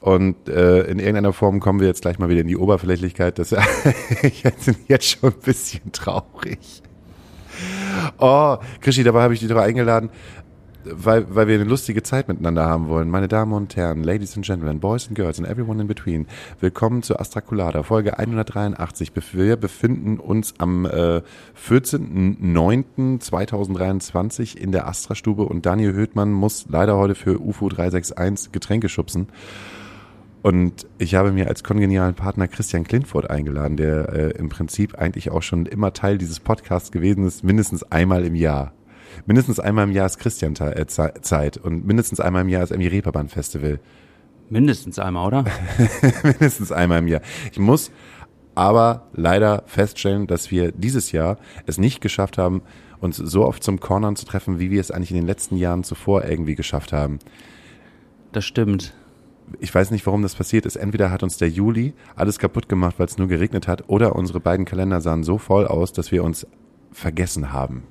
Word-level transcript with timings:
Und 0.00 0.48
äh, 0.48 0.84
in 0.84 0.98
irgendeiner 0.98 1.34
Form 1.34 1.60
kommen 1.60 1.80
wir 1.80 1.86
jetzt 1.86 2.00
gleich 2.00 2.18
mal 2.18 2.30
wieder 2.30 2.40
in 2.40 2.46
die 2.46 2.56
Oberflächlichkeit. 2.56 3.38
Das 3.38 3.52
ich 4.22 4.42
bin 4.42 4.76
jetzt 4.88 5.06
schon 5.06 5.34
ein 5.34 5.40
bisschen 5.40 5.92
traurig. 5.92 6.82
Oh, 8.18 8.56
Krischi, 8.80 9.04
dabei 9.04 9.22
habe 9.22 9.34
ich 9.34 9.40
dich 9.40 9.48
doch 9.48 9.58
eingeladen, 9.58 10.10
weil, 10.92 11.34
weil 11.34 11.48
wir 11.48 11.54
eine 11.56 11.64
lustige 11.64 12.02
Zeit 12.02 12.28
miteinander 12.28 12.66
haben 12.66 12.88
wollen. 12.88 13.10
Meine 13.10 13.28
Damen 13.28 13.52
und 13.52 13.76
Herren, 13.76 14.02
Ladies 14.02 14.34
and 14.36 14.44
Gentlemen, 14.44 14.80
Boys 14.80 15.06
and 15.08 15.16
Girls 15.16 15.38
and 15.38 15.48
everyone 15.48 15.80
in 15.80 15.88
between. 15.88 16.26
Willkommen 16.60 17.02
zu 17.02 17.18
Astraculada, 17.18 17.82
Folge 17.82 18.18
183. 18.18 19.12
Wir 19.32 19.56
befinden 19.56 20.18
uns 20.18 20.54
am 20.58 20.84
äh, 20.86 21.22
14.09.2023 21.68 24.56
in 24.56 24.72
der 24.72 24.88
Astra-Stube 24.88 25.44
und 25.44 25.66
Daniel 25.66 25.92
Höhtmann 25.92 26.32
muss 26.32 26.66
leider 26.68 26.96
heute 26.96 27.14
für 27.14 27.40
UFO 27.40 27.68
361 27.68 28.50
Getränke 28.52 28.88
schubsen. 28.88 29.28
Und 30.42 30.86
ich 30.98 31.14
habe 31.14 31.32
mir 31.32 31.48
als 31.48 31.64
kongenialen 31.64 32.14
Partner 32.14 32.48
Christian 32.48 32.84
Klintfurt 32.84 33.28
eingeladen, 33.28 33.76
der 33.76 34.12
äh, 34.12 34.30
im 34.38 34.48
Prinzip 34.48 34.96
eigentlich 34.96 35.30
auch 35.30 35.42
schon 35.42 35.66
immer 35.66 35.92
Teil 35.92 36.16
dieses 36.16 36.40
Podcasts 36.40 36.92
gewesen 36.92 37.26
ist, 37.26 37.42
mindestens 37.42 37.82
einmal 37.82 38.24
im 38.24 38.34
Jahr. 38.34 38.72
Mindestens 39.26 39.60
einmal 39.60 39.84
im 39.84 39.92
Jahr 39.92 40.06
ist 40.06 40.18
Christian 40.18 40.54
äh, 40.56 40.86
Zeit 40.86 41.56
und 41.56 41.86
mindestens 41.86 42.20
einmal 42.20 42.42
im 42.42 42.48
Jahr 42.48 42.62
ist 42.62 42.70
irgendwie 42.70 42.88
Reeperbahn 42.88 43.28
Festival. 43.28 43.80
Mindestens 44.50 44.98
einmal, 44.98 45.26
oder? 45.26 45.44
mindestens 46.22 46.72
einmal 46.72 47.00
im 47.00 47.08
Jahr. 47.08 47.20
Ich 47.52 47.58
muss 47.58 47.90
aber 48.54 49.08
leider 49.12 49.62
feststellen, 49.66 50.26
dass 50.26 50.50
wir 50.50 50.72
dieses 50.72 51.12
Jahr 51.12 51.38
es 51.66 51.78
nicht 51.78 52.00
geschafft 52.00 52.38
haben, 52.38 52.62
uns 53.00 53.16
so 53.16 53.44
oft 53.44 53.62
zum 53.62 53.78
Cornern 53.78 54.16
zu 54.16 54.26
treffen, 54.26 54.58
wie 54.58 54.70
wir 54.70 54.80
es 54.80 54.90
eigentlich 54.90 55.10
in 55.10 55.16
den 55.18 55.26
letzten 55.26 55.56
Jahren 55.56 55.84
zuvor 55.84 56.24
irgendwie 56.24 56.54
geschafft 56.54 56.92
haben. 56.92 57.18
Das 58.32 58.44
stimmt 58.44 58.94
ich 59.60 59.74
weiß 59.74 59.90
nicht, 59.90 60.06
warum 60.06 60.22
das 60.22 60.34
passiert 60.34 60.66
ist. 60.66 60.76
Entweder 60.76 61.10
hat 61.10 61.22
uns 61.22 61.36
der 61.36 61.48
Juli 61.48 61.94
alles 62.16 62.38
kaputt 62.38 62.68
gemacht, 62.68 62.98
weil 62.98 63.06
es 63.06 63.18
nur 63.18 63.28
geregnet 63.28 63.68
hat, 63.68 63.88
oder 63.88 64.16
unsere 64.16 64.40
beiden 64.40 64.64
Kalender 64.66 65.00
sahen 65.00 65.22
so 65.22 65.38
voll 65.38 65.66
aus, 65.66 65.92
dass 65.92 66.12
wir 66.12 66.24
uns 66.24 66.46
vergessen 66.92 67.52
haben. 67.52 67.84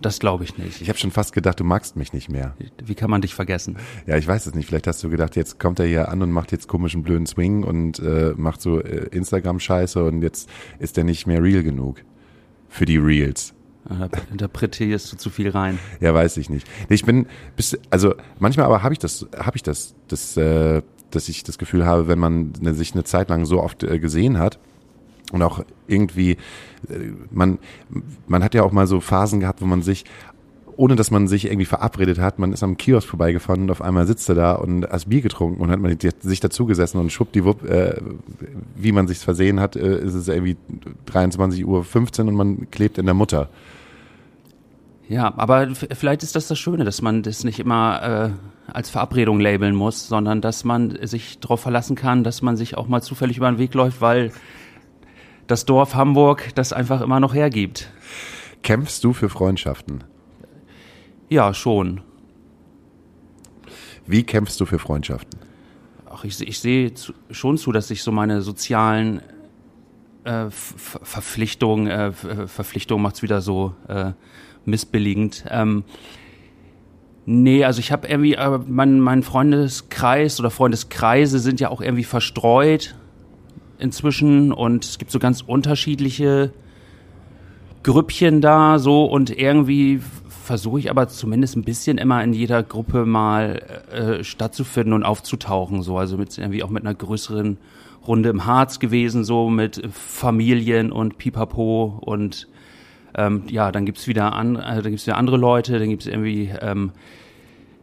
Das 0.00 0.18
glaube 0.18 0.44
ich 0.44 0.56
nicht. 0.56 0.80
Ich 0.80 0.88
habe 0.88 0.98
schon 0.98 1.10
fast 1.10 1.34
gedacht, 1.34 1.60
du 1.60 1.64
magst 1.64 1.96
mich 1.96 2.12
nicht 2.12 2.30
mehr. 2.30 2.54
Wie 2.82 2.94
kann 2.94 3.10
man 3.10 3.20
dich 3.20 3.34
vergessen? 3.34 3.76
Ja, 4.06 4.16
ich 4.16 4.26
weiß 4.26 4.46
es 4.46 4.54
nicht. 4.54 4.66
Vielleicht 4.66 4.86
hast 4.86 5.02
du 5.04 5.10
gedacht, 5.10 5.36
jetzt 5.36 5.60
kommt 5.60 5.78
er 5.78 5.86
hier 5.86 6.08
an 6.08 6.22
und 6.22 6.30
macht 6.30 6.52
jetzt 6.52 6.68
komischen 6.68 7.02
blöden 7.02 7.26
Swing 7.26 7.64
und 7.64 7.98
äh, 7.98 8.32
macht 8.36 8.62
so 8.62 8.80
äh, 8.80 9.08
Instagram-Scheiße 9.10 10.02
und 10.02 10.22
jetzt 10.22 10.48
ist 10.78 10.96
er 10.96 11.04
nicht 11.04 11.26
mehr 11.26 11.42
real 11.42 11.62
genug. 11.62 12.02
Für 12.68 12.86
die 12.86 12.96
Reels. 12.96 13.52
Interpretierst 14.30 15.12
du 15.12 15.16
zu 15.16 15.30
viel 15.30 15.50
rein? 15.50 15.78
Ja, 16.00 16.14
weiß 16.14 16.36
ich 16.36 16.48
nicht. 16.48 16.68
Ich 16.88 17.04
bin, 17.04 17.26
bis, 17.56 17.78
also 17.90 18.14
manchmal 18.38 18.66
aber 18.66 18.82
habe 18.82 18.94
ich 18.94 18.98
das, 18.98 19.26
habe 19.36 19.56
ich 19.56 19.62
das, 19.62 19.94
das, 20.06 20.36
äh, 20.36 20.82
dass 21.10 21.28
ich 21.28 21.42
das 21.42 21.58
Gefühl 21.58 21.84
habe, 21.84 22.06
wenn 22.06 22.18
man 22.18 22.52
ne, 22.60 22.74
sich 22.74 22.92
eine 22.92 23.04
Zeit 23.04 23.28
lang 23.30 23.44
so 23.44 23.60
oft 23.60 23.82
äh, 23.82 23.98
gesehen 23.98 24.38
hat 24.38 24.58
und 25.32 25.42
auch 25.42 25.64
irgendwie, 25.86 26.32
äh, 26.88 27.12
man, 27.30 27.58
man 28.26 28.42
hat 28.44 28.54
ja 28.54 28.62
auch 28.62 28.72
mal 28.72 28.86
so 28.86 29.00
Phasen 29.00 29.40
gehabt, 29.40 29.60
wo 29.60 29.66
man 29.66 29.82
sich 29.82 30.04
ohne 30.80 30.96
dass 30.96 31.10
man 31.10 31.28
sich 31.28 31.44
irgendwie 31.44 31.66
verabredet 31.66 32.18
hat, 32.18 32.38
man 32.38 32.54
ist 32.54 32.62
am 32.62 32.78
Kiosk 32.78 33.06
vorbeigefahren 33.06 33.64
und 33.64 33.70
auf 33.70 33.82
einmal 33.82 34.06
sitzt 34.06 34.30
er 34.30 34.34
da 34.34 34.52
und 34.54 34.88
hat 34.88 35.10
Bier 35.10 35.20
getrunken 35.20 35.60
und 35.60 35.70
hat 35.70 35.78
man 35.78 35.94
sich 36.00 36.40
dazugesessen 36.40 36.98
und 36.98 37.12
schwuppdiwupp, 37.12 37.68
äh, 37.68 38.00
wie 38.76 38.92
man 38.92 39.06
sich's 39.06 39.22
versehen 39.22 39.60
hat, 39.60 39.76
äh, 39.76 39.98
ist 39.98 40.14
es 40.14 40.28
irgendwie 40.28 40.56
23.15 41.06 41.64
Uhr 41.66 42.28
und 42.28 42.34
man 42.34 42.70
klebt 42.70 42.96
in 42.96 43.04
der 43.04 43.14
Mutter. 43.14 43.50
Ja, 45.06 45.34
aber 45.36 45.68
vielleicht 45.74 46.22
ist 46.22 46.34
das 46.34 46.48
das 46.48 46.58
Schöne, 46.58 46.84
dass 46.84 47.02
man 47.02 47.22
das 47.22 47.44
nicht 47.44 47.58
immer 47.58 48.30
äh, 48.30 48.72
als 48.72 48.88
Verabredung 48.88 49.38
labeln 49.38 49.74
muss, 49.74 50.08
sondern 50.08 50.40
dass 50.40 50.64
man 50.64 50.96
sich 51.06 51.40
darauf 51.40 51.60
verlassen 51.60 51.94
kann, 51.94 52.24
dass 52.24 52.40
man 52.40 52.56
sich 52.56 52.78
auch 52.78 52.88
mal 52.88 53.02
zufällig 53.02 53.36
über 53.36 53.50
den 53.50 53.58
Weg 53.58 53.74
läuft, 53.74 54.00
weil 54.00 54.32
das 55.50 55.64
Dorf 55.64 55.94
Hamburg 55.94 56.50
das 56.54 56.72
einfach 56.72 57.00
immer 57.00 57.20
noch 57.20 57.34
hergibt. 57.34 57.90
Kämpfst 58.62 59.02
du 59.02 59.12
für 59.12 59.28
Freundschaften? 59.28 60.04
Ja, 61.28 61.54
schon. 61.54 62.02
Wie 64.06 64.22
kämpfst 64.22 64.60
du 64.60 64.66
für 64.66 64.78
Freundschaften? 64.78 65.40
Ach, 66.08 66.24
ich, 66.24 66.40
ich 66.40 66.58
sehe 66.60 66.92
schon 67.30 67.58
zu, 67.58 67.72
dass 67.72 67.90
ich 67.90 68.02
so 68.02 68.12
meine 68.12 68.42
sozialen 68.42 69.20
äh, 70.24 70.50
Verpflichtungen, 70.50 71.86
äh, 71.86 72.12
Verpflichtungen 72.12 73.02
macht's 73.02 73.22
wieder 73.22 73.40
so 73.40 73.74
äh, 73.88 74.12
missbilligend. 74.64 75.44
Ähm, 75.48 75.84
nee, 77.26 77.64
also 77.64 77.80
ich 77.80 77.92
habe 77.92 78.08
irgendwie, 78.08 78.34
äh, 78.34 78.58
mein, 78.66 79.00
mein 79.00 79.22
Freundeskreis 79.22 80.40
oder 80.40 80.50
Freundeskreise 80.50 81.38
sind 81.38 81.60
ja 81.60 81.70
auch 81.70 81.80
irgendwie 81.80 82.04
verstreut 82.04 82.96
inzwischen 83.80 84.52
und 84.52 84.84
es 84.84 84.98
gibt 84.98 85.10
so 85.10 85.18
ganz 85.18 85.42
unterschiedliche 85.42 86.52
Grüppchen 87.82 88.40
da 88.40 88.78
so 88.78 89.04
und 89.06 89.30
irgendwie 89.30 90.00
versuche 90.44 90.80
ich 90.80 90.90
aber 90.90 91.08
zumindest 91.08 91.56
ein 91.56 91.62
bisschen 91.62 91.96
immer 91.96 92.22
in 92.22 92.32
jeder 92.32 92.62
Gruppe 92.62 93.06
mal 93.06 93.62
äh, 93.92 94.24
stattzufinden 94.24 94.92
und 94.92 95.04
aufzutauchen 95.04 95.82
so. 95.82 95.96
Also 95.96 96.16
mit 96.16 96.36
irgendwie 96.36 96.62
auch 96.62 96.70
mit 96.70 96.84
einer 96.84 96.94
größeren 96.94 97.58
Runde 98.06 98.30
im 98.30 98.46
Harz 98.46 98.80
gewesen 98.80 99.24
so 99.24 99.48
mit 99.48 99.82
Familien 99.92 100.90
und 100.90 101.18
Pipapo 101.18 102.00
und 102.04 102.48
ähm, 103.14 103.42
ja, 103.48 103.72
dann 103.72 103.86
gibt's 103.86 104.06
wieder, 104.06 104.32
an, 104.34 104.56
äh, 104.56 104.82
dann 104.82 104.90
gibt's 104.90 105.06
wieder 105.06 105.16
andere 105.16 105.36
Leute, 105.36 105.78
dann 105.78 105.88
gibt's 105.88 106.06
irgendwie, 106.06 106.50
ähm, 106.60 106.92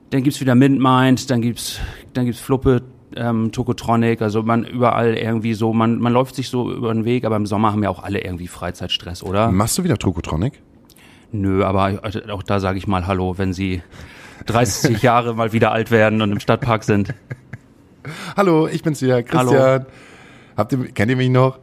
dann 0.09 0.23
gibt's 0.23 0.39
wieder 0.39 0.55
Mintmind, 0.55 1.29
dann 1.29 1.41
gibt's, 1.41 1.79
dann 2.13 2.25
gibt's 2.25 2.41
Fluppe, 2.41 2.81
ähm, 3.17 3.51
Tokotronic, 3.51 4.21
also 4.21 4.43
man 4.43 4.63
überall 4.63 5.15
irgendwie 5.15 5.53
so, 5.53 5.73
man, 5.73 5.99
man 5.99 6.13
läuft 6.13 6.35
sich 6.35 6.49
so 6.49 6.71
über 6.71 6.93
den 6.93 7.05
Weg, 7.05 7.25
aber 7.25 7.35
im 7.35 7.45
Sommer 7.45 7.71
haben 7.71 7.83
ja 7.83 7.89
auch 7.89 8.03
alle 8.03 8.23
irgendwie 8.23 8.47
Freizeitstress, 8.47 9.23
oder? 9.23 9.51
Machst 9.51 9.77
du 9.77 9.83
wieder 9.83 9.97
Tokotronic? 9.97 10.61
Nö, 11.31 11.63
aber 11.63 11.99
auch 12.31 12.43
da 12.43 12.59
sage 12.59 12.77
ich 12.77 12.87
mal 12.87 13.05
Hallo, 13.05 13.37
wenn 13.37 13.53
sie 13.53 13.81
30 14.45 15.01
Jahre 15.01 15.33
mal 15.35 15.53
wieder 15.53 15.71
alt 15.71 15.91
werden 15.91 16.21
und 16.21 16.31
im 16.31 16.39
Stadtpark 16.39 16.83
sind. 16.83 17.13
Hallo, 18.37 18.67
ich 18.67 18.83
bin's 18.83 19.01
wieder, 19.01 19.21
Christian. 19.23 19.61
Hallo. 19.61 19.85
Habt 20.55 20.71
ihr, 20.71 20.85
kennt 20.93 21.11
ihr 21.11 21.17
mich 21.17 21.29
noch? 21.29 21.59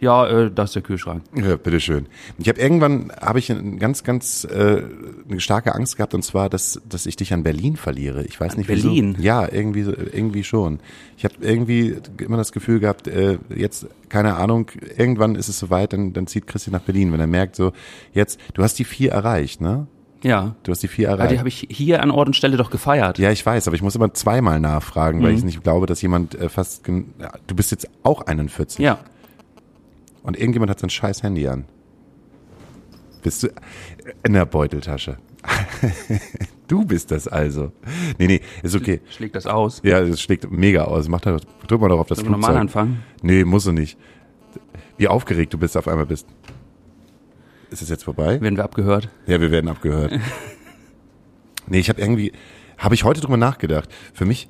Ja, 0.00 0.26
äh, 0.26 0.50
da 0.50 0.64
ist 0.64 0.74
der 0.74 0.82
Kühlschrank. 0.82 1.22
Ja, 1.34 1.56
bitteschön. 1.56 2.06
Ich 2.38 2.48
habe 2.48 2.60
irgendwann 2.60 3.10
habe 3.20 3.38
ich 3.38 3.50
eine 3.50 3.76
ganz, 3.78 4.04
ganz 4.04 4.44
äh, 4.44 4.82
eine 5.28 5.40
starke 5.40 5.74
Angst 5.74 5.96
gehabt 5.96 6.14
und 6.14 6.22
zwar, 6.22 6.48
dass, 6.48 6.80
dass 6.88 7.06
ich 7.06 7.16
dich 7.16 7.32
an 7.32 7.42
Berlin 7.42 7.76
verliere. 7.76 8.24
Ich 8.24 8.40
weiß 8.40 8.52
an 8.52 8.58
nicht 8.58 8.68
Berlin. 8.68 9.14
Wieso. 9.16 9.26
Ja, 9.26 9.50
irgendwie, 9.50 9.80
irgendwie 9.80 10.44
schon. 10.44 10.78
Ich 11.16 11.24
habe 11.24 11.34
irgendwie 11.40 11.96
immer 12.18 12.36
das 12.36 12.52
Gefühl 12.52 12.78
gehabt, 12.78 13.08
äh, 13.08 13.38
jetzt 13.54 13.88
keine 14.08 14.36
Ahnung, 14.36 14.70
irgendwann 14.96 15.34
ist 15.34 15.48
es 15.48 15.58
soweit, 15.58 15.92
dann, 15.92 16.12
dann 16.12 16.26
zieht 16.26 16.46
Christian 16.46 16.72
nach 16.72 16.82
Berlin, 16.82 17.12
wenn 17.12 17.20
er 17.20 17.26
merkt, 17.26 17.56
so 17.56 17.72
jetzt, 18.12 18.40
du 18.54 18.62
hast 18.62 18.78
die 18.78 18.84
vier 18.84 19.12
erreicht, 19.12 19.60
ne? 19.60 19.86
Ja. 20.22 20.56
Du 20.62 20.72
hast 20.72 20.82
die 20.82 20.88
vier 20.88 21.08
erreicht. 21.08 21.22
Aber 21.22 21.32
die 21.32 21.38
habe 21.38 21.48
ich 21.48 21.66
hier 21.70 22.02
an 22.02 22.10
Ort 22.10 22.28
und 22.28 22.34
Stelle 22.34 22.56
doch 22.56 22.70
gefeiert. 22.70 23.18
Ja, 23.18 23.30
ich 23.30 23.44
weiß, 23.44 23.68
aber 23.68 23.76
ich 23.76 23.82
muss 23.82 23.94
immer 23.94 24.12
zweimal 24.14 24.60
nachfragen, 24.60 25.22
weil 25.22 25.32
mhm. 25.32 25.38
ich 25.38 25.44
nicht 25.44 25.62
glaube, 25.62 25.86
dass 25.86 26.02
jemand 26.02 26.34
äh, 26.34 26.48
fast. 26.48 26.86
Du 26.86 27.54
bist 27.54 27.70
jetzt 27.70 27.88
auch 28.02 28.22
41. 28.22 28.84
Ja. 28.84 28.98
Und 30.22 30.36
irgendjemand 30.36 30.70
hat 30.70 30.80
sein 30.80 30.90
scheiß 30.90 31.22
Handy 31.22 31.46
an. 31.48 31.64
Bist 33.22 33.42
du 33.42 33.48
in 34.24 34.32
der 34.32 34.46
Beuteltasche? 34.46 35.18
du 36.68 36.84
bist 36.84 37.10
das 37.10 37.28
also. 37.28 37.72
Nee, 38.18 38.26
nee, 38.26 38.40
ist 38.62 38.74
okay. 38.74 39.00
Schlägt 39.10 39.36
das 39.36 39.46
aus? 39.46 39.80
Ja, 39.84 40.00
das 40.00 40.20
schlägt 40.20 40.50
mega 40.50 40.84
aus. 40.84 41.08
Mach 41.08 41.20
da, 41.20 41.38
drück 41.66 41.80
mal 41.80 41.88
doch 41.88 42.00
auf 42.00 42.08
das 42.08 42.18
Flugzeug. 42.18 42.40
normal 42.40 42.56
anfangen? 42.56 43.02
Nee, 43.22 43.44
musst 43.44 43.66
du 43.66 43.72
nicht. 43.72 43.98
Wie 44.96 45.08
aufgeregt 45.08 45.52
du 45.52 45.58
bist 45.58 45.76
auf 45.76 45.88
einmal 45.88 46.06
bist. 46.06 46.26
Ist 47.70 47.82
es 47.82 47.88
jetzt 47.88 48.04
vorbei? 48.04 48.40
Werden 48.40 48.56
wir 48.56 48.64
abgehört? 48.64 49.08
Ja, 49.26 49.40
wir 49.40 49.50
werden 49.50 49.68
abgehört. 49.68 50.12
nee, 51.66 51.78
ich 51.78 51.88
habe 51.88 52.00
irgendwie, 52.00 52.32
habe 52.78 52.94
ich 52.94 53.04
heute 53.04 53.20
drüber 53.20 53.36
nachgedacht. 53.36 53.90
Für 54.14 54.24
mich 54.24 54.48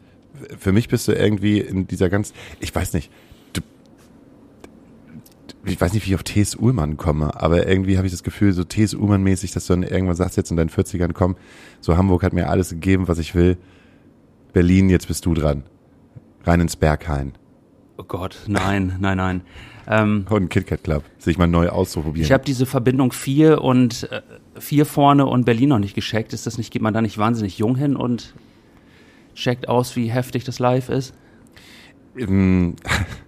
für 0.59 0.73
mich 0.73 0.89
bist 0.89 1.09
du 1.09 1.13
irgendwie 1.13 1.61
in 1.61 1.87
dieser 1.87 2.09
ganz, 2.09 2.33
ich 2.61 2.75
weiß 2.75 2.93
nicht, 2.93 3.11
ich 5.69 5.81
weiß 5.81 5.93
nicht, 5.93 6.05
wie 6.07 6.11
ich 6.11 6.15
auf 6.15 6.23
T.S. 6.23 6.55
Ullmann 6.55 6.97
komme, 6.97 7.41
aber 7.41 7.67
irgendwie 7.67 7.97
habe 7.97 8.07
ich 8.07 8.13
das 8.13 8.23
Gefühl, 8.23 8.53
so 8.53 8.65
T.S. 8.65 8.95
Ullmann-mäßig, 8.95 9.53
dass 9.53 9.67
du 9.67 9.75
dann 9.75 9.83
irgendwann 9.83 10.17
sagst, 10.17 10.37
jetzt 10.37 10.51
in 10.51 10.57
deinen 10.57 10.71
40ern, 10.71 11.13
komm, 11.13 11.37
so 11.81 11.97
Hamburg 11.97 12.23
hat 12.23 12.33
mir 12.33 12.49
alles 12.49 12.71
gegeben, 12.71 13.09
was 13.09 13.19
ich 13.19 13.35
will. 13.35 13.57
Berlin, 14.53 14.89
jetzt 14.91 15.09
bist 15.09 15.25
du 15.27 15.35
dran. 15.35 15.63
Rein 16.45 16.61
ins 16.61 16.77
Berghain. 16.77 17.33
Oh 17.97 18.05
Gott, 18.05 18.39
nein, 18.47 18.97
nein, 19.01 19.17
nein. 19.17 19.41
Ähm, 19.87 20.27
Und 20.29 20.51
KitKat 20.51 20.85
Club, 20.85 21.05
sich 21.19 21.39
mal 21.39 21.47
neu 21.47 21.69
auszuprobieren. 21.71 22.25
ich 22.27 22.33
habe 22.33 22.45
diese 22.45 22.67
Verbindung 22.67 23.13
4 23.13 23.63
und 23.63 24.09
äh, 24.13 24.21
4 24.61 24.85
vorne 24.87 25.27
und 25.27 25.45
Berlin 25.45 25.71
noch 25.71 25.79
nicht 25.79 25.95
gescheckt. 25.95 26.33
Ist 26.33 26.47
das 26.47 26.59
nicht, 26.59 26.73
geht 26.73 26.83
man 26.83 26.93
da 26.93 27.01
nicht 27.01 27.17
wahnsinnig 27.19 27.59
jung 27.59 27.75
hin 27.77 27.97
und 27.97 28.35
checkt 29.35 29.69
aus, 29.69 29.97
wie 29.97 30.11
heftig 30.11 30.45
das 30.45 30.59
live 30.59 30.89
ist? 30.91 31.15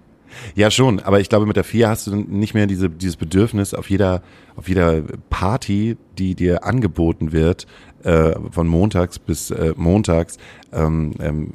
Ja, 0.55 0.71
schon, 0.71 1.01
aber 1.01 1.21
ich 1.21 1.29
glaube, 1.29 1.47
mit 1.47 1.57
der 1.57 1.65
vier 1.65 1.89
hast 1.89 2.07
du 2.07 2.17
nicht 2.17 2.55
mehr 2.55 2.67
diese, 2.67 2.91
dieses 2.91 3.17
Bedürfnis, 3.17 3.75
auf 3.75 3.91
jeder, 3.91 4.23
auf 4.57 4.69
jeder 4.69 5.03
Party, 5.31 5.97
die 6.19 6.35
dir 6.35 6.65
angeboten 6.65 7.33
wird, 7.33 7.67
äh, 8.05 8.35
von 8.51 8.67
montags 8.67 9.19
bis 9.19 9.51
äh, 9.51 9.75
montags, 9.77 10.39
ähm, 10.73 11.13
ähm, 11.21 11.53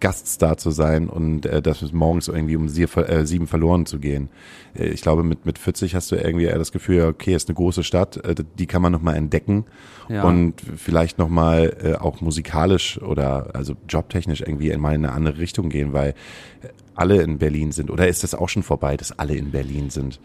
Gaststar 0.00 0.56
zu 0.56 0.70
sein 0.70 1.08
und 1.08 1.46
äh, 1.46 1.60
das 1.62 1.78
bis 1.78 1.92
morgens 1.92 2.28
irgendwie 2.28 2.56
um 2.56 2.68
sie, 2.68 2.82
äh, 2.84 3.24
sieben 3.26 3.46
verloren 3.46 3.86
zu 3.86 3.98
gehen. 3.98 4.28
Äh, 4.74 4.88
ich 4.88 5.02
glaube, 5.02 5.22
mit, 5.24 5.46
mit 5.46 5.58
40 5.58 5.94
hast 5.94 6.10
du 6.12 6.16
irgendwie 6.16 6.44
eher 6.46 6.58
das 6.58 6.72
Gefühl, 6.72 7.02
okay, 7.02 7.34
ist 7.34 7.48
eine 7.48 7.56
große 7.56 7.82
Stadt, 7.84 8.16
äh, 8.24 8.34
die 8.58 8.66
kann 8.66 8.82
man 8.82 8.92
nochmal 8.92 9.16
entdecken 9.16 9.64
Ja. 10.08 10.22
und 10.24 10.54
vielleicht 10.76 11.18
nochmal 11.18 11.76
äh, 11.82 11.94
auch 11.94 12.20
musikalisch 12.20 13.00
oder 13.00 13.54
also 13.54 13.74
jobtechnisch 13.88 14.40
irgendwie 14.40 14.70
in 14.70 14.80
mal 14.80 14.94
in 14.94 15.04
eine 15.04 15.14
andere 15.14 15.38
Richtung 15.38 15.68
gehen, 15.68 15.92
weil 15.92 16.10
äh, 16.10 16.68
alle 16.94 17.22
in 17.22 17.38
Berlin 17.38 17.72
sind. 17.72 17.90
Oder 17.90 18.08
ist 18.08 18.22
das 18.24 18.34
auch 18.34 18.48
schon 18.48 18.62
vorbei, 18.62 18.96
dass 18.96 19.18
alle 19.18 19.34
in 19.36 19.50
Berlin 19.52 19.88
sind? 19.90 20.18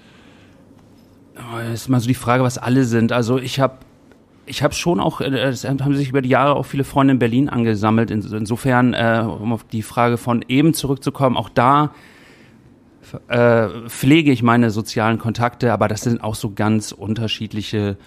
Oh, 1.36 1.58
Das 1.58 1.82
ist 1.82 1.90
mal 1.90 2.00
so 2.00 2.08
die 2.08 2.14
Frage, 2.14 2.44
was 2.44 2.58
alle 2.58 2.84
sind. 2.86 3.12
Also 3.12 3.38
ich 3.40 3.60
habe 3.60 3.78
ich 4.46 4.62
habe 4.64 4.74
schon 4.74 5.00
auch, 5.00 5.22
äh, 5.22 5.26
es 5.28 5.64
haben 5.66 5.96
sich 5.96 6.10
über 6.10 6.22
die 6.22 6.30
Jahre 6.30 6.56
auch 6.56 6.64
viele 6.66 6.84
Freunde 6.84 7.14
in 7.14 7.20
Berlin 7.20 7.50
angesammelt. 7.50 8.12
In- 8.12 8.22
Insofern, 8.22 8.94
äh, 8.94 9.24
um 9.26 9.54
auf 9.54 9.64
die 9.64 9.82
Frage 9.82 10.18
von 10.18 10.44
eben 10.48 10.74
zurückzukommen, 10.74 11.38
auch 11.38 11.50
da 11.50 11.94
äh, 13.28 13.68
pflege 13.88 14.32
ich 14.32 14.44
meine 14.44 14.70
sozialen 14.72 15.20
Kontakte, 15.20 15.72
aber 15.74 15.88
das 15.88 16.02
sind 16.02 16.24
auch 16.24 16.36
so 16.36 16.52
ganz 16.52 16.92
unterschiedliche 16.92 17.98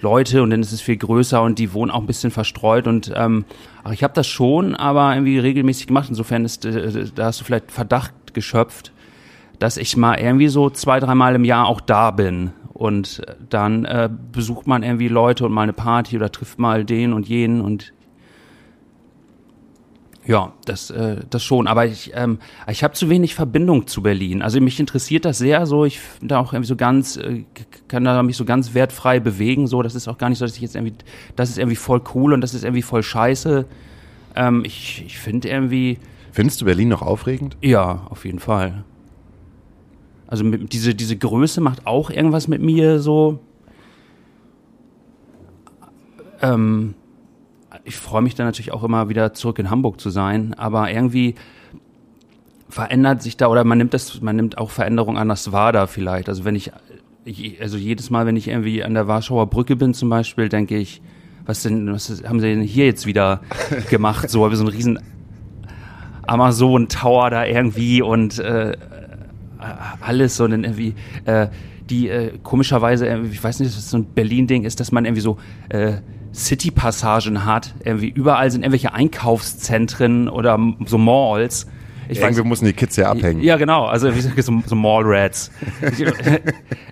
Leute 0.00 0.42
und 0.42 0.50
dann 0.50 0.60
ist 0.60 0.72
es 0.72 0.80
viel 0.80 0.96
größer 0.96 1.40
und 1.42 1.58
die 1.58 1.72
wohnen 1.72 1.90
auch 1.90 2.00
ein 2.00 2.06
bisschen 2.06 2.30
verstreut 2.30 2.86
und 2.86 3.12
ähm, 3.14 3.44
ich 3.92 4.02
habe 4.02 4.12
das 4.14 4.26
schon, 4.26 4.74
aber 4.74 5.14
irgendwie 5.14 5.38
regelmäßig 5.38 5.86
gemacht. 5.86 6.06
Insofern 6.08 6.44
ist, 6.44 6.64
äh, 6.64 7.04
da 7.14 7.26
hast 7.26 7.40
du 7.40 7.44
vielleicht 7.44 7.70
Verdacht 7.70 8.12
geschöpft, 8.34 8.92
dass 9.60 9.76
ich 9.76 9.96
mal 9.96 10.18
irgendwie 10.18 10.48
so 10.48 10.70
zwei, 10.70 10.98
dreimal 10.98 11.36
im 11.36 11.44
Jahr 11.44 11.68
auch 11.68 11.80
da 11.80 12.10
bin. 12.10 12.50
Und 12.72 13.22
dann 13.50 13.84
äh, 13.84 14.08
besucht 14.32 14.66
man 14.66 14.82
irgendwie 14.82 15.08
Leute 15.08 15.44
und 15.44 15.52
mal 15.52 15.62
eine 15.62 15.74
Party 15.74 16.16
oder 16.16 16.32
trifft 16.32 16.58
mal 16.58 16.84
den 16.84 17.12
und 17.12 17.28
jenen 17.28 17.60
und 17.60 17.92
ja, 20.26 20.52
das, 20.64 20.90
äh, 20.90 21.16
das 21.28 21.42
schon. 21.42 21.66
Aber 21.66 21.86
ich, 21.86 22.12
ähm, 22.14 22.38
ich 22.70 22.84
habe 22.84 22.94
zu 22.94 23.10
wenig 23.10 23.34
Verbindung 23.34 23.86
zu 23.86 24.02
Berlin. 24.02 24.42
Also 24.42 24.60
mich 24.60 24.78
interessiert 24.78 25.24
das 25.24 25.38
sehr 25.38 25.66
so. 25.66 25.84
Ich 25.84 25.98
da 26.22 26.38
auch 26.38 26.52
irgendwie 26.52 26.68
so 26.68 26.76
ganz, 26.76 27.16
äh, 27.16 27.44
kann 27.88 28.04
da 28.04 28.22
mich 28.22 28.36
so 28.36 28.44
ganz 28.44 28.72
wertfrei 28.72 29.18
bewegen. 29.18 29.66
So, 29.66 29.82
das 29.82 29.94
ist 29.94 30.08
auch 30.08 30.18
gar 30.18 30.28
nicht 30.28 30.38
so, 30.38 30.44
dass 30.44 30.56
ich 30.56 30.62
jetzt 30.62 30.76
irgendwie, 30.76 30.94
das 31.36 31.50
ist 31.50 31.58
irgendwie 31.58 31.76
voll 31.76 32.02
cool 32.14 32.32
und 32.32 32.42
das 32.42 32.54
ist 32.54 32.64
irgendwie 32.64 32.82
voll 32.82 33.02
scheiße. 33.02 33.66
Ähm, 34.36 34.62
ich 34.64 35.02
ich 35.04 35.18
finde 35.18 35.48
irgendwie, 35.48 35.98
Findest 36.32 36.60
du 36.60 36.64
Berlin 36.64 36.88
noch 36.88 37.02
aufregend? 37.02 37.56
ja, 37.60 38.06
auf 38.08 38.24
jeden 38.24 38.38
Fall. 38.38 38.84
Also 40.30 40.44
mit, 40.44 40.72
diese, 40.72 40.94
diese 40.94 41.16
Größe 41.16 41.60
macht 41.60 41.86
auch 41.86 42.08
irgendwas 42.08 42.46
mit 42.46 42.62
mir 42.62 43.00
so. 43.00 43.40
Ähm, 46.40 46.94
ich 47.84 47.96
freue 47.96 48.22
mich 48.22 48.36
dann 48.36 48.46
natürlich 48.46 48.72
auch 48.72 48.84
immer 48.84 49.08
wieder 49.08 49.34
zurück 49.34 49.58
in 49.58 49.70
Hamburg 49.70 50.00
zu 50.00 50.08
sein, 50.10 50.54
aber 50.54 50.90
irgendwie 50.90 51.34
verändert 52.68 53.22
sich 53.22 53.36
da 53.36 53.48
oder 53.48 53.64
man 53.64 53.78
nimmt 53.78 53.92
das, 53.92 54.20
man 54.20 54.36
nimmt 54.36 54.56
auch 54.56 54.70
Veränderungen 54.70 55.18
an, 55.18 55.28
das 55.28 55.50
war 55.50 55.72
da 55.72 55.88
vielleicht. 55.88 56.28
Also 56.28 56.44
wenn 56.44 56.54
ich, 56.54 56.70
ich, 57.24 57.60
also 57.60 57.76
jedes 57.76 58.10
Mal, 58.10 58.26
wenn 58.26 58.36
ich 58.36 58.46
irgendwie 58.46 58.84
an 58.84 58.94
der 58.94 59.08
Warschauer 59.08 59.48
Brücke 59.48 59.74
bin 59.74 59.94
zum 59.94 60.08
Beispiel, 60.08 60.48
denke 60.48 60.76
ich, 60.78 61.02
was 61.44 61.62
denn, 61.62 61.92
was 61.92 62.22
haben 62.24 62.38
sie 62.38 62.46
denn 62.46 62.62
hier 62.62 62.86
jetzt 62.86 63.06
wieder 63.06 63.40
gemacht? 63.90 64.30
So, 64.30 64.48
so 64.54 64.64
ein 64.64 64.68
riesen 64.68 65.00
Amazon 66.26 66.88
Tower 66.88 67.30
da 67.30 67.44
irgendwie 67.44 68.02
und 68.02 68.38
äh, 68.38 68.76
alles 70.00 70.36
so 70.36 70.44
und 70.44 70.52
dann 70.52 70.64
irgendwie 70.64 70.94
äh, 71.24 71.48
die 71.88 72.08
äh, 72.08 72.38
komischerweise 72.42 73.06
irgendwie, 73.06 73.32
ich 73.32 73.42
weiß 73.42 73.60
nicht, 73.60 73.76
das 73.76 73.90
so 73.90 73.98
ein 73.98 74.04
Berlin 74.06 74.46
Ding 74.46 74.64
ist, 74.64 74.80
dass 74.80 74.92
man 74.92 75.04
irgendwie 75.04 75.22
so 75.22 75.38
äh, 75.68 75.94
City 76.32 76.70
Passagen 76.70 77.44
hat, 77.44 77.74
irgendwie 77.84 78.08
überall 78.08 78.50
sind 78.50 78.62
irgendwelche 78.62 78.94
Einkaufszentren 78.94 80.28
oder 80.28 80.58
so 80.86 80.98
Malls. 80.98 81.66
Ich 82.08 82.20
Irgendwo 82.20 82.44
müssen 82.44 82.64
die 82.64 82.72
Kids 82.72 82.96
ja 82.96 83.10
abhängen. 83.10 83.40
ja, 83.40 83.56
genau. 83.56 83.84
Also 83.84 84.10
wie 84.10 84.16
gesagt, 84.16 84.42
so, 84.42 84.62
so 84.66 84.74
Mallrats. 84.74 85.52
Ich, 85.92 86.04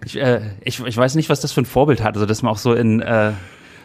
ich, 0.04 0.20
äh, 0.20 0.40
ich, 0.64 0.80
ich 0.84 0.96
weiß 0.96 1.16
nicht, 1.16 1.28
was 1.28 1.40
das 1.40 1.52
für 1.52 1.62
ein 1.62 1.66
Vorbild 1.66 2.02
hat. 2.02 2.14
Also 2.14 2.24
dass 2.24 2.42
man 2.42 2.52
auch 2.52 2.58
so 2.58 2.72
in 2.72 3.00
äh, 3.00 3.32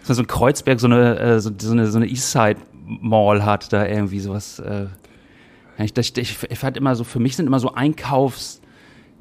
so 0.03 0.13
in 0.13 0.27
Kreuzberg 0.27 0.79
so 0.79 0.85
eine 0.85 1.17
äh, 1.17 1.39
so, 1.39 1.49
so 1.57 1.71
eine 1.71 1.87
so 1.87 1.97
eine 1.97 2.05
Eastside 2.05 2.59
Mall 2.85 3.43
hat, 3.43 3.73
da 3.73 3.85
irgendwie 3.85 4.19
sowas. 4.19 4.59
Äh, 4.59 4.85
ich, 5.79 5.97
ich, 5.97 6.17
ich, 6.17 6.37
ich 6.49 6.59
fand 6.59 6.77
immer 6.77 6.95
so, 6.95 7.03
für 7.03 7.19
mich 7.19 7.35
sind 7.35 7.47
immer 7.47 7.59
so 7.59 7.73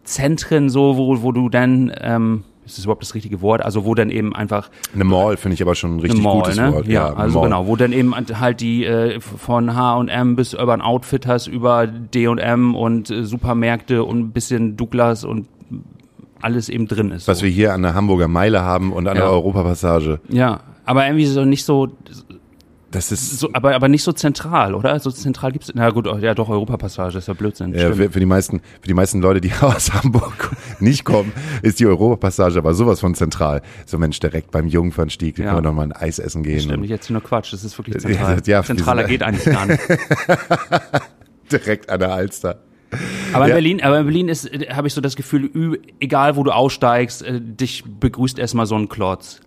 Einkaufszentren 0.04 0.68
so, 0.68 0.96
wo, 0.96 1.22
wo 1.22 1.32
du 1.32 1.48
dann, 1.48 1.92
ähm, 2.00 2.44
ist 2.64 2.78
das 2.78 2.84
überhaupt 2.84 3.02
das 3.02 3.14
richtige 3.14 3.40
Wort? 3.40 3.62
Also 3.64 3.84
wo 3.84 3.94
dann 3.94 4.10
eben 4.10 4.34
einfach 4.34 4.70
Eine 4.94 5.04
Mall 5.04 5.36
finde 5.36 5.54
ich 5.54 5.62
aber 5.62 5.74
schon 5.74 5.90
ein 5.92 5.94
eine 5.94 6.02
richtig 6.04 6.22
Mall, 6.22 6.34
gutes 6.38 6.56
ne? 6.56 6.72
Wort. 6.72 6.86
Ja, 6.86 7.08
eine 7.08 7.16
also 7.16 7.40
genau, 7.40 7.66
wo 7.66 7.76
dann 7.76 7.92
eben 7.92 8.14
halt 8.14 8.60
die 8.60 8.84
äh, 8.84 9.20
von 9.20 9.74
H&M 9.74 10.36
bis 10.36 10.54
Urban 10.54 10.80
Outfitters 10.80 11.46
über 11.46 11.86
D&M 11.86 12.74
und 12.74 13.10
äh, 13.10 13.24
Supermärkte 13.24 14.04
und 14.04 14.18
ein 14.20 14.30
bisschen 14.32 14.76
Douglas 14.76 15.24
und 15.24 15.48
alles 16.40 16.68
eben 16.68 16.88
drin 16.88 17.10
ist. 17.10 17.28
Was 17.28 17.38
so. 17.38 17.44
wir 17.44 17.50
hier 17.50 17.72
an 17.72 17.82
der 17.82 17.94
Hamburger 17.94 18.28
Meile 18.28 18.62
haben 18.62 18.92
und 18.92 19.06
an 19.08 19.16
Ja. 19.16 19.22
der 19.22 19.30
Europapassage. 19.30 20.20
ja, 20.28 20.60
aber 20.84 21.06
irgendwie 21.06 21.26
so 21.26 21.44
nicht 21.44 21.64
so, 21.64 21.88
Das 22.92 23.10
ist 23.10 23.38
so 23.40 23.48
aber, 23.54 23.74
aber 23.74 23.88
nicht 23.88 24.02
so 24.04 24.12
zentral, 24.12 24.74
oder? 24.74 25.00
So 25.00 25.10
zentral 25.10 25.50
gibt's, 25.50 25.72
na 25.74 25.90
gut, 25.90 26.06
ja 26.20 26.34
doch, 26.34 26.48
Europapassage, 26.48 27.18
ist 27.18 27.26
ja 27.26 27.34
Blödsinn. 27.34 27.72
Ja, 27.72 27.80
stimmt. 27.80 27.96
für, 27.96 28.10
für 28.10 28.20
die 28.20 28.26
meisten, 28.26 28.60
für 28.80 28.86
die 28.86 28.94
meisten 28.94 29.20
Leute, 29.20 29.40
die 29.40 29.50
aus 29.60 29.92
Hamburg 29.92 30.50
nicht 30.78 31.04
kommen, 31.04 31.32
ist 31.62 31.80
die 31.80 31.86
Europapassage 31.86 32.58
aber 32.58 32.74
sowas 32.74 33.00
von 33.00 33.14
zentral. 33.14 33.62
So 33.86 33.98
Mensch, 33.98 34.20
direkt 34.20 34.50
beim 34.52 34.66
Jungfernstieg, 34.68 35.36
da 35.36 35.42
Ja. 35.42 35.48
können 35.50 35.64
wir 35.64 35.68
noch 35.70 35.74
mal 35.74 35.82
ein 35.84 35.92
Eis 35.92 36.18
essen 36.18 36.42
gehen. 36.42 36.60
Stimmt, 36.60 36.78
und 36.78 36.84
ich 36.84 36.90
erzähle 36.90 37.18
nur 37.18 37.22
Quatsch, 37.28 37.52
das 37.52 37.64
ist 37.64 37.76
wirklich 37.78 37.94
Ja, 37.94 38.00
zentral. 38.00 38.42
ja, 38.46 38.62
Zentraler 38.62 39.04
geht 39.08 39.22
eigentlich 39.22 39.44
gar 39.52 39.66
nicht. 39.66 39.80
direkt 41.50 41.90
an 41.90 41.98
der 42.00 42.12
Alster. 42.12 42.60
Aber 43.32 43.44
in 43.44 43.48
Ja. 43.48 43.54
Berlin, 43.54 43.82
aber 43.82 43.98
in 44.00 44.04
Berlin 44.04 44.28
ist, 44.28 44.44
äh, 44.52 44.66
habe 44.74 44.86
ich 44.86 44.92
so 44.94 45.00
das 45.00 45.16
Gefühl, 45.16 45.80
egal 45.98 46.36
wo 46.36 46.42
du 46.44 46.50
aussteigst, 46.50 47.22
äh, 47.22 47.40
dich 47.40 47.84
begrüßt 47.86 48.38
erstmal 48.38 48.66
so 48.66 48.74
ein 48.76 48.88
Klotz. 48.90 49.40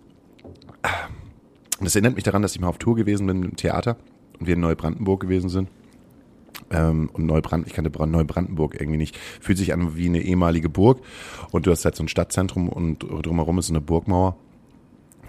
Und 1.78 1.84
das 1.84 1.94
erinnert 1.94 2.14
mich 2.14 2.24
daran, 2.24 2.42
dass 2.42 2.54
ich 2.54 2.60
mal 2.60 2.68
auf 2.68 2.78
Tour 2.78 2.96
gewesen 2.96 3.26
bin 3.26 3.42
im 3.42 3.56
Theater 3.56 3.96
und 4.38 4.46
wir 4.46 4.54
in 4.54 4.60
Neubrandenburg 4.60 5.20
gewesen 5.20 5.48
sind. 5.50 5.68
Ähm, 6.70 7.10
und 7.12 7.26
Neubrand, 7.26 7.66
ich 7.66 7.74
kannte 7.74 7.90
Bra- 7.90 8.06
Neubrandenburg 8.06 8.80
irgendwie 8.80 8.96
nicht. 8.96 9.16
Fühlt 9.40 9.58
sich 9.58 9.72
an 9.72 9.96
wie 9.96 10.06
eine 10.06 10.22
ehemalige 10.22 10.68
Burg. 10.68 11.00
Und 11.50 11.66
du 11.66 11.70
hast 11.70 11.84
halt 11.84 11.96
so 11.96 12.02
ein 12.02 12.08
Stadtzentrum 12.08 12.68
und 12.68 13.00
drumherum 13.00 13.58
ist 13.58 13.66
so 13.66 13.72
eine 13.72 13.80
Burgmauer. 13.82 14.36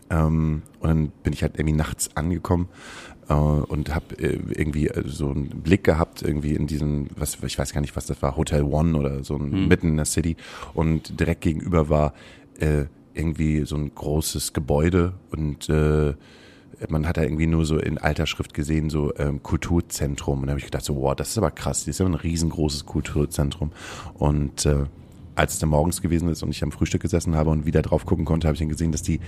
Ähm, 0.10 0.62
und 0.80 0.88
dann 0.88 1.12
bin 1.24 1.34
ich 1.34 1.42
halt 1.42 1.60
irgendwie 1.60 1.76
nachts 1.76 2.16
angekommen 2.16 2.70
äh, 3.28 3.34
und 3.34 3.94
habe 3.94 4.18
äh, 4.18 4.40
irgendwie 4.54 4.88
äh, 4.88 5.04
so 5.06 5.30
einen 5.32 5.50
Blick 5.50 5.84
gehabt 5.84 6.22
irgendwie 6.22 6.56
in 6.56 6.66
diesen, 6.66 7.10
was 7.18 7.38
ich 7.44 7.60
weiß 7.60 7.74
gar 7.74 7.82
nicht, 7.82 7.98
was 7.98 8.06
das 8.06 8.22
war, 8.22 8.38
Hotel 8.38 8.64
One 8.64 8.98
oder 8.98 9.26
so 9.26 9.36
ein, 9.36 9.68
mitten 9.68 9.90
in 9.90 9.96
der 9.98 10.06
City. 10.06 10.38
Und 10.74 11.20
direkt 11.20 11.42
gegenüber 11.42 11.90
war 11.90 12.14
äh, 12.58 12.86
irgendwie 13.18 13.66
so 13.66 13.76
ein 13.76 13.94
großes 13.94 14.54
Gebäude 14.54 15.14
und 15.32 15.70
äh, 15.70 16.14
man 16.90 17.08
hat 17.08 17.18
da 17.18 17.24
irgendwie 17.24 17.48
nur 17.48 17.66
so 17.66 17.78
in 17.80 17.98
alter 17.98 18.28
Schrift 18.28 18.54
gesehen, 18.54 18.90
so 18.90 19.14
ähm, 19.18 19.42
Kulturzentrum. 19.42 20.42
Und 20.42 20.48
da 20.48 20.52
habe 20.52 20.60
ich 20.60 20.66
gedacht, 20.66 20.86
so, 20.86 20.96
wow, 20.96 21.16
das 21.16 21.30
ist 21.30 21.38
aber 21.38 21.50
krass, 21.52 21.80
das 21.80 21.88
ist 21.88 22.00
ja 22.00 22.06
ein 22.06 22.14
riesengroßes 22.14 22.86
Kulturzentrum. 22.86 23.72
Und 24.14 24.66
äh, 24.66 24.86
als 25.36 25.54
es 25.54 25.60
dann 25.60 25.70
morgens 25.70 26.02
gewesen 26.02 26.30
ist 26.30 26.44
und 26.44 26.50
ich 26.50 26.64
am 26.64 26.72
Frühstück 26.72 27.02
gesessen 27.02 27.36
habe 27.36 27.50
und 27.50 27.66
wieder 27.66 27.82
drauf 27.82 28.06
gucken 28.06 28.26
konnte, 28.26 28.48
habe 28.48 28.56
ich 28.56 28.60
dann 28.60 28.70
gesehen, 28.70 28.92
dass 28.92 29.02
die 29.02 29.20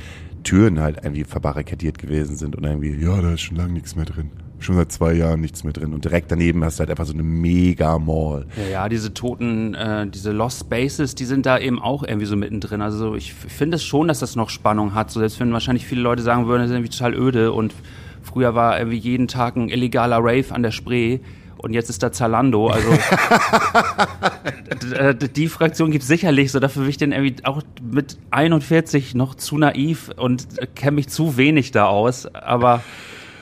Türen 0.43 0.79
halt 0.79 0.97
irgendwie 1.03 1.23
verbarrikadiert 1.23 1.97
gewesen 1.97 2.35
sind 2.35 2.55
und 2.55 2.63
irgendwie, 2.63 2.95
ja, 2.95 3.21
da 3.21 3.33
ist 3.33 3.41
schon 3.41 3.57
lange 3.57 3.73
nichts 3.73 3.95
mehr 3.95 4.05
drin. 4.05 4.31
Schon 4.59 4.75
seit 4.75 4.91
zwei 4.91 5.13
Jahren 5.13 5.41
nichts 5.41 5.63
mehr 5.63 5.73
drin. 5.73 5.93
Und 5.93 6.05
direkt 6.05 6.31
daneben 6.31 6.63
hast 6.63 6.77
du 6.77 6.81
halt 6.81 6.89
einfach 6.89 7.05
so 7.05 7.13
eine 7.13 7.23
mega 7.23 7.97
Mall. 7.97 8.45
Ja, 8.57 8.71
ja, 8.71 8.89
diese 8.89 9.13
toten, 9.13 9.73
äh, 9.73 10.07
diese 10.07 10.31
Lost 10.31 10.61
Spaces, 10.61 11.15
die 11.15 11.25
sind 11.25 11.45
da 11.45 11.57
eben 11.57 11.81
auch 11.81 12.03
irgendwie 12.03 12.25
so 12.25 12.35
mittendrin. 12.35 12.81
Also 12.81 13.15
ich 13.15 13.33
finde 13.33 13.75
es 13.75 13.83
schon, 13.83 14.07
dass 14.07 14.19
das 14.19 14.35
noch 14.35 14.49
Spannung 14.49 14.93
hat. 14.93 15.11
So 15.11 15.19
selbst 15.19 15.39
wenn 15.39 15.51
wahrscheinlich 15.53 15.85
viele 15.85 16.01
Leute 16.01 16.21
sagen 16.21 16.47
würden, 16.47 16.61
das 16.61 16.71
ist 16.71 16.75
irgendwie 16.75 16.91
total 16.91 17.15
öde 17.15 17.53
und 17.53 17.73
früher 18.21 18.55
war 18.55 18.77
irgendwie 18.77 18.97
jeden 18.97 19.27
Tag 19.27 19.55
ein 19.55 19.69
illegaler 19.69 20.17
Rave 20.17 20.51
an 20.51 20.63
der 20.63 20.71
Spree 20.71 21.19
und 21.61 21.73
jetzt 21.73 21.89
ist 21.89 22.01
da 22.01 22.11
Zalando. 22.11 22.67
Also 22.67 22.89
die 25.35 25.47
Fraktion 25.47 25.91
gibt 25.91 26.05
sicherlich, 26.05 26.51
so 26.51 26.59
dafür 26.59 26.83
bin 26.83 26.89
ich 26.89 26.97
denn 26.97 27.11
irgendwie 27.11 27.45
auch 27.45 27.61
mit 27.81 28.17
41 28.31 29.15
noch 29.15 29.35
zu 29.35 29.57
naiv 29.57 30.09
und 30.15 30.47
kenne 30.75 30.95
mich 30.95 31.09
zu 31.09 31.35
wenig 31.35 31.71
da 31.71 31.85
aus. 31.85 32.33
Aber 32.33 32.81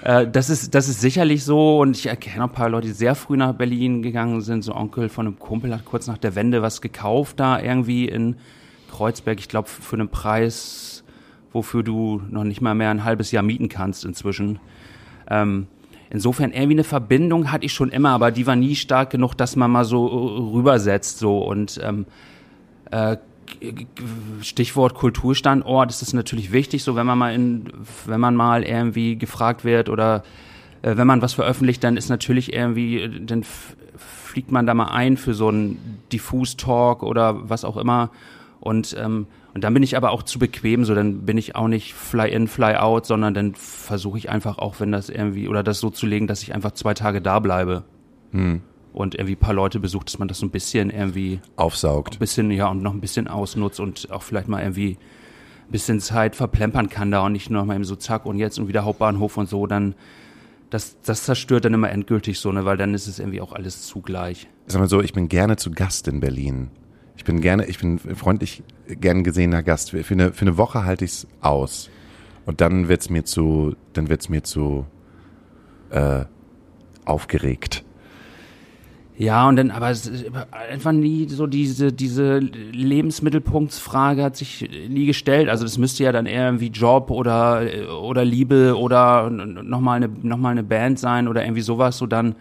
äh, 0.03 0.27
das 0.27 0.49
ist, 0.49 0.75
das 0.75 0.89
ist 0.89 1.01
sicherlich 1.01 1.43
so 1.43 1.79
und 1.79 1.97
ich 1.97 2.07
erkenne 2.07 2.43
ein 2.43 2.51
paar 2.51 2.69
Leute, 2.69 2.87
die 2.87 2.93
sehr 2.93 3.15
früh 3.15 3.37
nach 3.37 3.53
Berlin 3.53 4.01
gegangen 4.01 4.41
sind. 4.41 4.63
So 4.63 4.75
Onkel 4.75 5.09
von 5.09 5.27
einem 5.27 5.39
Kumpel 5.39 5.73
hat 5.73 5.85
kurz 5.85 6.07
nach 6.07 6.17
der 6.17 6.35
Wende 6.35 6.61
was 6.61 6.81
gekauft 6.81 7.39
da 7.39 7.59
irgendwie 7.59 8.07
in 8.07 8.35
Kreuzberg. 8.91 9.39
Ich 9.39 9.49
glaube 9.49 9.67
für 9.67 9.95
einen 9.95 10.09
Preis, 10.09 11.03
wofür 11.51 11.83
du 11.83 12.21
noch 12.29 12.43
nicht 12.43 12.61
mal 12.61 12.75
mehr 12.75 12.91
ein 12.91 13.03
halbes 13.03 13.31
Jahr 13.31 13.43
mieten 13.43 13.69
kannst 13.69 14.05
inzwischen. 14.05 14.59
Ähm, 15.29 15.67
insofern 16.09 16.51
irgendwie 16.51 16.73
eine 16.73 16.83
Verbindung 16.83 17.51
hatte 17.51 17.65
ich 17.65 17.73
schon 17.73 17.89
immer, 17.89 18.09
aber 18.09 18.31
die 18.31 18.47
war 18.47 18.55
nie 18.55 18.75
stark 18.75 19.09
genug, 19.09 19.35
dass 19.35 19.55
man 19.55 19.71
mal 19.71 19.85
so 19.85 20.07
äh, 20.07 20.55
rübersetzt 20.55 21.19
so 21.19 21.39
und 21.39 21.79
ähm, 21.83 22.05
äh, 22.91 23.17
Stichwort 24.41 24.95
Kulturstandort 24.95 25.89
ist 25.89 26.01
es 26.01 26.13
natürlich 26.13 26.51
wichtig, 26.51 26.83
so 26.83 26.95
wenn 26.95 27.05
man 27.05 27.17
mal 27.17 27.33
in, 27.33 27.65
wenn 28.05 28.19
man 28.19 28.35
mal 28.35 28.63
irgendwie 28.63 29.17
gefragt 29.17 29.63
wird 29.63 29.89
oder 29.89 30.23
äh, 30.81 30.97
wenn 30.97 31.07
man 31.07 31.21
was 31.21 31.33
veröffentlicht, 31.33 31.83
dann 31.83 31.97
ist 31.97 32.09
natürlich 32.09 32.53
irgendwie, 32.53 33.01
äh, 33.01 33.25
dann 33.25 33.43
fliegt 33.95 34.51
man 34.51 34.65
da 34.65 34.73
mal 34.73 34.91
ein 34.91 35.17
für 35.17 35.33
so 35.33 35.47
einen 35.47 35.99
Diffus-Talk 36.11 37.03
oder 37.03 37.49
was 37.49 37.65
auch 37.65 37.77
immer. 37.77 38.11
Und, 38.59 38.95
ähm, 38.99 39.27
und 39.53 39.63
dann 39.63 39.73
bin 39.73 39.83
ich 39.83 39.97
aber 39.97 40.11
auch 40.11 40.23
zu 40.23 40.39
bequem, 40.39 40.85
so 40.85 40.93
dann 40.93 41.25
bin 41.25 41.37
ich 41.37 41.55
auch 41.55 41.67
nicht 41.67 41.93
fly 41.93 42.29
in, 42.29 42.47
fly 42.47 42.75
out, 42.75 43.05
sondern 43.05 43.33
dann 43.33 43.55
versuche 43.55 44.17
ich 44.17 44.29
einfach 44.29 44.57
auch, 44.59 44.79
wenn 44.79 44.91
das 44.91 45.09
irgendwie, 45.09 45.47
oder 45.47 45.63
das 45.63 45.79
so 45.79 45.89
zu 45.89 46.05
legen, 46.05 46.27
dass 46.27 46.43
ich 46.43 46.53
einfach 46.53 46.71
zwei 46.71 46.93
Tage 46.93 47.21
da 47.21 47.39
bleibe 47.39 47.83
und 48.97 49.13
irgendwie 49.13 49.35
ein 49.35 49.39
paar 49.39 49.53
Leute 49.53 49.79
besucht, 49.79 50.07
dass 50.07 50.17
man 50.17 50.27
das 50.27 50.39
so 50.39 50.45
ein 50.45 50.49
bisschen 50.49 50.89
irgendwie 50.89 51.39
Aufsaugt. 51.55 52.15
ein 52.15 52.19
bisschen, 52.19 52.49
ja, 52.49 52.67
und 52.67 52.81
noch 52.81 52.93
ein 52.93 52.99
bisschen 52.99 53.27
ausnutzt 53.27 53.79
und 53.79 54.11
auch 54.11 54.23
vielleicht 54.23 54.47
mal 54.47 54.61
irgendwie 54.61 54.97
ein 55.67 55.71
bisschen 55.71 55.99
Zeit 55.99 56.35
verplempern 56.35 56.89
kann 56.89 57.11
da 57.11 57.23
und 57.23 57.33
nicht 57.33 57.49
nur 57.51 57.61
noch 57.61 57.67
mal 57.67 57.75
eben 57.75 57.83
so 57.83 57.95
zack 57.95 58.25
und 58.25 58.39
jetzt 58.39 58.57
und 58.57 58.67
wieder 58.67 58.85
Hauptbahnhof 58.85 59.37
und 59.37 59.47
so, 59.47 59.67
dann 59.67 59.93
das, 60.71 60.97
das 61.01 61.23
zerstört 61.23 61.65
dann 61.65 61.75
immer 61.75 61.91
endgültig 61.91 62.39
so, 62.39 62.51
ne, 62.51 62.65
weil 62.65 62.75
dann 62.75 62.93
ist 62.93 63.07
es 63.07 63.19
irgendwie 63.19 63.39
auch 63.39 63.53
alles 63.53 63.85
zugleich. 63.85 64.47
Sag 64.65 64.81
mal 64.81 64.89
so, 64.89 65.01
ich 65.01 65.13
bin 65.13 65.29
gerne 65.29 65.57
zu 65.57 65.71
Gast 65.71 66.07
in 66.07 66.19
Berlin. 66.19 66.71
Ich 67.15 67.23
bin 67.23 67.39
gerne, 67.39 67.67
ich 67.67 67.79
bin 67.79 67.99
freundlich 67.99 68.63
gern 68.87 69.23
gesehener 69.23 69.63
Gast. 69.63 69.91
Für 69.91 70.03
eine, 70.11 70.33
für 70.33 70.41
eine 70.41 70.57
Woche 70.57 70.83
halte 70.83 71.05
ich's 71.05 71.27
aus. 71.41 71.89
Und 72.45 72.61
dann 72.61 72.87
wird's 72.87 73.09
mir 73.09 73.23
zu, 73.25 73.75
dann 73.93 74.09
wird's 74.09 74.27
mir 74.29 74.43
zu 74.43 74.85
äh, 75.89 76.25
aufgeregt. 77.05 77.83
Ja, 79.19 79.47
und 79.49 79.55
dann, 79.55 79.71
aber 79.71 79.89
es 79.89 80.05
ist 80.05 80.25
einfach 80.69 80.91
nie 80.91 81.27
so 81.27 81.47
diese, 81.47 81.91
diese 81.91 82.37
Lebensmittelpunktsfrage 82.37 84.21
hat 84.21 84.35
sich 84.35 84.69
nie 84.89 85.07
gestellt. 85.07 85.49
Also 85.49 85.63
das 85.63 85.79
müsste 85.79 86.03
ja 86.03 86.11
dann 86.11 86.27
eher 86.27 86.45
irgendwie 86.45 86.67
Job 86.67 87.09
oder, 87.09 87.63
oder 88.03 88.23
Liebe 88.23 88.77
oder 88.77 89.31
nochmal 89.31 90.03
eine, 90.03 90.09
noch 90.21 90.43
eine 90.43 90.61
Band 90.61 90.99
sein 90.99 91.27
oder 91.27 91.43
irgendwie 91.43 91.63
sowas. 91.63 91.97
So 91.97 92.05
dann 92.05 92.35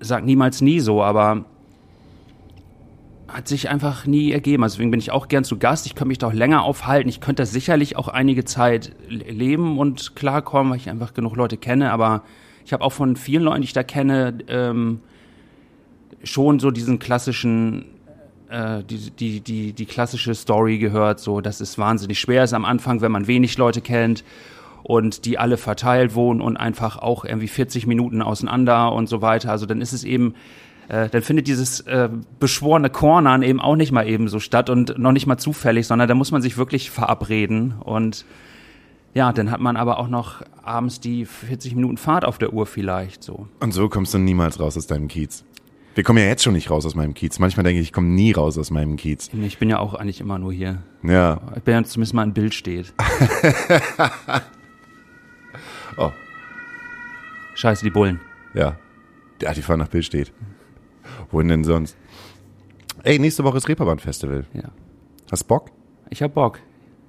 sag 0.00 0.24
niemals 0.24 0.60
nie 0.60 0.80
so, 0.80 1.04
aber 1.04 1.44
hat 3.28 3.46
sich 3.46 3.68
einfach 3.68 4.06
nie 4.06 4.32
ergeben. 4.32 4.64
Also 4.64 4.74
deswegen 4.74 4.90
bin 4.90 4.98
ich 4.98 5.12
auch 5.12 5.28
gern 5.28 5.44
zu 5.44 5.56
Gast. 5.56 5.86
Ich 5.86 5.94
könnte 5.94 6.08
mich 6.08 6.18
da 6.18 6.26
auch 6.26 6.32
länger 6.32 6.64
aufhalten. 6.64 7.08
Ich 7.08 7.20
könnte 7.20 7.42
da 7.42 7.46
sicherlich 7.46 7.96
auch 7.96 8.08
einige 8.08 8.44
Zeit 8.44 8.90
le- 9.08 9.30
leben 9.30 9.78
und 9.78 10.16
klarkommen, 10.16 10.72
weil 10.72 10.78
ich 10.78 10.90
einfach 10.90 11.14
genug 11.14 11.36
Leute 11.36 11.56
kenne. 11.56 11.92
Aber 11.92 12.24
ich 12.64 12.72
habe 12.72 12.82
auch 12.82 12.92
von 12.92 13.14
vielen 13.14 13.44
Leuten, 13.44 13.60
die 13.60 13.66
ich 13.66 13.72
da 13.72 13.84
kenne, 13.84 14.38
ähm, 14.48 15.00
schon 16.26 16.58
so 16.58 16.70
diesen 16.70 16.98
klassischen, 16.98 17.86
äh, 18.48 18.82
die, 18.84 19.10
die, 19.10 19.40
die, 19.40 19.72
die 19.72 19.86
klassische 19.86 20.34
Story 20.34 20.78
gehört, 20.78 21.20
so, 21.20 21.40
dass 21.40 21.60
es 21.60 21.78
wahnsinnig 21.78 22.18
schwer 22.18 22.44
ist 22.44 22.52
am 22.52 22.64
Anfang, 22.64 23.00
wenn 23.00 23.12
man 23.12 23.26
wenig 23.26 23.56
Leute 23.58 23.80
kennt 23.80 24.24
und 24.82 25.24
die 25.24 25.38
alle 25.38 25.56
verteilt 25.56 26.14
wohnen 26.14 26.40
und 26.40 26.56
einfach 26.56 26.98
auch 26.98 27.24
irgendwie 27.24 27.48
40 27.48 27.86
Minuten 27.86 28.22
auseinander 28.22 28.92
und 28.92 29.08
so 29.08 29.20
weiter. 29.20 29.50
Also 29.50 29.66
dann 29.66 29.80
ist 29.80 29.92
es 29.92 30.04
eben, 30.04 30.34
äh, 30.88 31.08
dann 31.08 31.22
findet 31.22 31.48
dieses 31.48 31.80
äh, 31.80 32.08
beschworene 32.38 32.90
Cornern 32.90 33.42
eben 33.42 33.60
auch 33.60 33.76
nicht 33.76 33.90
mal 33.90 34.06
eben 34.06 34.28
so 34.28 34.38
statt 34.38 34.70
und 34.70 34.96
noch 34.98 35.12
nicht 35.12 35.26
mal 35.26 35.38
zufällig, 35.38 35.86
sondern 35.86 36.08
da 36.08 36.14
muss 36.14 36.30
man 36.30 36.40
sich 36.40 36.56
wirklich 36.56 36.90
verabreden 36.90 37.74
und 37.82 38.24
ja, 39.16 39.32
dann 39.32 39.50
hat 39.50 39.60
man 39.60 39.78
aber 39.78 39.98
auch 39.98 40.08
noch 40.08 40.42
abends 40.62 41.00
die 41.00 41.24
40 41.24 41.74
Minuten 41.74 41.96
Fahrt 41.96 42.26
auf 42.26 42.36
der 42.36 42.52
Uhr 42.52 42.66
vielleicht 42.66 43.22
so. 43.22 43.48
Und 43.60 43.72
so 43.72 43.88
kommst 43.88 44.12
du 44.12 44.18
niemals 44.18 44.60
raus 44.60 44.76
aus 44.76 44.86
deinem 44.86 45.08
Kiez. 45.08 45.42
Wir 45.96 46.04
kommen 46.04 46.18
ja 46.18 46.26
jetzt 46.26 46.44
schon 46.44 46.52
nicht 46.52 46.70
raus 46.70 46.84
aus 46.84 46.94
meinem 46.94 47.14
Kiez. 47.14 47.38
Manchmal 47.38 47.64
denke 47.64 47.80
ich, 47.80 47.86
ich 47.86 47.92
komme 47.94 48.08
nie 48.08 48.30
raus 48.32 48.58
aus 48.58 48.70
meinem 48.70 48.96
Kiez. 48.96 49.30
Ich 49.32 49.56
bin 49.58 49.70
ja 49.70 49.78
auch 49.78 49.94
eigentlich 49.94 50.20
immer 50.20 50.38
nur 50.38 50.52
hier. 50.52 50.82
Ja. 51.02 51.40
Ich 51.56 51.62
bin 51.62 51.72
ja 51.72 51.82
zumindest 51.84 52.12
mal 52.12 52.22
ein 52.22 52.34
Bild 52.34 52.54
steht. 52.54 52.92
Oh, 55.98 56.10
Scheiße, 57.54 57.82
die 57.82 57.90
Bullen. 57.90 58.20
ja. 58.52 58.76
Ja, 59.40 59.54
die 59.54 59.62
fahren 59.62 59.78
nach 59.78 59.88
Bild 59.88 60.04
steht. 60.04 60.30
Wohin 61.30 61.48
denn 61.48 61.64
sonst? 61.64 61.96
Ey, 63.02 63.18
nächste 63.18 63.44
Woche 63.44 63.56
ist 63.56 63.66
Reeperbahn 63.66 63.98
Festival. 63.98 64.44
Ja. 64.52 64.64
Hast 65.30 65.44
Bock? 65.44 65.70
Ich 66.10 66.22
hab 66.22 66.34
Bock. 66.34 66.60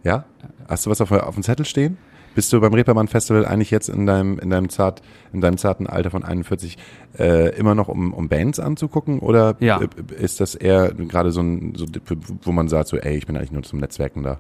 Ja? 0.04 0.24
Hast 0.70 0.86
du 0.86 0.90
was 0.90 1.02
auf, 1.02 1.12
auf 1.12 1.34
dem 1.34 1.44
Zettel 1.44 1.66
stehen? 1.66 1.98
Bist 2.38 2.54
du 2.54 2.62
beim 2.62 2.72
Reeperbahn 2.72 3.08
Festival 3.08 3.48
eigentlich 3.48 3.72
jetzt 3.72 3.90
in 3.90 4.06
deinem, 4.06 4.38
in 4.38 4.52
deinem, 4.52 4.70
zart, 4.70 5.02
in 5.34 5.42
deinem 5.42 5.58
zarten 5.58 5.88
Alter 5.88 6.12
von 6.12 6.24
41 6.24 6.78
äh, 7.18 7.58
immer 7.58 7.74
noch, 7.74 7.88
um, 7.88 8.14
um 8.14 8.30
Bands 8.30 8.60
anzugucken? 8.60 9.18
Oder 9.18 9.56
Ja. 9.60 9.82
ist 10.20 10.40
das 10.40 10.54
eher 10.54 10.94
gerade 10.94 11.32
so 11.32 11.42
ein, 11.42 11.74
so, 11.76 11.88
wo 12.44 12.52
man 12.52 12.68
sagt, 12.70 12.90
so, 12.90 12.98
ey, 12.98 13.18
ich 13.18 13.26
bin 13.26 13.36
eigentlich 13.38 13.52
nur 13.52 13.64
zum 13.64 13.80
Netzwerken 13.80 14.22
da? 14.22 14.40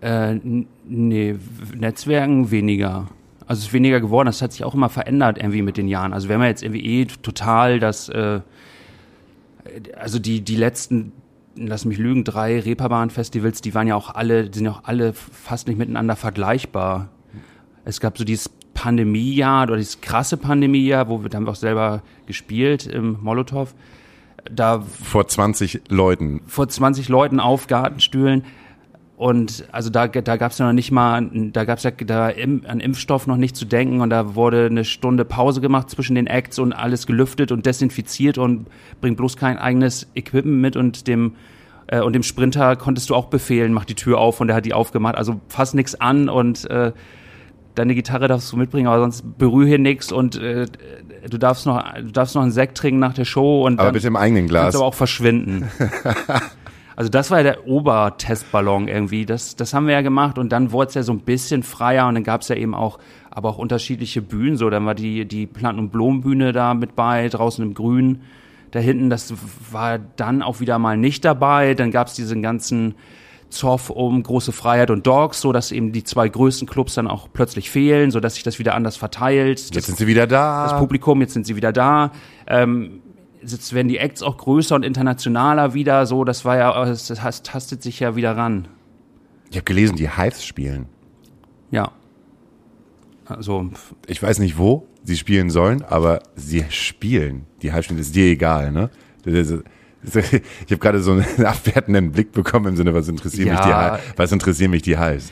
Äh, 0.00 0.40
nee, 0.84 1.36
Netzwerken 1.78 2.50
weniger. 2.50 3.06
Also 3.46 3.60
es 3.60 3.66
ist 3.68 3.72
weniger 3.72 4.00
geworden. 4.00 4.26
Das 4.26 4.42
hat 4.42 4.50
sich 4.50 4.64
auch 4.64 4.74
immer 4.74 4.88
verändert 4.88 5.38
irgendwie 5.38 5.62
mit 5.62 5.76
den 5.76 5.86
Jahren. 5.86 6.12
Also 6.12 6.28
haben 6.30 6.40
ja 6.40 6.48
jetzt 6.48 6.64
irgendwie 6.64 6.84
eh 6.84 7.04
total 7.04 7.78
das, 7.78 8.08
äh, 8.08 8.40
also 9.96 10.18
die, 10.18 10.40
die 10.40 10.56
letzten, 10.56 11.12
lass 11.56 11.84
mich 11.84 11.98
lügen, 11.98 12.24
drei 12.24 12.60
Reeperbahn-Festivals, 12.60 13.60
die 13.60 13.74
waren 13.74 13.86
ja 13.86 13.94
auch 13.94 14.14
alle, 14.14 14.48
die 14.48 14.58
sind 14.58 14.66
ja 14.66 14.72
auch 14.72 14.84
alle 14.84 15.12
fast 15.12 15.68
nicht 15.68 15.78
miteinander 15.78 16.16
vergleichbar. 16.16 17.08
Es 17.84 18.00
gab 18.00 18.16
so 18.18 18.24
dieses 18.24 18.50
Pandemiejahr 18.74 19.64
oder 19.64 19.76
dieses 19.76 20.00
krasse 20.00 20.36
Pandemiejahr, 20.36 21.08
wo 21.08 21.22
wir, 21.22 21.28
da 21.28 21.36
haben 21.36 21.46
wir 21.46 21.50
auch 21.50 21.56
selber 21.56 22.02
gespielt 22.26 22.86
im 22.86 23.18
Molotow. 23.20 23.74
Da 24.50 24.80
Vor 24.80 25.28
20 25.28 25.82
Leuten. 25.88 26.40
vor 26.46 26.68
20 26.68 27.08
Leuten 27.08 27.38
auf 27.38 27.68
Gartenstühlen. 27.68 28.44
Und 29.22 29.66
also 29.70 29.88
da, 29.88 30.08
da 30.08 30.36
gab 30.36 30.50
es 30.50 30.58
ja 30.58 30.66
noch 30.66 30.72
nicht 30.72 30.90
mal, 30.90 31.30
da 31.52 31.64
gab 31.64 31.78
es 31.78 31.84
ja 31.84 31.92
da 31.92 32.28
im, 32.28 32.64
an 32.66 32.80
Impfstoff 32.80 33.28
noch 33.28 33.36
nicht 33.36 33.54
zu 33.54 33.64
denken 33.64 34.00
und 34.00 34.10
da 34.10 34.34
wurde 34.34 34.66
eine 34.66 34.84
Stunde 34.84 35.24
Pause 35.24 35.60
gemacht 35.60 35.90
zwischen 35.90 36.16
den 36.16 36.26
Acts 36.26 36.58
und 36.58 36.72
alles 36.72 37.06
gelüftet 37.06 37.52
und 37.52 37.64
desinfiziert 37.64 38.36
und 38.36 38.66
bring 39.00 39.14
bloß 39.14 39.36
kein 39.36 39.58
eigenes 39.58 40.08
Equipment 40.16 40.60
mit 40.60 40.74
und 40.74 41.06
dem 41.06 41.36
äh, 41.86 42.00
und 42.00 42.14
dem 42.14 42.24
Sprinter 42.24 42.74
konntest 42.74 43.10
du 43.10 43.14
auch 43.14 43.26
befehlen, 43.26 43.72
mach 43.72 43.84
die 43.84 43.94
Tür 43.94 44.18
auf 44.18 44.40
und 44.40 44.48
der 44.48 44.56
hat 44.56 44.64
die 44.64 44.74
aufgemacht. 44.74 45.14
Also 45.14 45.40
fass 45.46 45.72
nix 45.72 45.94
an 45.94 46.28
und 46.28 46.68
äh, 46.68 46.90
deine 47.76 47.94
Gitarre 47.94 48.26
darfst 48.26 48.50
du 48.50 48.56
mitbringen, 48.56 48.88
aber 48.88 48.98
sonst 48.98 49.38
berühr 49.38 49.68
hier 49.68 49.78
nix 49.78 50.10
und 50.10 50.34
äh, 50.34 50.66
du 51.30 51.38
darfst 51.38 51.64
noch 51.64 51.80
du 51.94 52.10
darfst 52.10 52.34
noch 52.34 52.42
einen 52.42 52.50
Sekt 52.50 52.76
trinken 52.76 52.98
nach 52.98 53.14
der 53.14 53.24
Show 53.24 53.64
und 53.64 53.78
Aber 53.78 53.92
bitte 53.92 54.08
im 54.08 54.16
eigenen 54.16 54.48
Glas. 54.48 54.62
Kannst 54.62 54.78
aber 54.78 54.86
auch 54.86 54.94
verschwinden. 54.94 55.70
also 56.96 57.10
das 57.10 57.30
war 57.30 57.38
ja 57.38 57.44
der 57.44 57.66
Obertestballon 57.66 58.88
irgendwie. 58.88 59.26
Das, 59.26 59.56
das 59.56 59.74
haben 59.74 59.86
wir 59.86 59.94
ja 59.94 60.02
gemacht 60.02 60.38
und 60.38 60.50
dann 60.50 60.72
wurde 60.72 60.88
es 60.88 60.94
ja 60.94 61.02
so 61.02 61.12
ein 61.12 61.20
bisschen 61.20 61.62
freier 61.62 62.08
und 62.08 62.14
dann 62.14 62.24
gab 62.24 62.42
es 62.42 62.48
ja 62.48 62.56
eben 62.56 62.74
auch, 62.74 62.98
aber 63.30 63.50
auch 63.50 63.58
unterschiedliche 63.58 64.22
Bühnen. 64.22 64.56
So, 64.56 64.70
dann 64.70 64.86
war 64.86 64.94
die, 64.94 65.24
die 65.26 65.46
Planten- 65.46 65.80
und 65.80 65.90
Blumenbühne 65.90 66.52
da 66.52 66.74
mit 66.74 66.96
bei, 66.96 67.28
draußen 67.28 67.64
im 67.64 67.74
Grün. 67.74 68.22
Da 68.70 68.78
hinten, 68.78 69.10
das 69.10 69.34
war 69.70 69.98
dann 69.98 70.42
auch 70.42 70.60
wieder 70.60 70.78
mal 70.78 70.96
nicht 70.96 71.24
dabei. 71.24 71.74
Dann 71.74 71.90
gab 71.90 72.08
es 72.08 72.14
diesen 72.14 72.42
ganzen 72.42 72.94
Zoff 73.52 73.90
um 73.90 74.22
große 74.22 74.52
Freiheit 74.52 74.90
und 74.90 75.06
Dogs, 75.06 75.40
so 75.40 75.52
dass 75.52 75.72
eben 75.72 75.92
die 75.92 76.04
zwei 76.04 76.28
größten 76.28 76.66
Clubs 76.66 76.94
dann 76.94 77.06
auch 77.06 77.28
plötzlich 77.32 77.70
fehlen, 77.70 78.10
so 78.10 78.18
dass 78.18 78.34
sich 78.34 78.42
das 78.42 78.58
wieder 78.58 78.74
anders 78.74 78.96
verteilt. 78.96 79.74
Jetzt 79.74 79.86
sind 79.86 79.98
sie 79.98 80.06
wieder 80.06 80.26
da. 80.26 80.64
das 80.64 80.78
Publikum, 80.78 81.20
jetzt 81.20 81.34
sind 81.34 81.46
sie 81.46 81.54
wieder 81.54 81.72
da. 81.72 82.12
Ähm, 82.46 83.02
jetzt 83.44 83.72
werden 83.72 83.88
die 83.88 83.98
Acts 83.98 84.22
auch 84.22 84.36
größer 84.38 84.74
und 84.74 84.84
internationaler 84.84 85.74
wieder, 85.74 86.06
so, 86.06 86.24
das 86.24 86.44
war 86.44 86.56
ja, 86.56 86.84
das, 86.84 87.06
das 87.08 87.42
tastet 87.42 87.82
sich 87.82 88.00
ja 88.00 88.16
wieder 88.16 88.36
ran. 88.36 88.68
ich 89.50 89.56
habe 89.56 89.64
gelesen, 89.64 89.96
die 89.96 90.10
Hives 90.10 90.44
spielen. 90.44 90.86
Ja. 91.70 91.90
Also, 93.26 93.70
Ich 94.06 94.22
weiß 94.22 94.38
nicht, 94.40 94.58
wo 94.58 94.86
sie 95.04 95.16
spielen 95.16 95.50
sollen, 95.50 95.82
aber 95.82 96.20
sie 96.36 96.64
spielen. 96.70 97.46
Die 97.62 97.72
Hives 97.72 97.86
spielen, 97.86 98.00
ist 98.00 98.14
dir 98.14 98.26
egal, 98.26 98.72
ne? 98.72 98.90
Ich 100.04 100.70
habe 100.72 100.78
gerade 100.78 101.00
so 101.00 101.12
einen 101.12 101.24
abwertenden 101.46 102.10
Blick 102.10 102.32
bekommen 102.32 102.66
im 102.66 102.76
Sinne, 102.76 102.92
was 102.92 103.06
interessieren 103.08 103.46
Ja. 103.48 103.54
mich 103.54 103.62
die 103.62 103.72
Hives? 103.74 104.00
Was 104.16 104.32
interessieren 104.32 104.70
mich 104.72 104.82
die 104.82 104.98
Hives? 104.98 105.30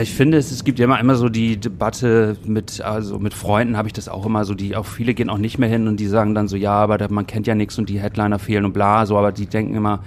Ich 0.00 0.14
finde, 0.14 0.38
es, 0.38 0.50
es 0.50 0.64
gibt 0.64 0.78
ja 0.78 0.86
immer, 0.86 0.98
immer 0.98 1.16
so 1.16 1.28
die 1.28 1.58
Debatte 1.58 2.38
mit, 2.46 2.80
also 2.80 3.18
mit 3.18 3.34
Freunden 3.34 3.76
habe 3.76 3.88
ich 3.88 3.92
das 3.92 4.08
auch 4.08 4.24
immer 4.24 4.46
so, 4.46 4.54
die 4.54 4.74
auch 4.74 4.86
viele 4.86 5.12
gehen 5.12 5.28
auch 5.28 5.36
nicht 5.36 5.58
mehr 5.58 5.68
hin 5.68 5.86
und 5.86 6.00
die 6.00 6.06
sagen 6.06 6.34
dann 6.34 6.48
so, 6.48 6.56
ja, 6.56 6.72
aber 6.72 6.96
da, 6.96 7.08
man 7.08 7.26
kennt 7.26 7.46
ja 7.46 7.54
nichts 7.54 7.78
und 7.78 7.90
die 7.90 8.00
Headliner 8.00 8.38
fehlen 8.38 8.64
und 8.64 8.72
bla, 8.72 9.04
so, 9.04 9.18
aber 9.18 9.32
die 9.32 9.46
denken 9.46 9.74
immer, 9.74 10.02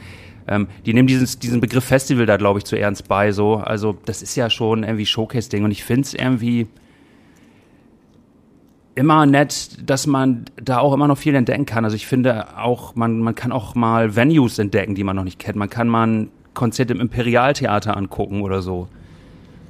ähm, 0.48 0.68
die 0.88 0.94
nehmen 0.94 1.08
diesen, 1.08 1.40
diesen 1.40 1.62
Begriff 1.62 1.86
Festival 1.86 2.26
da, 2.26 2.38
glaube 2.38 2.60
ich, 2.60 2.66
zu 2.66 2.76
ernst 2.78 3.08
bei, 3.08 3.32
so. 3.32 3.58
Also, 3.58 3.96
das 4.06 4.24
ist 4.24 4.36
ja 4.36 4.50
schon 4.50 4.84
irgendwie 4.84 5.06
Showcase-Ding 5.06 5.64
und 5.64 5.72
ich 5.72 5.84
finde 5.84 6.02
es 6.02 6.14
irgendwie 6.16 6.68
immer 8.96 9.26
nett, 9.28 9.78
dass 9.86 10.08
man 10.08 10.46
da 10.56 10.80
auch 10.80 10.94
immer 10.94 11.08
noch 11.08 11.18
viel 11.18 11.36
entdecken 11.36 11.66
kann. 11.66 11.84
Also 11.84 11.98
ich 11.98 12.08
finde 12.08 12.58
auch, 12.58 12.96
man, 12.96 13.20
man 13.20 13.36
kann 13.36 13.52
auch 13.52 13.76
mal 13.76 14.16
Venues 14.16 14.58
entdecken, 14.58 14.96
die 14.96 15.04
man 15.04 15.18
noch 15.18 15.26
nicht 15.26 15.38
kennt. 15.38 15.58
Man 15.58 15.70
kann 15.70 15.90
mal 15.90 16.08
ein 16.08 16.30
Konzert 16.54 16.92
im 16.92 17.02
Imperialtheater 17.02 17.98
angucken 17.98 18.42
oder 18.42 18.62
so 18.62 18.88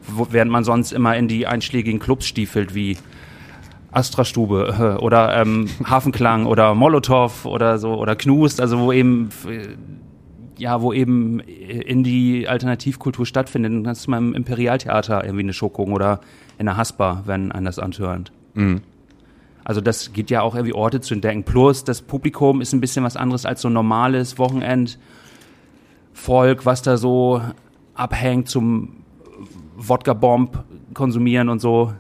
wo, 0.08 0.28
während 0.32 0.52
man 0.52 0.64
sonst 0.64 0.92
immer 0.92 1.16
in 1.16 1.28
die 1.28 1.48
einschlägigen 1.48 2.00
Clubs 2.00 2.26
stiefelt, 2.26 2.76
wie 2.76 2.98
Astra-Stube 3.92 4.98
äh, 5.00 5.02
oder 5.02 5.36
ähm, 5.40 5.70
Hafenklang 5.86 6.46
oder 6.46 6.76
Molotow 6.76 7.46
oder 7.46 7.78
so 7.78 7.96
oder 7.96 8.16
Knust, 8.16 8.62
also 8.62 8.80
wo 8.80 8.92
eben 8.92 9.30
äh, 9.48 9.68
ja, 10.58 10.82
wo 10.82 10.94
eben 10.94 11.40
in 11.42 12.04
die 12.04 12.48
Alternativkultur 12.48 13.26
stattfindet. 13.26 13.74
Dann 13.74 13.84
kannst 13.84 14.08
du 14.08 14.12
mal 14.12 14.20
im 14.20 14.34
Imperialtheater 14.34 15.24
irgendwie 15.24 15.44
eine 15.44 15.54
Show 15.54 15.70
gucken 15.70 15.94
oder 15.94 16.22
in 16.58 16.66
der 16.66 16.78
Haspa, 16.78 17.24
wenn 17.26 17.52
einen 17.52 17.66
das 17.66 17.78
anhört. 17.78 18.32
Mhm. 18.54 18.82
Also 19.66 19.82
das 19.82 20.14
geht 20.14 20.30
ja 20.30 20.42
auch 20.42 20.56
irgendwie 20.56 20.74
Orte 20.74 21.02
zu 21.02 21.14
entdecken. 21.16 21.44
Plus 21.44 21.84
das 21.84 22.02
Publikum 22.02 22.62
ist 22.62 22.72
ein 22.74 22.80
bisschen 22.80 23.04
was 23.04 23.18
anderes 23.18 23.46
als 23.46 23.62
so 23.62 23.70
normales 23.70 24.38
Wochenendvolk, 24.38 24.98
was 26.66 26.84
da 26.84 26.98
so 26.98 27.42
abhängt 27.96 28.48
zum 28.48 29.05
Wodka-Bomb 29.76 30.64
konsumieren 30.94 31.50
und 31.50 31.60
so. 31.60 31.94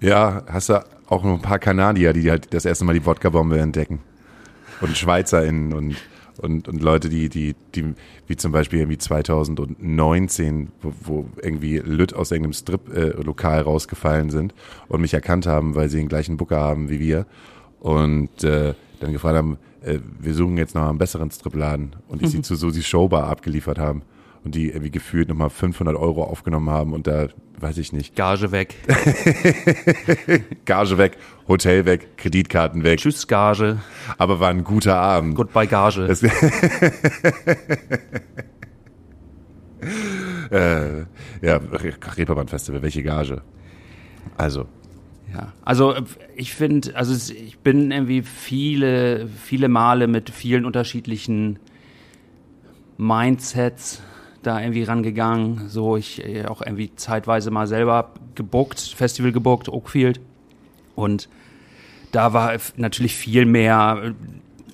Ja, 0.00 0.42
hast 0.46 0.68
du 0.68 0.84
auch 1.08 1.24
noch 1.24 1.34
ein 1.34 1.42
paar 1.42 1.58
Kanadier, 1.58 2.12
die 2.12 2.30
halt 2.30 2.52
das 2.52 2.64
erste 2.64 2.84
Mal 2.84 2.94
die 2.94 3.04
Wodka-Bombe 3.04 3.58
entdecken. 3.58 4.00
Und 4.80 4.96
SchweizerInnen 4.96 5.72
und, 5.72 5.96
und, 6.40 6.68
und 6.68 6.82
Leute, 6.82 7.08
die, 7.08 7.28
die, 7.28 7.56
die, 7.74 7.94
wie 8.26 8.36
zum 8.36 8.52
Beispiel 8.52 8.80
irgendwie 8.80 8.98
2019, 8.98 10.68
wo, 10.80 10.92
wo 11.00 11.26
irgendwie 11.42 11.78
Lütt 11.78 12.14
aus 12.14 12.30
irgendeinem 12.30 12.52
Strip-Lokal 12.52 13.58
äh, 13.58 13.62
rausgefallen 13.62 14.30
sind 14.30 14.54
und 14.86 15.00
mich 15.00 15.14
erkannt 15.14 15.46
haben, 15.46 15.74
weil 15.74 15.88
sie 15.88 15.98
den 15.98 16.08
gleichen 16.08 16.36
Booker 16.36 16.60
haben 16.60 16.90
wie 16.90 17.00
wir. 17.00 17.26
Und 17.80 18.44
äh, 18.44 18.74
dann 19.00 19.12
gefragt 19.12 19.36
haben, 19.36 19.58
äh, 19.82 19.98
wir 20.20 20.34
suchen 20.34 20.56
jetzt 20.58 20.74
noch 20.74 20.88
einen 20.88 20.98
besseren 20.98 21.30
Stripladen 21.30 21.96
und 22.08 22.22
die 22.22 22.28
sie 22.28 22.42
zu 22.42 22.54
Susi 22.54 22.82
Showbar 22.82 23.24
abgeliefert 23.24 23.78
haben 23.78 24.02
und 24.44 24.54
die 24.54 24.68
irgendwie 24.68 24.90
gefühlt 24.90 25.28
nochmal 25.28 25.50
500 25.50 25.96
Euro 25.96 26.24
aufgenommen 26.24 26.70
haben 26.70 26.92
und 26.92 27.06
da, 27.06 27.28
weiß 27.58 27.78
ich 27.78 27.92
nicht. 27.92 28.16
Gage 28.16 28.52
weg. 28.52 28.76
Gage 30.64 30.98
weg, 30.98 31.18
Hotel 31.46 31.84
weg, 31.84 32.16
Kreditkarten 32.16 32.84
weg. 32.84 32.98
Tschüss, 33.00 33.26
Gage. 33.26 33.78
Aber 34.16 34.40
war 34.40 34.50
ein 34.50 34.64
guter 34.64 34.96
Abend. 34.96 35.34
Goodbye, 35.34 35.66
Gage. 35.66 36.08
äh, 40.50 41.04
ja, 41.42 41.60
Reeperbahn 42.16 42.48
Festival, 42.48 42.82
welche 42.82 43.02
Gage? 43.02 43.42
Also. 44.36 44.66
Ja, 45.32 45.52
also 45.62 45.94
ich 46.36 46.54
finde, 46.54 46.96
also 46.96 47.34
ich 47.34 47.58
bin 47.58 47.90
irgendwie 47.90 48.22
viele, 48.22 49.28
viele 49.28 49.68
Male 49.68 50.06
mit 50.06 50.30
vielen 50.30 50.64
unterschiedlichen 50.64 51.58
Mindsets 52.96 54.02
da 54.48 54.60
irgendwie 54.60 54.82
rangegangen. 54.82 55.68
So, 55.68 55.96
ich 55.96 56.24
äh, 56.24 56.46
auch 56.46 56.62
irgendwie 56.62 56.90
zeitweise 56.96 57.50
mal 57.50 57.66
selber 57.66 58.12
gebuckt, 58.34 58.80
Festival 58.80 59.30
gebuckt, 59.30 59.68
Oakfield. 59.68 60.20
Und 60.96 61.28
da 62.10 62.32
war 62.32 62.52
natürlich 62.76 63.14
viel 63.14 63.44
mehr 63.44 64.02
äh, 64.02 64.12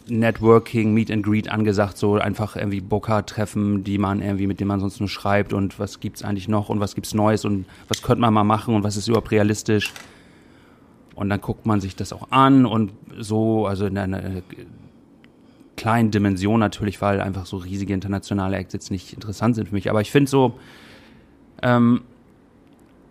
Networking, 0.07 0.95
Meet 0.95 1.11
and 1.11 1.25
Greet 1.25 1.51
angesagt, 1.51 1.97
so 1.97 2.15
einfach 2.15 2.57
irgendwie 2.57 2.81
Booker-Treffen, 2.81 3.85
die 3.85 3.99
man 3.99 4.21
irgendwie, 4.21 4.47
mit 4.47 4.61
denen 4.61 4.69
man 4.69 4.81
sonst 4.81 5.01
nur 5.01 5.09
schreibt 5.09 5.53
und 5.53 5.79
was 5.79 5.99
gibt's 5.99 6.23
eigentlich 6.23 6.47
noch 6.47 6.69
und 6.69 6.79
was 6.79 6.95
gibt's 6.95 7.15
Neues 7.15 7.45
und 7.45 7.65
was 7.89 8.03
könnte 8.03 8.21
man 8.21 8.35
mal 8.35 8.45
machen 8.45 8.75
und 8.75 8.85
was 8.85 8.97
ist 8.97 9.09
überhaupt 9.09 9.31
realistisch. 9.31 9.93
Und 11.15 11.31
dann 11.31 11.41
guckt 11.41 11.65
man 11.65 11.81
sich 11.81 11.97
das 11.97 12.13
auch 12.13 12.31
an 12.33 12.67
und 12.67 12.93
so, 13.19 13.67
also 13.67 13.87
in 13.87 13.97
einer 13.97 14.43
kleinen 15.77 16.11
Dimension 16.11 16.61
natürlich, 16.61 17.01
weil 17.01 17.21
einfach 17.21 17.47
so 17.47 17.57
riesige 17.57 17.93
internationale 17.93 18.57
Acts 18.57 18.73
jetzt 18.73 18.91
nicht 18.91 19.13
interessant 19.13 19.57
sind 19.57 19.69
für 19.69 19.75
mich. 19.75 19.91
Aber 19.91 20.01
ich 20.01 20.11
finde 20.11 20.31
so, 20.31 20.59
ähm, 21.63 22.03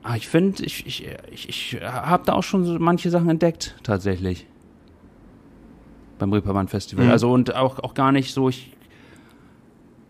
ah, 0.03 0.15
ich 0.15 0.27
finde, 0.27 0.63
ich, 0.63 0.85
ich, 0.85 1.07
ich, 1.31 1.49
ich 1.49 1.81
habe 1.81 2.23
da 2.25 2.33
auch 2.33 2.43
schon 2.43 2.65
so 2.65 2.77
manche 2.79 3.09
Sachen 3.09 3.29
entdeckt, 3.29 3.75
tatsächlich. 3.83 4.47
Beim 6.19 6.31
Reeperbahn 6.31 6.67
Festival. 6.67 7.05
Mhm. 7.05 7.11
Also 7.11 7.31
und 7.31 7.55
auch, 7.55 7.79
auch 7.79 7.93
gar 7.93 8.11
nicht 8.11 8.33
so, 8.33 8.49
ich, 8.49 8.71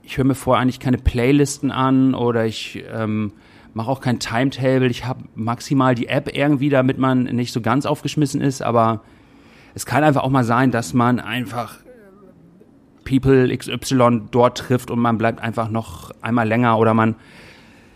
ich 0.04 0.18
höre 0.18 0.26
mir 0.26 0.36
vorher 0.36 0.62
eigentlich 0.62 0.80
keine 0.80 0.98
Playlisten 0.98 1.72
an 1.72 2.14
oder 2.14 2.46
ich 2.46 2.84
ähm, 2.94 3.32
mache 3.74 3.90
auch 3.90 4.02
kein 4.02 4.20
Timetable. 4.20 4.88
Ich 4.88 5.06
habe 5.06 5.24
maximal 5.36 5.96
die 5.96 6.08
App 6.08 6.36
irgendwie, 6.36 6.70
damit 6.70 6.98
man 6.98 7.24
nicht 7.24 7.54
so 7.54 7.62
ganz 7.62 7.86
aufgeschmissen 7.86 8.42
ist, 8.42 8.62
aber 8.62 9.02
es 9.74 9.86
kann 9.86 10.04
einfach 10.04 10.24
auch 10.24 10.30
mal 10.30 10.44
sein, 10.44 10.70
dass 10.72 10.94
man 10.94 11.20
einfach 11.20 11.80
People 13.04 13.56
XY 13.56 14.24
dort 14.32 14.58
trifft 14.58 14.92
und 14.92 15.00
man 15.00 15.18
bleibt 15.18 15.42
einfach 15.42 15.70
noch 15.70 16.12
einmal 16.22 16.48
länger 16.48 16.78
oder 16.78 16.94
man 16.94 17.16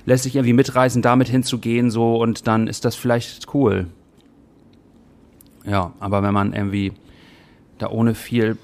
lässt 0.05 0.23
sich 0.23 0.35
irgendwie 0.35 0.53
mitreißen, 0.53 1.01
damit 1.01 1.27
hinzugehen 1.27 1.91
so 1.91 2.21
und 2.21 2.47
dann 2.47 2.67
ist 2.67 2.85
das 2.85 2.95
vielleicht 2.95 3.53
cool. 3.53 3.87
Ja, 5.65 5.91
aber 5.99 6.23
wenn 6.23 6.33
man 6.33 6.53
irgendwie 6.53 6.93
da 7.77 7.89
ohne 7.89 8.15
viel 8.15 8.57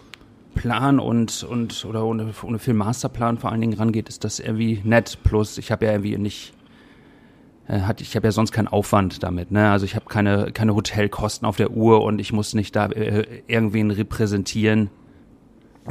Plan 0.56 1.00
und, 1.00 1.44
und 1.44 1.86
oder 1.86 2.06
ohne, 2.06 2.34
ohne 2.44 2.60
viel 2.60 2.74
Masterplan 2.74 3.38
vor 3.38 3.52
allen 3.52 3.62
Dingen 3.62 3.74
rangeht, 3.74 4.08
ist 4.08 4.24
das 4.24 4.40
irgendwie 4.40 4.82
nett. 4.84 5.20
Plus, 5.24 5.58
ich 5.58 5.72
habe 5.72 5.86
ja 5.86 5.92
irgendwie 5.92 6.18
nicht, 6.18 6.54
äh, 7.68 7.82
hat, 7.82 8.02
ich 8.02 8.16
habe 8.16 8.28
ja 8.28 8.32
sonst 8.32 8.52
keinen 8.52 8.68
Aufwand 8.68 9.24
damit. 9.24 9.52
Ne? 9.52 9.70
Also 9.72 9.86
ich 9.86 9.96
habe 9.96 10.06
keine, 10.06 10.52
keine 10.54 10.76
Hotelkosten 10.76 11.48
auf 11.48 11.58
der 11.58 11.72
Uhr 11.72 12.04
und 12.04 12.20
ich 12.20 12.32
muss 12.32 12.54
nicht 12.54 12.76
da 12.76 12.86
äh, 12.88 13.26
irgendwen 13.48 13.92
repräsentieren. 13.92 14.90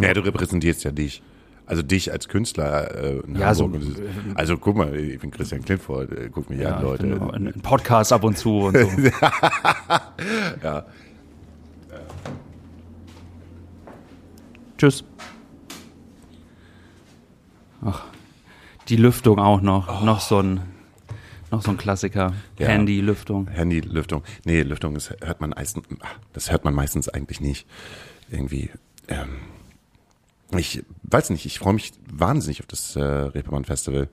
Ja, 0.01 0.15
du 0.15 0.21
repräsentierst 0.25 0.85
ja 0.85 0.91
dich. 0.91 1.23
Also 1.65 1.83
dich 1.83 2.13
als 2.13 2.29
Künstler 2.29 2.95
äh, 2.95 3.19
in 3.21 3.37
ja, 3.37 3.55
Hamburg. 3.55 3.83
So, 3.83 4.03
also 4.35 4.59
guck 4.59 4.77
mal, 4.77 4.95
ich 4.97 5.21
bin 5.21 5.31
Christian 5.31 5.63
Klintfort, 5.63 6.11
äh, 6.13 6.29
guck 6.31 6.51
mich 6.51 6.61
ja, 6.61 6.77
an, 6.77 6.83
Leute. 6.83 7.05
Ein 7.33 7.53
Podcast 7.63 8.13
ab 8.13 8.25
und 8.25 8.37
zu 8.37 8.59
und 8.63 8.77
so. 8.77 8.89
ja. 10.63 10.85
Tschüss. 14.77 15.05
Ach, 17.85 18.05
die 18.89 18.97
Lüftung 18.97 19.39
auch 19.39 19.61
noch. 19.61 20.03
Oh. 20.03 20.05
Noch 20.05 20.21
so 20.21 20.41
ein 20.41 20.61
noch 21.53 21.63
so 21.63 21.71
ein 21.71 21.77
Klassiker. 21.77 22.33
Ja. 22.59 22.69
Handy-Lüftung. 22.69 23.47
Handy-Lüftung. 23.49 24.25
Nee, 24.45 24.63
Lüftung, 24.63 24.95
das 24.95 25.15
hört 25.21 25.41
man 25.43 25.51
meistens, 25.51 25.87
das 26.33 26.51
hört 26.51 26.65
man 26.65 26.75
meistens 26.75 27.11
eigentlich 27.11 27.41
nicht. 27.41 27.67
Irgendwie. 28.31 28.71
Ähm, 29.07 29.29
ich 30.59 30.85
weiß 31.05 31.31
nicht, 31.31 31.47
ich 31.47 31.59
freue 31.59 31.75
mich 31.75 31.93
wahnsinnig 32.11 32.61
auf 32.61 32.67
das 32.67 32.97
äh, 32.97 33.03
Reeperbahn 33.03 33.65
Festival. 33.65 34.09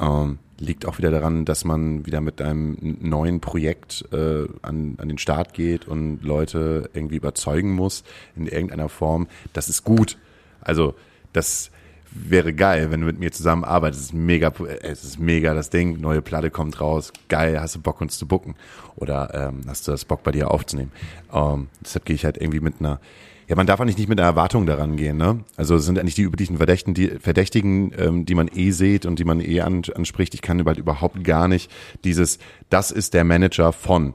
Ähm, 0.00 0.38
liegt 0.58 0.86
auch 0.86 0.98
wieder 0.98 1.10
daran, 1.10 1.44
dass 1.44 1.64
man 1.64 2.06
wieder 2.06 2.20
mit 2.20 2.40
einem 2.40 2.76
neuen 3.00 3.40
Projekt 3.40 4.04
äh, 4.12 4.46
an, 4.62 4.94
an 4.98 5.08
den 5.08 5.18
Start 5.18 5.54
geht 5.54 5.86
und 5.86 6.22
Leute 6.22 6.90
irgendwie 6.94 7.16
überzeugen 7.16 7.72
muss 7.72 8.04
in 8.36 8.46
irgendeiner 8.46 8.88
Form. 8.88 9.28
Das 9.52 9.68
ist 9.68 9.84
gut. 9.84 10.18
Also 10.60 10.94
das 11.32 11.70
wäre 12.10 12.52
geil, 12.52 12.90
wenn 12.90 13.00
du 13.00 13.06
mit 13.06 13.18
mir 13.18 13.32
zusammenarbeitest. 13.32 14.00
Es 14.00 14.06
ist 14.06 14.14
mega, 14.14 14.52
es 14.82 15.04
ist 15.04 15.18
mega 15.18 15.54
das 15.54 15.70
Ding. 15.70 16.00
Neue 16.00 16.22
Platte 16.22 16.50
kommt 16.50 16.80
raus. 16.80 17.12
Geil, 17.28 17.60
hast 17.60 17.74
du 17.74 17.80
Bock 17.80 18.00
uns 18.00 18.16
zu 18.18 18.26
bucken 18.26 18.54
oder 18.96 19.34
ähm, 19.34 19.62
hast 19.66 19.86
du 19.86 19.90
das 19.90 20.04
Bock 20.04 20.22
bei 20.22 20.30
dir 20.30 20.50
aufzunehmen? 20.50 20.92
Ähm, 21.32 21.68
deshalb 21.84 22.04
gehe 22.04 22.14
ich 22.14 22.24
halt 22.24 22.36
irgendwie 22.36 22.60
mit 22.60 22.74
einer 22.78 23.00
ja, 23.48 23.56
man 23.56 23.66
darf 23.66 23.80
eigentlich 23.80 23.98
nicht 23.98 24.08
mit 24.08 24.18
einer 24.18 24.28
Erwartung 24.28 24.66
daran 24.66 24.96
gehen, 24.96 25.16
ne? 25.16 25.44
Also 25.56 25.74
es 25.76 25.84
sind 25.84 25.98
eigentlich 25.98 26.14
die 26.14 26.22
üblichen 26.22 26.56
Verdächtigen, 26.56 26.94
die, 26.94 27.08
Verdächtigen, 27.18 27.92
ähm, 27.98 28.24
die 28.26 28.34
man 28.34 28.48
eh 28.54 28.70
sieht 28.70 29.06
und 29.06 29.18
die 29.18 29.24
man 29.24 29.40
eh 29.40 29.60
an, 29.60 29.82
anspricht. 29.94 30.34
Ich 30.34 30.42
kann 30.42 30.62
bald 30.64 30.78
überhaupt 30.78 31.24
gar 31.24 31.48
nicht 31.48 31.70
dieses, 32.04 32.38
das 32.70 32.90
ist 32.90 33.14
der 33.14 33.24
Manager 33.24 33.72
von. 33.72 34.14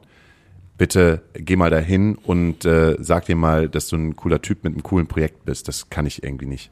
Bitte 0.78 1.22
geh 1.34 1.58
mal 1.58 1.70
dahin 1.70 2.16
und 2.16 2.66
äh, 2.66 2.96
sag 3.00 3.26
dir 3.26 3.36
mal, 3.36 3.68
dass 3.68 3.90
du 3.90 3.98
ein 3.98 4.16
cooler 4.16 4.42
Typ 4.42 4.64
mit 4.64 4.74
einem 4.74 4.84
coolen 4.84 5.08
Projekt 5.08 5.46
bist. 5.46 5.68
Das 5.68 5.90
kann 5.90 6.06
ich 6.06 6.24
irgendwie 6.24 6.46
nicht. 6.46 6.72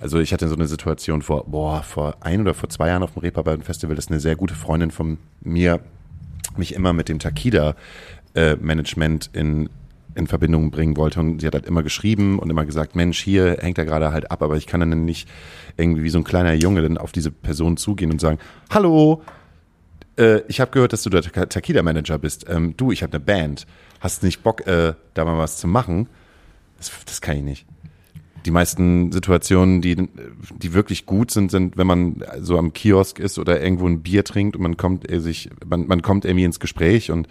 Also 0.00 0.18
ich 0.18 0.32
hatte 0.32 0.48
so 0.48 0.54
eine 0.54 0.66
Situation 0.66 1.22
vor, 1.22 1.44
boah, 1.46 1.82
vor 1.82 2.16
ein 2.20 2.40
oder 2.40 2.54
vor 2.54 2.68
zwei 2.68 2.88
Jahren 2.88 3.02
auf 3.02 3.12
dem 3.12 3.20
Reeperbahn 3.20 3.62
Festival, 3.62 3.96
dass 3.96 4.08
eine 4.08 4.20
sehr 4.20 4.36
gute 4.36 4.54
Freundin 4.54 4.90
von 4.90 5.18
mir 5.40 5.80
mich 6.56 6.74
immer 6.74 6.92
mit 6.92 7.08
dem 7.08 7.18
Takida 7.18 7.76
äh, 8.34 8.56
Management 8.56 9.30
in 9.32 9.68
in 10.16 10.26
Verbindung 10.26 10.70
bringen 10.70 10.96
wollte. 10.96 11.20
Und 11.20 11.40
sie 11.40 11.46
hat 11.46 11.54
halt 11.54 11.66
immer 11.66 11.82
geschrieben 11.82 12.38
und 12.38 12.50
immer 12.50 12.64
gesagt, 12.64 12.96
Mensch, 12.96 13.22
hier 13.22 13.58
hängt 13.60 13.78
er 13.78 13.84
gerade 13.84 14.12
halt 14.12 14.30
ab, 14.30 14.42
aber 14.42 14.56
ich 14.56 14.66
kann 14.66 14.80
dann 14.80 15.04
nicht 15.04 15.28
irgendwie 15.76 16.02
wie 16.02 16.10
so 16.10 16.18
ein 16.18 16.24
kleiner 16.24 16.54
Junge 16.54 16.82
dann 16.82 16.98
auf 16.98 17.12
diese 17.12 17.30
Person 17.30 17.76
zugehen 17.76 18.10
und 18.10 18.20
sagen, 18.20 18.38
hallo, 18.70 19.22
äh, 20.18 20.40
ich 20.48 20.60
habe 20.60 20.70
gehört, 20.70 20.92
dass 20.92 21.02
du 21.02 21.10
der 21.10 21.22
Takida-Manager 21.22 22.18
bist. 22.18 22.46
Ähm, 22.48 22.74
du, 22.76 22.92
ich 22.92 23.02
habe 23.02 23.12
eine 23.12 23.24
Band. 23.24 23.66
Hast 24.00 24.22
nicht 24.22 24.42
Bock, 24.42 24.66
äh, 24.66 24.94
da 25.14 25.24
mal 25.24 25.38
was 25.38 25.58
zu 25.58 25.68
machen? 25.68 26.08
Das, 26.78 26.90
das 27.06 27.20
kann 27.20 27.36
ich 27.36 27.42
nicht 27.42 27.66
die 28.46 28.52
meisten 28.52 29.10
Situationen, 29.10 29.82
die, 29.82 30.08
die 30.56 30.72
wirklich 30.72 31.04
gut 31.04 31.32
sind, 31.32 31.50
sind, 31.50 31.76
wenn 31.76 31.86
man 31.86 32.24
so 32.40 32.56
am 32.56 32.72
Kiosk 32.72 33.18
ist 33.18 33.38
oder 33.38 33.60
irgendwo 33.60 33.86
ein 33.86 34.02
Bier 34.02 34.24
trinkt 34.24 34.56
und 34.56 34.62
man 34.62 34.76
kommt 34.76 35.10
äh, 35.10 35.20
sich, 35.20 35.50
man, 35.66 35.86
man 35.88 36.00
kommt 36.00 36.24
irgendwie 36.24 36.44
ins 36.44 36.60
Gespräch 36.60 37.10
und 37.10 37.26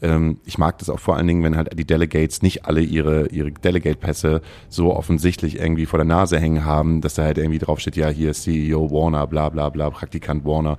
ähm, 0.00 0.38
ich 0.46 0.56
mag 0.56 0.78
das 0.78 0.88
auch 0.88 0.98
vor 0.98 1.16
allen 1.16 1.26
Dingen, 1.26 1.42
wenn 1.42 1.56
halt 1.56 1.78
die 1.78 1.84
Delegates 1.84 2.40
nicht 2.40 2.64
alle 2.64 2.80
ihre, 2.80 3.28
ihre 3.28 3.52
Delegate-Pässe 3.52 4.40
so 4.70 4.94
offensichtlich 4.94 5.58
irgendwie 5.60 5.86
vor 5.86 5.98
der 5.98 6.06
Nase 6.06 6.38
hängen 6.40 6.64
haben, 6.64 7.02
dass 7.02 7.14
da 7.14 7.24
halt 7.24 7.36
irgendwie 7.36 7.58
draufsteht, 7.58 7.96
ja, 7.96 8.08
hier 8.08 8.30
ist 8.30 8.44
CEO 8.44 8.90
Warner, 8.90 9.26
bla 9.26 9.50
bla 9.50 9.68
bla, 9.68 9.90
Praktikant 9.90 10.44
Warner. 10.44 10.78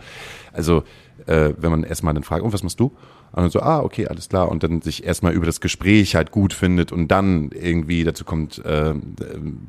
Also, 0.51 0.83
äh, 1.27 1.53
wenn 1.57 1.71
man 1.71 1.83
erstmal 1.83 2.13
dann 2.13 2.23
fragt, 2.23 2.43
und 2.43 2.53
was 2.53 2.63
machst 2.63 2.79
du? 2.79 2.91
Und 3.35 3.41
dann 3.41 3.49
so, 3.49 3.59
ah, 3.59 3.81
okay, 3.81 4.07
alles 4.07 4.29
klar. 4.29 4.49
Und 4.49 4.63
dann 4.63 4.81
sich 4.81 5.03
erstmal 5.03 5.33
über 5.33 5.45
das 5.45 5.59
Gespräch 5.59 6.15
halt 6.15 6.31
gut 6.31 6.53
findet 6.53 6.93
und 6.93 7.09
dann 7.09 7.51
irgendwie 7.51 8.05
dazu 8.05 8.23
kommt, 8.23 8.63
äh, 8.63 8.93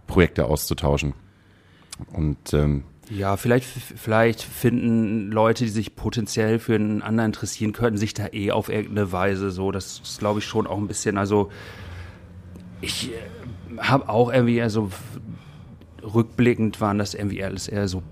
Projekte 0.06 0.44
auszutauschen. 0.44 1.14
Und 2.12 2.54
ähm, 2.54 2.84
ja, 3.10 3.36
vielleicht, 3.36 3.66
vielleicht 3.66 4.40
finden 4.42 5.32
Leute, 5.32 5.64
die 5.64 5.70
sich 5.70 5.96
potenziell 5.96 6.60
für 6.60 6.76
einen 6.76 7.02
anderen 7.02 7.30
interessieren 7.30 7.72
könnten, 7.72 7.98
sich 7.98 8.14
da 8.14 8.28
eh 8.32 8.52
auf 8.52 8.68
irgendeine 8.68 9.10
Weise 9.10 9.50
so. 9.50 9.72
Das 9.72 9.98
ist, 9.98 10.20
glaube 10.20 10.38
ich, 10.38 10.44
schon 10.44 10.68
auch 10.68 10.78
ein 10.78 10.86
bisschen, 10.86 11.18
also 11.18 11.50
ich 12.80 13.10
äh, 13.10 13.78
habe 13.78 14.08
auch 14.08 14.32
irgendwie, 14.32 14.62
also 14.62 14.90
rückblickend 16.04 16.80
waren 16.80 16.98
das 16.98 17.14
irgendwie 17.14 17.42
alles 17.42 17.66
eher 17.66 17.88
so 17.88 18.04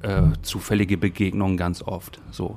äh, 0.00 0.22
zufällige 0.40 0.96
Begegnungen 0.96 1.58
ganz 1.58 1.82
oft. 1.82 2.22
So. 2.30 2.56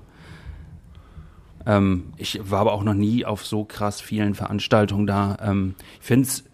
Ähm, 1.67 2.13
ich 2.15 2.39
war 2.49 2.61
aber 2.61 2.73
auch 2.73 2.83
noch 2.83 2.93
nie 2.93 3.25
auf 3.25 3.45
so 3.45 3.65
krass 3.65 3.99
vielen 3.99 4.33
Veranstaltungen 4.33 5.05
da. 5.05 5.37
Ähm, 5.41 5.75
ich 5.99 6.07
finde 6.07 6.27
es, 6.27 6.45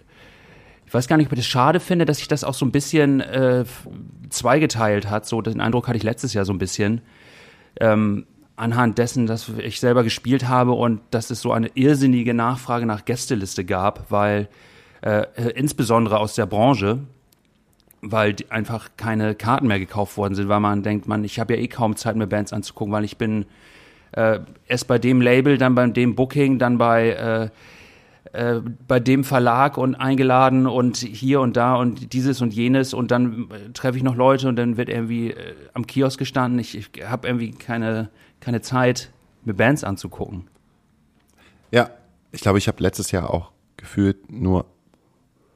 ich 0.88 0.94
weiß 0.94 1.08
gar 1.08 1.18
nicht, 1.18 1.28
ob 1.28 1.34
ich 1.34 1.40
das 1.40 1.48
schade 1.48 1.80
finde, 1.80 2.06
dass 2.06 2.18
sich 2.18 2.28
das 2.28 2.44
auch 2.44 2.56
so 2.56 2.66
ein 2.66 2.72
bisschen 2.72 3.22
äh, 3.22 3.64
zweigeteilt 4.30 5.10
hat. 5.10 5.28
So 5.28 5.42
den 5.42 5.62
Eindruck 5.62 5.88
hatte 5.88 5.98
ich 5.98 6.04
letztes 6.04 6.34
Jahr 6.34 6.46
so 6.46 6.52
ein 6.52 6.58
bisschen. 6.58 7.02
Ähm, 7.80 8.26
anhand 8.56 8.98
dessen, 8.98 9.28
dass 9.28 9.50
ich 9.50 9.80
selber 9.80 10.04
gespielt 10.04 10.48
habe 10.48 10.74
und 10.74 11.02
dass 11.12 11.30
es 11.30 11.42
so 11.42 11.52
eine 11.52 11.70
irrsinnige 11.76 12.34
Nachfrage 12.34 12.86
nach 12.86 13.06
Gästeliste 13.06 13.66
gab, 13.66 14.12
weil 14.12 14.48
äh, 15.02 15.26
insbesondere 15.56 16.20
aus 16.20 16.36
der 16.36 16.46
Branche, 16.46 17.00
weil 18.02 18.36
einfach 18.50 18.90
keine 18.98 19.36
Karten 19.36 19.68
mehr 19.68 19.80
gekauft 19.80 20.18
worden 20.18 20.36
sind, 20.36 20.50
weil 20.50 20.60
man 20.60 20.84
denkt, 20.84 21.08
man, 21.08 21.24
ich 21.24 21.40
habe 21.40 21.56
ja 21.56 21.62
eh 21.62 21.68
kaum 21.68 21.96
Zeit, 21.96 22.16
mir 22.16 22.28
Bands 22.28 22.54
anzugucken, 22.54 22.94
weil 22.94 23.04
ich 23.04 23.18
bin 23.18 23.46
äh, 24.14 24.40
erst 24.68 24.88
bei 24.88 24.98
dem 24.98 25.22
Label, 25.22 25.58
dann 25.58 25.76
bei 25.76 25.88
dem 25.88 26.16
Booking, 26.16 26.60
dann 26.60 26.78
bei 26.78 27.10
äh, 27.10 27.50
äh, 28.34 28.62
bei 28.88 29.00
dem 29.00 29.24
Verlag 29.24 29.78
und 29.78 29.94
eingeladen 29.94 30.66
und 30.66 30.98
hier 30.98 31.40
und 31.40 31.56
da 31.56 31.76
und 31.76 32.14
dieses 32.14 32.42
und 32.42 32.52
jenes 32.52 32.96
und 32.96 33.12
dann 33.12 33.52
äh, 33.52 33.72
treffe 33.74 33.98
ich 33.98 34.04
noch 34.04 34.16
Leute 34.16 34.48
und 34.50 34.56
dann 34.56 34.76
wird 34.76 34.90
irgendwie 34.90 35.32
äh, 35.32 35.54
am 35.74 35.86
Kiosk 35.86 36.18
gestanden. 36.18 36.58
Ich, 36.58 36.76
ich 36.76 36.90
habe 37.06 37.28
irgendwie 37.28 37.52
keine, 37.52 38.10
keine 38.40 38.62
Zeit, 38.62 39.12
mir 39.46 39.54
Bands 39.54 39.84
anzugucken. 39.84 40.48
Ja, 41.70 41.92
ich 42.32 42.42
glaube, 42.42 42.58
ich 42.58 42.68
habe 42.68 42.82
letztes 42.82 43.12
Jahr 43.12 43.30
auch 43.30 43.52
gefühlt 43.78 44.32
nur 44.32 44.66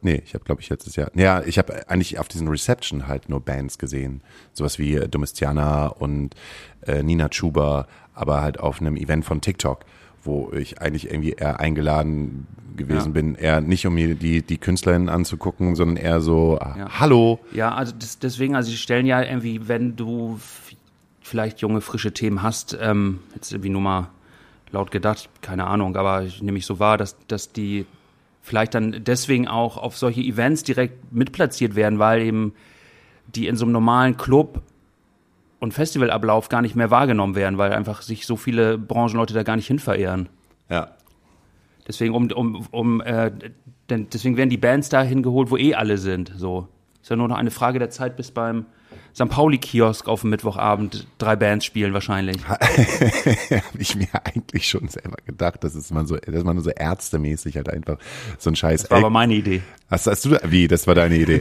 Nee, 0.02 0.22
ich 0.26 0.34
habe, 0.34 0.44
glaube 0.44 0.62
ich, 0.62 0.70
letztes 0.70 0.96
Jahr. 0.96 1.10
Ja, 1.16 1.42
ich 1.44 1.58
habe 1.58 1.90
eigentlich 1.90 2.20
auf 2.20 2.28
diesen 2.28 2.48
Reception 2.48 3.08
halt 3.08 3.30
nur 3.30 3.40
Bands 3.40 3.78
gesehen. 3.78 4.22
Sowas 4.54 4.78
wie 4.80 4.96
äh, 4.96 5.08
Domestiana 5.08 5.88
und 5.88 6.36
äh, 6.86 7.04
Nina 7.04 7.30
Chuba, 7.30 7.88
aber 8.14 8.42
halt 8.42 8.60
auf 8.60 8.80
einem 8.80 8.96
Event 8.96 9.26
von 9.26 9.42
TikTok, 9.42 9.86
wo 10.24 10.52
ich 10.54 10.82
eigentlich 10.82 11.10
irgendwie 11.10 11.32
eher 11.32 11.60
eingeladen 11.60 12.48
gewesen 12.76 13.08
ja. 13.08 13.14
bin, 13.14 13.36
eher 13.36 13.62
nicht 13.62 13.86
um 13.88 13.96
mir 13.96 14.16
die, 14.16 14.44
die 14.44 14.58
Künstlerinnen 14.58 15.10
anzugucken, 15.10 15.76
sondern 15.76 15.98
eher 15.98 16.22
so, 16.22 16.60
ah, 16.60 16.76
ja. 16.78 17.00
hallo. 17.00 17.40
Ja, 17.52 17.74
also 17.74 17.94
das, 17.98 18.20
deswegen, 18.20 18.56
also 18.56 18.70
sie 18.70 18.78
stellen 18.78 19.06
ja 19.08 19.22
irgendwie, 19.24 19.68
wenn 19.68 19.96
du 19.96 20.40
vielleicht 21.22 21.60
junge, 21.62 21.82
frische 21.82 22.14
Themen 22.14 22.44
hast, 22.44 22.78
ähm, 22.80 23.20
jetzt 23.36 23.52
irgendwie 23.52 23.70
nur 23.70 23.82
mal 23.82 24.10
laut 24.72 24.92
gedacht, 24.92 25.30
keine 25.42 25.66
Ahnung, 25.66 25.96
aber 25.96 26.24
ich 26.24 26.42
nehme 26.42 26.58
ich 26.58 26.66
so 26.66 26.80
wahr, 26.80 26.98
dass, 26.98 27.18
dass 27.28 27.52
die 27.52 27.86
vielleicht 28.48 28.74
dann 28.74 29.04
deswegen 29.04 29.48
auch 29.48 29.78
auf 29.78 29.98
solche 29.98 30.22
Events 30.22 30.64
direkt 30.64 31.12
mitplatziert 31.14 31.76
werden, 31.76 32.00
weil 32.00 32.22
eben 32.22 32.54
die 33.36 33.48
in 33.48 33.58
so 33.58 33.66
einem 33.66 33.74
normalen 33.74 34.16
Club 34.16 34.62
und 35.60 35.74
Festivalablauf 35.74 36.48
gar 36.48 36.62
nicht 36.62 36.76
mehr 36.76 36.90
wahrgenommen 36.90 37.36
werden, 37.36 37.58
weil 37.58 37.74
einfach 37.74 38.02
sich 38.02 38.26
so 38.26 38.38
viele 38.38 38.78
Branchenleute 38.78 39.34
da 39.34 39.44
gar 39.44 39.58
nicht 39.58 39.68
hin 39.68 39.80
verehren. 39.80 40.30
Ja. 40.70 40.92
Deswegen 41.88 42.14
um 42.14 42.32
um 42.32 42.68
um 42.72 43.02
äh, 43.02 43.32
denn 43.90 44.08
deswegen 44.12 44.38
werden 44.38 44.50
die 44.50 44.58
Bands 44.58 44.90
da 44.90 45.04
hingeholt, 45.04 45.52
wo 45.52 45.58
eh 45.58 45.74
alle 45.74 45.98
sind. 45.98 46.32
So 46.38 46.68
ist 47.02 47.10
ja 47.10 47.16
nur 47.18 47.28
noch 47.28 47.38
eine 47.38 47.52
Frage 47.52 47.80
der 47.80 47.90
Zeit, 47.90 48.16
bis 48.16 48.32
beim 48.32 48.66
St. 49.18 49.30
Pauli-Kiosk 49.30 50.08
auf 50.08 50.22
dem 50.22 50.30
Mittwochabend 50.30 51.08
drei 51.18 51.36
Bands 51.36 51.66
spielen 51.66 51.92
wahrscheinlich. 51.92 52.38
Habe 52.50 52.62
ich 53.80 53.96
mir 53.96 54.10
eigentlich 54.24 54.68
schon 54.68 54.88
selber 54.90 55.18
gedacht, 55.26 55.64
dass 55.64 55.74
es 55.74 55.90
man 55.90 56.06
so, 56.06 56.18
dass 56.18 56.44
man 56.44 56.60
so 56.60 56.70
ärztemäßig 56.70 57.56
halt 57.56 57.68
einfach 57.68 57.98
so 58.38 58.52
ein 58.52 58.56
Scheiß. 58.56 58.84
Das 58.84 58.92
war 58.92 59.00
aber 59.00 59.10
meine 59.10 59.34
Idee. 59.34 59.64
Hast, 59.90 60.06
hast 60.06 60.24
du, 60.26 60.38
wie, 60.44 60.68
das 60.68 60.86
war 60.86 60.94
deine 60.94 61.18
Idee? 61.18 61.40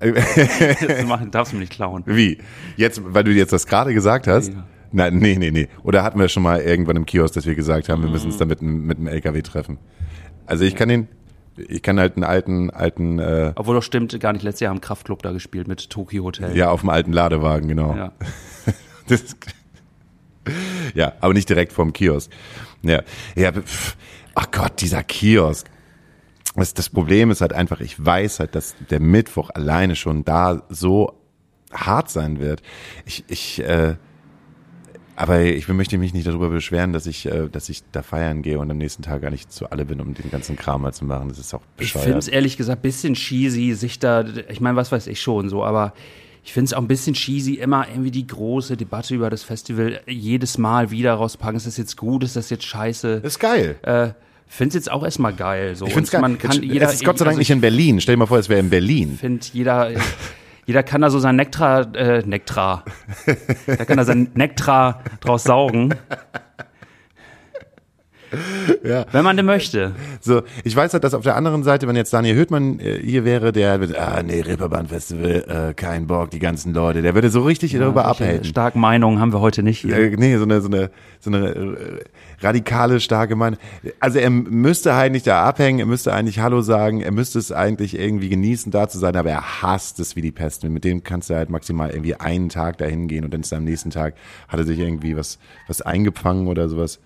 das 0.00 1.04
machen, 1.06 1.30
darfst 1.30 1.52
du 1.52 1.58
mich 1.58 1.68
nicht 1.68 1.76
klauen. 1.76 2.04
Wie? 2.06 2.38
Jetzt, 2.78 3.02
weil 3.04 3.24
du 3.24 3.32
jetzt 3.32 3.52
das 3.52 3.66
gerade 3.66 3.92
gesagt 3.92 4.26
hast? 4.26 4.54
Ja. 4.54 4.66
Nein, 4.90 5.18
nee, 5.18 5.36
nee, 5.36 5.50
nee. 5.50 5.68
Oder 5.82 6.02
hatten 6.02 6.18
wir 6.18 6.28
schon 6.30 6.42
mal 6.42 6.62
irgendwann 6.62 6.96
im 6.96 7.04
Kiosk, 7.04 7.34
dass 7.34 7.44
wir 7.44 7.54
gesagt 7.54 7.90
haben, 7.90 8.02
wir 8.02 8.08
müssen 8.08 8.28
uns 8.28 8.38
da 8.38 8.46
mit, 8.46 8.62
mit 8.62 8.96
einem 8.96 9.08
LKW 9.08 9.42
treffen? 9.42 9.76
Also 10.46 10.64
ich 10.64 10.74
kann 10.74 10.88
den, 10.88 11.06
ich 11.56 11.82
kann 11.82 11.98
halt 11.98 12.16
einen 12.16 12.24
alten, 12.24 12.70
alten. 12.70 13.18
Äh, 13.18 13.52
Obwohl 13.56 13.74
doch 13.74 13.82
stimmt, 13.82 14.18
gar 14.20 14.32
nicht. 14.32 14.42
Letztes 14.42 14.60
Jahr 14.60 14.70
haben 14.70 14.80
Kraftclub 14.80 15.22
da 15.22 15.32
gespielt 15.32 15.68
mit 15.68 15.90
Tokyo 15.90 16.24
Hotel. 16.24 16.56
Ja, 16.56 16.70
auf 16.70 16.80
dem 16.80 16.90
alten 16.90 17.12
Ladewagen, 17.12 17.68
genau. 17.68 17.94
Ja. 17.94 18.12
das, 19.08 19.36
ja, 20.94 21.12
aber 21.20 21.34
nicht 21.34 21.48
direkt 21.48 21.72
vorm 21.72 21.92
Kiosk. 21.92 22.30
Ja, 22.82 23.02
ja. 23.34 23.52
Ach 24.34 24.50
Gott, 24.50 24.80
dieser 24.80 25.02
Kiosk. 25.02 25.68
Das, 26.56 26.74
das 26.74 26.88
Problem 26.88 27.30
ist 27.30 27.40
halt 27.40 27.52
einfach, 27.52 27.80
ich 27.80 28.04
weiß 28.04 28.40
halt, 28.40 28.54
dass 28.54 28.74
der 28.90 29.00
Mittwoch 29.00 29.50
alleine 29.50 29.96
schon 29.96 30.24
da 30.24 30.62
so 30.68 31.14
hart 31.72 32.10
sein 32.10 32.40
wird. 32.40 32.62
Ich, 33.06 33.24
ich, 33.28 33.60
äh, 33.60 33.96
aber 35.20 35.42
ich 35.42 35.68
möchte 35.68 35.98
mich 35.98 36.14
nicht 36.14 36.26
darüber 36.26 36.48
beschweren, 36.48 36.94
dass 36.94 37.04
ich, 37.04 37.26
äh, 37.26 37.48
dass 37.52 37.68
ich 37.68 37.82
da 37.92 38.02
feiern 38.02 38.40
gehe 38.40 38.58
und 38.58 38.70
am 38.70 38.78
nächsten 38.78 39.02
Tag 39.02 39.20
gar 39.20 39.30
nicht 39.30 39.52
zu 39.52 39.70
alle 39.70 39.84
bin, 39.84 40.00
um 40.00 40.14
den 40.14 40.30
ganzen 40.30 40.56
Kram 40.56 40.80
mal 40.80 40.94
zu 40.94 41.04
machen. 41.04 41.28
Das 41.28 41.38
ist 41.38 41.52
auch 41.52 41.60
bescheuert. 41.76 41.96
Ich 41.96 42.02
finde 42.04 42.18
es 42.20 42.28
ehrlich 42.28 42.56
gesagt 42.56 42.80
bisschen 42.80 43.12
cheesy, 43.12 43.74
sich 43.74 43.98
da, 43.98 44.24
ich 44.48 44.62
meine, 44.62 44.76
was 44.76 44.90
weiß 44.90 45.08
ich 45.08 45.20
schon 45.20 45.50
so, 45.50 45.62
aber 45.62 45.92
ich 46.42 46.54
finde 46.54 46.68
es 46.68 46.72
auch 46.72 46.80
ein 46.80 46.88
bisschen 46.88 47.12
cheesy, 47.12 47.56
immer 47.56 47.86
irgendwie 47.86 48.10
die 48.10 48.26
große 48.26 48.78
Debatte 48.78 49.14
über 49.14 49.28
das 49.28 49.42
Festival 49.42 50.00
jedes 50.06 50.56
Mal 50.56 50.90
wieder 50.90 51.12
rauspacken. 51.12 51.56
Ist 51.56 51.66
das 51.66 51.76
jetzt 51.76 51.98
gut? 51.98 52.24
Ist 52.24 52.36
das 52.36 52.48
jetzt 52.48 52.64
scheiße? 52.64 53.20
Das 53.20 53.34
ist 53.34 53.38
geil. 53.40 53.76
Äh, 53.82 54.12
finde 54.46 54.68
es 54.68 54.74
jetzt 54.74 54.90
auch 54.90 55.04
erstmal 55.04 55.34
geil. 55.34 55.76
So. 55.76 55.84
Ich 55.84 55.92
finde 55.92 56.06
es 56.06 56.12
geil. 56.12 56.22
Man 56.22 56.38
kann 56.38 56.62
jeder, 56.62 56.88
es 56.88 56.94
ist 56.94 57.04
Gott 57.04 57.18
sei 57.18 57.26
Dank 57.26 57.32
also 57.32 57.40
nicht 57.40 57.50
in 57.50 57.60
Berlin. 57.60 58.00
Stell 58.00 58.14
dir 58.14 58.20
mal 58.20 58.26
vor, 58.26 58.38
es 58.38 58.48
wäre 58.48 58.60
in 58.60 58.70
Berlin. 58.70 59.10
Ich 59.14 59.20
finde 59.20 59.46
jeder, 59.52 59.90
Jeder 60.70 60.84
kann 60.84 61.00
da 61.00 61.10
so 61.10 61.18
sein 61.18 61.34
Nektar, 61.34 61.92
äh, 61.96 62.22
Nektar. 62.24 62.84
da 63.66 63.84
kann 63.84 63.96
da 63.96 64.04
sein 64.04 64.30
Nektar 64.34 65.02
draus 65.18 65.42
saugen. 65.42 65.96
Ja. 68.84 69.06
Wenn 69.12 69.24
man 69.24 69.36
denn 69.36 69.46
möchte. 69.46 69.92
So, 70.20 70.42
ich 70.64 70.74
weiß 70.74 70.92
halt, 70.92 71.04
dass 71.04 71.14
auf 71.14 71.22
der 71.22 71.36
anderen 71.36 71.62
Seite, 71.62 71.88
wenn 71.88 71.96
jetzt 71.96 72.12
Daniel 72.12 72.36
Hüttmann 72.36 72.78
äh, 72.78 72.98
hier 73.02 73.24
wäre, 73.24 73.52
der 73.52 73.80
würde, 73.80 74.00
ah 74.00 74.22
nee, 74.22 74.40
Reeperbahn 74.40 74.86
Festival, 74.86 75.70
äh, 75.70 75.74
kein 75.74 76.06
Bock, 76.06 76.30
die 76.30 76.38
ganzen 76.38 76.72
Leute, 76.72 77.02
der 77.02 77.14
würde 77.14 77.30
so 77.30 77.42
richtig 77.42 77.72
ja, 77.72 77.80
darüber 77.80 78.04
abhalten. 78.04 78.44
Starke 78.44 78.78
Meinung 78.78 79.18
haben 79.18 79.32
wir 79.32 79.40
heute 79.40 79.62
nicht 79.62 79.80
hier. 79.80 79.96
Äh, 79.96 80.16
nee, 80.16 80.36
so 80.36 80.44
eine, 80.44 80.60
so 80.60 80.68
eine, 80.68 80.90
so 81.18 81.30
eine 81.30 81.48
äh, 81.48 81.76
radikale, 82.40 83.00
starke 83.00 83.36
Meinung. 83.36 83.58
Also 83.98 84.18
er 84.18 84.30
müsste 84.30 84.94
eigentlich 84.94 85.22
da 85.22 85.44
abhängen, 85.44 85.80
er 85.80 85.86
müsste 85.86 86.12
eigentlich 86.12 86.38
Hallo 86.38 86.62
sagen, 86.62 87.00
er 87.00 87.12
müsste 87.12 87.38
es 87.38 87.52
eigentlich 87.52 87.98
irgendwie 87.98 88.28
genießen, 88.28 88.72
da 88.72 88.88
zu 88.88 88.98
sein, 88.98 89.16
aber 89.16 89.30
er 89.30 89.62
hasst 89.62 90.00
es 90.00 90.16
wie 90.16 90.22
die 90.22 90.32
Pest. 90.32 90.64
Mit 90.64 90.84
dem 90.84 91.04
kannst 91.04 91.30
du 91.30 91.34
halt 91.34 91.50
maximal 91.50 91.90
irgendwie 91.90 92.14
einen 92.14 92.48
Tag 92.48 92.78
dahin 92.78 93.08
gehen 93.08 93.24
und 93.24 93.34
dann 93.34 93.40
ist 93.40 93.52
er 93.52 93.58
am 93.58 93.64
nächsten 93.64 93.90
Tag, 93.90 94.14
hat 94.48 94.58
er 94.58 94.66
sich 94.66 94.78
irgendwie 94.78 95.16
was, 95.16 95.38
was 95.66 95.82
eingefangen 95.82 96.46
oder 96.46 96.68
sowas. 96.68 97.00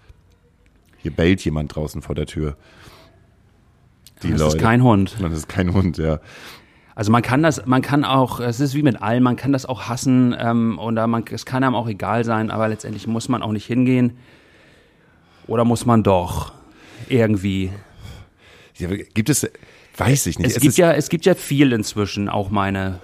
Hier 1.05 1.13
bellt 1.13 1.45
jemand 1.45 1.77
draußen 1.77 2.01
vor 2.01 2.15
der 2.15 2.25
Tür. 2.25 2.57
Die 4.23 4.31
das 4.31 4.41
Leute. 4.41 4.57
ist 4.57 4.63
kein 4.63 4.83
Hund. 4.83 5.17
Das 5.21 5.33
ist 5.35 5.51
kein 5.51 5.75
Hund, 5.75 5.99
ja. 5.99 6.19
Also 6.95 7.13
man 7.13 7.21
kann 7.21 7.43
das, 7.43 7.67
man 7.67 7.83
kann 7.83 8.05
auch, 8.05 8.41
es 8.41 8.59
ist 8.59 8.75
wie 8.75 8.83
mit 8.83 9.03
allem, 9.03 9.23
man 9.23 9.37
kann 9.37 9.53
das 9.53 9.67
auch 9.67 9.83
hassen 9.83 10.35
ähm, 10.39 10.79
oder 10.79 11.07
man, 11.07 11.23
es 11.31 11.45
kann 11.45 11.63
einem 11.63 11.75
auch 11.75 11.89
egal 11.89 12.25
sein, 12.25 12.51
aber 12.51 12.69
letztendlich 12.69 13.07
muss 13.07 13.29
man 13.29 13.43
auch 13.43 13.53
nicht 13.53 13.67
hingehen. 13.67 14.17
Oder 15.47 15.67
muss 15.67 15.85
man 15.85 16.03
doch 16.03 16.55
irgendwie? 17.11 17.71
Ja, 18.79 18.89
gibt 18.89 19.29
es, 19.29 19.47
weiß 19.99 20.25
ich 20.25 20.39
nicht. 20.39 20.53
Es, 20.53 20.57
es 20.57 20.63
gibt 20.63 20.79
ja, 20.79 20.93
es 20.93 21.11
gibt 21.11 21.27
ja 21.27 21.35
viel 21.35 21.71
inzwischen, 21.73 22.31
auch 22.31 22.49
meine 22.49 22.99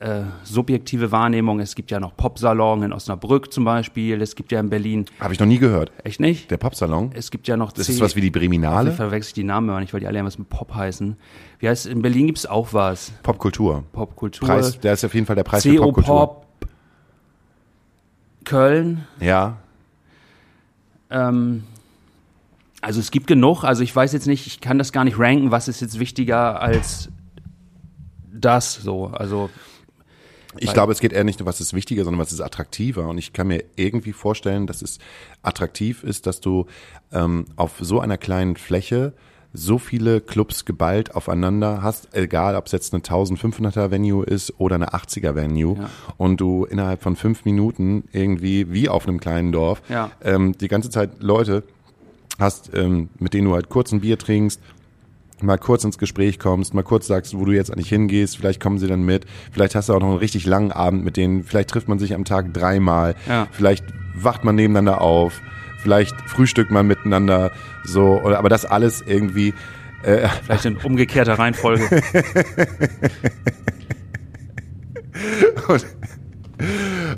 äh, 0.00 0.22
subjektive 0.44 1.12
Wahrnehmung. 1.12 1.60
Es 1.60 1.74
gibt 1.74 1.90
ja 1.90 2.00
noch 2.00 2.16
Popsalon 2.16 2.82
in 2.82 2.92
Osnabrück 2.92 3.52
zum 3.52 3.64
Beispiel. 3.64 4.20
Es 4.20 4.34
gibt 4.36 4.52
ja 4.52 4.60
in 4.60 4.70
Berlin. 4.70 5.06
Habe 5.20 5.34
ich 5.34 5.40
noch 5.40 5.46
nie 5.46 5.58
gehört. 5.58 5.92
Echt 6.04 6.20
nicht? 6.20 6.50
Der 6.50 6.56
Popsalon? 6.56 7.10
Es 7.14 7.30
gibt 7.30 7.48
ja 7.48 7.56
noch. 7.56 7.72
Das 7.72 7.88
ist 7.88 8.00
was 8.00 8.16
wie 8.16 8.20
die 8.20 8.30
Breminale? 8.30 8.90
Ich 8.90 8.96
verwechsel 8.96 9.34
die 9.34 9.44
Namen 9.44 9.68
immer 9.68 9.80
nicht, 9.80 9.92
weil 9.92 10.00
die 10.00 10.06
alle 10.06 10.18
irgendwas 10.18 10.38
mit 10.38 10.48
Pop 10.48 10.74
heißen. 10.74 11.16
Wie 11.58 11.68
heißt 11.68 11.86
in 11.86 12.02
Berlin 12.02 12.26
gibt 12.26 12.38
es 12.38 12.46
auch 12.46 12.72
was. 12.72 13.12
Popkultur. 13.22 13.84
Popkultur. 13.92 14.48
Preis, 14.48 14.78
der 14.80 14.92
ist 14.94 15.04
auf 15.04 15.14
jeden 15.14 15.26
Fall 15.26 15.36
der 15.36 15.44
Preis 15.44 15.62
für 15.62 15.74
CO 15.74 15.84
Popkultur. 15.86 16.16
Pop. 16.16 16.46
Köln. 18.44 19.06
Ja. 19.20 19.58
Ähm, 21.10 21.64
also 22.80 23.00
es 23.00 23.10
gibt 23.10 23.26
genug. 23.26 23.64
Also 23.64 23.82
ich 23.82 23.94
weiß 23.94 24.12
jetzt 24.12 24.26
nicht, 24.26 24.46
ich 24.46 24.60
kann 24.60 24.78
das 24.78 24.92
gar 24.92 25.04
nicht 25.04 25.18
ranken, 25.18 25.50
was 25.50 25.68
ist 25.68 25.80
jetzt 25.80 25.98
wichtiger 25.98 26.60
als 26.60 27.10
das 28.32 28.74
so. 28.74 29.06
Also 29.06 29.50
Ich 30.60 30.72
glaube, 30.72 30.92
es 30.92 31.00
geht 31.00 31.12
eher 31.12 31.24
nicht 31.24 31.40
nur, 31.40 31.46
was 31.46 31.60
ist 31.60 31.74
wichtiger, 31.74 32.04
sondern 32.04 32.20
was 32.20 32.32
ist 32.32 32.40
attraktiver. 32.40 33.08
Und 33.08 33.18
ich 33.18 33.32
kann 33.32 33.46
mir 33.48 33.64
irgendwie 33.76 34.12
vorstellen, 34.12 34.66
dass 34.66 34.82
es 34.82 34.98
attraktiv 35.42 36.02
ist, 36.02 36.26
dass 36.26 36.40
du 36.40 36.66
ähm, 37.12 37.46
auf 37.56 37.72
so 37.80 38.00
einer 38.00 38.18
kleinen 38.18 38.56
Fläche 38.56 39.12
so 39.52 39.78
viele 39.78 40.20
Clubs 40.20 40.66
geballt 40.66 41.14
aufeinander 41.14 41.80
hast, 41.82 42.14
egal 42.14 42.56
ob 42.56 42.66
es 42.66 42.72
jetzt 42.72 42.92
eine 42.92 43.02
1500er 43.02 43.90
Venue 43.90 44.22
ist 44.24 44.52
oder 44.58 44.74
eine 44.74 44.88
80er 44.92 45.34
Venue 45.34 45.78
Ja. 45.78 45.90
und 46.18 46.40
du 46.42 46.64
innerhalb 46.66 47.02
von 47.02 47.16
fünf 47.16 47.46
Minuten 47.46 48.04
irgendwie 48.12 48.70
wie 48.70 48.88
auf 48.90 49.08
einem 49.08 49.18
kleinen 49.18 49.52
Dorf 49.52 49.80
Ja. 49.88 50.10
ähm, 50.22 50.52
die 50.58 50.68
ganze 50.68 50.90
Zeit 50.90 51.22
Leute 51.22 51.62
hast, 52.38 52.70
ähm, 52.74 53.08
mit 53.18 53.32
denen 53.32 53.46
du 53.48 53.54
halt 53.54 53.70
kurz 53.70 53.92
ein 53.92 54.00
Bier 54.02 54.18
trinkst, 54.18 54.60
mal 55.42 55.58
kurz 55.58 55.84
ins 55.84 55.98
Gespräch 55.98 56.38
kommst, 56.38 56.72
mal 56.74 56.82
kurz 56.82 57.06
sagst, 57.06 57.36
wo 57.36 57.44
du 57.44 57.52
jetzt 57.52 57.70
eigentlich 57.72 57.88
hingehst, 57.88 58.36
vielleicht 58.38 58.60
kommen 58.60 58.78
sie 58.78 58.86
dann 58.86 59.02
mit, 59.04 59.26
vielleicht 59.52 59.74
hast 59.74 59.88
du 59.88 59.94
auch 59.94 60.00
noch 60.00 60.08
einen 60.10 60.18
richtig 60.18 60.46
langen 60.46 60.72
Abend 60.72 61.04
mit 61.04 61.16
denen, 61.16 61.44
vielleicht 61.44 61.70
trifft 61.70 61.88
man 61.88 61.98
sich 61.98 62.14
am 62.14 62.24
Tag 62.24 62.54
dreimal, 62.54 63.14
Ja. 63.28 63.48
vielleicht 63.52 63.84
wacht 64.14 64.44
man 64.44 64.54
nebeneinander 64.54 65.00
auf, 65.02 65.40
vielleicht 65.78 66.14
frühstückt 66.22 66.70
man 66.70 66.86
miteinander, 66.86 67.50
so, 67.84 68.20
oder, 68.22 68.38
aber 68.38 68.48
das 68.48 68.64
alles 68.64 69.02
irgendwie, 69.06 69.52
äh, 70.02 70.28
vielleicht 70.44 70.64
in 70.64 70.76
umgekehrter 70.76 71.38
Reihenfolge. 71.38 71.84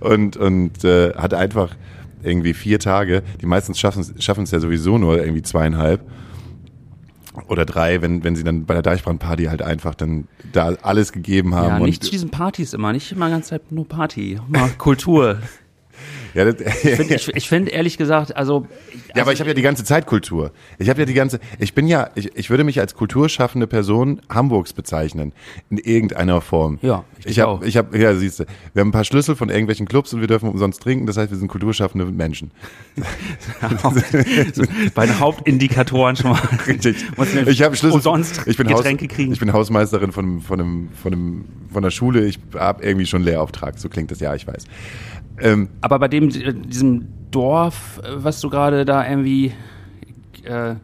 und, 0.00 0.36
und 0.36 0.84
äh, 0.84 1.14
hat 1.14 1.34
einfach 1.34 1.76
irgendwie 2.22 2.54
vier 2.54 2.80
Tage, 2.80 3.22
die 3.40 3.46
meisten 3.46 3.74
schaffen 3.74 4.02
es 4.02 4.50
ja 4.50 4.58
sowieso 4.58 4.98
nur 4.98 5.18
irgendwie 5.18 5.42
zweieinhalb 5.42 6.00
oder 7.48 7.64
drei, 7.64 8.02
wenn, 8.02 8.24
wenn 8.24 8.36
sie 8.36 8.44
dann 8.44 8.64
bei 8.64 8.74
der 8.74 8.82
Deichbrandparty 8.82 9.44
halt 9.44 9.62
einfach 9.62 9.94
dann 9.94 10.28
da 10.52 10.74
alles 10.82 11.12
gegeben 11.12 11.54
haben. 11.54 11.68
ja, 11.68 11.76
und, 11.76 11.84
nicht 11.84 12.04
zu 12.04 12.10
diesen 12.10 12.30
Partys 12.30 12.74
immer, 12.74 12.92
nicht 12.92 13.12
immer 13.12 13.30
ganz 13.30 13.48
Zeit 13.48 13.70
nur 13.72 13.86
Party, 13.86 14.40
mal 14.48 14.70
Kultur. 14.78 15.38
Ja, 16.34 16.44
das, 16.44 16.60
Ich 16.84 16.96
finde 16.96 17.14
ich, 17.14 17.28
ich 17.28 17.48
find 17.48 17.68
ehrlich 17.68 17.98
gesagt, 17.98 18.36
also 18.36 18.66
Ja, 19.14 19.22
aber 19.22 19.32
ich 19.32 19.40
habe 19.40 19.50
ja 19.50 19.54
die 19.54 19.62
ganze 19.62 19.84
Zeit 19.84 20.06
Kultur. 20.06 20.52
Ich 20.78 20.88
habe 20.88 21.00
ja 21.00 21.06
die 21.06 21.14
ganze, 21.14 21.40
ich 21.58 21.74
bin 21.74 21.86
ja, 21.86 22.10
ich, 22.14 22.36
ich 22.36 22.50
würde 22.50 22.64
mich 22.64 22.80
als 22.80 22.94
kulturschaffende 22.94 23.66
Person 23.66 24.20
Hamburgs 24.28 24.72
bezeichnen 24.72 25.32
in 25.70 25.78
irgendeiner 25.78 26.40
Form. 26.40 26.78
Ja, 26.82 27.04
ich 27.18 27.26
ich, 27.26 27.40
habe, 27.40 27.50
auch. 27.50 27.62
ich 27.62 27.76
habe, 27.76 27.98
ja, 27.98 28.14
siehst 28.14 28.40
du, 28.40 28.44
wir 28.72 28.80
haben 28.80 28.88
ein 28.88 28.92
paar 28.92 29.04
Schlüssel 29.04 29.36
von 29.36 29.48
irgendwelchen 29.48 29.86
Clubs 29.86 30.12
und 30.14 30.20
wir 30.20 30.28
dürfen 30.28 30.48
umsonst 30.48 30.82
trinken. 30.82 31.06
Das 31.06 31.16
heißt, 31.16 31.30
wir 31.30 31.38
sind 31.38 31.48
kulturschaffende 31.48 32.04
Menschen. 32.06 32.50
bei 34.94 35.06
den 35.06 35.18
Hauptindikatoren 35.18 36.16
schon 36.16 36.30
mal 36.30 36.40
Richtig. 36.66 36.96
Ich 37.46 37.62
habe 37.62 37.76
Schlüssel. 37.76 37.96
umsonst 37.96 38.42
ich 38.46 38.56
bin 38.56 38.66
Getränke 38.66 39.06
Haus, 39.06 39.14
kriegen. 39.14 39.32
Ich 39.32 39.40
bin 39.40 39.52
Hausmeisterin 39.52 40.12
von, 40.12 40.40
von, 40.40 40.60
einem, 40.60 40.88
von, 41.02 41.12
einem, 41.12 41.44
von 41.72 41.84
einer 41.84 41.90
Schule. 41.90 42.24
Ich 42.26 42.38
habe 42.54 42.84
irgendwie 42.84 43.06
schon 43.06 43.18
einen 43.18 43.26
Lehrauftrag. 43.26 43.78
So 43.78 43.88
klingt 43.88 44.10
das 44.10 44.20
ja, 44.20 44.34
ich 44.34 44.46
weiß. 44.46 44.64
Ähm, 45.40 45.68
Aber 45.80 45.98
bei 45.98 46.08
dem, 46.08 46.28
äh, 46.30 46.52
diesem 46.52 47.08
Dorf, 47.30 48.00
äh, 48.02 48.08
was 48.16 48.40
du 48.40 48.50
gerade 48.50 48.84
da 48.84 49.08
irgendwie 49.08 49.52
äh, 50.44 50.74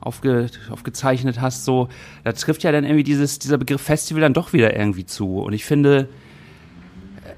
aufge, 0.00 0.48
aufgezeichnet 0.70 1.40
hast, 1.40 1.64
so, 1.64 1.88
da 2.24 2.32
trifft 2.32 2.62
ja 2.62 2.72
dann 2.72 2.84
irgendwie 2.84 3.04
dieses, 3.04 3.38
dieser 3.38 3.58
Begriff 3.58 3.82
Festival 3.82 4.20
dann 4.20 4.34
doch 4.34 4.52
wieder 4.52 4.76
irgendwie 4.76 5.06
zu. 5.06 5.38
Und 5.38 5.52
ich 5.52 5.64
finde, 5.64 6.08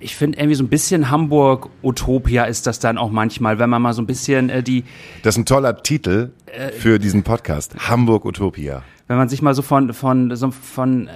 ich 0.01 0.17
finde 0.17 0.39
irgendwie 0.39 0.57
so 0.57 0.65
ein 0.65 0.69
bisschen 0.69 1.11
Hamburg 1.11 1.71
Utopia 1.83 2.45
ist 2.45 2.67
das 2.67 2.79
dann 2.81 2.99
auch 2.99 3.11
manchmal, 3.11 3.59
wenn 3.59 3.71
man 3.71 3.81
mal 3.81 3.93
so 3.93 4.03
ein 4.03 4.07
bisschen 4.07 4.51
äh, 4.51 4.63
die, 4.63 4.85
das 5.23 5.35
ist 5.35 5.39
ein 5.39 5.47
toller 5.47 5.83
Titel 5.83 6.31
für 6.79 6.99
diesen 6.99 7.23
Podcast. 7.23 7.75
Hamburg 7.89 8.25
Utopia. 8.25 8.83
wenn 9.09 9.17
man 9.17 9.29
sich 9.29 9.43
mal 9.43 9.55
so 9.55 9.63
von 9.63 9.93
von 9.93 10.35
so 10.37 10.51
von 10.51 11.09
äh, 11.09 11.13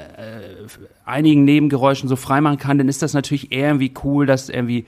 einigen 1.04 1.44
Nebengeräuschen 1.44 2.08
so 2.08 2.16
freimachen 2.16 2.58
kann, 2.58 2.78
dann 2.78 2.88
ist 2.88 3.02
das 3.02 3.14
natürlich 3.14 3.52
irgendwie 3.52 3.92
cool, 4.04 4.26
dass 4.26 4.48
irgendwie 4.48 4.86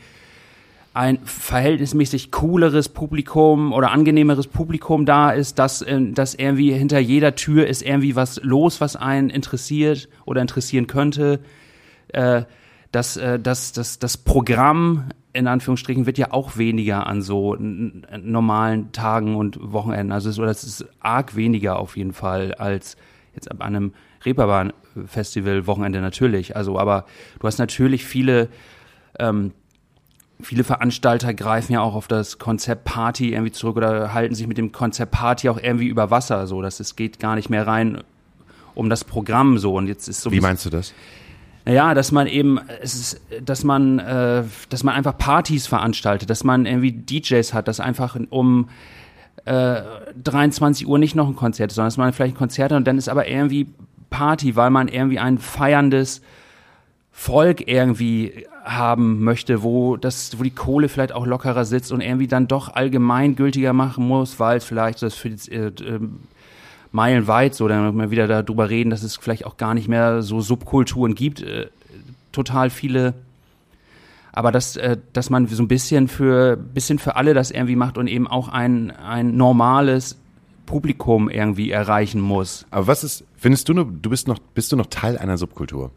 ein 0.95 1.19
verhältnismäßig 1.25 2.31
cooleres 2.31 2.89
Publikum 2.89 3.73
oder 3.73 3.93
angenehmeres 3.93 4.47
Publikum 4.47 5.07
da 5.07 5.31
ist, 5.31 5.59
dass, 5.59 5.83
äh, 5.83 6.13
dass 6.13 6.35
irgendwie 6.35 6.73
hinter 6.73 6.99
jeder 6.99 7.35
Tür 7.35 7.67
ist 7.67 7.83
irgendwie 7.83 8.15
was 8.15 8.43
los, 8.43 8.81
was 8.81 8.97
einen 8.97 9.31
interessiert 9.31 10.09
oder 10.27 10.43
interessieren 10.43 10.87
könnte. 10.87 11.41
Äh, 12.09 12.43
das, 12.91 13.17
äh, 13.17 13.41
das, 13.41 13.73
das, 13.73 13.99
das 13.99 14.19
Programm 14.19 15.05
in 15.33 15.47
Anführungsstrichen 15.47 16.05
wird 16.05 16.19
ja 16.19 16.31
auch 16.31 16.59
weniger 16.59 17.07
an 17.07 17.23
so 17.23 17.57
normalen 17.57 18.93
Tagen 18.93 19.35
und 19.37 19.59
Wochenenden. 19.73 20.13
Also 20.13 20.29
es, 20.29 20.39
oder 20.39 20.51
es 20.51 20.63
ist 20.63 20.85
arg 21.01 21.37
weniger 21.37 21.79
auf 21.79 21.97
jeden 21.97 22.13
Fall 22.13 22.53
als 22.55 22.99
jetzt 23.35 23.51
ab 23.51 23.63
einem 23.63 23.95
Reeperbahn-Festival 24.27 25.67
Wochenende 25.67 26.03
natürlich. 26.03 26.55
Also, 26.55 26.79
aber 26.79 27.07
du 27.41 27.47
hast 27.47 27.59
natürlich 27.59 28.05
viele 28.05 28.51
ähm, 29.19 29.53
viele 30.43 30.65
Veranstalter 30.65 31.35
greifen 31.35 31.73
ja 31.73 31.81
auch 31.81 31.95
auf 31.95 32.09
das 32.09 32.39
Konzept 32.39 32.85
Party 32.85 33.33
irgendwie 33.33 33.53
zurück 33.53 33.77
oder 33.77 34.13
halten 34.13 34.35
sich 34.35 34.47
mit 34.47 34.59
dem 34.59 34.73
Konzept 34.73 35.13
Party 35.13 35.49
auch 35.49 35.59
irgendwie 35.59 35.87
über 35.87 36.11
Wasser, 36.11 36.47
so 36.47 36.63
dass 36.63 36.81
es 36.81 36.97
geht 36.97 37.19
gar 37.19 37.35
nicht 37.37 37.51
mehr 37.51 37.67
rein 37.67 38.03
um 38.75 38.89
das 38.89 39.05
Programm 39.05 39.59
so 39.59 39.77
und 39.77 39.87
jetzt 39.87 40.09
ist 40.09 40.23
so 40.23 40.33
Wie 40.33 40.41
meinst 40.41 40.65
du 40.65 40.71
das? 40.71 40.95
naja, 41.65 41.95
dass 41.95 42.11
man 42.11 42.27
eben, 42.27 42.61
es 42.81 42.95
ist, 42.95 43.21
dass 43.45 43.63
man, 43.65 43.99
äh, 44.01 44.43
dass 44.69 44.83
man 44.83 44.95
einfach 44.95 45.17
Partys 45.17 45.67
veranstaltet, 45.67 46.29
dass 46.29 46.45
man 46.45 46.67
irgendwie 46.67 46.93
DJs 46.93 47.55
hat, 47.55 47.69
dass 47.69 47.79
einfach 47.79 48.17
um 48.31 48.69
äh, 49.45 49.83
23 50.23 50.87
Uhr 50.87 50.99
nicht 50.99 51.15
noch 51.15 51.29
ein 51.29 51.37
Konzert 51.37 51.71
ist, 51.71 51.77
sondern 51.77 51.89
dass 51.89 51.97
man 51.97 52.13
vielleicht 52.13 52.35
ein 52.35 52.39
Konzert 52.39 52.73
hat 52.73 52.79
und 52.79 52.87
dann 52.87 52.99
ist 52.99 53.09
aber 53.09 53.29
irgendwie 53.29 53.69
Party, 54.11 54.57
weil 54.57 54.71
man 54.71 54.89
irgendwie 54.89 55.19
ein 55.19 55.39
feierndes 55.39 56.21
Volk 57.13 57.69
irgendwie 57.69 58.47
haben 58.65 59.23
möchte, 59.23 59.63
wo 59.63 59.97
das, 59.97 60.39
wo 60.39 60.43
die 60.43 60.51
Kohle 60.51 60.89
vielleicht 60.89 61.13
auch 61.13 61.27
lockerer 61.27 61.65
sitzt 61.65 61.93
und 61.93 62.01
irgendwie 62.01 62.29
dann 62.29 62.49
doch 62.49 62.75
allgemeingültiger 62.75 63.73
machen 63.73 64.07
muss, 64.07 64.39
weil 64.39 64.59
es 64.59 64.65
vielleicht 64.65 65.03
das 65.03 65.15
für 65.15 65.29
jetzt, 65.29 65.51
äh, 65.51 65.73
ähm, 65.85 66.21
meilenweit 66.93 67.55
so, 67.55 67.67
dann 67.69 67.95
mal 67.97 68.11
wieder 68.11 68.29
darüber 68.29 68.71
reden, 68.71 68.91
dass 68.91 69.03
es 69.03 69.17
vielleicht 69.17 69.47
auch 69.47 69.57
gar 69.57 69.75
nicht 69.75 69.89
mehr 69.89 70.23
so 70.23 70.41
Subkulturen 70.41 71.15
gibt, 71.15 71.43
äh, 71.43 71.69
total 72.31 72.71
viele. 72.71 73.15
Aber 74.33 74.53
dass, 74.53 74.77
äh, 74.77 74.97
dass 75.13 75.29
man 75.29 75.47
so 75.49 75.63
ein 75.63 75.69
bisschen 75.69 76.09
für, 76.09 76.57
bisschen 76.57 76.99
für 76.99 77.17
alle 77.17 77.35
das 77.35 77.51
irgendwie 77.51 77.77
macht 77.77 77.99
und 77.99 78.07
eben 78.07 78.27
auch 78.27 78.49
ein, 78.49 78.91
ein 78.91 79.37
normales 79.37 80.17
Publikum 80.67 81.29
irgendwie 81.29 81.71
erreichen 81.71 82.21
muss. 82.21 82.67
Aber 82.71 82.87
was 82.87 83.05
ist, 83.05 83.25
findest 83.37 83.69
du, 83.69 83.75
du 83.75 84.11
bist 84.11 84.29
noch, 84.29 84.39
bist 84.39 84.73
du 84.73 84.77
noch 84.77 84.87
Teil 84.87 85.19
einer 85.19 85.37
Subkultur? 85.37 85.91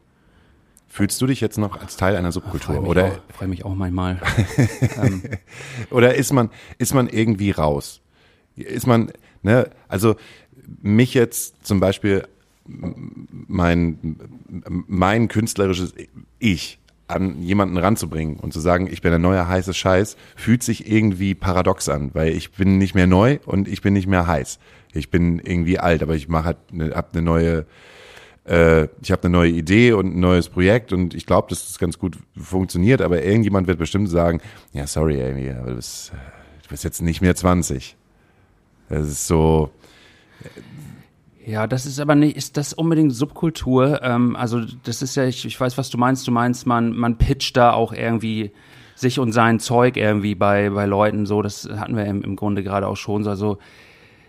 Fühlst 0.95 1.21
du 1.21 1.27
dich 1.27 1.41
jetzt 1.41 1.57
noch 1.57 1.75
als 1.81 1.97
Teil 1.97 2.15
einer 2.15 2.31
Subkultur? 2.31 2.79
mich 2.79 2.89
Oder, 2.89 3.07
auch, 3.07 3.35
freu 3.35 3.47
mich 3.47 3.65
auch 3.65 3.75
manchmal. 3.75 4.17
oder 5.91 6.15
ist 6.15 6.31
man, 6.31 6.49
ist 6.77 6.93
man 6.93 7.09
irgendwie 7.09 7.51
raus? 7.51 7.99
Ist 8.55 8.87
man, 8.87 9.11
ne, 9.43 9.69
also 9.89 10.15
mich 10.81 11.13
jetzt 11.13 11.65
zum 11.65 11.81
Beispiel 11.81 12.25
mein, 12.65 14.15
mein 14.87 15.27
künstlerisches 15.27 15.93
Ich 16.39 16.79
an 17.07 17.41
jemanden 17.41 17.75
ranzubringen 17.75 18.37
und 18.37 18.53
zu 18.53 18.61
sagen, 18.61 18.87
ich 18.89 19.01
bin 19.01 19.11
ein 19.11 19.21
neuer 19.21 19.49
heißer 19.49 19.73
Scheiß, 19.73 20.15
fühlt 20.37 20.63
sich 20.63 20.89
irgendwie 20.89 21.35
paradox 21.35 21.89
an, 21.89 22.11
weil 22.13 22.31
ich 22.31 22.53
bin 22.53 22.77
nicht 22.77 22.95
mehr 22.95 23.05
neu 23.05 23.39
und 23.45 23.67
ich 23.67 23.81
bin 23.81 23.91
nicht 23.91 24.07
mehr 24.07 24.27
heiß. 24.27 24.59
Ich 24.93 25.09
bin 25.09 25.39
irgendwie 25.39 25.77
alt, 25.77 26.01
aber 26.03 26.15
ich 26.15 26.29
mache 26.29 26.45
halt, 26.45 26.73
ne, 26.73 26.93
hab 26.95 27.11
eine 27.11 27.21
neue, 27.21 27.65
äh, 28.45 28.87
ich 29.01 29.11
habe 29.11 29.23
eine 29.23 29.31
neue 29.31 29.51
Idee 29.51 29.93
und 29.93 30.15
ein 30.15 30.19
neues 30.19 30.49
Projekt 30.49 30.93
und 30.93 31.13
ich 31.13 31.25
glaube, 31.25 31.49
dass 31.49 31.65
das 31.65 31.79
ganz 31.79 31.97
gut 31.97 32.17
funktioniert, 32.37 33.01
aber 33.01 33.23
irgendjemand 33.23 33.67
wird 33.67 33.79
bestimmt 33.79 34.09
sagen, 34.09 34.41
ja, 34.73 34.87
sorry, 34.87 35.23
Amy, 35.23 35.49
aber 35.49 35.71
du 35.71 35.75
bist, 35.75 36.11
du 36.63 36.69
bist 36.69 36.83
jetzt 36.83 37.01
nicht 37.01 37.21
mehr 37.21 37.35
20. 37.35 37.95
Das 38.89 39.07
ist 39.07 39.27
so, 39.27 39.71
Ja, 41.45 41.67
das 41.67 41.85
ist 41.85 41.99
aber 41.99 42.15
nicht, 42.15 42.37
ist 42.37 42.57
das 42.57 42.73
unbedingt 42.73 43.13
Subkultur? 43.13 44.01
Ähm, 44.01 44.35
also 44.35 44.61
das 44.83 45.01
ist 45.01 45.15
ja, 45.15 45.25
ich, 45.25 45.45
ich 45.45 45.59
weiß, 45.59 45.77
was 45.77 45.89
du 45.89 45.97
meinst. 45.97 46.27
Du 46.27 46.31
meinst, 46.31 46.65
man, 46.65 46.95
man 46.95 47.17
pitcht 47.17 47.55
da 47.57 47.73
auch 47.73 47.93
irgendwie 47.93 48.51
sich 48.95 49.19
und 49.19 49.31
sein 49.31 49.59
Zeug 49.59 49.97
irgendwie 49.97 50.35
bei, 50.35 50.69
bei 50.69 50.85
Leuten 50.85 51.25
so. 51.25 51.41
Das 51.41 51.69
hatten 51.69 51.95
wir 51.95 52.05
im, 52.05 52.23
im 52.23 52.35
Grunde 52.35 52.63
gerade 52.63 52.87
auch 52.87 52.97
schon 52.97 53.23
so. 53.23 53.29
Also 53.29 53.57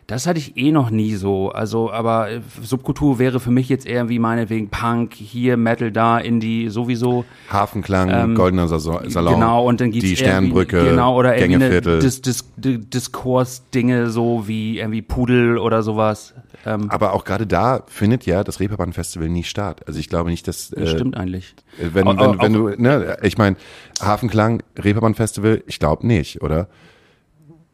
Das 0.09 0.29
hatte 0.29 0.39
ich 0.39 0.57
eh 0.57 0.71
noch 0.71 0.91
nie 0.91 1.17
so. 1.17 1.51
Also, 1.51 1.91
aber 1.91 2.31
äh, 2.31 2.41
Subkultur 2.63 3.19
wäre 3.19 3.41
für 3.41 3.51
mich 3.51 3.69
jetzt 3.69 3.87
eher 3.87 4.09
wie 4.09 4.21
meinetwegen 4.21 4.69
Punk, 4.69 5.15
hier 5.15 5.57
Metal, 5.57 5.91
da, 5.91 6.19
Indie, 6.19 6.69
sowieso. 6.69 7.25
Hafenklang, 7.51 8.11
Ähm, 8.13 8.35
Goldener 8.37 8.69
Sa- 8.69 8.79
Salon. 8.79 9.35
Genau, 9.35 9.67
und 9.67 9.81
dann 9.81 9.91
gibt's 9.91 10.09
die 10.09 10.15
Sternbrücke, 10.17 10.91
genau, 10.91 11.17
oder 11.19 11.35
Gängeviertel. 11.35 11.99
Dis 11.99 12.23
Dis 12.23 12.45
Dis 12.57 12.79
Diskurs-Dinge, 12.89 14.09
so 14.11 14.47
wie 14.47 14.79
irgendwie 14.79 15.03
Pudel 15.03 15.59
oder 15.59 15.83
sowas. 15.83 16.35
Ähm, 16.65 16.91
Aber 16.91 17.13
auch 17.13 17.25
gerade 17.25 17.47
da 17.47 17.83
findet 17.87 18.27
ja 18.27 18.45
das 18.45 18.61
Reeperbahn 18.61 18.93
Festival 18.93 19.29
nie 19.29 19.45
statt. 19.45 19.83
Also 19.87 19.99
ich 19.99 20.09
glaube 20.09 20.31
nicht, 20.31 20.47
dass 20.49 20.73
äh, 20.73 20.87
stimmt 20.87 21.17
eigentlich. 21.17 21.55
wenn, 21.79 22.07
Au- 22.07 22.11
wenn, 22.13 22.19
au- 22.21 22.43
wenn 22.43 22.53
du, 22.53 22.69
ne, 22.81 23.17
ich 23.23 23.39
meine, 23.39 23.57
Hafenklang, 24.01 24.63
Reeperbahn 24.79 25.15
Festival, 25.15 25.63
ich 25.67 25.79
glaube 25.79 26.07
nicht, 26.07 26.43
oder? 26.43 26.69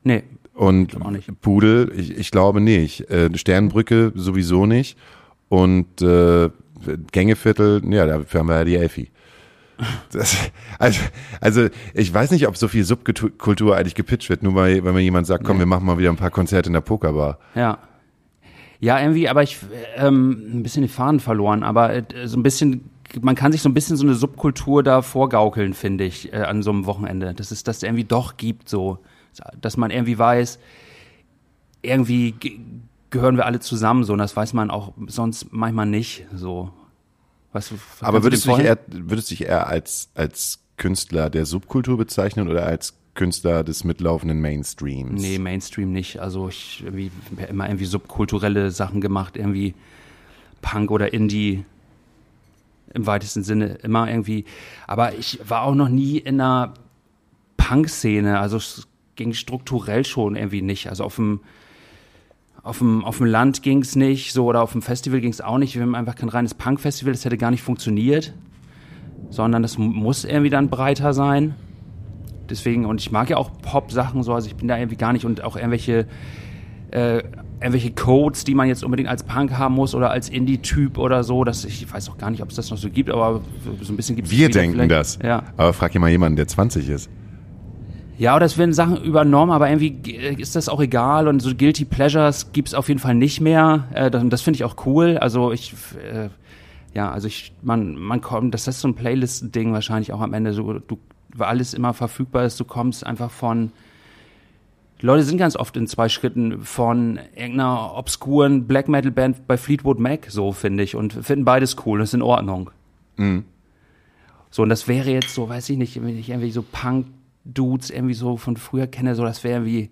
Nee, 0.03 0.25
Und 0.55 1.11
nicht. 1.11 1.41
Pudel, 1.41 1.93
ich, 1.97 2.17
ich 2.17 2.31
glaube 2.31 2.61
nicht. 2.61 3.11
Äh, 3.11 3.37
Sternbrücke 3.37 4.12
sowieso 4.15 4.67
nicht. 4.67 4.99
Und 5.49 6.03
äh, 6.03 6.51
Gängeviertel, 7.12 7.83
ja, 7.93 8.07
dafür 8.07 8.41
haben 8.41 8.49
wir 8.49 8.57
ja 8.57 8.65
die 8.65 8.77
Elfi. 8.77 9.11
Das, 10.12 10.37
also, 10.79 11.01
also 11.41 11.69
ich 11.95 12.12
weiß 12.12 12.31
nicht, 12.31 12.47
ob 12.47 12.57
so 12.57 12.69
viel 12.69 12.85
Subkultur 12.85 13.77
eigentlich 13.77 13.95
gepitcht 13.95 14.29
wird, 14.31 14.43
nur 14.43 14.55
weil, 14.55 14.85
weil 14.85 14.93
mir 14.93 15.01
jemand 15.01 15.27
sagt, 15.27 15.45
komm, 15.45 15.59
wir 15.59 15.67
machen 15.67 15.87
mal 15.87 15.99
wieder 15.99 16.11
ein 16.11 16.17
paar 16.17 16.31
Konzerte 16.31 16.69
in 16.69 16.75
der 16.75 16.83
Pokerbar. 16.83 17.38
Ja. 17.55 17.79
Ja, 18.79 19.01
irgendwie, 19.01 19.29
aber 19.29 19.43
ich 19.43 19.59
ähm, 19.97 20.59
ein 20.59 20.62
bisschen 20.62 20.83
die 20.83 20.88
Fahnen 20.88 21.21
verloren, 21.21 21.62
aber 21.62 21.95
äh, 21.95 22.05
so 22.25 22.37
ein 22.37 22.43
bisschen, 22.43 22.91
man 23.21 23.35
kann 23.35 23.53
sich 23.53 23.62
so 23.62 23.69
ein 23.69 23.75
bisschen 23.75 23.97
so 23.97 24.05
eine 24.05 24.15
Subkultur 24.15 24.83
da 24.83 25.03
vorgaukeln, 25.03 25.73
finde 25.73 26.05
ich, 26.05 26.33
äh, 26.33 26.37
an 26.37 26.62
so 26.62 26.71
einem 26.71 26.87
Wochenende. 26.87 27.33
Dass 27.33 27.53
es 27.53 27.62
das 27.62 27.83
irgendwie 27.83 28.05
doch 28.05 28.37
gibt, 28.37 28.69
so. 28.69 28.99
Dass 29.61 29.77
man 29.77 29.90
irgendwie 29.90 30.18
weiß, 30.18 30.59
irgendwie 31.83 32.33
ge- 32.33 32.61
gehören 33.11 33.37
wir 33.37 33.47
alle 33.47 33.61
zusammen, 33.61 34.05
so, 34.05 34.12
und 34.12 34.18
das 34.18 34.37
weiß 34.37 34.53
man 34.53 34.71
auch 34.71 34.92
sonst 35.07 35.53
manchmal 35.53 35.87
nicht, 35.87 36.27
so. 36.35 36.71
Weißt 37.53 37.73
du, 37.73 37.75
Aber 38.01 38.23
würdest 38.23 38.47
du 38.47 38.57
dich 38.57 38.64
eher, 38.64 38.79
würdest 38.88 39.31
dich 39.31 39.45
eher 39.45 39.66
als, 39.66 40.11
als 40.14 40.61
Künstler 40.79 41.29
der 41.29 41.45
Subkultur 41.45 41.99
bezeichnen 41.99 42.49
oder 42.49 42.64
als 42.64 42.95
Künstler 43.14 43.62
des 43.62 43.85
mitlaufenden 43.85 44.40
Mainstreams? 44.40 45.21
Nee, 45.21 45.38
Mainstream 45.38 45.92
nicht. 45.92 46.18
Also 46.21 46.49
ich 46.49 46.83
irgendwie 46.83 47.11
hab 47.38 47.51
immer 47.51 47.66
irgendwie 47.68 47.85
subkulturelle 47.85 48.71
Sachen 48.71 49.03
gemacht, 49.03 49.37
irgendwie 49.37 49.75
Punk 50.62 50.90
oder 50.90 51.12
Indie 51.12 51.66
im 52.95 53.07
weitesten 53.07 53.42
Sinne 53.42 53.75
immer 53.83 54.09
irgendwie. 54.09 54.47
Aber 54.87 55.14
ich 55.14 55.38
war 55.47 55.62
auch 55.62 55.75
noch 55.75 55.90
nie 55.90 56.16
in 56.16 56.40
einer 56.40 56.73
Punk-Szene. 57.59 58.38
Also 58.38 58.57
es 58.57 58.87
ging 59.16 59.33
strukturell 59.33 60.05
schon 60.05 60.37
irgendwie 60.37 60.62
nicht. 60.62 60.88
Also 60.88 61.05
auf 61.05 61.16
dem 61.16 61.40
auf 62.64 62.79
dem, 62.79 63.05
auf 63.05 63.16
dem 63.16 63.27
Land 63.27 63.62
ging 63.64 63.83
es 63.83 63.96
nicht, 63.96 64.33
so 64.33 64.44
oder 64.46 64.62
auf 64.62 64.70
dem 64.70 64.83
Festival 64.83 65.20
ging 65.20 65.33
es 65.33 65.40
auch 65.40 65.59
nicht. 65.59 65.75
Wir 65.75 65.83
haben 65.83 65.96
einfach 65.96 66.14
kein 66.14 66.29
reines 66.29 66.55
Punk-Festival, 66.55 67.12
das 67.12 67.25
hätte 67.25 67.37
gar 67.37 67.51
nicht 67.51 67.62
funktioniert, 67.62 68.35
sondern 69.31 69.62
das 69.62 69.79
mu- 69.79 69.88
muss 69.92 70.25
irgendwie 70.25 70.51
dann 70.51 70.68
breiter 70.70 71.12
sein 71.12 71.55
deswegen, 72.48 72.85
und 72.85 73.01
ich 73.01 73.11
mag 73.11 73.31
ja 73.31 73.37
auch 73.38 73.51
Pop-Sachen 73.62 74.22
so, 74.22 74.35
also 74.35 74.46
ich 74.46 74.55
bin 74.57 74.68
da 74.68 74.77
irgendwie 74.77 74.96
gar 74.96 75.12
nicht 75.12 75.25
und 75.25 75.42
auch 75.42 75.57
irgendwelche, 75.57 76.07
äh, 76.90 77.22
irgendwelche 77.61 77.92
Codes, 77.92 78.44
die 78.44 78.55
man 78.55 78.68
jetzt 78.68 78.85
unbedingt 78.85 79.09
als 79.09 79.22
Punk 79.22 79.53
haben 79.57 79.75
muss 79.75 79.94
oder 79.94 80.11
als 80.11 80.29
Indie-Typ 80.29 80.98
oder 80.98 81.25
so, 81.25 81.44
dass 81.44 81.64
ich, 81.64 81.83
ich 81.83 81.92
weiß 81.92 82.11
auch 82.11 82.18
gar 82.18 82.31
nicht, 82.31 82.42
ob 82.42 82.51
es 82.51 82.57
das 82.57 82.70
noch 82.70 82.77
so 82.77 82.90
gibt, 82.90 83.09
aber 83.11 83.40
so 83.81 83.92
ein 83.92 83.96
bisschen 83.96 84.16
gibt 84.16 84.29
es 84.29 84.37
Wir 84.37 84.51
denken 84.51 84.88
das. 84.88 85.18
Ja. 85.25 85.44
Aber 85.57 85.72
frag 85.72 85.92
dir 85.92 85.98
mal 86.01 86.11
jemanden, 86.11 86.37
der 86.37 86.46
20 86.46 86.88
ist. 86.88 87.09
Ja, 88.22 88.37
oder 88.37 88.46
es 88.46 88.56
werden 88.56 88.72
Sachen 88.72 89.02
übernommen, 89.02 89.50
aber 89.50 89.68
irgendwie 89.68 90.14
äh, 90.14 90.40
ist 90.40 90.54
das 90.54 90.68
auch 90.68 90.80
egal 90.80 91.26
und 91.26 91.42
so 91.42 91.56
Guilty 91.56 91.85
Pleasures 91.85 92.52
gibt's 92.52 92.72
auf 92.72 92.87
jeden 92.87 93.00
Fall 93.00 93.16
nicht 93.16 93.40
mehr. 93.40 93.88
Äh, 93.92 94.12
das 94.12 94.22
das 94.28 94.42
finde 94.42 94.58
ich 94.58 94.64
auch 94.64 94.87
cool. 94.87 95.18
Also 95.18 95.50
ich, 95.50 95.74
äh, 96.00 96.28
ja, 96.94 97.11
also 97.11 97.26
ich, 97.26 97.52
man, 97.62 97.96
man 97.96 98.20
kommt, 98.20 98.54
das 98.54 98.68
ist 98.68 98.78
so 98.78 98.87
ein 98.87 98.94
Playlist-Ding 98.94 99.72
wahrscheinlich 99.72 100.12
auch 100.12 100.20
am 100.20 100.35
Ende, 100.35 100.52
so, 100.52 100.74
du, 100.74 100.98
weil 101.35 101.48
alles 101.48 101.74
immer 101.74 101.94
verfügbar 101.94 102.44
ist, 102.44 102.61
du 102.61 102.64
kommst 102.64 103.04
einfach 103.04 103.32
von, 103.32 103.72
Leute 105.00 105.24
sind 105.24 105.38
ganz 105.38 105.56
oft 105.56 105.76
in 105.76 105.88
zwei 105.88 106.08
Schritten 106.08 106.62
von 106.62 107.18
irgendeiner 107.35 107.96
obskuren 107.96 108.68
Black 108.68 108.87
Metal 108.87 109.11
Band 109.11 109.48
bei 109.48 109.56
Fleetwood 109.56 109.98
Mac, 109.98 110.26
so 110.30 110.52
finde 110.52 110.85
ich, 110.85 110.94
und 110.94 111.12
finden 111.12 111.44
beides 111.44 111.76
cool, 111.85 111.98
das 111.98 112.11
ist 112.11 112.14
in 112.14 112.22
Ordnung. 112.22 112.70
So, 114.52 114.62
und 114.62 114.68
das 114.68 114.87
wäre 114.87 115.11
jetzt 115.11 115.35
so, 115.35 115.48
weiß 115.48 115.70
ich 115.70 115.76
nicht, 115.76 116.00
wenn 116.00 116.16
ich 116.16 116.30
irgendwie 116.30 116.52
so 116.52 116.62
Punk-Dudes 117.44 117.90
irgendwie 117.90 118.14
so 118.14 118.37
von 118.37 118.57
früher 118.57 118.87
kenne, 118.87 119.14
so, 119.14 119.24
das 119.24 119.44
wäre 119.44 119.61
irgendwie, 119.61 119.90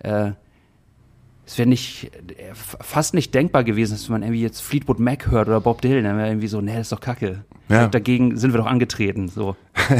äh, 0.00 0.32
es 1.46 1.58
wäre 1.58 1.68
nicht, 1.68 2.10
äh, 2.38 2.54
fast 2.54 3.14
nicht 3.14 3.34
denkbar 3.34 3.64
gewesen, 3.64 3.92
dass 3.92 4.08
man 4.08 4.22
irgendwie 4.22 4.42
jetzt 4.42 4.60
Fleetwood 4.60 5.00
Mac 5.00 5.30
hört 5.30 5.48
oder 5.48 5.60
Bob 5.60 5.80
Dylan, 5.82 6.04
dann 6.04 6.16
wäre 6.16 6.28
irgendwie 6.28 6.48
so, 6.48 6.60
nee, 6.60 6.72
das 6.74 6.82
ist 6.82 6.92
doch 6.92 7.00
kacke. 7.00 7.44
Ja. 7.68 7.88
Dagegen 7.88 8.36
sind 8.36 8.52
wir 8.52 8.58
doch 8.58 8.66
angetreten, 8.66 9.28
so. 9.28 9.56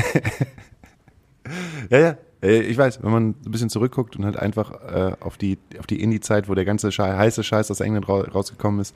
Ja, 1.88 1.98
ja. 1.98 2.16
Äh, 2.42 2.60
Ich 2.60 2.76
weiß, 2.78 3.02
wenn 3.02 3.10
man 3.10 3.28
ein 3.30 3.50
bisschen 3.50 3.70
zurückguckt 3.70 4.14
und 4.16 4.24
halt 4.24 4.36
einfach 4.36 4.70
äh, 4.84 5.16
auf 5.20 5.36
die 5.36 5.58
auf 5.78 5.86
die 5.86 6.00
Indie-Zeit, 6.00 6.48
wo 6.48 6.54
der 6.54 6.64
ganze 6.64 6.92
Schei 6.92 7.16
heiße 7.16 7.42
Scheiß 7.42 7.70
aus 7.70 7.80
England 7.80 8.08
ra 8.08 8.20
rausgekommen 8.20 8.80
ist, 8.80 8.94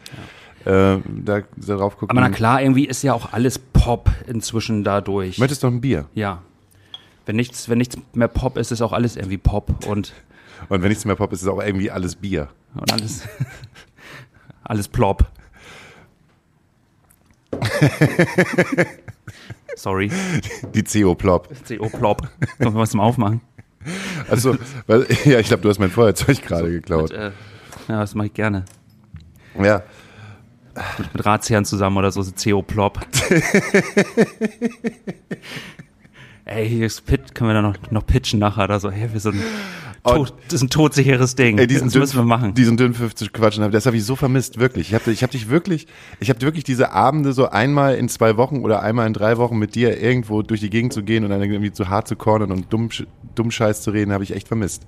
äh, 0.65 0.99
da 1.25 1.41
darauf 1.57 1.97
guckt. 1.99 2.13
Aber 2.13 2.21
na 2.21 2.29
klar, 2.31 2.63
irgendwie 2.63 2.85
ist 2.87 3.03
ja 3.03 3.13
auch 3.13 3.33
alles 3.33 3.59
Pop 3.59 4.11
inzwischen 4.29 4.85
dadurch. 4.85 5.39
Möchtest 5.39 5.63
du 5.63 5.67
noch 5.67 5.75
ein 5.75 5.81
Bier? 5.81 6.07
Ja. 6.15 6.43
Wenn 7.27 7.37
nichts, 7.37 7.69
wenn 7.69 7.79
nichts 7.79 7.97
mehr 8.13 8.29
Pop 8.29 8.57
ist, 8.59 8.71
ist 8.71 8.83
auch 8.83 8.93
alles 8.93 9.17
irgendwie 9.17 9.39
Pop 9.39 9.87
und, 9.87 10.13
Und 10.69 10.83
wenn 10.83 10.89
nichts 10.89 11.05
mehr 11.05 11.17
Pop 11.17 11.33
ist, 11.33 11.43
ist 11.43 11.49
auch 11.49 11.61
irgendwie 11.63 11.91
alles 11.91 12.17
Bier. 12.17 12.49
und 12.75 12.93
alles, 12.93 13.23
alles 14.65 14.89
plop. 14.89 15.27
Sorry, 19.77 20.11
Die 20.75 20.83
CO-Plop. 20.83 21.49
CO 21.69 21.89
plop. 21.89 22.23
Können 22.59 22.75
wir 22.75 22.81
was 22.81 22.91
zum 22.91 23.01
Aufmachen? 23.01 23.41
Also, 24.29 24.57
weil, 24.87 25.07
ja, 25.25 25.39
ich 25.41 25.49
glaube, 25.49 25.63
du 25.63 25.69
hast 25.69 25.79
mein 25.79 25.91
Feuerzeug 25.91 26.43
gerade 26.43 26.71
geklaut. 26.71 27.11
Mit, 27.11 27.19
äh, 27.19 27.33
ja, 27.89 28.01
das 28.01 28.15
mache 28.15 28.29
ich 28.29 28.35
gerne. 28.35 28.65
Ja. 29.63 29.83
Mit, 30.99 31.15
mit 31.15 31.27
Ratsherren 31.27 31.65
zusammen 31.65 31.97
oder 31.99 32.11
so, 32.11 32.23
so 32.23 32.33
CO 32.33 32.63
plop. 32.63 33.01
Ey, 36.47 36.69
hier 36.69 36.87
ist 36.87 37.07
Pit, 37.07 37.35
können 37.35 37.51
wir 37.51 37.55
da 37.55 37.63
noch, 37.63 37.77
noch 37.91 38.07
pitchen 38.07 38.39
nachher 38.39 38.65
oder 38.65 38.79
so. 38.79 38.91
Hey, 38.91 39.11
wir 39.11 39.21
sind 39.21 39.37
tot, 40.05 40.35
das 40.49 40.55
ist 40.55 40.63
ein 40.63 40.69
todsicheres 40.69 41.35
Ding. 41.37 41.57
Ey, 41.57 41.67
diesen 41.67 41.87
das 41.89 41.95
müssen 41.95 42.17
wir 42.19 42.25
machen. 42.25 42.53
Diesen 42.53 42.77
dünnen 42.77 42.93
50 42.93 43.33
quatschen, 43.33 43.71
das 43.71 43.87
habe 43.87 43.97
ich 43.97 44.05
so 44.05 44.15
vermisst, 44.15 44.59
wirklich. 44.61 44.89
Ich 44.89 44.95
habe 44.95 45.11
ich 45.11 45.23
hab 45.23 45.31
dich 45.31 45.49
wirklich, 45.49 45.87
ich 46.21 46.29
habe 46.29 46.43
wirklich 46.43 46.65
diese 46.65 46.93
Abende 46.93 47.33
so 47.33 47.49
einmal 47.49 47.95
in 47.95 48.11
zwei 48.11 48.37
Wochen 48.37 48.59
oder 48.59 48.83
einmal 48.83 49.07
in 49.07 49.15
drei 49.15 49.39
Wochen 49.39 49.57
mit 49.57 49.75
dir 49.75 49.99
irgendwo 49.99 50.43
durch 50.43 50.61
die 50.61 50.69
Gegend 50.69 50.93
zu 50.93 51.03
gehen 51.03 51.25
und 51.25 51.31
dann 51.31 51.41
irgendwie 51.43 51.73
zu 51.73 51.89
hart 51.89 52.09
zu 52.09 52.17
cornern 52.17 52.53
und 52.53 52.71
dumm, 52.71 52.91
dumm 53.35 53.51
Scheiß 53.51 53.81
zu 53.81 53.91
reden, 53.93 54.13
habe 54.13 54.25
ich 54.25 54.35
echt 54.35 54.49
vermisst. 54.49 54.87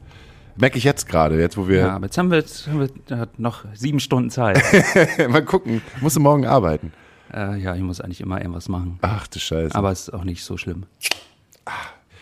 Merke 0.57 0.77
ich 0.77 0.85
jetzt 0.85 1.09
gerade, 1.09 1.41
jetzt 1.41 1.57
wo 1.57 1.69
wir, 1.69 1.79
Ja, 1.79 1.95
aber 1.97 2.07
jetzt 2.07 2.19
haben 2.19 2.31
wir, 2.31 2.39
jetzt 2.39 2.67
haben 2.67 2.81
wir 2.81 3.29
noch 3.39 3.65
sieben 3.73 4.01
Stunden 4.01 4.29
Zeit. 4.29 4.63
mal 5.31 5.43
gucken, 5.45 5.81
musst 6.03 6.17
du 6.17 6.21
morgen 6.21 6.47
arbeiten. 6.47 6.93
äh, 7.33 7.59
ja, 7.59 7.75
ich 7.75 7.83
muss 7.83 8.03
eigentlich 8.03 8.21
immer 8.21 8.41
irgendwas 8.41 8.69
machen. 8.69 8.99
Ach 9.01 9.27
du 9.27 9.39
Scheiße. 9.39 9.75
Aber 9.75 9.91
es 9.91 10.09
ist 10.09 10.15
auch 10.15 10.25
nicht 10.25 10.45
so 10.45 10.59
schlimm. 10.59 10.85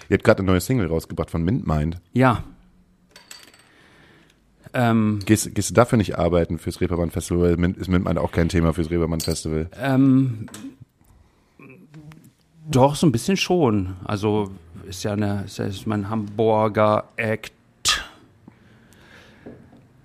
Ihr 0.08 0.14
habt 0.14 0.24
gerade 0.24 0.40
eine 0.40 0.46
neue 0.50 0.60
Single 0.60 0.86
rausgebracht 0.88 1.30
von 1.30 1.42
Mintmind. 1.42 2.00
Ja. 2.12 2.44
Ähm, 4.72 5.20
Gehst, 5.24 5.54
gehst 5.54 5.70
du 5.70 5.74
dafür 5.74 5.98
nicht 5.98 6.18
arbeiten 6.18 6.58
fürs 6.58 6.80
Reeperbahn 6.80 7.10
Festival? 7.10 7.52
Ist 7.76 7.88
Mintmind 7.88 8.18
auch 8.18 8.32
kein 8.32 8.48
Thema 8.48 8.72
fürs 8.74 8.90
Reeperbahn 8.90 9.20
Festival? 9.20 9.68
ähm, 9.80 10.46
doch, 12.70 12.94
so 12.96 13.06
ein 13.06 13.12
bisschen 13.12 13.36
schon. 13.36 13.94
Also 14.04 14.50
ist 14.88 15.04
ja 15.04 15.12
eine, 15.12 15.44
ist 15.44 15.58
ja 15.58 15.66
mein 15.86 16.08
Hamburger 16.08 17.04
Act. 17.16 17.52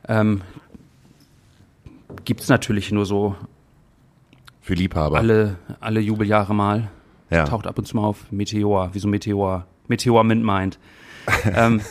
Ähm, 0.07 0.41
Gibt 2.25 2.41
es 2.41 2.49
natürlich 2.49 2.91
nur 2.91 3.05
so 3.05 3.35
Für 4.61 4.73
Liebhaber. 4.73 5.17
alle, 5.17 5.55
alle 5.79 5.99
Jubeljahre 5.99 6.53
mal. 6.53 6.89
Ja. 7.29 7.45
Taucht 7.45 7.67
ab 7.67 7.77
und 7.77 7.85
zu 7.85 7.95
mal 7.95 8.03
auf 8.03 8.31
Meteor, 8.31 8.93
wie 8.93 8.99
so 8.99 9.07
Meteor. 9.07 9.65
Meteor 9.87 10.23
Mint 10.23 10.43
meint. 10.43 10.79
ähm, 11.55 11.81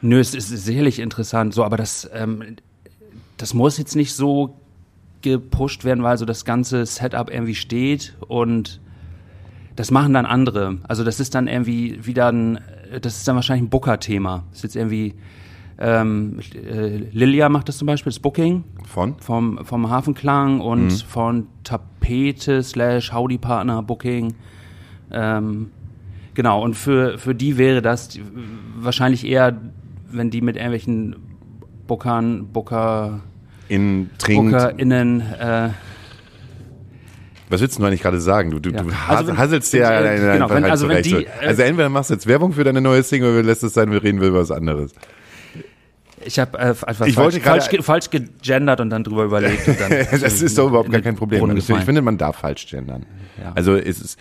nö, 0.00 0.18
es 0.18 0.34
ist 0.34 0.48
sicherlich 0.48 0.98
interessant, 0.98 1.54
so, 1.54 1.64
aber 1.64 1.76
das, 1.76 2.08
ähm, 2.12 2.56
das 3.36 3.54
muss 3.54 3.78
jetzt 3.78 3.96
nicht 3.96 4.14
so 4.14 4.56
gepusht 5.22 5.84
werden, 5.84 6.02
weil 6.02 6.18
so 6.18 6.24
das 6.24 6.44
ganze 6.44 6.84
Setup 6.84 7.30
irgendwie 7.30 7.54
steht 7.54 8.16
und 8.26 8.80
das 9.76 9.90
machen 9.90 10.12
dann 10.12 10.26
andere. 10.26 10.78
Also 10.82 11.04
das 11.04 11.20
ist 11.20 11.34
dann 11.34 11.48
irgendwie 11.48 12.04
wieder 12.04 12.30
ein, 12.30 12.60
das 13.00 13.16
ist 13.16 13.28
dann 13.28 13.36
wahrscheinlich 13.36 13.66
ein 13.66 13.70
Booker-Thema. 13.70 14.44
Das 14.50 14.58
ist 14.58 14.62
jetzt 14.64 14.76
irgendwie, 14.76 15.14
ähm, 15.84 16.38
äh, 16.54 16.96
Lilia 17.12 17.48
macht 17.48 17.68
das 17.68 17.78
zum 17.78 17.86
Beispiel, 17.86 18.10
das 18.12 18.20
Booking 18.20 18.62
Von? 18.86 19.16
vom, 19.18 19.64
vom 19.64 19.90
Hafenklang 19.90 20.60
und 20.60 20.90
von 21.02 21.46
Tapete 21.64 22.62
slash 22.62 23.12
Howdy 23.12 23.38
Partner 23.38 23.82
Booking. 23.82 24.34
Ähm, 25.10 25.70
genau, 26.34 26.62
und 26.62 26.74
für, 26.74 27.18
für 27.18 27.34
die 27.34 27.58
wäre 27.58 27.82
das 27.82 28.18
wahrscheinlich 28.76 29.26
eher, 29.26 29.56
wenn 30.10 30.30
die 30.30 30.40
mit 30.40 30.56
irgendwelchen 30.56 31.16
Bookern, 31.86 32.46
Booker, 32.52 33.20
In 33.68 34.08
trinkt. 34.18 34.52
BookerInnen, 34.52 35.20
äh, 35.20 35.70
Was 37.50 37.60
willst 37.60 37.78
du 37.78 37.84
eigentlich 37.84 38.00
gerade 38.02 38.20
sagen? 38.20 38.50
Du, 38.50 38.60
du, 38.60 38.70
Ja. 38.70 38.82
du 38.82 38.90
Also 39.08 39.36
hasselst 39.36 39.72
dir 39.74 39.80
ja 39.80 39.90
äh, 40.00 40.02
deine 40.20 40.32
genau, 40.34 40.48
wenn- 40.50 40.64
also 40.64 40.88
wenn 40.88 41.02
zurecht. 41.04 41.26
die, 41.40 41.44
äh, 41.44 41.48
also 41.48 41.62
entweder 41.62 41.88
machst 41.90 42.08
du 42.10 42.14
jetzt 42.14 42.26
Werbung 42.26 42.52
für 42.52 42.64
deine 42.64 42.80
neue 42.80 43.02
Single 43.02 43.32
oder 43.32 43.42
lässt 43.42 43.62
es 43.64 43.74
sein, 43.74 43.90
wir 43.90 44.02
reden 44.02 44.18
über 44.22 44.32
was 44.40 44.50
anderes. 44.50 44.94
Ich 46.24 46.38
habe 46.38 46.58
äh, 46.58 46.62
einfach 46.62 47.06
Ich 47.06 47.14
falsch, 47.14 47.16
wollte 47.16 47.40
falsch, 47.40 47.68
ge- 47.68 47.82
falsch 47.82 48.10
gegendert 48.10 48.80
und 48.80 48.90
dann 48.90 49.04
drüber 49.04 49.24
überlegt. 49.24 49.66
Dann 49.66 49.90
das 50.20 50.42
ist 50.42 50.56
doch 50.58 50.68
überhaupt 50.68 50.90
gar 50.90 51.00
kein 51.00 51.16
Problem. 51.16 51.56
Ich 51.56 51.64
finde, 51.66 52.02
man 52.02 52.18
darf 52.18 52.36
falsch 52.36 52.66
gendern. 52.68 53.06
Ja. 53.40 53.52
Also 53.54 53.74
es 53.76 54.00
ist, 54.00 54.18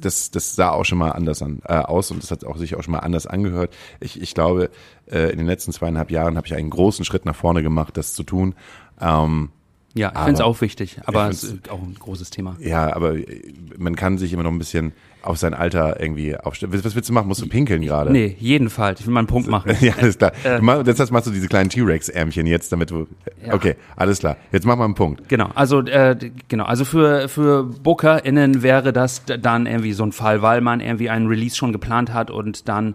das, 0.00 0.30
das 0.30 0.54
sah 0.54 0.70
auch 0.70 0.84
schon 0.84 0.98
mal 0.98 1.10
anders 1.12 1.42
an, 1.42 1.60
äh, 1.66 1.74
aus 1.74 2.10
und 2.10 2.22
das 2.22 2.30
hat 2.30 2.44
auch 2.44 2.56
sich 2.56 2.76
auch 2.76 2.82
schon 2.82 2.92
mal 2.92 2.98
anders 3.00 3.26
angehört. 3.26 3.74
Ich, 4.00 4.20
ich 4.20 4.34
glaube, 4.34 4.70
äh, 5.10 5.30
in 5.30 5.38
den 5.38 5.46
letzten 5.46 5.72
zweieinhalb 5.72 6.10
Jahren 6.10 6.36
habe 6.36 6.46
ich 6.46 6.54
einen 6.54 6.70
großen 6.70 7.04
Schritt 7.04 7.24
nach 7.24 7.34
vorne 7.36 7.62
gemacht, 7.62 7.96
das 7.96 8.14
zu 8.14 8.22
tun. 8.22 8.54
Ähm, 9.00 9.50
Ja, 9.94 10.10
ich 10.12 10.18
finde 10.18 10.32
es 10.32 10.40
auch 10.40 10.60
wichtig, 10.60 10.98
aber 11.06 11.28
es 11.28 11.44
ist 11.44 11.70
auch 11.70 11.80
ein 11.80 11.94
großes 11.98 12.30
Thema. 12.30 12.56
ja, 12.58 12.94
aber 12.94 13.14
äh, 13.16 13.52
man 13.78 13.94
kann 13.94 14.18
sich 14.18 14.32
immer 14.32 14.42
noch 14.42 14.50
ein 14.50 14.58
bisschen 14.58 14.92
auf 15.22 15.38
sein 15.38 15.54
Alter 15.54 16.00
irgendwie 16.00 16.36
aufstellen. 16.36 16.72
Was, 16.72 16.94
willst 16.94 17.08
du 17.08 17.12
machen? 17.12 17.28
Musst 17.28 17.40
du 17.40 17.48
pinkeln 17.48 17.80
gerade? 17.80 18.10
Nee, 18.12 18.36
jedenfalls. 18.38 19.00
Ich 19.00 19.06
will 19.06 19.14
mal 19.14 19.20
einen 19.20 19.26
Punkt 19.26 19.48
machen. 19.48 19.74
Ja, 19.80 19.94
alles 19.98 20.18
klar. 20.18 20.32
Du 20.42 20.62
mach, 20.62 20.82
deshalb 20.82 21.10
machst 21.10 21.26
du 21.26 21.30
diese 21.30 21.48
kleinen 21.48 21.70
T-Rex-Ärmchen 21.70 22.46
jetzt, 22.46 22.72
damit 22.72 22.90
du. 22.90 23.06
Ja. 23.46 23.54
Okay, 23.54 23.76
alles 23.96 24.18
klar. 24.18 24.36
Jetzt 24.52 24.66
mach 24.66 24.76
mal 24.76 24.84
einen 24.84 24.94
Punkt. 24.94 25.28
Genau, 25.28 25.48
also 25.54 25.80
äh, 25.80 26.16
genau, 26.48 26.64
also 26.64 26.84
für 26.84 27.28
für 27.28 27.64
BookerInnen 27.64 28.62
wäre 28.62 28.92
das 28.92 29.22
dann 29.24 29.66
irgendwie 29.66 29.92
so 29.92 30.04
ein 30.04 30.12
Fall, 30.12 30.42
weil 30.42 30.60
man 30.60 30.80
irgendwie 30.80 31.08
einen 31.08 31.26
Release 31.26 31.56
schon 31.56 31.72
geplant 31.72 32.12
hat 32.12 32.30
und 32.30 32.68
dann 32.68 32.94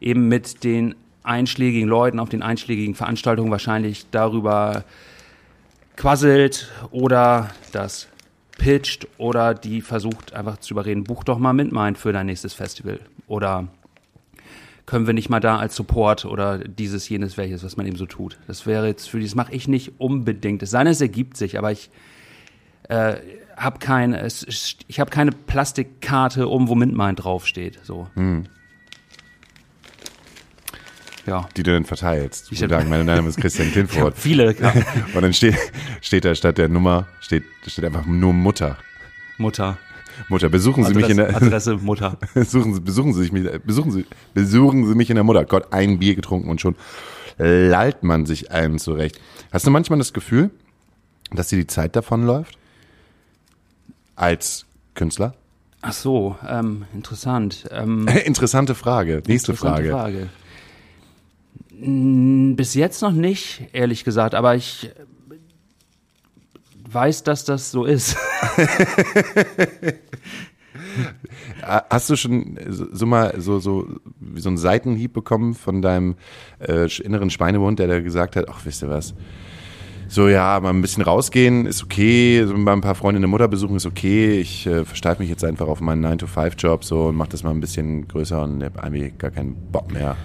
eben 0.00 0.28
mit 0.28 0.64
den 0.64 0.94
einschlägigen 1.22 1.88
Leuten 1.88 2.18
auf 2.18 2.28
den 2.28 2.42
einschlägigen 2.42 2.94
Veranstaltungen 2.94 3.50
wahrscheinlich 3.50 4.06
darüber 4.10 4.84
quasselt 6.00 6.70
oder 6.92 7.50
das 7.72 8.08
pitcht 8.56 9.06
oder 9.18 9.52
die 9.52 9.82
versucht 9.82 10.32
einfach 10.32 10.56
zu 10.56 10.72
überreden, 10.72 11.04
buch 11.04 11.24
doch 11.24 11.38
mal 11.38 11.52
Mindmind 11.52 11.98
für 11.98 12.10
dein 12.10 12.24
nächstes 12.24 12.54
Festival 12.54 13.00
oder 13.26 13.68
können 14.86 15.06
wir 15.06 15.12
nicht 15.12 15.28
mal 15.28 15.40
da 15.40 15.58
als 15.58 15.76
Support 15.76 16.24
oder 16.24 16.56
dieses, 16.56 17.06
jenes, 17.10 17.36
welches, 17.36 17.62
was 17.62 17.76
man 17.76 17.86
eben 17.86 17.98
so 17.98 18.06
tut. 18.06 18.38
Das 18.46 18.64
wäre 18.64 18.86
jetzt 18.86 19.10
für 19.10 19.18
die, 19.18 19.26
das 19.26 19.34
mache 19.34 19.52
ich 19.52 19.68
nicht 19.68 20.00
unbedingt. 20.00 20.62
Es 20.62 20.70
sei 20.70 20.78
denn, 20.78 20.92
es 20.92 21.02
ergibt 21.02 21.36
sich, 21.36 21.58
aber 21.58 21.70
ich 21.70 21.90
äh, 22.88 23.16
habe 23.58 23.78
kein, 23.78 24.14
ich 24.88 24.96
keine 25.10 25.32
Plastikkarte, 25.32 26.48
um 26.48 26.68
wo 26.68 26.74
Mindmind 26.74 27.22
draufsteht. 27.22 27.78
So. 27.82 28.08
Ja. 31.26 31.48
Die 31.56 31.62
du 31.62 31.72
dann 31.72 31.84
verteilst. 31.84 32.50
Ich 32.50 32.60
Tag, 32.60 32.88
mein 32.88 33.04
Name 33.06 33.28
ist 33.28 33.38
Christian 33.38 33.70
Klinfort. 33.72 34.16
Viele, 34.16 34.54
ja. 34.58 34.72
Und 35.14 35.22
dann 35.22 35.32
steht, 35.32 35.56
steht 36.00 36.24
da 36.24 36.34
statt 36.34 36.58
der 36.58 36.68
Nummer, 36.68 37.06
steht, 37.20 37.44
steht 37.66 37.84
einfach 37.84 38.06
nur 38.06 38.32
Mutter. 38.32 38.76
Mutter. 39.38 39.78
Mutter, 40.28 40.48
besuchen 40.48 40.84
Sie 40.84 40.94
mich 40.94 41.08
in 41.08 41.18
Adresse, 41.20 41.38
der, 41.40 41.42
Adresse 41.48 41.76
Mutter. 41.76 42.18
besuchen 42.34 42.74
Sie, 42.74 42.80
besuchen 42.80 43.14
Sie 43.14 43.30
mich, 43.30 43.50
besuchen 43.62 43.90
Sie, 43.90 44.06
besuchen 44.34 44.86
Sie 44.86 44.94
mich 44.94 45.08
in 45.08 45.14
der 45.16 45.24
Mutter. 45.24 45.44
Gott, 45.44 45.72
ein 45.72 45.98
Bier 45.98 46.14
getrunken 46.14 46.50
und 46.50 46.60
schon 46.60 46.74
lallt 47.38 48.02
man 48.02 48.26
sich 48.26 48.50
einem 48.50 48.78
zurecht. 48.78 49.18
Hast 49.50 49.66
du 49.66 49.70
manchmal 49.70 49.98
das 49.98 50.12
Gefühl, 50.12 50.50
dass 51.32 51.48
dir 51.48 51.56
die 51.56 51.66
Zeit 51.66 51.96
davonläuft? 51.96 52.58
Als 54.14 54.66
Künstler? 54.94 55.34
Ach 55.80 55.94
so, 55.94 56.36
ähm, 56.46 56.84
interessant. 56.92 57.66
Ähm, 57.70 58.06
Interessante 58.08 58.74
Frage. 58.74 59.22
Nächste 59.26 59.52
Interessante 59.52 59.88
Frage. 59.88 59.90
Frage. 59.90 60.28
Bis 61.82 62.74
jetzt 62.74 63.00
noch 63.00 63.12
nicht, 63.12 63.68
ehrlich 63.72 64.04
gesagt, 64.04 64.34
aber 64.34 64.54
ich 64.54 64.90
äh, 64.90 64.92
weiß, 66.92 67.22
dass 67.22 67.44
das 67.44 67.70
so 67.70 67.84
ist. 67.84 68.16
Hast 71.62 72.10
du 72.10 72.16
schon 72.16 72.58
so, 72.68 73.06
mal 73.06 73.34
so, 73.38 73.60
so, 73.60 73.86
wie 74.18 74.40
so 74.40 74.48
einen 74.48 74.58
Seitenhieb 74.58 75.12
bekommen 75.12 75.54
von 75.54 75.80
deinem 75.80 76.16
äh, 76.58 76.88
inneren 77.02 77.30
Schweinehund, 77.30 77.78
der 77.78 77.86
da 77.86 78.00
gesagt 78.00 78.36
hat, 78.36 78.48
ach, 78.48 78.60
wisst 78.64 78.82
ihr 78.82 78.90
was? 78.90 79.14
So, 80.08 80.28
ja, 80.28 80.58
mal 80.60 80.70
ein 80.70 80.82
bisschen 80.82 81.04
rausgehen 81.04 81.66
ist 81.66 81.84
okay, 81.84 82.44
so 82.44 82.54
mal 82.54 82.72
ein 82.72 82.80
paar 82.80 82.96
Freunde 82.96 83.18
eine 83.18 83.28
Mutter 83.28 83.46
besuchen 83.46 83.76
ist 83.76 83.86
okay. 83.86 84.40
Ich 84.40 84.66
äh, 84.66 84.84
versteife 84.84 85.22
mich 85.22 85.30
jetzt 85.30 85.44
einfach 85.44 85.68
auf 85.68 85.80
meinen 85.80 86.04
9-to-5-Job 86.04 86.84
so 86.84 87.06
und 87.06 87.16
mache 87.16 87.28
das 87.28 87.44
mal 87.44 87.52
ein 87.52 87.60
bisschen 87.60 88.08
größer 88.08 88.42
und 88.42 88.64
habe 88.64 88.82
eigentlich 88.82 89.16
gar 89.18 89.30
keinen 89.30 89.54
Bock 89.70 89.92
mehr, 89.92 90.16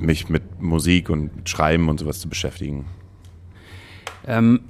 mich 0.00 0.28
mit 0.28 0.60
Musik 0.60 1.10
und 1.10 1.48
Schreiben 1.48 1.88
und 1.88 2.00
sowas 2.00 2.20
zu 2.20 2.28
beschäftigen. 2.28 2.86
Ähm, 4.26 4.60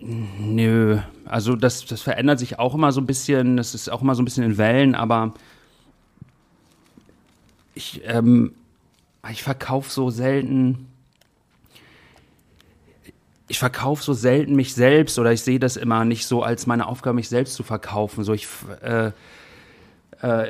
nö, 0.00 0.98
also 1.24 1.56
das, 1.56 1.84
das 1.86 2.02
verändert 2.02 2.38
sich 2.38 2.58
auch 2.58 2.74
immer 2.74 2.92
so 2.92 3.00
ein 3.00 3.06
bisschen, 3.06 3.56
das 3.56 3.74
ist 3.74 3.90
auch 3.90 4.02
immer 4.02 4.14
so 4.14 4.22
ein 4.22 4.24
bisschen 4.24 4.44
in 4.44 4.58
Wellen, 4.58 4.94
aber 4.94 5.34
ich, 7.74 8.02
ähm, 8.04 8.54
ich 9.30 9.42
verkaufe 9.42 9.90
so 9.90 10.10
selten, 10.10 10.88
ich 13.46 13.58
verkaufe 13.58 14.02
so 14.02 14.12
selten 14.12 14.56
mich 14.56 14.74
selbst 14.74 15.18
oder 15.18 15.32
ich 15.32 15.42
sehe 15.42 15.58
das 15.58 15.76
immer 15.76 16.04
nicht 16.04 16.26
so 16.26 16.42
als 16.42 16.66
meine 16.66 16.86
Aufgabe, 16.86 17.14
mich 17.14 17.28
selbst 17.28 17.54
zu 17.54 17.62
verkaufen. 17.62 18.24
So 18.24 18.34
ich, 18.34 18.46
äh, 18.82 19.12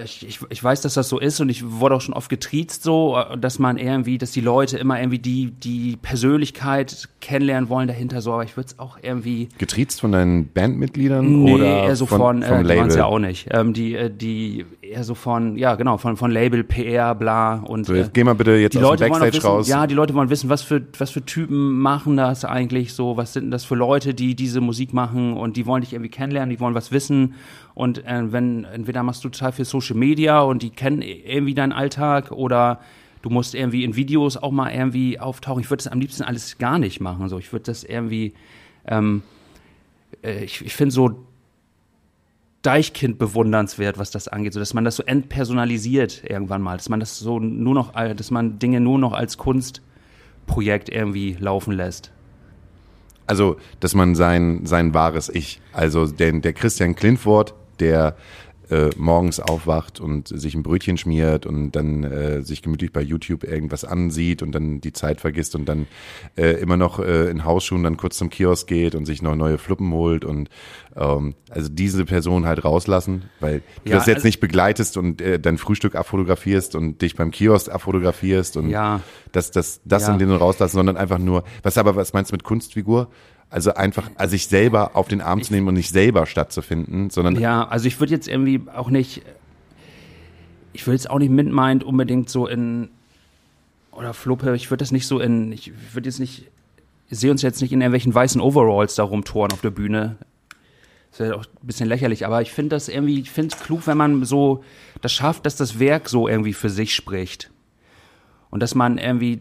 ich, 0.03 0.27
ich, 0.27 0.41
ich 0.49 0.65
weiß, 0.65 0.81
dass 0.81 0.95
das 0.95 1.09
so 1.09 1.19
ist 1.19 1.41
und 1.41 1.51
ich 1.51 1.63
wurde 1.71 1.95
auch 1.97 2.01
schon 2.01 2.15
oft 2.15 2.31
getriezt 2.31 2.83
so, 2.83 3.17
äh, 3.19 3.37
dass 3.37 3.59
man 3.59 3.77
irgendwie, 3.77 4.17
dass 4.17 4.31
die 4.31 4.41
Leute 4.41 4.79
immer 4.79 4.99
irgendwie 4.99 5.19
die, 5.19 5.51
die 5.51 5.97
Persönlichkeit 6.01 7.09
kennenlernen 7.21 7.69
wollen 7.69 7.87
dahinter 7.89 8.23
so, 8.23 8.33
aber 8.33 8.45
ich 8.45 8.57
würde 8.57 8.69
es 8.69 8.79
auch 8.79 8.99
irgendwie 9.03 9.49
Getriezt 9.59 10.01
von 10.01 10.13
deinen 10.13 10.49
Bandmitgliedern 10.49 11.43
Nee, 11.43 11.55
oder 11.55 11.83
eher 11.85 11.97
so 11.97 12.07
von, 12.07 12.19
von, 12.19 12.43
vom 12.43 12.59
äh, 12.59 12.63
Label? 12.63 12.97
ja 12.97 13.05
auch 13.05 13.19
nicht. 13.19 13.49
Ähm, 13.51 13.73
die, 13.75 13.95
äh, 13.95 14.11
die 14.11 14.65
eher 14.81 15.05
so 15.05 15.15
von, 15.15 15.57
ja 15.59 15.75
genau, 15.75 15.99
von, 15.99 16.17
von 16.17 16.31
Label, 16.31 16.65
PR, 16.65 17.15
bla 17.15 17.57
und 17.57 17.87
So, 17.87 17.93
äh, 17.95 17.99
jetzt 17.99 18.15
geh 18.15 18.25
mal 18.25 18.35
bitte 18.35 18.53
jetzt 18.53 18.73
die 18.73 18.79
aus 18.79 18.85
Leute 18.85 19.05
dem 19.05 19.11
Backstage 19.11 19.37
wissen, 19.37 19.47
raus. 19.47 19.69
ja, 19.69 19.87
die 19.87 19.95
Leute 19.95 20.15
wollen 20.15 20.31
wissen, 20.31 20.49
was 20.49 20.63
für, 20.63 20.83
was 20.99 21.11
für 21.11 21.25
Typen 21.25 21.79
machen 21.79 22.17
das 22.17 22.45
eigentlich 22.45 22.95
so, 22.95 23.17
was 23.17 23.35
sind 23.35 23.45
denn 23.45 23.51
das 23.51 23.65
für 23.65 23.75
Leute, 23.75 24.15
die 24.15 24.35
diese 24.35 24.61
Musik 24.63 24.95
machen 24.95 25.35
und 25.37 25.57
die 25.57 25.67
wollen 25.67 25.83
dich 25.83 25.93
irgendwie 25.93 26.11
kennenlernen, 26.11 26.51
die 26.51 26.61
wollen 26.61 26.75
was 26.75 26.91
wissen 26.91 27.35
und 27.79 28.05
äh, 28.05 28.33
wenn, 28.33 28.65
entweder 28.65 29.05
machst 29.05 29.23
du 29.23 29.29
total 29.29 29.53
viel 29.53 29.65
Social 29.65 29.95
Media 29.97 30.41
und 30.41 30.65
die 30.65 30.71
kennen 30.71 31.01
irgendwie 31.01 31.55
deinen 31.55 31.71
Alltag 31.71 32.33
oder 32.33 32.81
du 33.23 33.31
musst 33.31 33.55
irgendwie 33.55 33.85
in 33.85 33.95
Videos 33.95 34.37
auch 34.37 34.51
mal 34.51 34.73
irgendwie 34.73 35.21
auftauchen. 35.21 35.63
Ich 35.63 35.71
würde 35.71 35.85
das 35.85 35.93
am 35.93 36.01
liebsten 36.01 36.25
alles 36.25 36.59
gar 36.59 36.81
nicht 36.81 37.01
machen, 37.01 37.29
so. 37.29 37.39
Ich 37.39 37.53
würde 37.53 37.67
das 37.67 37.85
irgendwie, 37.85 38.35
ähm, 38.85 39.23
äh, 40.25 40.43
ich, 40.43 40.67
ich 40.67 40.75
finde 40.75 40.91
so 40.91 41.25
Deichkind 42.63 43.17
bewundernswert, 43.17 43.97
was 43.97 44.11
das 44.11 44.27
angeht, 44.27 44.55
so 44.55 44.59
dass 44.59 44.75
man 44.75 44.85
das 44.85 44.97
so 44.97 45.05
entpersonalisiert 45.05 46.25
irgendwann 46.29 46.61
mal, 46.61 46.79
dass 46.79 46.89
man 46.89 46.99
das 46.99 47.17
so 47.21 47.39
nur 47.39 47.75
noch, 47.75 47.93
dass 47.93 48.33
man 48.33 48.59
Dinge 48.59 48.81
nur 48.81 48.99
noch 48.99 49.13
als 49.13 49.39
Kunstprojekt 49.39 50.89
irgendwie 50.89 51.37
laufen 51.39 51.75
lässt. 51.75 52.11
Also, 53.29 53.57
dass 53.79 53.95
man 53.95 54.17
sein, 54.17 54.67
sein 54.67 54.95
wahres 54.95 55.29
Ich, 55.29 55.61
also 55.73 56.07
den, 56.07 56.43
der 56.43 56.55
Christian 56.55 56.97
Klintwort, 56.97 57.55
der 57.81 58.17
äh, 58.71 58.91
morgens 58.99 59.41
aufwacht 59.41 59.99
und 59.99 60.29
sich 60.29 60.55
ein 60.55 60.63
Brötchen 60.63 60.99
schmiert 60.99 61.47
und 61.47 61.71
dann 61.73 62.05
äh, 62.05 62.43
sich 62.43 62.61
gemütlich 62.61 62.93
bei 62.93 63.01
YouTube 63.01 63.45
irgendwas 63.45 63.83
ansieht 63.87 64.43
und 64.43 64.53
dann 64.53 64.83
die 64.83 64.93
Zeit 64.93 65.23
vergisst 65.23 65.55
und 65.55 65.65
dann 65.65 65.87
äh, 66.37 66.51
immer 66.61 66.77
noch 66.77 66.99
äh, 66.99 67.31
in 67.31 67.47
Hausschuhen 67.47 67.83
dann 67.83 67.97
kurz 67.97 68.19
zum 68.19 68.29
Kiosk 68.29 68.67
geht 68.67 68.95
und 68.95 69.07
sich 69.07 69.23
noch 69.23 69.35
neue 69.37 69.57
Fluppen 69.57 69.91
holt 69.93 70.27
und 70.27 70.51
ähm, 70.97 71.35
also 71.49 71.71
diese 71.71 72.05
Person 72.05 72.45
halt 72.45 72.63
rauslassen, 72.63 73.31
weil 73.41 73.63
du 73.87 73.91
Ja, 73.93 73.97
das 73.97 74.05
jetzt 74.07 74.17
also- 74.17 74.29
nicht 74.29 74.41
begleitest 74.41 74.99
und 74.99 75.23
äh, 75.23 75.41
dein 75.41 75.57
Frühstück 75.57 75.95
abfotografierst 75.95 76.75
und 76.75 77.01
dich 77.01 77.17
beim 77.17 77.31
Kiosk 77.31 77.71
abfotografierst 77.73 78.59
und 78.59 78.69
Ja. 78.69 79.01
das, 79.33 79.51
das, 79.51 79.81
das 79.87 80.09
Ja. 80.09 80.13
in 80.13 80.19
den 80.19 80.31
rauslassen, 80.31 80.77
sondern 80.77 80.99
einfach 80.99 81.19
nur, 81.19 81.43
was 81.63 81.79
aber, 81.79 81.97
was 81.97 82.13
meinst 82.13 82.33
du 82.33 82.35
mit 82.35 82.45
Kunstfigur? 82.45 83.09
Also 83.51 83.73
einfach, 83.75 84.11
also 84.17 84.33
sich 84.33 84.47
selber 84.47 84.95
auf 84.95 85.09
den 85.09 85.23
Arm 85.23 85.43
zu 85.43 85.53
nehmen 85.55 85.69
und 85.69 85.75
nicht 85.75 85.91
selber 85.91 86.27
stattzufinden, 86.27 87.09
sondern 87.09 87.37
Ja, 87.37 87.67
also 87.67 87.87
ich 87.87 87.99
würde 87.99 88.13
jetzt 88.13 88.29
irgendwie 88.29 88.63
auch 88.75 88.91
nicht, 88.91 89.23
ich 90.75 90.87
würde 90.87 90.97
jetzt 90.97 91.09
auch 91.09 91.19
nicht 91.19 91.31
mit 91.31 91.51
meint 91.51 91.83
unbedingt 91.83 92.29
so 92.29 92.47
in, 92.47 92.91
oder 93.91 94.13
Fluppe, 94.13 94.55
ich 94.55 94.71
würde 94.71 94.83
das 94.83 94.93
nicht 94.93 95.07
so 95.07 95.19
in, 95.19 95.51
ich 95.53 95.73
würde 95.95 96.09
jetzt 96.09 96.21
nicht, 96.21 96.47
ich 97.09 97.19
sehe 97.19 97.31
uns 97.31 97.41
jetzt 97.41 97.63
nicht 97.63 97.73
in 97.73 97.81
irgendwelchen 97.81 98.15
weißen 98.15 98.41
Overalls 98.41 98.97
da 98.97 99.03
rumtouren 99.03 99.53
auf 99.53 99.63
der 99.63 99.71
Bühne. 99.71 100.19
Das 101.11 101.21
wäre 101.21 101.37
auch 101.37 101.47
ein 101.47 101.67
bisschen 101.67 101.89
lächerlich, 101.89 102.27
aber 102.27 102.43
ich 102.43 102.53
finde 102.53 102.77
das 102.77 102.89
irgendwie, 102.89 103.19
ich 103.19 103.31
finde 103.31 103.57
es 103.57 103.63
klug, 103.63 103.87
wenn 103.87 103.97
man 103.97 104.25
so 104.27 104.63
das 105.01 105.13
schafft, 105.13 105.47
dass 105.47 105.57
das 105.57 105.79
Werk 105.79 106.11
so 106.11 106.29
irgendwie 106.29 106.53
für 106.53 106.69
sich 106.69 106.95
spricht. 106.95 107.51
Und 108.51 108.61
dass 108.63 108.75
man 108.75 108.99
irgendwie, 108.99 109.41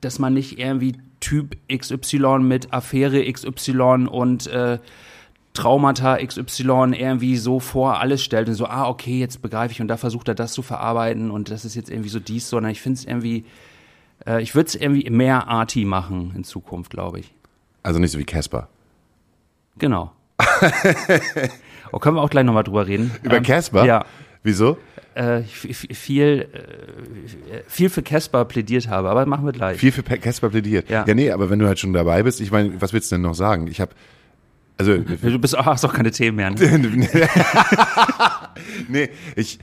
dass 0.00 0.20
man 0.20 0.34
nicht 0.34 0.58
irgendwie 0.58 0.94
Typ 1.28 1.56
XY 1.70 2.38
mit 2.40 2.72
Affäre 2.72 3.30
XY 3.30 4.06
und 4.10 4.46
äh, 4.46 4.78
Traumata 5.54 6.16
XY 6.24 6.92
irgendwie 6.94 7.36
so 7.36 7.58
vor 7.60 8.00
alles 8.00 8.22
stellt 8.22 8.48
und 8.48 8.54
so, 8.54 8.66
ah, 8.66 8.86
okay, 8.88 9.18
jetzt 9.18 9.42
begreife 9.42 9.72
ich 9.72 9.80
und 9.80 9.88
da 9.88 9.96
versucht 9.96 10.28
er 10.28 10.34
das 10.34 10.52
zu 10.52 10.62
verarbeiten 10.62 11.30
und 11.30 11.50
das 11.50 11.64
ist 11.64 11.74
jetzt 11.74 11.90
irgendwie 11.90 12.08
so 12.10 12.20
dies, 12.20 12.48
sondern 12.48 12.70
ich 12.72 12.80
finde 12.80 12.98
es 12.98 13.04
irgendwie, 13.04 13.44
Äh, 14.26 14.42
ich 14.42 14.54
würde 14.54 14.68
es 14.68 14.74
irgendwie 14.74 15.08
mehr 15.10 15.48
arty 15.48 15.84
machen 15.84 16.32
in 16.34 16.44
Zukunft, 16.44 16.90
glaube 16.90 17.20
ich. 17.20 17.32
Also 17.82 17.98
nicht 18.00 18.10
so 18.10 18.18
wie 18.18 18.24
Casper. 18.24 18.68
Genau. 19.78 20.12
oh, 21.92 21.98
können 21.98 22.16
wir 22.16 22.22
auch 22.22 22.30
gleich 22.30 22.44
nochmal 22.44 22.64
drüber 22.64 22.86
reden. 22.86 23.10
Über 23.22 23.36
Ähm, 23.36 23.42
Casper? 23.42 23.84
Ja. 23.84 24.04
Wieso? 24.42 24.78
Äh, 25.18 25.42
viel, 25.42 26.42
äh, 26.52 27.62
viel 27.66 27.90
für 27.90 28.02
Casper 28.04 28.44
plädiert 28.44 28.86
habe, 28.86 29.10
aber 29.10 29.26
machen 29.26 29.44
wir 29.44 29.52
gleich. 29.52 29.78
Viel 29.80 29.90
für 29.90 30.04
Pe- 30.04 30.18
Casper 30.18 30.48
plädiert. 30.48 30.88
Ja. 30.88 31.04
ja, 31.08 31.12
nee, 31.14 31.32
aber 31.32 31.50
wenn 31.50 31.58
du 31.58 31.66
halt 31.66 31.80
schon 31.80 31.92
dabei 31.92 32.22
bist, 32.22 32.40
ich 32.40 32.52
meine, 32.52 32.80
was 32.80 32.92
willst 32.92 33.10
du 33.10 33.16
denn 33.16 33.22
noch 33.22 33.34
sagen? 33.34 33.66
Ich 33.66 33.80
habe 33.80 33.90
also 34.76 34.96
Du 35.22 35.38
bist, 35.40 35.58
ach, 35.58 35.66
hast 35.66 35.84
auch 35.84 35.92
keine 35.92 36.12
Themen 36.12 36.36
mehr. 36.36 36.50
Ne? 36.50 37.08
nee, 38.88 39.08
ich, 39.34 39.58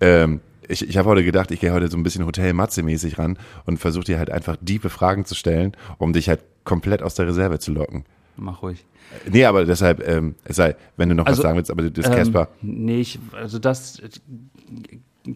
ähm, 0.00 0.38
ich, 0.68 0.88
ich 0.88 0.96
habe 0.96 1.08
heute 1.08 1.24
gedacht, 1.24 1.50
ich 1.50 1.58
gehe 1.58 1.72
heute 1.72 1.88
so 1.88 1.96
ein 1.96 2.04
bisschen 2.04 2.24
Hotel 2.24 2.52
Matze-mäßig 2.52 3.18
ran 3.18 3.36
und 3.66 3.78
versuche 3.78 4.04
dir 4.04 4.18
halt 4.18 4.30
einfach 4.30 4.56
diepe 4.60 4.90
Fragen 4.90 5.24
zu 5.24 5.34
stellen, 5.34 5.72
um 5.98 6.12
dich 6.12 6.28
halt 6.28 6.40
komplett 6.62 7.02
aus 7.02 7.14
der 7.16 7.26
Reserve 7.26 7.58
zu 7.58 7.72
locken. 7.72 8.04
Mach 8.40 8.62
ruhig. 8.62 8.84
Nee, 9.30 9.44
aber 9.44 9.64
deshalb, 9.64 10.06
ähm, 10.06 10.34
es 10.44 10.56
sei, 10.56 10.76
wenn 10.96 11.10
du 11.10 11.14
noch 11.14 11.26
Also, 11.26 11.38
was 11.38 11.42
sagen 11.42 11.56
willst, 11.56 11.70
aber 11.70 11.90
das 11.90 12.06
Ähm, 12.06 12.12
Casper. 12.12 12.48
nee, 12.62 13.00
ich, 13.00 13.18
also 13.32 13.58
das, 13.58 14.00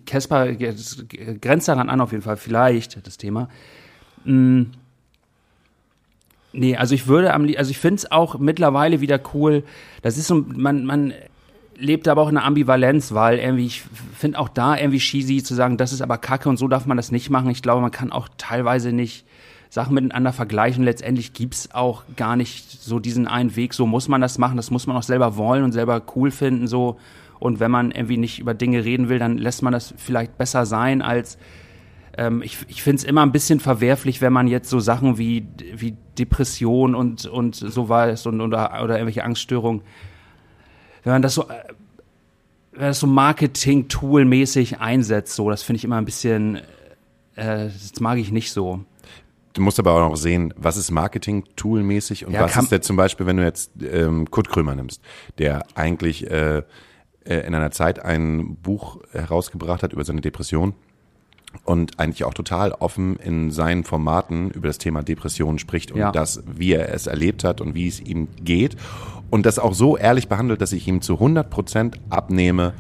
Casper 0.07 0.55
grenzt 0.55 1.69
daran 1.69 1.91
an 1.91 2.01
auf 2.01 2.13
jeden 2.13 2.23
Fall, 2.23 2.37
vielleicht, 2.37 3.07
das 3.07 3.19
Thema. 3.19 3.49
Mm, 4.25 4.63
nee, 6.53 6.77
also 6.77 6.95
ich 6.95 7.07
würde 7.07 7.35
am, 7.35 7.47
also 7.57 7.71
ich 7.71 7.79
finde 7.79 7.97
es 7.97 8.11
auch 8.11 8.39
mittlerweile 8.39 9.01
wieder 9.01 9.21
cool, 9.35 9.65
das 10.03 10.17
ist 10.17 10.29
so, 10.29 10.37
man, 10.37 10.87
man 10.87 11.13
lebt 11.77 12.09
aber 12.09 12.23
auch 12.23 12.29
in 12.31 12.39
einer 12.39 12.47
Ambivalenz, 12.47 13.13
weil 13.13 13.39
irgendwie, 13.39 13.67
ich 13.67 13.83
finde 14.17 14.39
auch 14.39 14.49
da 14.49 14.79
irgendwie 14.79 14.99
cheesy 14.99 15.43
zu 15.43 15.55
sagen, 15.55 15.77
das 15.77 15.93
ist 15.93 16.01
aber 16.01 16.17
kacke 16.17 16.49
und 16.49 16.57
so 16.57 16.69
darf 16.69 16.87
man 16.87 16.97
das 16.97 17.11
nicht 17.11 17.29
machen. 17.29 17.51
Ich 17.51 17.63
glaube, 17.63 17.83
man 17.83 17.91
kann 17.91 18.13
auch 18.13 18.29
teilweise 18.39 18.93
nicht 18.93 19.27
Sachen 19.75 19.95
miteinander 19.95 20.33
vergleichen. 20.33 20.85
Letztendlich 20.85 21.33
gibt's 21.33 21.73
auch 21.73 22.05
gar 22.15 22.37
nicht 22.37 22.81
so 22.81 23.01
diesen 23.01 23.27
einen 23.27 23.57
Weg, 23.57 23.75
so 23.75 23.89
muss 23.89 24.07
man 24.07 24.21
das 24.21 24.39
machen, 24.39 24.57
das 24.57 24.71
muss 24.71 24.87
man 24.87 24.97
auch 24.97 25.03
selber 25.03 25.37
wollen 25.37 25.65
und 25.65 25.73
selber 25.73 26.01
cool 26.15 26.31
finden, 26.31 26.69
so. 26.69 26.97
Und 27.41 27.59
wenn 27.59 27.73
man 27.73 27.91
irgendwie 27.91 28.17
nicht 28.17 28.39
über 28.39 28.55
Dinge 28.55 28.85
reden 28.85 29.09
will, 29.09 29.19
dann 29.19 29.37
lässt 29.37 29.65
man 29.65 29.73
das 29.73 29.93
vielleicht 29.97 30.39
besser 30.39 30.65
sein 30.65 31.03
als 31.03 31.39
ähm, 32.17 32.41
ich, 32.43 32.59
ich 32.69 32.85
finde 32.85 32.99
es 32.99 33.05
immer 33.05 33.23
ein 33.23 33.33
bisschen 33.33 33.59
verwerflich, 33.59 34.21
wenn 34.21 34.33
man 34.33 34.47
jetzt 34.47 34.71
so 34.71 34.79
Sachen 34.79 35.19
wie, 35.19 35.49
wie 35.75 35.97
Depression 36.17 36.95
und, 36.95 37.27
und 37.27 37.57
sowas 37.57 38.27
und, 38.27 38.41
oder, 38.41 38.81
oder 38.85 38.95
irgendwelche 38.95 39.25
Angststörungen, 39.25 39.83
wenn 41.03 41.15
man 41.15 41.23
das 41.23 41.35
so, 41.35 41.49
äh, 41.49 41.65
wenn 42.71 42.87
das 42.87 43.01
so 43.01 43.09
Marketing-Tool-mäßig 43.09 44.79
einsetzt, 44.79 45.35
so, 45.35 45.51
das 45.51 45.65
finde 45.65 45.79
ich 45.79 45.85
immer 45.85 45.97
ein 45.97 46.05
bisschen, 46.05 46.59
äh, 47.35 47.65
das 47.65 47.99
mag 47.99 48.19
ich 48.19 48.31
nicht 48.31 48.53
so. 48.53 48.85
Du 49.55 49.63
musst 49.63 49.79
aber 49.79 49.93
auch 49.93 50.09
noch 50.11 50.17
sehen, 50.17 50.53
was 50.57 50.77
ist 50.77 50.91
Marketing-Tool-mäßig 50.91 52.27
und 52.27 52.33
Ja, 52.33 52.43
was 52.43 52.57
ist 52.57 52.73
der 52.73 52.83
zum 52.83 52.97
Beispiel, 52.97 53.25
wenn 53.27 53.37
du 53.37 53.45
jetzt 53.45 53.71
ähm, 53.83 54.31
Kurt 54.31 54.49
Krömer 54.49 54.75
nimmst, 54.75 55.01
der 55.39 55.65
eigentlich 55.77 56.29
äh, 56.31 56.59
äh, 57.25 57.47
in 57.47 57.55
einer 57.55 57.71
Zeit 57.71 58.05
ein 58.05 58.57
Buch 58.57 58.99
herausgebracht 59.13 59.83
hat 59.83 59.93
über 59.93 60.05
seine 60.05 60.21
Depression 60.21 60.75
und 61.65 62.01
eigentlich 62.01 62.25
auch 62.25 62.35
total 62.35 62.73
offen 62.73 63.17
in 63.17 63.53
seinen 63.53 63.85
Formaten 63.85 64.51
über 64.51 64.67
das 64.67 64.79
Thema 64.79 65.05
Depression 65.05 65.61
spricht 65.61 65.93
und 65.93 65.99
Ja. 66.01 66.11
das, 66.11 66.43
wie 66.53 66.73
er 66.73 66.93
es 66.93 67.07
erlebt 67.07 67.45
hat 67.45 67.61
und 67.61 67.77
wie 67.77 67.87
es 67.87 68.01
ihm 68.01 68.27
geht 68.43 68.77
und 69.31 69.47
das 69.47 69.61
auch 69.61 69.73
so 69.75 69.97
ehrlich 69.97 70.27
behandelt, 70.27 70.61
dass 70.63 70.73
ich 70.73 70.89
ihm 70.89 71.01
zu 71.01 71.15
100 71.15 71.49
Prozent 71.49 72.01
abnehme, 72.11 72.75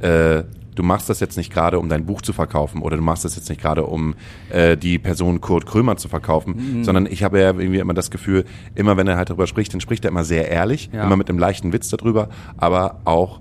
äh, 0.00 0.42
du 0.74 0.82
machst 0.82 1.08
das 1.08 1.20
jetzt 1.20 1.36
nicht 1.36 1.52
gerade, 1.52 1.78
um 1.78 1.88
dein 1.88 2.06
Buch 2.06 2.22
zu 2.22 2.32
verkaufen 2.32 2.82
oder 2.82 2.96
du 2.96 3.02
machst 3.02 3.24
das 3.24 3.36
jetzt 3.36 3.48
nicht 3.48 3.60
gerade, 3.60 3.84
um 3.84 4.14
äh, 4.50 4.76
die 4.76 4.98
Person 4.98 5.40
Kurt 5.40 5.66
Krömer 5.66 5.96
zu 5.96 6.08
verkaufen, 6.08 6.54
Mhm. 6.80 6.84
sondern 6.84 7.06
ich 7.06 7.22
habe 7.22 7.38
ja 7.40 7.46
irgendwie 7.48 7.78
immer 7.78 7.94
das 7.94 8.10
Gefühl, 8.10 8.44
immer 8.74 8.96
wenn 8.96 9.06
er 9.08 9.16
halt 9.16 9.30
darüber 9.30 9.46
spricht, 9.46 9.72
dann 9.72 9.80
spricht 9.80 10.04
er 10.04 10.10
immer 10.10 10.24
sehr 10.24 10.48
ehrlich, 10.48 10.90
Ja. 10.92 11.04
immer 11.04 11.16
mit 11.16 11.28
einem 11.28 11.38
leichten 11.38 11.72
Witz 11.72 11.88
darüber, 11.88 12.28
aber 12.56 13.00
auch 13.04 13.40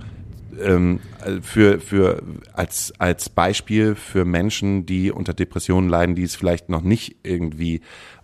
ähm, 0.63 0.99
für, 1.41 1.79
für 1.79 2.21
als, 2.53 2.93
als 2.99 3.27
Beispiel 3.29 3.95
für 3.95 4.23
Menschen, 4.23 4.85
die 4.85 5.11
unter 5.11 5.33
Depressionen 5.33 5.89
leiden, 5.89 6.13
die 6.13 6.21
es 6.23 6.35
vielleicht 6.35 6.69
noch 6.69 6.83
nicht 6.83 7.15
irgendwie 7.23 7.81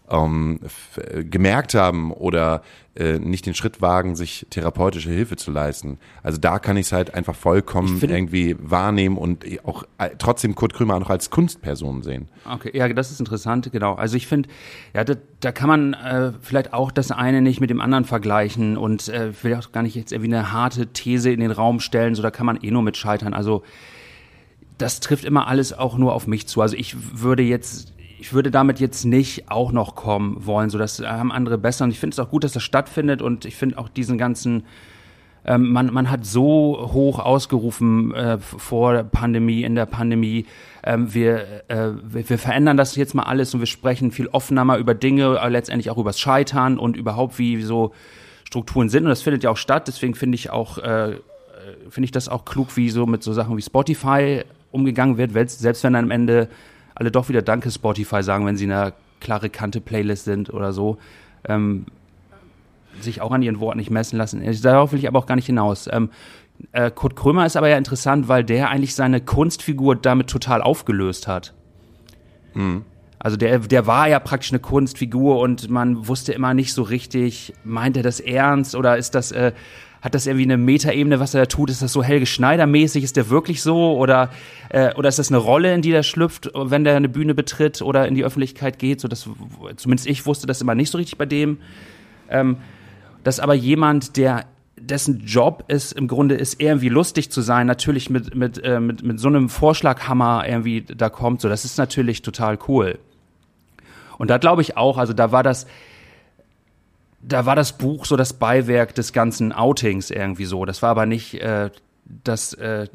ähm, 0.10 0.60
äh, 0.96 1.24
gemerkt 1.24 1.74
haben 1.74 2.12
oder 2.12 2.62
äh, 2.96 3.20
nicht 3.20 3.46
den 3.46 3.54
Schritt 3.54 3.82
wagen, 3.82 4.16
sich 4.16 4.46
therapeutische 4.50 5.10
Hilfe 5.10 5.36
zu 5.36 5.52
leisten. 5.52 6.00
Also 6.22 6.38
da 6.38 6.60
kann 6.60 6.76
ich 6.76 6.88
es 6.88 6.92
halt 6.92 7.14
einfach 7.14 7.36
vollkommen 7.36 8.00
irgendwie 8.02 8.56
wahrnehmen 8.60 9.18
und 9.18 9.46
auch 9.64 9.84
äh, 9.98 10.10
trotzdem 10.18 10.56
Kurt 10.56 10.74
Krömer 10.74 11.00
noch 11.00 11.10
als 11.10 11.30
Kunstperson 11.30 12.04
sehen. 12.04 12.28
Okay, 12.50 12.72
ja, 12.74 12.88
das 12.90 13.12
ist 13.12 13.20
interessant, 13.20 13.72
genau. 13.72 13.94
Also 13.94 14.18
ich 14.18 14.28
finde, 14.28 14.50
ja, 14.94 15.04
da, 15.04 15.14
da 15.40 15.52
kann 15.52 15.70
man 15.70 15.94
äh, 15.94 16.34
vielleicht 16.42 16.74
auch 16.74 16.92
das 16.92 17.12
eine 17.12 17.42
nicht 17.42 17.62
mit 17.62 17.70
dem 17.70 17.80
anderen 17.80 18.06
vergleichen 18.06 18.76
und 18.76 19.08
äh, 19.10 19.32
will 19.44 19.56
auch 19.56 19.72
gar 19.72 19.84
nicht 19.84 19.96
jetzt 19.96 20.12
irgendwie 20.12 20.34
eine 20.34 20.52
harte 20.52 20.88
These 20.88 21.32
in 21.32 21.40
den 21.40 21.52
Raum 21.52 21.80
stellen, 21.80 22.16
so 22.16 22.22
da 22.22 22.32
kann 22.32 22.46
man 22.46 22.58
eh 22.62 22.72
nur 22.72 22.82
mit 22.82 22.98
scheitern. 22.98 23.34
Also 23.34 23.64
das 24.80 25.00
trifft 25.00 25.26
immer 25.26 25.48
alles 25.48 25.74
auch 25.74 25.98
nur 25.98 26.14
auf 26.14 26.26
mich 26.26 26.48
zu. 26.48 26.62
Also 26.62 26.76
ich 26.76 26.96
würde 27.22 27.44
jetzt, 27.44 27.94
ich 28.20 28.34
würde 28.34 28.52
damit 28.52 28.80
jetzt 28.80 29.06
nicht 29.06 29.50
auch 29.50 29.72
noch 29.72 29.96
kommen 29.96 30.46
wollen, 30.46 30.70
so 30.70 30.78
das 30.78 31.00
haben 31.00 31.32
andere 31.32 31.58
besser. 31.58 31.86
Und 31.86 31.92
ich 31.92 32.00
finde 32.00 32.14
es 32.16 32.20
auch 32.20 32.30
gut, 32.30 32.44
dass 32.44 32.52
das 32.52 32.64
stattfindet 32.64 33.22
und 33.22 33.46
ich 33.46 33.56
finde 33.56 33.78
auch 33.78 33.90
diesen 33.90 34.18
ganzen 34.18 34.64
ähm, 35.46 35.72
man, 35.72 35.94
man 35.94 36.12
hat 36.12 36.26
so 36.26 36.90
hoch 36.94 37.20
ausgerufen 37.20 38.14
äh, 38.14 38.38
vor 38.40 38.94
der 38.94 39.04
Pandemie, 39.04 39.64
in 39.64 39.76
der 39.76 39.86
Pandemie, 39.86 40.46
ähm, 40.84 41.14
wir, 41.14 41.64
äh, 41.70 41.92
wir, 42.04 42.30
wir 42.30 42.38
verändern 42.38 42.78
das 42.78 42.96
jetzt 42.96 43.16
mal 43.16 43.24
alles 43.24 43.54
und 43.54 43.62
wir 43.62 43.68
sprechen 43.68 44.12
viel 44.12 44.28
offener 44.28 44.66
mal 44.66 44.80
über 44.80 44.94
Dinge, 44.94 45.40
äh, 45.42 45.50
letztendlich 45.50 45.90
auch 45.90 45.98
übers 45.98 46.20
Scheitern 46.20 46.78
und 46.78 46.98
überhaupt 46.98 47.40
wie 47.40 47.62
so 47.62 47.94
Strukturen 48.44 48.90
sind 48.90 49.04
und 49.04 49.10
das 49.10 49.22
findet 49.22 49.44
ja 49.44 49.50
auch 49.52 49.58
statt. 49.58 49.88
Deswegen 49.88 50.14
finde 50.14 50.36
ich 50.36 50.50
auch, 50.50 50.78
äh, 50.78 51.12
äh, 51.12 51.18
finde 51.90 52.06
ich 52.06 52.12
das 52.12 52.28
auch 52.28 52.46
klug, 52.46 52.76
wie 52.76 52.90
so 52.90 53.06
mit 53.06 53.24
so 53.24 53.32
Sachen 53.34 53.56
wie 53.56 53.62
Spotify 53.62 54.44
umgegangen 54.72 55.18
wird, 55.18 55.32
selbst 55.52 55.84
wenn 55.84 55.94
dann 55.94 56.06
am 56.06 56.12
Ende 56.12 56.50
alle 57.00 57.12
doch 57.12 57.30
wieder 57.30 57.42
Danke 57.42 57.72
Spotify 57.72 58.22
sagen, 58.22 58.46
wenn 58.46 58.58
sie 58.58 58.66
in 58.66 58.72
einer 58.72 58.94
klare 59.20 59.50
Kante 59.50 59.82
Playlist 59.82 60.26
sind 60.26 60.54
oder 60.54 60.74
so. 60.74 60.98
Ähm, 61.48 61.86
sich 63.00 63.22
auch 63.22 63.32
an 63.32 63.42
ihren 63.42 63.60
Worten 63.60 63.80
nicht 63.80 63.92
messen 63.92 64.18
lassen. 64.18 64.44
Darauf 64.62 64.92
will 64.92 65.00
ich 65.00 65.08
aber 65.08 65.20
auch 65.20 65.26
gar 65.26 65.36
nicht 65.36 65.46
hinaus. 65.46 65.88
Ähm, 65.92 66.10
äh, 66.74 66.92
Kurt 66.92 67.16
Krömer 67.16 67.46
ist 67.46 67.56
aber 67.56 67.70
ja 67.70 67.78
interessant, 67.78 68.28
weil 68.28 68.44
der 68.44 68.70
eigentlich 68.70 68.96
seine 68.96 69.22
Kunstfigur 69.22 69.96
damit 69.96 70.28
total 70.28 70.62
aufgelöst 70.62 71.28
hat. 71.28 71.54
Also 73.20 73.38
der, 73.38 73.60
der 73.60 73.88
war 73.88 74.08
ja 74.08 74.20
praktisch 74.20 74.52
eine 74.52 74.60
Kunstfigur 74.60 75.40
und 75.40 75.70
man 75.70 76.08
wusste 76.08 76.34
immer 76.34 76.54
nicht 76.54 76.74
so 76.74 76.84
richtig, 76.84 77.54
meint 77.64 77.96
er 77.96 78.04
das 78.04 78.20
ernst 78.20 78.76
oder 78.76 78.98
ist 78.98 79.16
das, 79.16 79.32
äh, 79.32 79.54
hat 80.02 80.16
das 80.16 80.28
irgendwie 80.28 80.46
eine 80.46 80.58
Metaebene, 80.58 81.20
was 81.20 81.34
er 81.34 81.42
da 81.42 81.46
tut? 81.46 81.70
Ist 81.70 81.82
das 81.82 81.92
so 81.92 82.04
Helge 82.04 82.26
Schneider-mäßig? 82.26 83.04
Ist 83.04 83.18
der 83.18 83.30
wirklich 83.30 83.62
so? 83.62 83.98
Oder, 83.98 84.30
äh, 84.70 84.94
oder 84.96 85.10
ist 85.10 85.20
das 85.20 85.30
eine 85.30 85.38
Rolle, 85.38 85.74
in 85.74 85.82
die 85.82 85.92
der 85.92 86.04
schlüpft, 86.04 86.52
wenn 86.54 86.84
der 86.84 86.96
eine 86.96 87.10
Bühne 87.10 87.34
betritt 87.34 87.82
oder 87.82 88.08
in 88.08 88.16
die 88.16 88.24
Öffentlichkeit 88.24 88.80
geht? 88.80 89.02
So 89.02 89.08
dass, 89.08 89.30
zumindest 89.76 90.08
ich 90.08 90.26
wusste 90.26 90.48
das 90.48 90.62
immer 90.62 90.76
nicht 90.76 90.92
so 90.92 90.98
richtig 90.98 91.18
bei 91.18 91.26
dem. 91.26 91.58
Ähm, 92.30 92.58
dass 93.24 93.40
aber 93.40 93.54
jemand, 93.54 94.16
der 94.16 94.46
dessen 94.78 95.26
Job 95.26 95.66
es 95.68 95.92
im 95.92 96.08
Grunde 96.08 96.36
ist, 96.36 96.62
irgendwie 96.62 96.90
lustig 96.90 97.32
zu 97.32 97.42
sein, 97.42 97.68
natürlich 97.68 98.10
mit, 98.10 98.36
mit, 98.36 98.64
äh, 98.64 98.80
mit, 98.80 99.04
mit 99.04 99.20
so 99.20 99.28
einem 99.28 99.50
Vorschlaghammer 99.50 100.46
irgendwie 100.48 100.82
da 100.82 101.10
kommt, 101.10 101.42
so, 101.42 101.50
das 101.50 101.66
ist 101.66 101.78
natürlich 101.78 102.22
total 102.22 102.58
cool. 102.68 102.98
Und 104.18 104.30
da 104.30 104.38
glaube 104.38 104.62
ich 104.62 104.78
auch, 104.78 104.98
also 104.98 105.14
da 105.14 105.32
war 105.32 105.44
das, 105.44 105.68
da 107.22 107.46
war 107.46 107.56
das 107.56 107.78
Buch 107.78 108.06
so 108.06 108.16
das 108.16 108.34
Beiwerk 108.34 108.96
des 108.96 109.14
ganzen 109.14 109.52
Outings 109.52 110.10
irgendwie 110.12 110.46
so. 110.46 110.66
Das 110.66 110.82
war 110.82 110.90
aber 110.92 111.06
nicht 111.06 111.36
äh, 111.36 111.70
das 112.06 112.54
äh, 112.54 112.88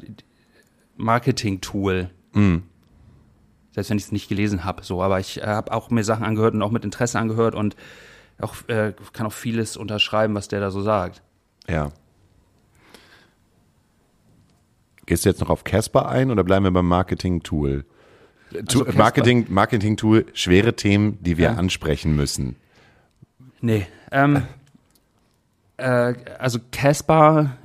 Marketing-Tool. 0.97 2.09
Selbst 3.71 3.89
wenn 3.89 3.97
ich 3.97 4.03
es 4.05 4.11
nicht 4.11 4.27
gelesen 4.29 4.63
habe, 4.65 4.83
so. 4.83 5.01
Aber 5.01 5.19
ich 5.19 5.41
äh, 5.41 5.45
habe 5.45 5.71
auch 5.71 5.89
mir 5.89 6.03
Sachen 6.03 6.25
angehört 6.25 6.53
und 6.53 6.61
auch 6.61 6.71
mit 6.71 6.83
Interesse 6.83 7.19
angehört 7.19 7.55
und 7.55 7.75
auch, 8.39 8.55
äh, 8.67 8.93
kann 9.13 9.25
auch 9.27 9.33
vieles 9.33 9.77
unterschreiben, 9.77 10.35
was 10.35 10.47
der 10.47 10.59
da 10.59 10.71
so 10.71 10.81
sagt. 10.81 11.21
Ja. 11.69 11.91
Gehst 15.05 15.23
du 15.25 15.29
jetzt 15.29 15.39
noch 15.39 15.49
auf 15.49 15.63
Casper 15.63 16.09
ein 16.09 16.31
oder 16.31 16.43
bleiben 16.43 16.65
wir 16.65 16.71
beim 16.71 16.87
Marketing-Tool? 16.87 17.85
Casper- 18.51 18.93
Marketing, 18.97 19.45
Marketing-Tool, 19.49 20.25
schwere 20.33 20.75
Themen, 20.75 21.17
die 21.21 21.37
wir 21.37 21.45
Ja. 21.51 21.53
ansprechen 21.55 22.15
müssen. 22.15 22.55
Nee. 23.61 23.87
Ähm, 24.11 24.43
äh, 25.77 26.13
also 26.39 26.59
Casper, 26.71 27.57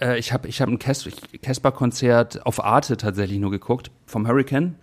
äh, 0.00 0.18
ich 0.18 0.32
habe 0.32 0.48
ich 0.48 0.60
hab 0.60 0.68
ein 0.68 0.78
Cas- 0.78 1.08
Casper-Konzert 1.42 2.44
auf 2.46 2.62
Arte 2.62 2.96
tatsächlich 2.96 3.38
nur 3.38 3.50
geguckt, 3.50 3.90
vom 4.06 4.26
Hurricane. 4.26 4.74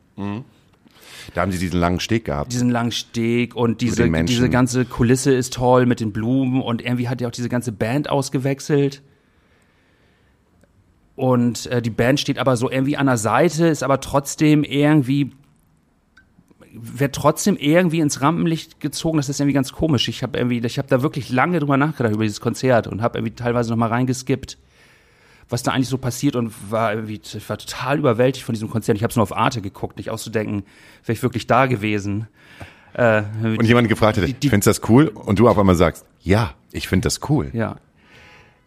Da 1.33 1.41
haben 1.41 1.51
sie 1.51 1.59
diesen 1.59 1.79
langen 1.79 1.99
Steg 1.99 2.25
gehabt. 2.25 2.51
Diesen 2.51 2.69
langen 2.69 2.91
Steg 2.91 3.55
und 3.55 3.81
diese, 3.81 4.09
diese 4.23 4.49
ganze 4.49 4.85
Kulisse 4.85 5.33
ist 5.33 5.53
toll 5.53 5.85
mit 5.85 5.99
den 5.99 6.11
Blumen 6.11 6.61
und 6.61 6.81
irgendwie 6.81 7.07
hat 7.07 7.21
ja 7.21 7.27
auch 7.27 7.31
diese 7.31 7.49
ganze 7.49 7.71
Band 7.71 8.09
ausgewechselt. 8.09 9.01
Und 11.15 11.67
äh, 11.67 11.81
die 11.81 11.89
Band 11.89 12.19
steht 12.19 12.39
aber 12.39 12.55
so 12.55 12.71
irgendwie 12.71 12.95
an 12.97 13.05
der 13.07 13.17
Seite, 13.17 13.67
ist 13.67 13.83
aber 13.83 13.99
trotzdem 13.99 14.63
irgendwie 14.63 15.31
wird 16.73 17.15
trotzdem 17.15 17.57
irgendwie 17.57 17.99
ins 17.99 18.21
Rampenlicht 18.21 18.79
gezogen. 18.79 19.17
Das 19.17 19.29
ist 19.29 19.39
irgendwie 19.39 19.53
ganz 19.53 19.71
komisch. 19.71 20.07
Ich 20.07 20.23
habe 20.23 20.37
irgendwie, 20.37 20.59
ich 20.59 20.77
habe 20.77 20.87
da 20.87 21.01
wirklich 21.01 21.29
lange 21.29 21.59
drüber 21.59 21.77
nachgedacht 21.77 22.13
über 22.13 22.23
dieses 22.23 22.41
Konzert 22.41 22.87
und 22.87 23.01
habe 23.01 23.17
irgendwie 23.17 23.35
teilweise 23.35 23.69
noch 23.69 23.77
mal 23.77 23.87
reingeskippt, 23.87 24.57
was 25.49 25.63
da 25.63 25.71
eigentlich 25.71 25.89
so 25.89 25.97
passiert 25.97 26.35
und 26.35 26.53
war 26.69 26.93
irgendwie, 26.93 27.21
ich 27.23 27.49
war 27.49 27.57
total 27.57 27.97
überwältigt 27.97 28.45
von 28.45 28.53
diesem 28.53 28.69
Konzert. 28.69 28.97
Ich 28.97 29.03
habe 29.03 29.09
es 29.09 29.15
nur 29.15 29.23
auf 29.23 29.35
Arte 29.35 29.61
geguckt, 29.61 29.97
nicht 29.97 30.09
auszudenken, 30.09 30.63
wäre 31.03 31.13
ich 31.13 31.23
wirklich 31.23 31.47
da 31.47 31.65
gewesen. 31.65 32.27
Äh, 32.93 33.23
und 33.43 33.65
jemand 33.65 33.87
gefragt 33.87 34.17
hätte, 34.17 34.27
findest 34.27 34.67
du 34.67 34.69
das 34.69 34.89
cool? 34.89 35.07
Und 35.07 35.39
du 35.39 35.47
auf 35.47 35.57
einmal 35.57 35.75
sagst, 35.75 36.05
ja, 36.21 36.53
ich 36.71 36.87
finde 36.87 37.05
das 37.05 37.29
cool. 37.29 37.49
Ja. 37.53 37.77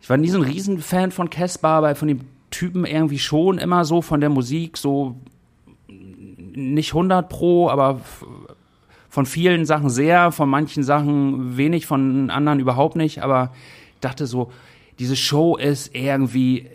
Ich 0.01 0.11
war 0.11 0.17
nie 0.17 0.29
so 0.29 0.39
ein 0.39 0.45
Riesenfan 0.45 1.13
von 1.13 1.31
Caspar, 1.31 1.79
aber 1.79 1.95
von 1.95 2.09
dem 2.09 2.21
Typen 2.51 2.85
irgendwie 2.85 3.19
schon 3.19 3.59
immer 3.59 3.85
so, 3.85 4.03
von 4.03 4.21
der 4.21 4.31
Musik 4.31 4.77
so 4.77 5.17
nicht 6.55 6.91
100 6.91 7.29
pro, 7.29 7.69
aber 7.69 8.01
von 9.09 9.27
vielen 9.27 9.67
Sachen 9.67 9.91
sehr, 9.91 10.33
von 10.33 10.49
manchen 10.49 10.83
Sachen 10.83 11.57
wenig, 11.57 11.87
von 11.87 12.31
anderen 12.31 12.61
überhaupt 12.61 12.97
nicht, 12.97 13.23
aber 13.23 13.53
ich 13.95 14.01
dachte 14.01 14.27
so, 14.27 14.51
diese 14.99 15.17
Show 15.17 15.57
ist 15.57 15.95
irgendwie, 15.95 16.69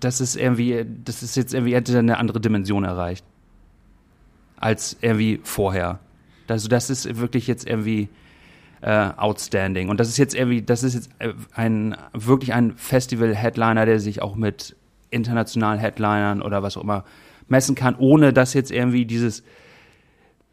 das 0.00 0.20
ist 0.20 0.36
irgendwie, 0.36 0.84
das 1.04 1.22
ist 1.22 1.36
jetzt 1.36 1.54
irgendwie, 1.54 1.74
hätte 1.74 1.98
eine 1.98 2.18
andere 2.18 2.40
Dimension 2.40 2.84
erreicht. 2.84 3.24
Als 4.56 4.96
irgendwie 5.00 5.40
vorher. 5.42 5.98
Also 6.48 6.68
das 6.68 6.90
ist 6.90 7.18
wirklich 7.18 7.46
jetzt 7.46 7.68
irgendwie 7.68 8.08
äh, 8.80 9.10
outstanding. 9.16 9.88
Und 9.88 10.00
das 10.00 10.08
ist 10.08 10.16
jetzt 10.16 10.34
irgendwie, 10.34 10.62
das 10.62 10.82
ist 10.82 10.94
jetzt 10.94 11.10
äh, 11.18 11.32
ein, 11.54 11.96
wirklich 12.12 12.52
ein 12.52 12.76
Festival-Headliner, 12.76 13.86
der 13.86 14.00
sich 14.00 14.22
auch 14.22 14.36
mit 14.36 14.76
internationalen 15.10 15.78
Headlinern 15.78 16.42
oder 16.42 16.62
was 16.62 16.76
auch 16.76 16.82
immer 16.82 17.04
messen 17.48 17.74
kann, 17.74 17.96
ohne 17.96 18.32
dass 18.32 18.54
jetzt 18.54 18.70
irgendwie 18.70 19.04
dieses 19.04 19.42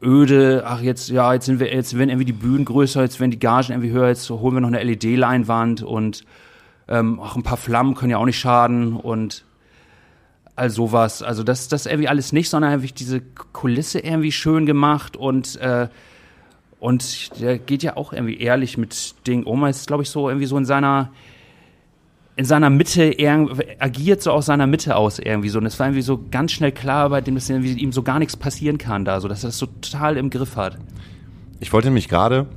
öde, 0.02 0.64
ach 0.66 0.82
jetzt, 0.82 1.10
ja, 1.10 1.34
jetzt 1.34 1.46
sind 1.46 1.60
wir, 1.60 1.74
jetzt 1.74 1.98
werden 1.98 2.10
irgendwie 2.10 2.26
die 2.26 2.34
Bühnen 2.34 2.66
größer, 2.66 3.02
jetzt 3.02 3.20
werden 3.20 3.32
die 3.32 3.40
Gagen 3.40 3.72
irgendwie 3.72 3.92
höher, 3.92 4.08
jetzt 4.08 4.30
holen 4.30 4.56
wir 4.56 4.62
noch 4.62 4.70
eine 4.70 4.84
LED-Leinwand 4.84 5.84
und 5.84 6.26
ähm, 6.88 7.20
auch 7.20 7.36
ein 7.36 7.44
paar 7.44 7.58
Flammen 7.58 7.94
können 7.94 8.12
ja 8.12 8.18
auch 8.18 8.26
nicht 8.26 8.40
schaden 8.40 8.96
und 8.96 9.46
all 10.56 10.70
sowas. 10.70 11.22
Also 11.22 11.44
das, 11.44 11.68
das 11.68 11.86
irgendwie 11.86 12.08
alles 12.08 12.34
nicht, 12.34 12.50
sondern 12.50 12.72
einfach 12.72 12.92
diese 12.92 13.22
Kulisse 13.22 14.00
irgendwie 14.00 14.32
schön 14.32 14.66
gemacht 14.66 15.16
und 15.16 15.56
äh, 15.58 15.88
und 16.80 17.40
der 17.40 17.60
geht 17.60 17.84
ja 17.84 17.96
auch 17.96 18.12
irgendwie 18.12 18.40
ehrlich 18.40 18.76
mit 18.76 19.14
Ding 19.28 19.44
um. 19.44 19.62
Er 19.62 19.70
ist, 19.70 19.86
glaube 19.86 20.02
ich, 20.02 20.10
so 20.10 20.28
irgendwie 20.30 20.48
so 20.48 20.58
in 20.58 20.66
seiner 20.66 21.12
in 22.36 22.46
seiner 22.46 22.70
Mitte 22.70 23.14
agiert 23.80 24.22
so 24.22 24.32
aus 24.32 24.46
seiner 24.46 24.68
Mitte 24.68 24.96
aus 24.96 25.20
irgendwie 25.20 25.50
so. 25.50 25.60
Und 25.60 25.66
es 25.66 25.80
war 25.80 25.88
irgendwie 25.88 26.02
so 26.02 26.24
ganz 26.32 26.52
schnell 26.52 26.72
klar 26.72 27.10
bei 27.10 27.22
dem, 27.22 27.36
dass 27.36 27.50
ihm 27.50 27.92
so 27.92 28.04
gar 28.04 28.20
nichts 28.20 28.38
passieren 28.38 28.78
kann 28.78 29.06
da, 29.06 29.20
so 29.20 29.28
dass 29.28 29.44
er 29.44 29.48
das 29.48 29.58
so 29.58 29.66
total 29.66 30.18
im 30.18 30.30
Griff 30.30 30.56
hat. 30.56 30.78
Ich 31.60 31.74
wollte 31.74 31.92
mich 31.92 32.08
gerade 32.08 32.48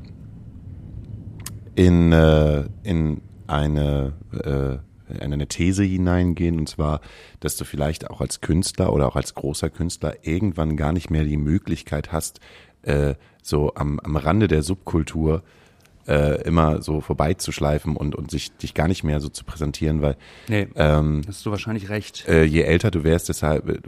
in, 1.74 2.12
äh, 2.12 2.64
in 2.84 3.20
eine, 3.46 4.12
äh, 4.32 5.14
in 5.22 5.32
eine 5.32 5.48
These 5.48 5.82
hineingehen, 5.82 6.58
und 6.58 6.68
zwar, 6.68 7.00
dass 7.40 7.56
du 7.56 7.64
vielleicht 7.64 8.08
auch 8.10 8.20
als 8.20 8.40
Künstler 8.40 8.92
oder 8.92 9.08
auch 9.08 9.16
als 9.16 9.34
großer 9.34 9.70
Künstler 9.70 10.14
irgendwann 10.22 10.76
gar 10.76 10.92
nicht 10.92 11.10
mehr 11.10 11.24
die 11.24 11.36
Möglichkeit 11.36 12.12
hast, 12.12 12.40
äh, 12.82 13.14
so 13.42 13.74
am, 13.74 13.98
am 14.00 14.16
Rande 14.16 14.48
der 14.48 14.62
Subkultur 14.62 15.38
äh, 15.38 15.63
immer 16.06 16.82
so 16.82 17.00
vorbeizuschleifen 17.00 17.96
und, 17.96 18.14
und 18.14 18.30
sich 18.30 18.54
dich 18.56 18.74
gar 18.74 18.88
nicht 18.88 19.04
mehr 19.04 19.20
so 19.20 19.28
zu 19.28 19.44
präsentieren, 19.44 20.02
weil 20.02 20.16
nee, 20.48 20.68
ähm, 20.76 21.22
hast 21.26 21.46
du 21.46 21.50
wahrscheinlich 21.50 21.88
recht. 21.88 22.28
Äh, 22.28 22.44
je 22.44 22.62
älter 22.62 22.90
du 22.90 23.04
wärst, 23.04 23.28
deshalb, 23.28 23.68
äh, 23.68 23.78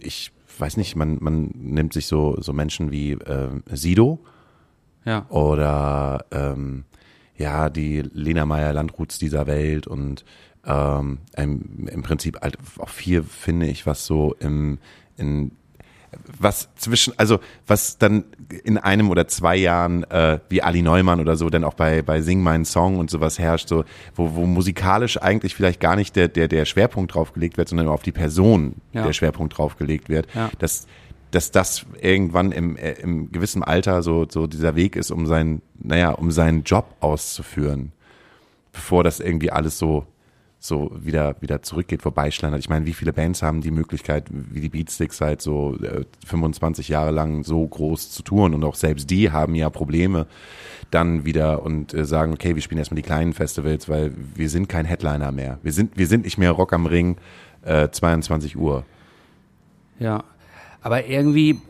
ich 0.00 0.32
weiß 0.58 0.76
nicht, 0.76 0.96
man, 0.96 1.18
man 1.20 1.50
nimmt 1.54 1.92
sich 1.92 2.06
so, 2.06 2.40
so 2.40 2.52
Menschen 2.52 2.90
wie 2.90 3.12
äh, 3.12 3.50
Sido 3.70 4.20
ja. 5.04 5.26
oder 5.28 6.24
ähm, 6.30 6.84
ja, 7.36 7.68
die 7.68 8.02
Lena 8.02 8.46
Meyer-Landruths 8.46 9.18
dieser 9.18 9.46
Welt 9.46 9.86
und 9.86 10.24
ähm, 10.64 11.18
im, 11.36 11.88
im 11.88 12.02
Prinzip 12.02 12.40
halt 12.40 12.58
auch 12.78 12.88
viel, 12.88 13.22
finde 13.22 13.66
ich, 13.66 13.86
was 13.86 14.06
so 14.06 14.34
im, 14.40 14.78
in 15.16 15.52
was 16.38 16.68
zwischen, 16.76 17.14
also 17.18 17.38
was 17.66 17.98
dann 17.98 18.24
in 18.64 18.78
einem 18.78 19.10
oder 19.10 19.28
zwei 19.28 19.56
Jahren 19.56 20.04
äh, 20.04 20.38
wie 20.48 20.62
Ali 20.62 20.82
Neumann 20.82 21.20
oder 21.20 21.36
so 21.36 21.50
dann 21.50 21.64
auch 21.64 21.74
bei 21.74 22.02
bei 22.02 22.20
Sing 22.20 22.42
meinen 22.42 22.64
Song 22.64 22.98
und 22.98 23.10
sowas 23.10 23.38
herrscht, 23.38 23.68
so 23.68 23.84
wo, 24.14 24.34
wo 24.34 24.46
musikalisch 24.46 25.20
eigentlich 25.20 25.54
vielleicht 25.54 25.80
gar 25.80 25.96
nicht 25.96 26.16
der 26.16 26.28
der 26.28 26.48
der 26.48 26.64
Schwerpunkt 26.64 27.14
drauf 27.14 27.32
gelegt 27.32 27.56
wird, 27.56 27.68
sondern 27.68 27.88
auf 27.88 28.02
die 28.02 28.12
Person 28.12 28.76
ja. 28.92 29.04
der 29.04 29.12
Schwerpunkt 29.12 29.56
drauf 29.56 29.76
gelegt 29.76 30.08
wird, 30.08 30.26
ja. 30.34 30.50
dass 30.58 30.86
dass 31.30 31.50
das 31.50 31.84
irgendwann 32.00 32.52
im, 32.52 32.76
äh, 32.76 32.92
im 32.92 33.32
gewissen 33.32 33.62
Alter 33.62 34.02
so 34.02 34.26
so 34.28 34.46
dieser 34.46 34.76
Weg 34.76 34.96
ist, 34.96 35.10
um 35.10 35.26
seinen 35.26 35.62
naja 35.78 36.10
um 36.10 36.30
seinen 36.30 36.62
Job 36.62 36.94
auszuführen, 37.00 37.92
bevor 38.72 39.04
das 39.04 39.20
irgendwie 39.20 39.50
alles 39.50 39.78
so 39.78 40.06
so 40.66 40.90
wieder, 40.98 41.36
wieder 41.40 41.62
zurückgeht, 41.62 42.02
vorbeischlendert. 42.02 42.60
Ich 42.60 42.68
meine, 42.68 42.86
wie 42.86 42.92
viele 42.92 43.12
Bands 43.12 43.42
haben 43.42 43.60
die 43.60 43.70
Möglichkeit, 43.70 44.24
wie 44.30 44.60
die 44.60 44.68
Beatsticks 44.68 45.20
halt 45.20 45.42
so 45.42 45.76
äh, 45.82 46.04
25 46.26 46.88
Jahre 46.88 47.10
lang 47.10 47.44
so 47.44 47.66
groß 47.66 48.10
zu 48.10 48.22
touren 48.22 48.54
und 48.54 48.64
auch 48.64 48.74
selbst 48.74 49.10
die 49.10 49.30
haben 49.30 49.54
ja 49.54 49.70
Probleme 49.70 50.26
dann 50.90 51.24
wieder 51.24 51.62
und 51.62 51.94
äh, 51.94 52.04
sagen, 52.04 52.32
okay, 52.32 52.54
wir 52.54 52.62
spielen 52.62 52.78
erstmal 52.78 52.96
die 52.96 53.02
kleinen 53.02 53.32
Festivals, 53.32 53.88
weil 53.88 54.12
wir 54.34 54.48
sind 54.48 54.68
kein 54.68 54.84
Headliner 54.84 55.32
mehr. 55.32 55.58
Wir 55.62 55.72
sind, 55.72 55.96
wir 55.96 56.06
sind 56.06 56.24
nicht 56.24 56.38
mehr 56.38 56.52
Rock 56.52 56.72
am 56.72 56.86
Ring, 56.86 57.16
äh, 57.62 57.88
22 57.90 58.56
Uhr. 58.56 58.84
Ja, 59.98 60.24
aber 60.82 61.06
irgendwie 61.06 61.60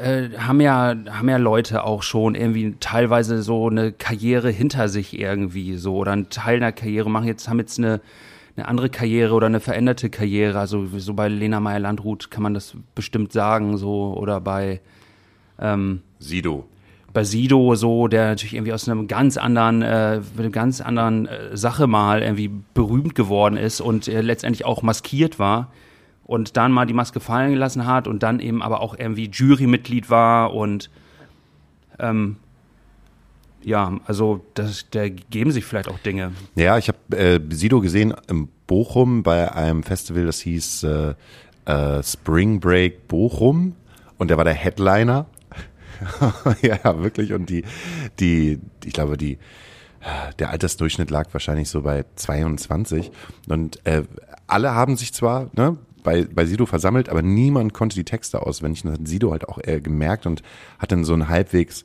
äh, 0.00 0.30
haben 0.38 0.60
ja 0.60 0.94
haben 1.10 1.28
ja 1.28 1.36
Leute 1.36 1.84
auch 1.84 2.02
schon 2.02 2.34
irgendwie 2.34 2.76
teilweise 2.80 3.42
so 3.42 3.68
eine 3.68 3.92
Karriere 3.92 4.50
hinter 4.50 4.88
sich 4.88 5.18
irgendwie 5.18 5.76
so 5.76 5.96
oder 5.96 6.12
einen 6.12 6.30
Teil 6.30 6.56
einer 6.56 6.72
Karriere 6.72 7.10
machen 7.10 7.26
jetzt 7.26 7.48
haben 7.48 7.58
jetzt 7.58 7.78
eine 7.78 8.00
eine 8.56 8.68
andere 8.68 8.88
Karriere 8.88 9.34
oder 9.34 9.46
eine 9.46 9.60
veränderte 9.60 10.10
Karriere. 10.10 10.58
Also 10.58 10.86
so 10.98 11.14
bei 11.14 11.28
Lena 11.28 11.60
Meyer-Landrut 11.60 12.30
kann 12.30 12.42
man 12.42 12.54
das 12.54 12.76
bestimmt 12.94 13.32
sagen, 13.32 13.76
so 13.78 14.14
oder 14.16 14.40
bei 14.40 14.80
ähm, 15.58 16.02
Sido. 16.18 16.68
Bei 17.12 17.24
Sido 17.24 17.74
so, 17.76 18.08
der 18.08 18.28
natürlich 18.28 18.54
irgendwie 18.54 18.72
aus 18.72 18.88
einem 18.88 19.06
ganz 19.06 19.36
anderen, 19.36 19.82
äh, 19.82 20.20
einer 20.36 20.50
ganz 20.50 20.80
anderen 20.80 21.26
äh, 21.26 21.56
Sache 21.56 21.86
mal 21.86 22.22
irgendwie 22.22 22.50
berühmt 22.74 23.14
geworden 23.14 23.56
ist 23.56 23.80
und 23.80 24.08
äh, 24.08 24.20
letztendlich 24.20 24.64
auch 24.64 24.82
maskiert 24.82 25.38
war 25.38 25.70
und 26.24 26.56
dann 26.56 26.72
mal 26.72 26.86
die 26.86 26.94
Maske 26.94 27.20
fallen 27.20 27.52
gelassen 27.52 27.86
hat 27.86 28.08
und 28.08 28.22
dann 28.22 28.40
eben 28.40 28.62
aber 28.62 28.80
auch 28.80 28.98
irgendwie 28.98 29.30
Jurymitglied 29.30 30.10
war 30.10 30.54
und 30.54 30.90
ähm, 31.98 32.36
ja, 33.64 33.98
also 34.06 34.44
das, 34.54 34.86
da 34.90 35.08
geben 35.08 35.52
sich 35.52 35.64
vielleicht 35.64 35.88
auch 35.88 35.98
Dinge. 35.98 36.32
Ja, 36.54 36.78
ich 36.78 36.88
habe 36.88 37.16
äh, 37.16 37.40
Sido 37.50 37.80
gesehen 37.80 38.14
im 38.28 38.48
Bochum 38.66 39.22
bei 39.22 39.52
einem 39.52 39.82
Festival, 39.82 40.26
das 40.26 40.40
hieß 40.40 40.84
äh, 40.84 41.14
äh, 41.66 42.02
Spring 42.02 42.60
Break 42.60 43.08
Bochum 43.08 43.74
und 44.18 44.28
der 44.28 44.36
war 44.36 44.44
der 44.44 44.54
Headliner. 44.54 45.26
ja, 46.62 47.02
wirklich. 47.02 47.32
Und 47.32 47.50
die, 47.50 47.64
die, 48.20 48.58
ich 48.84 48.92
glaube, 48.92 49.16
die, 49.16 49.38
der 50.38 50.50
Altersdurchschnitt 50.50 51.10
lag 51.10 51.28
wahrscheinlich 51.32 51.68
so 51.68 51.82
bei 51.82 52.04
22. 52.16 53.10
Und 53.48 53.84
äh, 53.86 54.02
alle 54.46 54.74
haben 54.74 54.96
sich 54.96 55.14
zwar 55.14 55.50
ne, 55.54 55.78
bei, 56.02 56.24
bei 56.24 56.44
Sido 56.44 56.66
versammelt, 56.66 57.08
aber 57.08 57.22
niemand 57.22 57.72
konnte 57.72 57.96
die 57.96 58.04
Texte 58.04 58.42
auswendig. 58.42 58.84
Und 58.84 58.90
das 58.90 59.00
hat 59.00 59.08
Sido 59.08 59.32
halt 59.32 59.48
auch 59.48 59.58
äh, 59.62 59.80
gemerkt 59.80 60.26
und 60.26 60.42
hat 60.78 60.92
dann 60.92 61.04
so 61.04 61.14
ein 61.14 61.28
halbwegs 61.28 61.84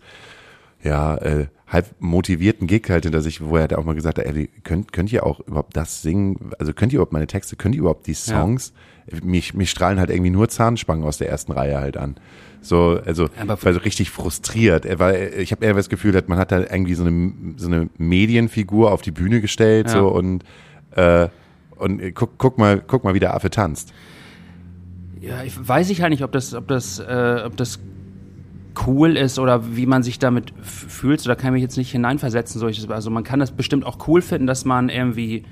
ja, 0.83 1.17
äh, 1.17 1.47
halb 1.67 1.87
motivierten 1.99 2.67
Gig 2.67 2.89
halt 2.89 3.03
hinter 3.03 3.21
sich, 3.21 3.41
wo 3.41 3.55
er 3.55 3.61
halt 3.61 3.73
auch 3.73 3.83
mal 3.83 3.95
gesagt 3.95 4.17
hat, 4.17 4.25
ey, 4.25 4.49
könnt, 4.63 4.91
könnt 4.91 5.11
ihr 5.11 5.25
auch 5.25 5.39
überhaupt 5.41 5.75
das 5.75 6.01
singen? 6.01 6.51
Also 6.57 6.73
könnt 6.73 6.93
ihr 6.93 6.97
überhaupt 6.97 7.13
meine 7.13 7.27
Texte, 7.27 7.55
könnt 7.55 7.75
ihr 7.75 7.81
überhaupt 7.81 8.07
die 8.07 8.13
Songs? 8.13 8.73
Ja. 9.11 9.19
Mich, 9.23 9.53
mich 9.53 9.69
strahlen 9.69 9.99
halt 9.99 10.09
irgendwie 10.09 10.29
nur 10.29 10.49
Zahnspangen 10.49 11.03
aus 11.03 11.17
der 11.17 11.29
ersten 11.29 11.51
Reihe 11.51 11.79
halt 11.79 11.97
an. 11.97 12.15
So, 12.61 12.99
also 13.05 13.29
Aber 13.39 13.61
war 13.63 13.73
so 13.73 13.79
richtig 13.79 14.11
frustriert. 14.11 14.85
Er 14.85 14.99
war, 14.99 15.17
ich 15.17 15.51
habe 15.51 15.65
eher 15.65 15.73
das 15.73 15.89
Gefühl, 15.89 16.11
dass 16.11 16.27
man 16.27 16.37
hat 16.37 16.51
da 16.51 16.59
irgendwie 16.59 16.93
so 16.93 17.05
eine 17.05 17.33
so 17.57 17.67
eine 17.67 17.89
Medienfigur 17.97 18.91
auf 18.91 19.01
die 19.01 19.11
Bühne 19.11 19.41
gestellt 19.41 19.87
ja. 19.87 19.93
so 19.93 20.09
und 20.09 20.43
äh, 20.91 21.29
und 21.77 22.13
guck, 22.13 22.37
guck 22.37 22.57
mal, 22.57 22.81
guck 22.85 23.03
mal, 23.03 23.13
wie 23.13 23.19
der 23.19 23.33
Affe 23.33 23.49
tanzt. 23.49 23.93
Ja, 25.21 25.43
ich 25.43 25.55
weiß 25.67 25.89
ich 25.89 26.01
halt 26.01 26.11
nicht, 26.11 26.23
ob 26.23 26.31
das, 26.31 26.53
ob 26.53 26.67
das, 26.67 26.99
äh, 26.99 27.43
ob 27.45 27.57
das 27.57 27.79
cool 28.85 29.17
ist 29.17 29.39
oder 29.39 29.75
wie 29.75 29.85
man 29.85 30.03
sich 30.03 30.19
damit 30.19 30.53
fühlt. 30.61 31.21
So, 31.21 31.29
da 31.29 31.35
kann 31.35 31.47
ich 31.47 31.53
mich 31.53 31.61
jetzt 31.63 31.77
nicht 31.77 31.91
hineinversetzen. 31.91 32.59
Solches. 32.59 32.89
Also 32.89 33.09
man 33.09 33.23
kann 33.23 33.39
das 33.39 33.51
bestimmt 33.51 33.85
auch 33.85 34.07
cool 34.07 34.21
finden, 34.21 34.47
dass 34.47 34.65
man 34.65 34.89
irgendwie 34.89 35.43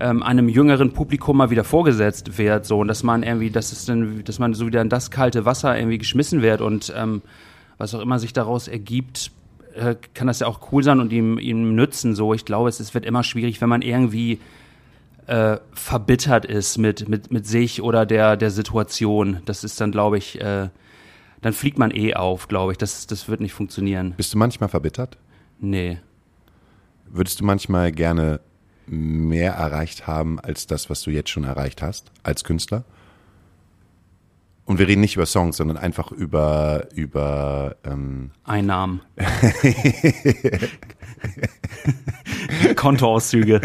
ähm, 0.00 0.22
einem 0.22 0.48
jüngeren 0.48 0.92
Publikum 0.92 1.36
mal 1.36 1.50
wieder 1.50 1.64
vorgesetzt 1.64 2.38
wird, 2.38 2.66
so 2.66 2.80
und 2.80 2.88
dass 2.88 3.02
man 3.02 3.22
irgendwie, 3.22 3.50
dass 3.50 3.72
es 3.72 3.84
dann, 3.84 4.22
dass 4.24 4.38
man 4.38 4.54
so 4.54 4.66
wieder 4.66 4.80
in 4.80 4.88
das 4.88 5.10
kalte 5.10 5.44
Wasser 5.44 5.76
irgendwie 5.76 5.98
geschmissen 5.98 6.42
wird 6.42 6.60
und 6.60 6.92
ähm, 6.96 7.22
was 7.78 7.94
auch 7.94 8.00
immer 8.00 8.18
sich 8.18 8.32
daraus 8.32 8.68
ergibt, 8.68 9.32
äh, 9.74 9.96
kann 10.14 10.26
das 10.26 10.40
ja 10.40 10.46
auch 10.46 10.72
cool 10.72 10.82
sein 10.82 11.00
und 11.00 11.12
ihm, 11.12 11.38
ihm 11.38 11.74
nützen. 11.74 12.14
So, 12.14 12.34
ich 12.34 12.44
glaube, 12.44 12.68
es, 12.68 12.80
es 12.80 12.94
wird 12.94 13.06
immer 13.06 13.22
schwierig, 13.22 13.60
wenn 13.60 13.68
man 13.68 13.82
irgendwie 13.82 14.38
äh, 15.26 15.58
verbittert 15.72 16.44
ist 16.44 16.78
mit, 16.78 17.08
mit, 17.08 17.30
mit 17.30 17.46
sich 17.46 17.82
oder 17.82 18.06
der, 18.06 18.36
der 18.36 18.50
Situation. 18.50 19.38
Das 19.44 19.64
ist 19.64 19.80
dann, 19.80 19.92
glaube 19.92 20.18
ich, 20.18 20.40
äh, 20.40 20.68
dann 21.40 21.52
fliegt 21.52 21.78
man 21.78 21.90
eh 21.90 22.14
auf, 22.14 22.48
glaube 22.48 22.72
ich. 22.72 22.78
Das, 22.78 23.06
das 23.06 23.28
wird 23.28 23.40
nicht 23.40 23.52
funktionieren. 23.52 24.14
Bist 24.16 24.34
du 24.34 24.38
manchmal 24.38 24.68
verbittert? 24.68 25.18
Nee. 25.60 25.98
Würdest 27.06 27.40
du 27.40 27.44
manchmal 27.44 27.92
gerne 27.92 28.40
mehr 28.86 29.52
erreicht 29.52 30.06
haben 30.06 30.40
als 30.40 30.66
das, 30.66 30.90
was 30.90 31.02
du 31.02 31.10
jetzt 31.10 31.30
schon 31.30 31.44
erreicht 31.44 31.82
hast 31.82 32.10
als 32.22 32.44
Künstler? 32.44 32.84
Und 34.64 34.78
wir 34.78 34.86
reden 34.86 35.00
nicht 35.00 35.16
über 35.16 35.24
Songs, 35.24 35.56
sondern 35.56 35.78
einfach 35.78 36.12
über 36.12 36.88
über 36.92 37.76
ähm 37.84 38.32
Einnahmen. 38.44 39.00
Kontoauszüge. 42.76 43.62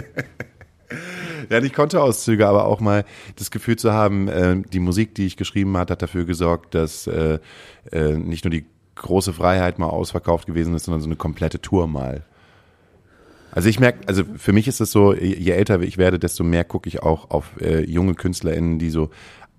Ja, 1.49 1.59
nicht 1.59 1.75
Kontoauszüge, 1.75 2.47
aber 2.47 2.65
auch 2.65 2.79
mal 2.79 3.05
das 3.35 3.51
Gefühl 3.51 3.75
zu 3.75 3.93
haben, 3.93 4.27
äh, 4.27 4.61
die 4.71 4.79
Musik, 4.79 5.15
die 5.15 5.25
ich 5.25 5.37
geschrieben 5.37 5.77
hat, 5.77 5.91
hat 5.91 6.01
dafür 6.01 6.25
gesorgt, 6.25 6.75
dass 6.75 7.07
äh, 7.07 7.39
äh, 7.91 8.13
nicht 8.13 8.45
nur 8.45 8.51
die 8.51 8.65
große 8.95 9.33
Freiheit 9.33 9.79
mal 9.79 9.87
ausverkauft 9.87 10.45
gewesen 10.45 10.73
ist, 10.75 10.85
sondern 10.85 11.01
so 11.01 11.07
eine 11.07 11.15
komplette 11.15 11.59
Tour 11.59 11.87
mal. 11.87 12.23
Also 13.51 13.69
ich 13.69 13.79
merke, 13.79 14.07
also 14.07 14.23
für 14.35 14.51
mich 14.51 14.67
ist 14.67 14.81
es 14.81 14.91
so, 14.91 15.13
je 15.13 15.51
älter 15.51 15.79
ich 15.81 15.99
werde, 15.99 16.17
desto 16.17 16.43
mehr 16.43 16.63
gucke 16.63 16.87
ich 16.87 17.03
auch 17.03 17.29
auf 17.29 17.51
äh, 17.61 17.83
junge 17.83 18.15
KünstlerInnen, 18.15 18.79
die 18.79 18.89
so 18.89 19.11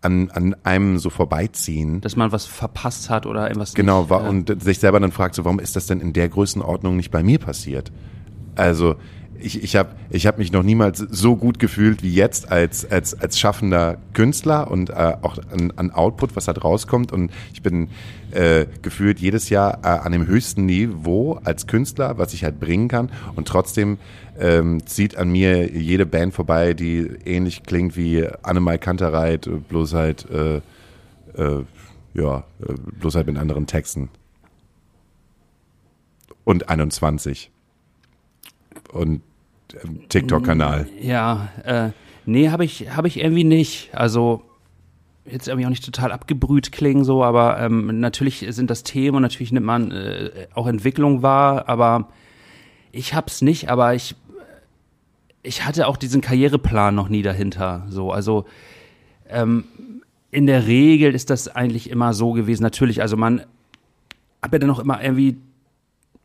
an, 0.05 0.31
an 0.31 0.57
einem 0.65 0.99
so 0.99 1.11
vorbeiziehen. 1.11 2.01
Dass 2.01 2.17
man 2.17 2.33
was 2.33 2.45
verpasst 2.45 3.09
hat 3.09 3.25
oder 3.25 3.49
irgendwas 3.49 3.75
Genau, 3.75 4.03
nicht, 4.03 4.11
äh, 4.11 4.29
und 4.29 4.63
sich 4.63 4.81
selber 4.81 5.01
dann 5.01 5.13
fragt, 5.13 5.35
so 5.37 5.45
warum 5.45 5.61
ist 5.61 5.77
das 5.77 5.87
denn 5.87 6.01
in 6.01 6.13
der 6.13 6.29
Größenordnung 6.29 6.97
nicht 6.97 7.11
bei 7.11 7.23
mir 7.23 7.39
passiert? 7.39 7.93
Also 8.57 8.97
ich, 9.45 9.63
ich 9.63 9.77
habe 9.77 9.91
ich 10.11 10.27
hab 10.27 10.39
mich 10.39 10.53
noch 10.53 10.63
niemals 10.63 10.99
so 10.99 11.37
gut 11.37 11.59
gefühlt 11.59 12.03
wie 12.03 12.13
jetzt 12.13 12.51
als, 12.51 12.91
als, 12.91 13.19
als 13.21 13.39
schaffender 13.39 13.99
Künstler 14.15 14.71
und 14.71 14.91
äh, 14.91 15.17
auch 15.21 15.39
an, 15.53 15.73
an 15.77 15.91
Output, 15.91 16.35
was 16.35 16.47
halt 16.49 16.65
rauskommt. 16.65 17.13
Und 17.13 17.31
ich 17.53 17.63
bin 17.63 17.89
äh, 18.31 18.67
gefühlt 18.83 19.21
jedes 19.21 19.51
Jahr 19.51 19.81
äh, 19.83 19.89
an 19.89 20.13
dem 20.13 20.27
höchsten 20.27 20.67
Niveau 20.67 21.41
als 21.45 21.67
Künstler, 21.67 22.19
was 22.19 22.33
ich 22.33 22.45
halt 22.45 22.59
bringen 22.59 22.89
kann. 22.89 23.11
Und 23.37 23.47
trotzdem 23.47 23.99
ähm, 24.39 24.85
zieht 24.87 25.17
an 25.17 25.31
mir 25.31 25.71
jede 25.71 26.07
Band 26.07 26.35
vorbei, 26.35 26.75
die 26.75 27.07
ähnlich 27.25 27.63
klingt 27.63 27.97
wie 27.97 28.27
Annemal 28.43 28.79
Kantereit, 28.79 29.49
bloß 29.69 29.95
halt, 29.95 30.27
äh, 30.31 30.57
äh, 31.37 31.65
ja, 32.15 32.45
bloß 33.01 33.15
halt 33.15 33.27
mit 33.27 33.37
anderen 33.37 33.67
Texten. 33.67 34.09
Und 36.45 36.69
21. 36.69 37.51
Und 38.93 39.23
TikTok-Kanal. 40.09 40.87
Ja, 41.01 41.49
äh, 41.65 41.91
nee, 42.27 42.51
habe 42.51 42.65
ich, 42.65 42.97
hab 42.97 43.05
ich 43.05 43.19
irgendwie 43.19 43.45
nicht. 43.45 43.91
Also 43.93 44.43
jetzt 45.25 45.49
irgendwie 45.49 45.67
auch 45.67 45.71
nicht 45.71 45.85
total 45.85 46.13
abgebrüht 46.13 46.73
klingen 46.73 47.05
so, 47.05 47.25
aber 47.25 47.59
ähm, 47.61 48.01
natürlich 48.01 48.45
sind 48.51 48.71
das 48.71 48.83
Themen 48.83 49.17
und 49.17 49.23
natürlich 49.23 49.53
nimmt 49.53 49.67
man 49.67 49.91
äh, 49.91 50.49
auch 50.55 50.67
Entwicklung 50.67 51.23
wahr, 51.23 51.69
aber 51.69 52.09
ich 52.93 53.15
hab's 53.15 53.41
nicht, 53.41 53.71
aber 53.71 53.95
ich 53.95 54.15
ich 55.45 55.65
hatte 55.65 55.87
auch 55.87 55.97
diesen 55.97 56.21
Karriereplan 56.21 56.95
noch 56.95 57.09
nie 57.09 57.23
dahinter. 57.23 57.87
So, 57.89 58.11
also 58.11 58.47
ähm, 59.29 59.65
in 60.31 60.47
der 60.47 60.67
Regel 60.67 61.15
ist 61.15 61.31
das 61.31 61.49
eigentlich 61.49 61.91
immer 61.91 62.15
so 62.15 62.33
gewesen. 62.33 62.63
Natürlich, 62.63 63.03
also 63.03 63.17
man 63.17 63.43
hat 64.43 64.53
ja 64.53 64.59
dann 64.59 64.71
auch 64.71 64.79
immer 64.79 65.03
irgendwie 65.03 65.37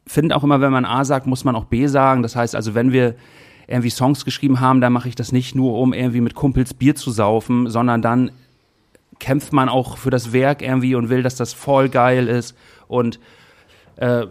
finde 0.10 0.36
auch 0.36 0.44
immer, 0.44 0.60
wenn 0.60 0.72
man 0.72 0.86
A 0.86 1.06
sagt, 1.06 1.28
muss 1.28 1.44
man 1.44 1.56
auch 1.56 1.66
B 1.66 1.86
sagen. 1.86 2.24
Das 2.24 2.36
heißt 2.36 2.56
also, 2.56 2.74
wenn 2.74 2.92
wir 2.92 3.16
irgendwie 3.68 3.92
Songs 3.92 4.26
geschrieben 4.26 4.60
haben, 4.60 4.82
dann 4.82 4.92
mache 4.92 5.08
ich 5.08 5.16
das 5.16 5.32
nicht 5.32 5.54
nur, 5.54 5.78
um 5.78 5.94
irgendwie 5.94 6.22
mit 6.22 6.34
Kumpels 6.34 6.74
Bier 6.74 6.96
zu 6.96 7.12
saufen, 7.12 7.70
sondern 7.70 8.02
dann 8.02 8.32
kämpft 9.20 9.54
man 9.54 9.70
auch 9.70 9.98
für 9.98 10.10
das 10.10 10.34
Werk 10.34 10.64
irgendwie 10.64 10.96
und 10.96 11.10
will, 11.10 11.22
dass 11.22 11.36
das 11.36 11.54
voll 11.54 11.90
geil 11.90 12.28
ist 12.28 12.58
und 12.88 13.20
äh, 13.98 14.26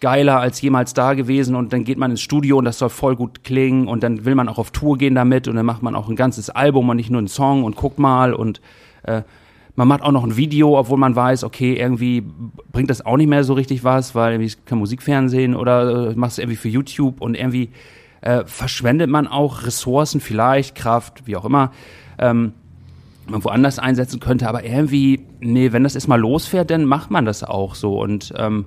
geiler 0.00 0.38
als 0.38 0.60
jemals 0.60 0.94
da 0.94 1.14
gewesen 1.14 1.56
und 1.56 1.72
dann 1.72 1.82
geht 1.82 1.98
man 1.98 2.12
ins 2.12 2.20
Studio 2.20 2.58
und 2.58 2.64
das 2.64 2.78
soll 2.78 2.90
voll 2.90 3.16
gut 3.16 3.42
klingen 3.42 3.88
und 3.88 4.04
dann 4.04 4.24
will 4.24 4.36
man 4.36 4.48
auch 4.48 4.58
auf 4.58 4.70
Tour 4.70 4.98
gehen 4.98 5.16
damit 5.16 5.48
und 5.48 5.56
dann 5.56 5.66
macht 5.66 5.82
man 5.82 5.96
auch 5.96 6.08
ein 6.08 6.14
ganzes 6.14 6.50
Album 6.50 6.88
und 6.88 6.96
nicht 6.96 7.10
nur 7.10 7.18
einen 7.18 7.26
Song 7.26 7.64
und 7.64 7.74
guck 7.74 7.98
mal 7.98 8.32
und 8.34 8.60
äh, 9.02 9.22
man 9.78 9.86
macht 9.86 10.02
auch 10.02 10.10
noch 10.10 10.24
ein 10.24 10.36
Video, 10.36 10.76
obwohl 10.76 10.98
man 10.98 11.14
weiß, 11.14 11.44
okay, 11.44 11.74
irgendwie 11.74 12.24
bringt 12.72 12.90
das 12.90 13.06
auch 13.06 13.16
nicht 13.16 13.28
mehr 13.28 13.44
so 13.44 13.52
richtig 13.52 13.84
was, 13.84 14.12
weil 14.16 14.32
irgendwie 14.32 14.52
kein 14.64 14.78
Musikfernsehen 14.78 15.54
oder 15.54 16.10
äh, 16.10 16.14
machst 16.16 16.36
du 16.36 16.42
irgendwie 16.42 16.56
für 16.56 16.68
YouTube 16.68 17.20
und 17.20 17.36
irgendwie 17.36 17.70
äh, 18.20 18.42
verschwendet 18.44 19.08
man 19.08 19.28
auch 19.28 19.62
Ressourcen, 19.62 20.20
vielleicht 20.20 20.74
Kraft, 20.74 21.28
wie 21.28 21.36
auch 21.36 21.44
immer, 21.44 21.70
ähm, 22.18 22.54
man 23.28 23.44
woanders 23.44 23.78
einsetzen 23.78 24.18
könnte, 24.18 24.48
aber 24.48 24.64
irgendwie, 24.64 25.24
nee, 25.38 25.70
wenn 25.70 25.84
das 25.84 25.94
erstmal 25.94 26.18
losfährt, 26.18 26.70
dann 26.70 26.84
macht 26.84 27.12
man 27.12 27.24
das 27.24 27.44
auch 27.44 27.76
so. 27.76 28.02
Und 28.02 28.34
ähm, 28.36 28.64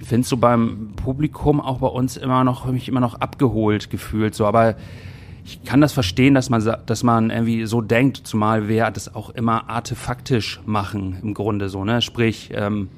ich 0.00 0.06
finde 0.06 0.22
es 0.22 0.28
so 0.28 0.36
beim 0.36 0.92
Publikum 0.94 1.60
auch 1.60 1.78
bei 1.78 1.88
uns 1.88 2.16
immer 2.16 2.44
noch, 2.44 2.66
mich 2.66 2.86
immer 2.86 3.00
noch 3.00 3.16
abgeholt 3.16 3.90
gefühlt, 3.90 4.36
so, 4.36 4.46
aber 4.46 4.76
ich 5.48 5.64
kann 5.64 5.80
das 5.80 5.94
verstehen, 5.94 6.34
dass 6.34 6.50
man, 6.50 6.62
dass 6.84 7.02
man 7.02 7.30
irgendwie 7.30 7.64
so 7.64 7.80
denkt, 7.80 8.18
zumal 8.24 8.68
wir 8.68 8.90
das 8.90 9.14
auch 9.14 9.30
immer 9.30 9.70
artefaktisch 9.70 10.60
machen, 10.66 11.16
im 11.22 11.32
Grunde 11.32 11.70
so, 11.70 11.86
ne? 11.86 12.02
Sprich, 12.02 12.50
ähm, 12.52 12.90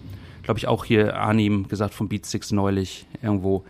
glaube 0.42 0.58
ich 0.58 0.66
auch 0.66 0.84
hier 0.84 1.16
Arnim 1.16 1.68
gesagt 1.68 1.94
vom 1.94 2.08
Beat 2.08 2.26
neulich 2.50 3.06
irgendwo, 3.22 3.62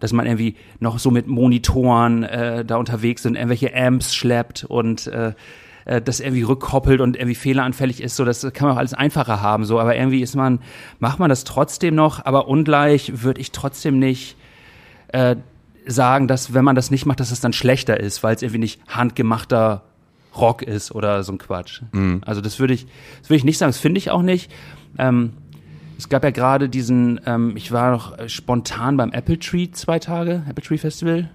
dass 0.00 0.14
man 0.14 0.24
irgendwie 0.24 0.56
noch 0.80 0.98
so 0.98 1.10
mit 1.10 1.26
Monitoren 1.26 2.22
äh, 2.22 2.64
da 2.64 2.76
unterwegs 2.76 3.22
sind, 3.22 3.34
irgendwelche 3.34 3.76
Amps 3.76 4.14
schleppt 4.14 4.64
und 4.64 5.06
äh, 5.08 5.34
äh, 5.84 6.00
das 6.00 6.20
irgendwie 6.20 6.44
rückkoppelt 6.44 7.02
und 7.02 7.16
irgendwie 7.16 7.34
fehleranfällig 7.34 8.02
ist, 8.02 8.16
so 8.16 8.24
das 8.24 8.40
kann 8.54 8.68
man 8.68 8.76
auch 8.76 8.78
alles 8.78 8.94
einfacher 8.94 9.42
haben, 9.42 9.66
so, 9.66 9.78
aber 9.78 9.96
irgendwie 9.96 10.22
ist 10.22 10.34
man, 10.34 10.60
macht 10.98 11.18
man 11.18 11.28
das 11.28 11.44
trotzdem 11.44 11.94
noch, 11.94 12.24
aber 12.24 12.48
ungleich 12.48 13.22
würde 13.22 13.42
ich 13.42 13.52
trotzdem 13.52 13.98
nicht 13.98 14.36
äh, 15.08 15.36
sagen, 15.86 16.28
dass 16.28 16.54
wenn 16.54 16.64
man 16.64 16.76
das 16.76 16.90
nicht 16.90 17.06
macht, 17.06 17.20
dass 17.20 17.30
es 17.30 17.40
dann 17.40 17.52
schlechter 17.52 17.98
ist, 18.00 18.22
weil 18.22 18.34
es 18.34 18.42
irgendwie 18.42 18.58
nicht 18.60 18.80
handgemachter 18.88 19.82
Rock 20.36 20.62
ist 20.62 20.92
oder 20.92 21.22
so 21.22 21.32
ein 21.32 21.38
Quatsch. 21.38 21.82
Also 22.24 22.40
das 22.40 22.58
würde 22.58 22.74
ich, 22.74 22.86
das 23.20 23.30
würde 23.30 23.36
ich 23.38 23.44
nicht 23.44 23.58
sagen, 23.58 23.68
das 23.70 23.78
finde 23.78 23.98
ich 23.98 24.10
auch 24.10 24.22
nicht. 24.22 24.50
Ähm, 24.98 25.32
es 25.96 26.08
gab 26.08 26.24
ja 26.24 26.30
gerade 26.30 26.68
diesen, 26.68 27.20
ähm, 27.26 27.52
ich 27.56 27.70
war 27.70 27.92
noch 27.92 28.18
äh, 28.18 28.28
spontan 28.28 28.96
beim 28.96 29.12
Apple 29.12 29.38
Tree 29.38 29.68
zwei 29.70 29.98
Tage, 30.00 30.42
Apple 30.48 30.64
Tree 30.64 30.78
Festival, 30.78 31.28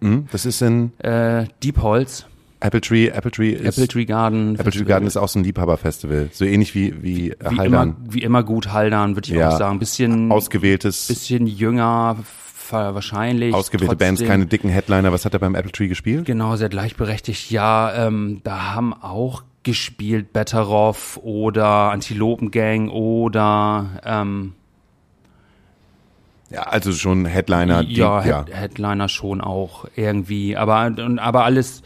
Mhm, 0.00 0.26
Das 0.32 0.44
ist 0.44 0.60
in 0.60 0.92
äh, 0.98 1.46
Deep 1.62 1.80
Holz, 1.80 2.26
Apple 2.60 2.80
Tree. 2.80 3.08
Apple 3.08 3.30
Tree 3.30 3.50
ist 3.52 3.76
Apple 3.78 3.88
Tree 3.88 4.04
Garden. 4.04 4.54
Apple 4.58 4.70
Tree 4.72 4.84
Garden 4.84 5.06
ist 5.06 5.16
auch 5.16 5.28
so 5.28 5.38
ein 5.38 5.44
Liebhaberfestival. 5.44 6.28
So 6.32 6.44
ähnlich 6.44 6.74
wie, 6.74 6.94
wie, 7.02 7.14
wie 7.30 7.30
immer, 7.30 7.58
Haldern. 7.58 7.96
wie 8.08 8.22
immer 8.22 8.42
gut 8.42 8.72
Haldern, 8.72 9.16
würde 9.16 9.28
ich 9.28 9.34
Ja. 9.34 9.48
auch 9.50 9.58
sagen. 9.58 9.78
Bisschen, 9.78 10.30
Ausgewähltes, 10.32 11.06
bisschen 11.08 11.46
jünger, 11.46 12.16
fa- 12.74 12.94
wahrscheinlich. 12.94 13.54
ausgewählte 13.54 13.96
Bands, 13.96 14.22
keine 14.24 14.46
dicken 14.46 14.68
Headliner. 14.68 15.12
Was 15.12 15.24
hat 15.24 15.32
er 15.34 15.38
beim 15.40 15.54
Apple 15.54 15.72
Tree 15.72 15.88
gespielt? 15.88 16.24
Genau, 16.26 16.56
sehr 16.56 16.68
gleichberechtigt. 16.68 17.50
Ja, 17.50 18.06
ähm, 18.06 18.40
da 18.44 18.74
haben 18.74 18.92
auch 18.92 19.42
gespielt 19.62 20.32
Betteroff 20.32 21.18
oder 21.22 21.66
Antilopengang 21.90 22.90
oder 22.90 23.86
ähm, 24.04 24.52
Ja, 26.50 26.62
also 26.64 26.92
schon 26.92 27.24
Headliner. 27.26 27.82
die- 27.84 27.94
ja, 27.94 28.24
ja. 28.24 28.44
Head 28.44 28.54
Headliner 28.54 29.08
schon 29.08 29.40
auch 29.40 29.86
irgendwie. 29.96 30.56
Aber, 30.56 30.92
aber 31.16 31.44
alles, 31.44 31.82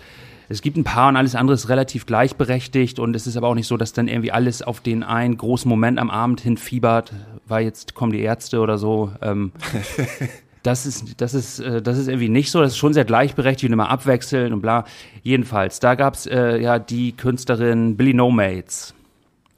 es 0.49 0.61
gibt 0.63 0.77
ein 0.77 0.85
paar 0.85 1.09
und 1.09 1.17
alles 1.17 1.35
andere 1.37 1.55
ist 1.55 1.69
relativ 1.69 2.05
gleichberechtigt 2.07 2.99
und 2.99 3.15
es 3.15 3.27
ist 3.27 3.37
aber 3.37 3.47
auch 3.49 3.55
nicht 3.55 3.69
so, 3.69 3.77
dass 3.77 3.93
dann 3.93 4.09
irgendwie 4.09 4.33
alles 4.33 4.61
auf 4.63 4.81
den 4.81 5.03
einen 5.05 5.37
großen 5.39 5.69
Moment 5.69 5.99
am 5.99 6.11
Abend 6.11 6.41
hinfiebert, 6.41 7.13
weil 7.47 7.65
jetzt 7.65 7.95
kommen 7.95 8.13
die 8.13 8.21
Ärzte 8.21 8.59
oder 8.61 8.77
so. 8.77 9.13
Ähm, 9.23 9.53
das 10.63 10.87
ist, 10.87 11.21
das 11.21 11.35
ist, 11.35 11.61
äh, 11.61 11.83
das 11.83 11.99
ist 11.99 12.09
irgendwie 12.09 12.29
nicht 12.29 12.51
so. 12.51 12.61
Das 12.61 12.73
ist 12.73 12.79
schon 12.79 12.95
sehr 12.95 13.05
gleichberechtigt 13.05 13.69
und 13.69 13.73
immer 13.73 13.91
abwechseln 13.91 14.53
und 14.53 14.61
bla. 14.61 14.85
Jedenfalls, 15.23 15.81
da 15.81 15.95
gab's 15.95 16.27
äh, 16.27 16.61
ja 16.61 16.79
die 16.79 17.13
Künstlerin 17.13 17.97
Billy 17.97 18.15
No 18.15 18.31
Mates. 18.31 18.95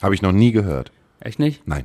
Habe 0.03 0.15
ich 0.15 0.23
noch 0.23 0.33
nie 0.33 0.53
gehört. 0.53 0.93
Echt 1.21 1.39
nicht? 1.39 1.67
Nein. 1.67 1.85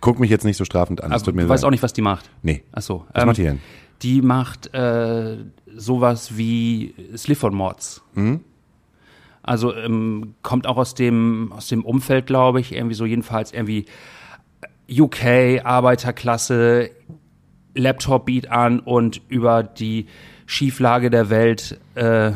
Guck 0.00 0.20
mich 0.20 0.30
jetzt 0.30 0.44
nicht 0.44 0.56
so 0.56 0.64
strafend 0.64 1.02
an. 1.02 1.10
Das 1.10 1.22
Aber 1.22 1.26
tut 1.26 1.36
mir 1.36 1.42
du 1.42 1.48
weißt 1.48 1.64
auch 1.64 1.70
nicht, 1.70 1.82
was 1.82 1.92
die 1.92 2.02
macht. 2.02 2.30
Nee. 2.42 2.62
Ach 2.72 2.82
so. 2.82 3.06
Was 3.12 3.22
ähm, 3.22 3.26
macht 3.26 3.38
die 3.38 3.42
denn? 3.44 3.60
Die 4.02 4.22
macht 4.22 4.74
äh, 4.74 5.38
sowas 5.74 6.36
wie 6.36 6.94
Slifford 7.16 7.54
Mods. 7.54 8.02
Mhm. 8.14 8.40
Also 9.42 9.74
ähm, 9.74 10.34
kommt 10.42 10.66
auch 10.66 10.76
aus 10.76 10.94
dem 10.94 11.52
aus 11.52 11.68
dem 11.68 11.84
Umfeld, 11.84 12.26
glaube 12.26 12.60
ich, 12.60 12.72
irgendwie 12.72 12.96
so 12.96 13.06
jedenfalls 13.06 13.52
irgendwie 13.52 13.86
UK 14.90 15.64
Arbeiterklasse 15.64 16.90
Laptop 17.76 18.26
Beat 18.26 18.50
an 18.50 18.80
und 18.80 19.20
über 19.28 19.62
die 19.62 20.06
Schieflage 20.46 21.10
der 21.10 21.30
Welt 21.30 21.78
äh, 21.94 22.32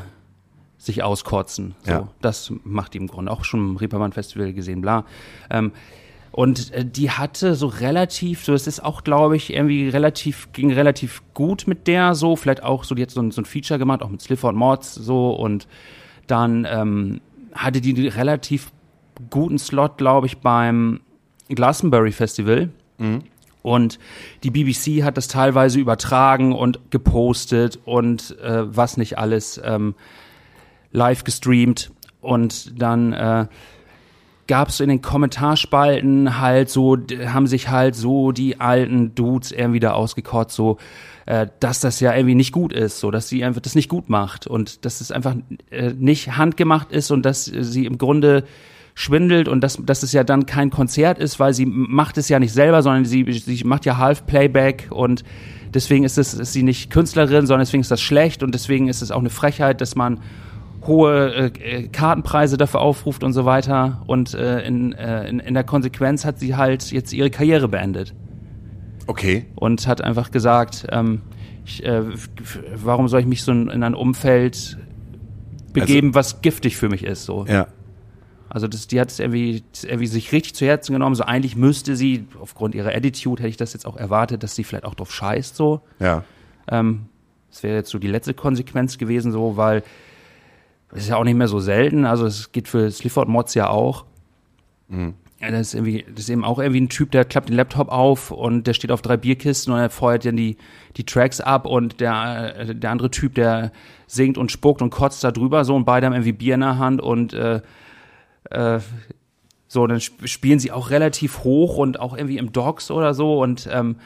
sich 0.78 1.02
auskotzen. 1.02 1.74
So, 1.82 1.90
Ja. 1.90 2.08
das 2.20 2.52
macht 2.64 2.94
die 2.94 2.98
im 2.98 3.06
Grunde 3.06 3.30
auch 3.30 3.44
schon 3.44 3.60
im 3.70 3.76
Reeperbahn 3.76 4.12
Festival 4.12 4.52
gesehen, 4.52 4.80
bla. 4.80 5.04
Ähm, 5.50 5.72
und 6.32 6.72
äh, 6.72 6.84
die 6.84 7.10
hatte 7.10 7.54
so 7.54 7.66
relativ, 7.66 8.44
so 8.44 8.54
es 8.54 8.66
ist 8.66 8.84
auch, 8.84 9.02
glaube 9.04 9.36
ich, 9.36 9.52
irgendwie 9.52 9.88
relativ, 9.88 10.52
ging 10.52 10.72
relativ 10.72 11.22
gut 11.34 11.66
mit 11.66 11.86
der 11.86 12.14
so, 12.14 12.36
vielleicht 12.36 12.62
auch 12.62 12.84
so, 12.84 12.94
die 12.94 13.02
hat 13.02 13.10
so 13.10 13.20
ein, 13.20 13.30
so 13.32 13.42
ein 13.42 13.44
Feature 13.46 13.78
gemacht, 13.78 14.02
auch 14.02 14.08
mit 14.10 14.22
Slipper 14.22 14.48
und 14.48 14.56
Mods 14.56 14.94
so 14.94 15.30
und 15.32 15.66
dann 16.28 16.66
ähm, 16.70 17.20
hatte 17.52 17.80
die 17.80 18.06
relativ 18.08 18.70
guten 19.28 19.58
Slot, 19.58 19.98
glaube 19.98 20.28
ich, 20.28 20.38
beim 20.38 21.00
Glastonbury 21.48 22.12
Festival. 22.12 22.70
Und 23.62 23.98
die 24.42 24.50
BBC 24.50 25.02
hat 25.04 25.16
das 25.16 25.28
teilweise 25.28 25.78
übertragen 25.78 26.52
und 26.52 26.90
gepostet 26.90 27.78
und 27.84 28.38
äh, 28.40 28.74
was 28.74 28.96
nicht 28.96 29.18
alles 29.18 29.60
ähm, 29.62 29.94
live 30.92 31.24
gestreamt. 31.24 31.90
Und 32.20 32.80
dann 32.80 33.12
äh, 33.12 33.46
gab 34.46 34.68
es 34.68 34.80
in 34.80 34.88
den 34.88 35.00
Kommentarspalten 35.00 36.40
halt 36.40 36.70
so, 36.70 36.96
haben 37.26 37.46
sich 37.46 37.68
halt 37.68 37.94
so 37.94 38.32
die 38.32 38.60
alten 38.60 39.14
Dudes 39.14 39.52
irgendwie 39.52 39.78
da 39.78 39.92
ausgekotzt, 39.92 40.56
so, 40.56 40.78
äh, 41.26 41.46
dass 41.60 41.78
das 41.78 42.00
ja 42.00 42.14
irgendwie 42.14 42.34
nicht 42.34 42.50
gut 42.50 42.72
ist, 42.72 42.98
so, 42.98 43.12
dass 43.12 43.28
sie 43.28 43.44
einfach 43.44 43.60
das 43.60 43.76
nicht 43.76 43.88
gut 43.88 44.10
macht 44.10 44.48
und 44.48 44.84
dass 44.84 45.00
es 45.00 45.12
einfach 45.12 45.36
äh, 45.70 45.92
nicht 45.96 46.36
handgemacht 46.36 46.90
ist 46.90 47.12
und 47.12 47.22
dass 47.24 47.44
sie 47.44 47.86
im 47.86 47.96
Grunde 47.96 48.44
schwindelt 48.94 49.48
und 49.48 49.62
dass, 49.62 49.78
dass 49.84 50.02
es 50.02 50.12
ja 50.12 50.24
dann 50.24 50.46
kein 50.46 50.70
Konzert 50.70 51.18
ist, 51.18 51.40
weil 51.40 51.54
sie 51.54 51.66
macht 51.66 52.18
es 52.18 52.28
ja 52.28 52.38
nicht 52.38 52.52
selber, 52.52 52.82
sondern 52.82 53.04
sie, 53.04 53.24
sie 53.32 53.64
macht 53.64 53.86
ja 53.86 53.96
half 53.96 54.26
Playback 54.26 54.88
und 54.90 55.24
deswegen 55.72 56.04
ist 56.04 56.18
es 56.18 56.34
ist 56.34 56.52
sie 56.52 56.62
nicht 56.62 56.90
Künstlerin, 56.90 57.46
sondern 57.46 57.64
deswegen 57.64 57.80
ist 57.80 57.90
das 57.90 58.00
schlecht 58.00 58.42
und 58.42 58.54
deswegen 58.54 58.88
ist 58.88 59.02
es 59.02 59.10
auch 59.10 59.20
eine 59.20 59.30
Frechheit, 59.30 59.80
dass 59.80 59.94
man 59.94 60.20
hohe 60.86 61.34
äh, 61.34 61.46
äh, 61.46 61.88
Kartenpreise 61.88 62.56
dafür 62.56 62.80
aufruft 62.80 63.22
und 63.22 63.32
so 63.32 63.44
weiter. 63.44 64.02
Und 64.06 64.34
äh, 64.34 64.62
in, 64.62 64.92
äh, 64.92 65.28
in, 65.28 65.40
in 65.40 65.54
der 65.54 65.64
Konsequenz 65.64 66.24
hat 66.24 66.38
sie 66.38 66.56
halt 66.56 66.90
jetzt 66.90 67.12
ihre 67.12 67.30
Karriere 67.30 67.68
beendet 67.68 68.14
Okay. 69.06 69.46
und 69.56 69.86
hat 69.86 70.02
einfach 70.02 70.30
gesagt, 70.30 70.86
ähm, 70.90 71.22
ich, 71.64 71.84
äh, 71.84 72.02
warum 72.74 73.08
soll 73.08 73.20
ich 73.20 73.26
mich 73.26 73.42
so 73.42 73.52
in, 73.52 73.68
in 73.68 73.82
ein 73.82 73.94
Umfeld 73.94 74.78
begeben, 75.72 76.14
was 76.14 76.42
giftig 76.42 76.76
für 76.76 76.88
mich 76.88 77.04
ist. 77.04 77.24
So. 77.24 77.44
Ja. 77.46 77.68
Also 78.50 78.66
das, 78.66 78.88
die 78.88 79.00
hat 79.00 79.10
es 79.10 79.20
irgendwie, 79.20 79.62
irgendwie 79.82 80.06
sich 80.08 80.32
richtig 80.32 80.54
zu 80.54 80.66
Herzen 80.66 80.92
genommen. 80.92 81.14
So 81.14 81.24
eigentlich 81.24 81.56
müsste 81.56 81.96
sie, 81.96 82.26
aufgrund 82.40 82.74
ihrer 82.74 82.90
Attitude 82.94 83.42
hätte 83.42 83.50
ich 83.50 83.56
das 83.56 83.72
jetzt 83.72 83.86
auch 83.86 83.96
erwartet, 83.96 84.42
dass 84.42 84.56
sie 84.56 84.64
vielleicht 84.64 84.84
auch 84.84 84.94
drauf 84.94 85.12
scheißt 85.12 85.54
so. 85.56 85.80
Ja. 86.00 86.24
Ähm, 86.68 87.06
das 87.48 87.62
wäre 87.62 87.76
jetzt 87.76 87.90
so 87.90 87.98
die 87.98 88.08
letzte 88.08 88.34
Konsequenz 88.34 88.98
gewesen, 88.98 89.32
so, 89.32 89.56
weil 89.56 89.82
es 90.92 91.04
ist 91.04 91.08
ja 91.08 91.16
auch 91.16 91.24
nicht 91.24 91.36
mehr 91.36 91.48
so 91.48 91.60
selten. 91.60 92.04
Also 92.04 92.26
es 92.26 92.50
geht 92.50 92.68
für 92.68 92.90
Slifford 92.90 93.28
Mods 93.28 93.54
ja 93.54 93.68
auch. 93.68 94.04
Ja, 95.40 95.50
das 95.50 95.68
ist 95.68 95.74
irgendwie, 95.74 96.04
das 96.10 96.24
ist 96.24 96.30
eben 96.30 96.44
auch 96.44 96.58
irgendwie 96.58 96.80
ein 96.80 96.88
Typ, 96.88 97.12
der 97.12 97.24
klappt 97.24 97.48
den 97.48 97.56
Laptop 97.56 97.88
auf 97.88 98.30
und 98.30 98.66
der 98.66 98.74
steht 98.74 98.90
auf 98.90 99.00
drei 99.00 99.16
Bierkisten 99.16 99.72
und 99.72 99.78
er 99.78 99.88
feuert 99.88 100.26
dann 100.26 100.36
die, 100.36 100.56
die 100.96 101.04
Tracks 101.04 101.40
ab 101.40 101.66
und 101.66 102.00
der, 102.00 102.56
äh, 102.58 102.74
der 102.74 102.90
andere 102.90 103.10
Typ, 103.10 103.36
der 103.36 103.72
singt 104.06 104.36
und 104.36 104.50
spuckt 104.50 104.82
und 104.82 104.90
kotzt 104.90 105.24
da 105.24 105.30
drüber 105.30 105.64
so 105.64 105.76
und 105.76 105.84
beide 105.84 106.06
haben 106.06 106.12
irgendwie 106.12 106.32
Bier 106.32 106.54
in 106.54 106.60
der 106.60 106.78
Hand 106.78 107.00
und 107.00 107.32
äh, 107.32 107.62
äh, 108.50 108.80
so, 109.68 109.86
dann 109.86 109.98
sp 110.02 110.26
spielen 110.26 110.58
sie 110.58 110.72
auch 110.72 110.90
relativ 110.90 111.44
hoch 111.44 111.76
und 111.76 112.00
auch 112.00 112.16
irgendwie 112.16 112.38
im 112.38 112.52
Docks 112.52 112.90
oder 112.90 113.14
so 113.14 113.40
und 113.40 113.68
ähm, 113.70 113.96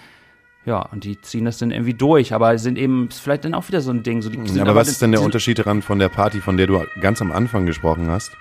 ja, 0.66 0.80
und 0.80 1.04
die 1.04 1.20
ziehen 1.20 1.44
das 1.44 1.58
dann 1.58 1.70
irgendwie 1.70 1.94
durch, 1.94 2.32
aber 2.32 2.56
sind 2.58 2.78
eben 2.78 3.10
vielleicht 3.10 3.44
dann 3.44 3.54
auch 3.54 3.68
wieder 3.68 3.80
so 3.80 3.90
ein 3.90 4.02
Ding. 4.02 4.22
So, 4.22 4.30
die 4.30 4.48
sind 4.48 4.60
aber 4.62 4.74
was 4.74 4.88
ist 4.88 5.02
denn 5.02 5.12
der 5.12 5.20
Unterschied 5.20 5.58
daran 5.58 5.82
von 5.82 5.98
der 5.98 6.08
Party, 6.08 6.40
von 6.40 6.56
der 6.56 6.66
du 6.66 6.82
ganz 7.00 7.20
am 7.20 7.32
Anfang 7.32 7.66
gesprochen 7.66 8.08
hast? 8.08 8.32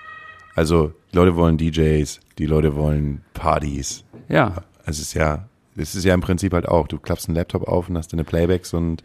Also, 0.54 0.92
die 1.12 1.16
Leute 1.16 1.36
wollen 1.36 1.58
DJs, 1.58 2.20
die 2.38 2.46
Leute 2.46 2.76
wollen 2.76 3.22
Partys. 3.34 4.04
Ja, 4.28 4.62
Es 4.86 5.00
ist 5.00 5.12
ja, 5.14 5.48
es 5.76 5.94
ist 5.94 6.04
ja 6.04 6.14
im 6.14 6.20
Prinzip 6.20 6.54
halt 6.54 6.66
auch, 6.66 6.86
du 6.86 6.98
klappst 6.98 7.28
einen 7.28 7.36
Laptop 7.36 7.68
auf 7.68 7.88
und 7.88 7.98
hast 7.98 8.12
deine 8.12 8.24
Playbacks 8.24 8.72
und 8.72 9.02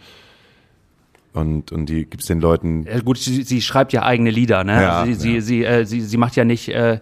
und 1.39 1.71
und 1.71 1.87
die 1.87 2.05
gibst 2.05 2.29
den 2.29 2.39
Leuten 2.39 2.83
Ja, 2.83 2.99
gut, 2.99 3.17
sie, 3.17 3.43
sie 3.43 3.61
schreibt 3.61 3.93
ja 3.93 4.03
eigene 4.03 4.29
Lieder, 4.29 4.63
ne? 4.63 4.81
Ja, 4.81 5.05
sie, 5.05 5.15
sie, 5.15 5.35
ja. 5.35 5.41
sie, 5.41 5.63
äh, 5.63 5.85
sie, 5.85 6.01
sie 6.01 6.17
macht 6.17 6.35
ja 6.35 6.45
nicht, 6.45 6.69
äh, 6.69 6.99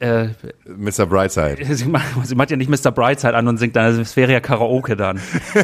äh, 0.00 0.28
Mr. 0.66 1.06
Brightside. 1.06 1.64
sie, 1.74 1.86
macht, 1.86 2.06
sie 2.24 2.34
macht 2.34 2.50
ja 2.50 2.56
nicht 2.56 2.70
Mr. 2.70 2.92
Brightside 2.92 3.34
an 3.34 3.48
und 3.48 3.58
singt 3.58 3.76
dann, 3.76 3.84
also 3.84 4.00
es 4.00 4.16
wäre 4.16 4.32
ja 4.32 4.40
Karaoke 4.40 4.96
dann. 4.96 5.20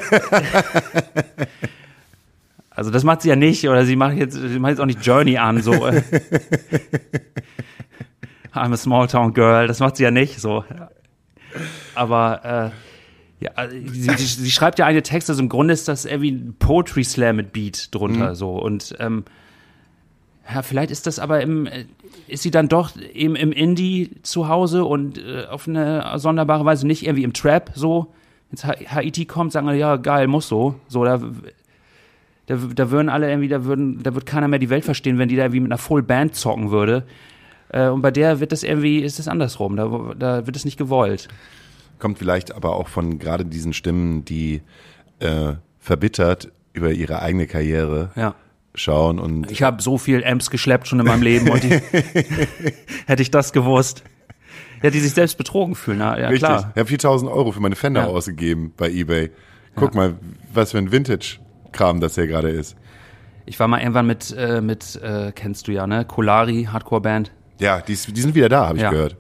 also 2.71 2.91
das 2.91 3.05
macht 3.05 3.23
sie 3.23 3.29
ja 3.29 3.37
nicht, 3.37 3.69
oder 3.69 3.85
sie 3.85 3.97
macht 3.97 4.17
jetzt, 4.17 4.35
sie 4.35 4.59
macht 4.59 4.71
jetzt 4.71 4.81
auch 4.81 4.87
nicht 4.87 5.05
Journey 5.05 5.39
an, 5.39 5.63
so. 5.63 5.73
I'm 8.53 8.73
a 8.73 8.77
small 8.77 9.09
town 9.09 9.35
girl, 9.35 9.67
das 9.67 9.81
macht 9.81 9.97
sie 9.97 10.05
ja 10.05 10.11
nicht, 10.11 10.41
so. 10.41 10.65
Aber, 11.95 12.73
äh, 12.73 12.94
ja, 13.45 13.51
also 13.55 13.77
sie, 13.77 14.01
sie, 14.17 14.17
sie 14.43 14.51
schreibt 14.51 14.79
ja 14.79 14.87
eine 14.87 15.03
Texte, 15.03 15.33
also 15.33 15.43
im 15.43 15.49
Grunde 15.49 15.73
ist 15.75 15.87
das 15.89 16.05
irgendwie 16.05 16.33
ein 16.33 16.55
Poetry 16.59 17.05
Slam 17.05 17.37
mit 17.37 17.53
Beat 17.53 17.95
drunter, 17.95 18.35
so. 18.35 18.57
Und, 18.57 18.95
ähm, 18.99 19.25
ja, 20.53 20.61
vielleicht 20.63 20.91
ist 20.91 21.07
das 21.07 21.19
aber 21.19 21.41
im, 21.41 21.67
äh, 21.67 21.85
ist 22.29 22.43
sie 22.43 22.51
dann 22.51 22.69
doch 22.69 22.91
eben 23.15 23.35
im 23.35 23.51
Indie 23.53 24.11
zu 24.23 24.49
Hause 24.49 24.85
und 24.85 25.17
äh, 25.19 25.47
auf 25.51 25.67
eine 25.69 26.05
sonderbare 26.17 26.65
Weise 26.65 26.87
nicht 26.87 27.05
irgendwie 27.05 27.25
im 27.25 27.33
Trap 27.33 27.71
so. 27.75 28.13
Jetzt 28.51 28.65
Ha- 28.67 28.77
Haiti 28.87 29.25
kommt, 29.25 29.53
sagen 29.53 29.69
alle, 29.69 29.79
ja, 29.79 29.97
geil, 29.97 30.27
muss 30.27 30.47
so. 30.49 30.75
So, 30.87 31.03
da, 31.05 31.19
da, 32.47 32.57
da 32.57 32.91
würden 32.91 33.09
alle 33.09 33.31
irgendwie, 33.31 33.49
da 33.49 33.65
würden, 33.65 34.03
da 34.03 34.15
wird 34.15 34.27
keiner 34.27 34.49
mehr 34.49 34.59
die 34.59 34.69
Welt 34.71 34.85
verstehen, 34.85 35.19
wenn 35.19 35.29
die 35.31 35.37
da 35.37 35.45
irgendwie 35.45 35.61
mit 35.61 35.73
einer 35.73 35.79
Full 35.79 36.03
Band 36.03 36.35
zocken 36.35 36.71
würde. 36.71 37.05
Äh, 37.71 37.89
und 37.89 38.03
bei 38.03 38.11
der 38.11 38.39
wird 38.41 38.53
das 38.53 38.63
irgendwie, 38.63 38.99
ist 38.99 39.19
es 39.19 39.29
andersrum, 39.29 39.77
da, 39.77 40.13
da 40.19 40.47
wird 40.47 40.57
es 40.57 40.67
nicht 40.67 40.77
gewollt. 40.77 41.29
Kommt 41.99 42.19
vielleicht 42.19 42.55
aber 42.55 42.77
auch 42.77 42.89
von 42.89 43.19
gerade 43.19 43.45
diesen 43.45 43.73
Stimmen, 43.73 44.25
die 44.25 44.63
äh, 45.21 45.55
verbittert 45.79 46.51
über 46.73 46.91
ihre 46.93 47.21
eigene 47.23 47.47
Karriere 47.47 48.11
Ja. 48.17 48.35
schauen 48.75 49.19
und 49.19 49.51
Ich 49.51 49.63
habe 49.63 49.81
so 49.81 49.97
viel 49.99 50.25
Amps 50.25 50.51
geschleppt 50.51 50.89
schon 50.89 51.01
in 51.01 51.07
meinem 51.07 51.23
Leben 51.23 51.49
und 51.51 51.63
die, 51.63 51.71
hätte 53.07 53.23
ich 53.23 53.31
das 53.31 53.53
gewusst. 53.53 54.03
Ja, 54.83 54.91
die 54.91 55.01
sich 55.01 55.13
selbst 55.15 55.39
betrogen 55.39 55.75
fühlen, 55.77 55.99
na, 55.99 56.19
ja 56.19 56.29
Richtig. 56.29 56.47
klar. 56.49 56.73
Ich 56.75 56.79
habe 56.81 56.89
4000 56.89 57.31
Euro 57.31 57.53
für 57.53 57.61
meine 57.61 57.77
Fender 57.77 58.03
Ja. 58.03 58.07
ausgegeben 58.09 58.73
bei 58.77 58.91
eBay. 58.91 59.31
Guck 59.77 59.95
mal, 59.95 60.15
was 60.53 60.73
für 60.73 60.79
ein 60.79 60.93
Vintage-Kram 60.93 62.01
das 62.01 62.17
hier 62.17 62.27
gerade 62.27 62.51
ist. 62.51 62.77
Ich 63.47 63.59
war 63.61 63.67
mal 63.69 63.81
irgendwann 63.81 64.07
mit, 64.07 64.35
äh, 64.37 64.61
mit 64.61 64.97
äh, 65.03 65.33
kennst 65.35 65.69
du 65.69 65.73
ja, 65.73 65.87
ne? 65.87 66.05
Kolari, 66.05 66.69
Hardcore-Band. 66.71 67.31
Ja, 67.61 67.81
die, 67.81 67.95
die 67.95 68.21
sind 68.21 68.35
wieder 68.35 68.49
da, 68.49 68.67
habe 68.67 68.77
ich 68.79 68.83
Ja. 68.83 68.91
gehört. 68.91 69.17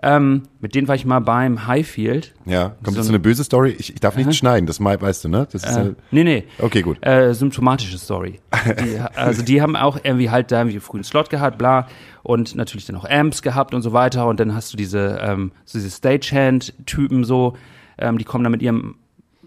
Ähm, 0.00 0.44
mit 0.60 0.74
denen 0.76 0.86
war 0.86 0.94
ich 0.94 1.04
mal 1.04 1.18
beim 1.20 1.66
Highfield. 1.66 2.32
Ja, 2.46 2.76
kommt 2.84 2.94
So 2.94 3.00
jetzt 3.00 3.06
ein- 3.06 3.14
eine 3.14 3.18
böse 3.18 3.42
Story? 3.42 3.74
Ich, 3.78 3.92
ich 3.94 4.00
darf 4.00 4.16
nicht 4.16 4.32
schneiden, 4.36 4.66
das 4.66 4.78
mei- 4.78 5.00
weißt 5.00 5.24
du, 5.24 5.28
ne? 5.28 5.48
Das 5.50 5.64
ist 5.64 5.76
Äh, 5.76 5.80
eine, 5.80 5.96
nee, 6.12 6.22
nee. 6.24 6.44
okay, 6.60 6.82
gut. 6.82 7.04
Äh, 7.04 7.34
symptomatische 7.34 7.98
Story. 7.98 8.38
Die, 8.80 8.98
also 9.16 9.42
die 9.42 9.60
haben 9.60 9.74
auch 9.74 9.98
irgendwie 10.02 10.30
halt 10.30 10.52
da 10.52 10.60
irgendwie 10.60 10.78
frühen 10.78 11.02
Slot 11.02 11.30
gehabt, 11.30 11.58
bla. 11.58 11.88
Und 12.22 12.54
natürlich 12.54 12.86
dann 12.86 12.94
auch 12.96 13.08
Amps 13.08 13.42
gehabt 13.42 13.74
und 13.74 13.82
so 13.82 13.92
weiter. 13.92 14.26
Und 14.28 14.38
dann 14.38 14.54
hast 14.54 14.72
du 14.72 14.76
diese, 14.76 15.18
ähm, 15.20 15.50
so 15.64 15.78
diese 15.78 15.90
Stagehand-Typen 15.90 17.24
so, 17.24 17.56
ähm, 17.98 18.18
die 18.18 18.24
kommen 18.24 18.44
dann 18.44 18.52
mit 18.52 18.62
ihrem 18.62 18.96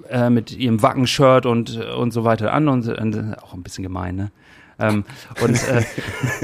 äh, 0.10 0.30
mit 0.30 0.52
ihrem 0.52 0.82
Wacken-Shirt 0.82 1.46
und, 1.46 1.78
und 1.78 2.12
so 2.12 2.24
weiter 2.26 2.52
an 2.52 2.68
und, 2.68 2.88
und 2.90 3.16
äh, 3.16 3.36
auch 3.42 3.54
ein 3.54 3.64
bisschen 3.64 3.84
gemein, 3.84 4.16
ne? 4.16 4.32
Ähm, 4.80 5.06
und 5.42 5.56
äh, 5.70 5.84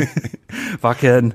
Wacken, 0.82 1.34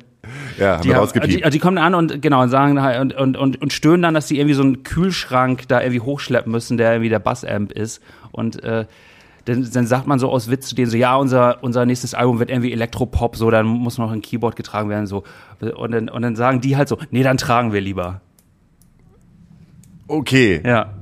Ja, 0.59 0.75
haben 0.77 0.83
die, 0.83 0.95
haben, 0.95 1.29
die, 1.29 1.41
die 1.51 1.59
kommen 1.59 1.79
an 1.79 1.95
und 1.95 2.23
genau 2.23 2.43
und 2.43 2.49
sagen 2.49 2.81
halt 2.81 3.01
und, 3.01 3.15
und, 3.15 3.37
und, 3.37 3.61
und 3.61 3.73
stöhnen 3.73 4.03
dann, 4.03 4.15
dass 4.15 4.29
sie 4.29 4.39
irgendwie 4.39 4.55
so 4.55 4.63
einen 4.63 4.85
Kühlschrank 4.85 5.67
da 5.67 5.81
irgendwie 5.81 6.01
hochschleppen 6.01 6.53
müssen, 6.53 6.77
der 6.77 6.93
irgendwie 6.93 7.09
der 7.09 7.19
Bassamp 7.19 7.73
ist. 7.73 8.01
Und 8.31 8.63
äh, 8.63 8.87
dann, 9.47 9.69
dann 9.73 9.87
sagt 9.87 10.07
man 10.07 10.21
so 10.21 10.31
aus 10.31 10.49
Witz 10.49 10.69
zu 10.69 10.75
denen 10.77 10.91
so, 10.91 10.97
ja, 10.97 11.17
unser, 11.17 11.65
unser 11.65 11.85
nächstes 11.87 12.15
Album 12.15 12.39
wird 12.39 12.51
irgendwie 12.51 12.73
Elektropop, 12.73 13.37
so, 13.37 13.51
dann 13.51 13.67
muss 13.67 13.99
noch 13.99 14.13
ein 14.13 14.23
Keyboard 14.23 14.55
getragen 14.55 14.89
werden, 14.89 15.07
so. 15.07 15.25
Und 15.61 15.91
dann, 15.91 16.09
und 16.09 16.23
dann 16.23 16.37
sagen 16.37 16.61
die 16.61 16.77
halt 16.77 16.89
so, 16.89 16.99
nee, 17.11 17.25
dann 17.25 17.37
tragen 17.37 17.73
wir 17.73 17.81
lieber. 17.81 18.21
Okay. 20.07 20.61
Ja. 20.65 20.93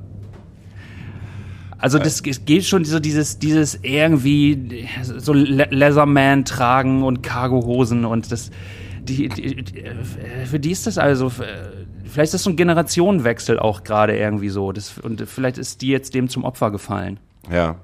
Also 1.77 1.97
das 1.97 2.21
es 2.21 2.45
geht 2.45 2.63
schon 2.65 2.85
so 2.85 2.99
dieses 2.99 3.39
dieses 3.39 3.79
irgendwie 3.81 4.87
so 5.01 5.33
Le 5.33 5.67
Leatherman 5.71 6.45
tragen 6.45 7.01
und 7.01 7.23
Cargohosen 7.23 8.05
und 8.05 8.31
das 8.31 8.51
die, 9.01 9.29
die, 9.29 9.63
die 9.63 9.83
für 10.45 10.59
die 10.59 10.71
ist 10.71 10.87
das 10.87 10.97
also 10.97 11.27
äh, 11.27 11.85
vielleicht 12.05 12.27
ist 12.27 12.33
das 12.33 12.43
so 12.43 12.49
ein 12.49 12.55
Generationenwechsel 12.55 13.59
auch 13.59 13.83
gerade 13.83 14.17
irgendwie 14.17 14.49
so 14.49 14.71
das 14.71 14.97
und 14.97 15.21
vielleicht 15.27 15.57
ist 15.57 15.81
die 15.81 15.89
jetzt 15.89 16.13
dem 16.13 16.29
zum 16.29 16.43
Opfer 16.43 16.71
gefallen. 16.71 17.19
Ja. 17.51 17.77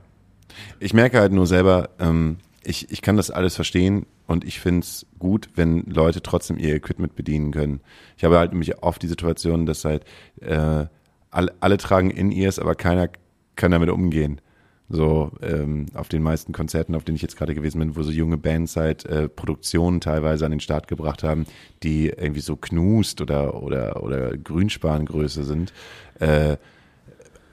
Ich 0.79 0.93
merke 0.93 1.19
halt 1.19 1.33
nur 1.33 1.45
selber, 1.45 1.89
ähm, 1.99 2.37
ich, 2.63 2.91
ich 2.91 3.01
kann 3.01 3.17
das 3.17 3.31
alles 3.31 3.55
verstehen 3.55 4.05
und 4.27 4.43
ich 4.43 4.59
find's 4.59 5.05
gut, 5.19 5.49
wenn 5.55 5.83
Leute 5.83 6.21
trotzdem 6.21 6.57
ihr 6.57 6.75
Equipment 6.75 7.15
bedienen 7.15 7.51
können. 7.51 7.79
Ich 8.17 8.23
habe 8.23 8.37
halt 8.37 8.51
nämlich 8.51 8.81
oft 8.83 9.01
die 9.01 9.07
Situation, 9.07 9.65
dass 9.65 9.85
halt 9.85 10.03
äh, 10.41 10.85
alle, 11.31 11.53
alle 11.59 11.77
tragen 11.77 12.11
In-Ears, 12.11 12.59
aber 12.59 12.75
keiner 12.75 13.09
kann 13.55 13.71
damit 13.71 13.89
umgehen. 13.89 14.41
So 14.89 15.31
ähm, 15.41 15.87
auf 15.93 16.07
den 16.07 16.23
meisten 16.23 16.53
Konzerten, 16.53 16.95
auf 16.95 17.03
denen 17.03 17.17
ich 17.17 17.21
jetzt 17.21 17.35
gerade 17.35 17.53
gewesen 17.53 17.79
bin, 17.79 17.97
wo 17.97 18.03
so 18.03 18.11
junge 18.11 18.37
Bands 18.37 18.77
halt 18.77 19.05
äh, 19.05 19.27
Produktionen 19.27 19.99
teilweise 19.99 20.45
an 20.45 20.51
den 20.51 20.61
Start 20.61 20.87
gebracht 20.87 21.23
haben, 21.23 21.45
die 21.83 22.07
irgendwie 22.07 22.39
so 22.39 22.55
knust 22.55 23.19
oder 23.19 23.61
oder 23.61 24.01
oder 24.01 24.37
Grünspangröße 24.37 25.43
sind. 25.43 25.73
Äh, 26.19 26.55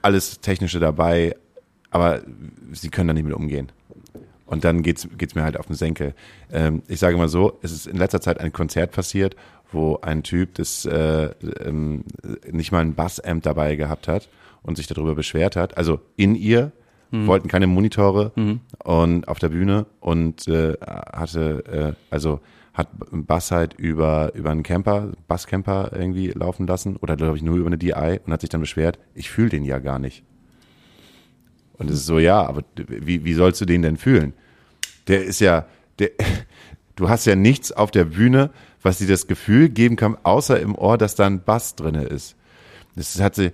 alles 0.00 0.40
Technische 0.40 0.78
dabei, 0.78 1.34
aber 1.90 2.22
sie 2.72 2.90
können 2.90 3.08
da 3.08 3.14
nicht 3.14 3.24
mit 3.24 3.34
umgehen. 3.34 3.72
Und 4.46 4.62
dann 4.64 4.82
geht's 4.82 5.08
geht's 5.18 5.34
mir 5.34 5.42
halt 5.42 5.58
auf 5.58 5.66
den 5.66 5.74
Senkel. 5.74 6.14
Ähm, 6.52 6.82
ich 6.86 7.00
sage 7.00 7.16
mal 7.16 7.28
so, 7.28 7.58
es 7.62 7.72
ist 7.72 7.88
in 7.88 7.96
letzter 7.96 8.20
Zeit 8.20 8.38
ein 8.38 8.52
Konzert 8.52 8.92
passiert, 8.92 9.34
wo 9.72 9.98
ein 10.02 10.22
Typ 10.22 10.54
das 10.54 10.84
äh, 10.84 11.30
ähm, 11.64 12.04
nicht 12.48 12.70
mal 12.70 12.80
ein 12.80 12.94
Bassamp 12.94 13.42
dabei 13.42 13.74
gehabt 13.74 14.06
hat 14.06 14.28
und 14.62 14.76
sich 14.76 14.86
darüber 14.86 15.16
beschwert 15.16 15.56
hat. 15.56 15.76
Also 15.76 16.00
in 16.14 16.36
ihr 16.36 16.70
Mhm. 17.14 17.26
wollten 17.26 17.48
keine 17.48 17.66
Monitore 17.66 18.32
und 18.82 19.28
auf 19.28 19.38
der 19.38 19.50
Bühne 19.50 19.86
und 20.00 20.48
äh, 20.48 20.74
hatte 20.80 21.94
äh, 21.94 22.12
also 22.12 22.40
hat 22.72 22.88
Bass 23.12 23.52
halt 23.52 23.74
über 23.74 24.32
über 24.34 24.50
einen 24.50 24.64
Camper, 24.64 25.12
Basscamper 25.28 25.92
irgendwie 25.94 26.28
laufen 26.30 26.66
lassen 26.66 26.96
oder 26.96 27.16
glaube 27.16 27.36
ich 27.36 27.42
nur 27.42 27.56
über 27.56 27.68
eine 27.68 27.78
DI 27.78 28.20
und 28.24 28.32
hat 28.32 28.40
sich 28.40 28.50
dann 28.50 28.60
beschwert, 28.60 28.98
ich 29.14 29.30
fühle 29.30 29.50
den 29.50 29.64
ja 29.64 29.78
gar 29.78 29.98
nicht. 29.98 30.24
Und 31.78 31.90
es 31.90 31.98
ist 31.98 32.06
so, 32.06 32.18
ja, 32.18 32.44
aber 32.44 32.62
wie, 32.76 33.24
wie 33.24 33.34
sollst 33.34 33.60
du 33.60 33.64
den 33.64 33.82
denn 33.82 33.96
fühlen? 33.96 34.32
Der 35.08 35.24
ist 35.24 35.40
ja, 35.40 35.66
der, 35.98 36.10
du 36.96 37.08
hast 37.08 37.26
ja 37.26 37.36
nichts 37.36 37.72
auf 37.72 37.90
der 37.90 38.04
Bühne, 38.04 38.50
was 38.82 38.98
dir 38.98 39.08
das 39.08 39.26
Gefühl 39.26 39.68
geben 39.68 39.96
kann, 39.96 40.16
außer 40.22 40.58
im 40.60 40.74
Ohr, 40.74 40.98
dass 40.98 41.14
da 41.14 41.26
ein 41.26 41.42
Bass 41.42 41.74
drinne 41.74 42.04
ist. 42.04 42.36
Das 42.96 43.20
hat 43.20 43.34
sie 43.34 43.50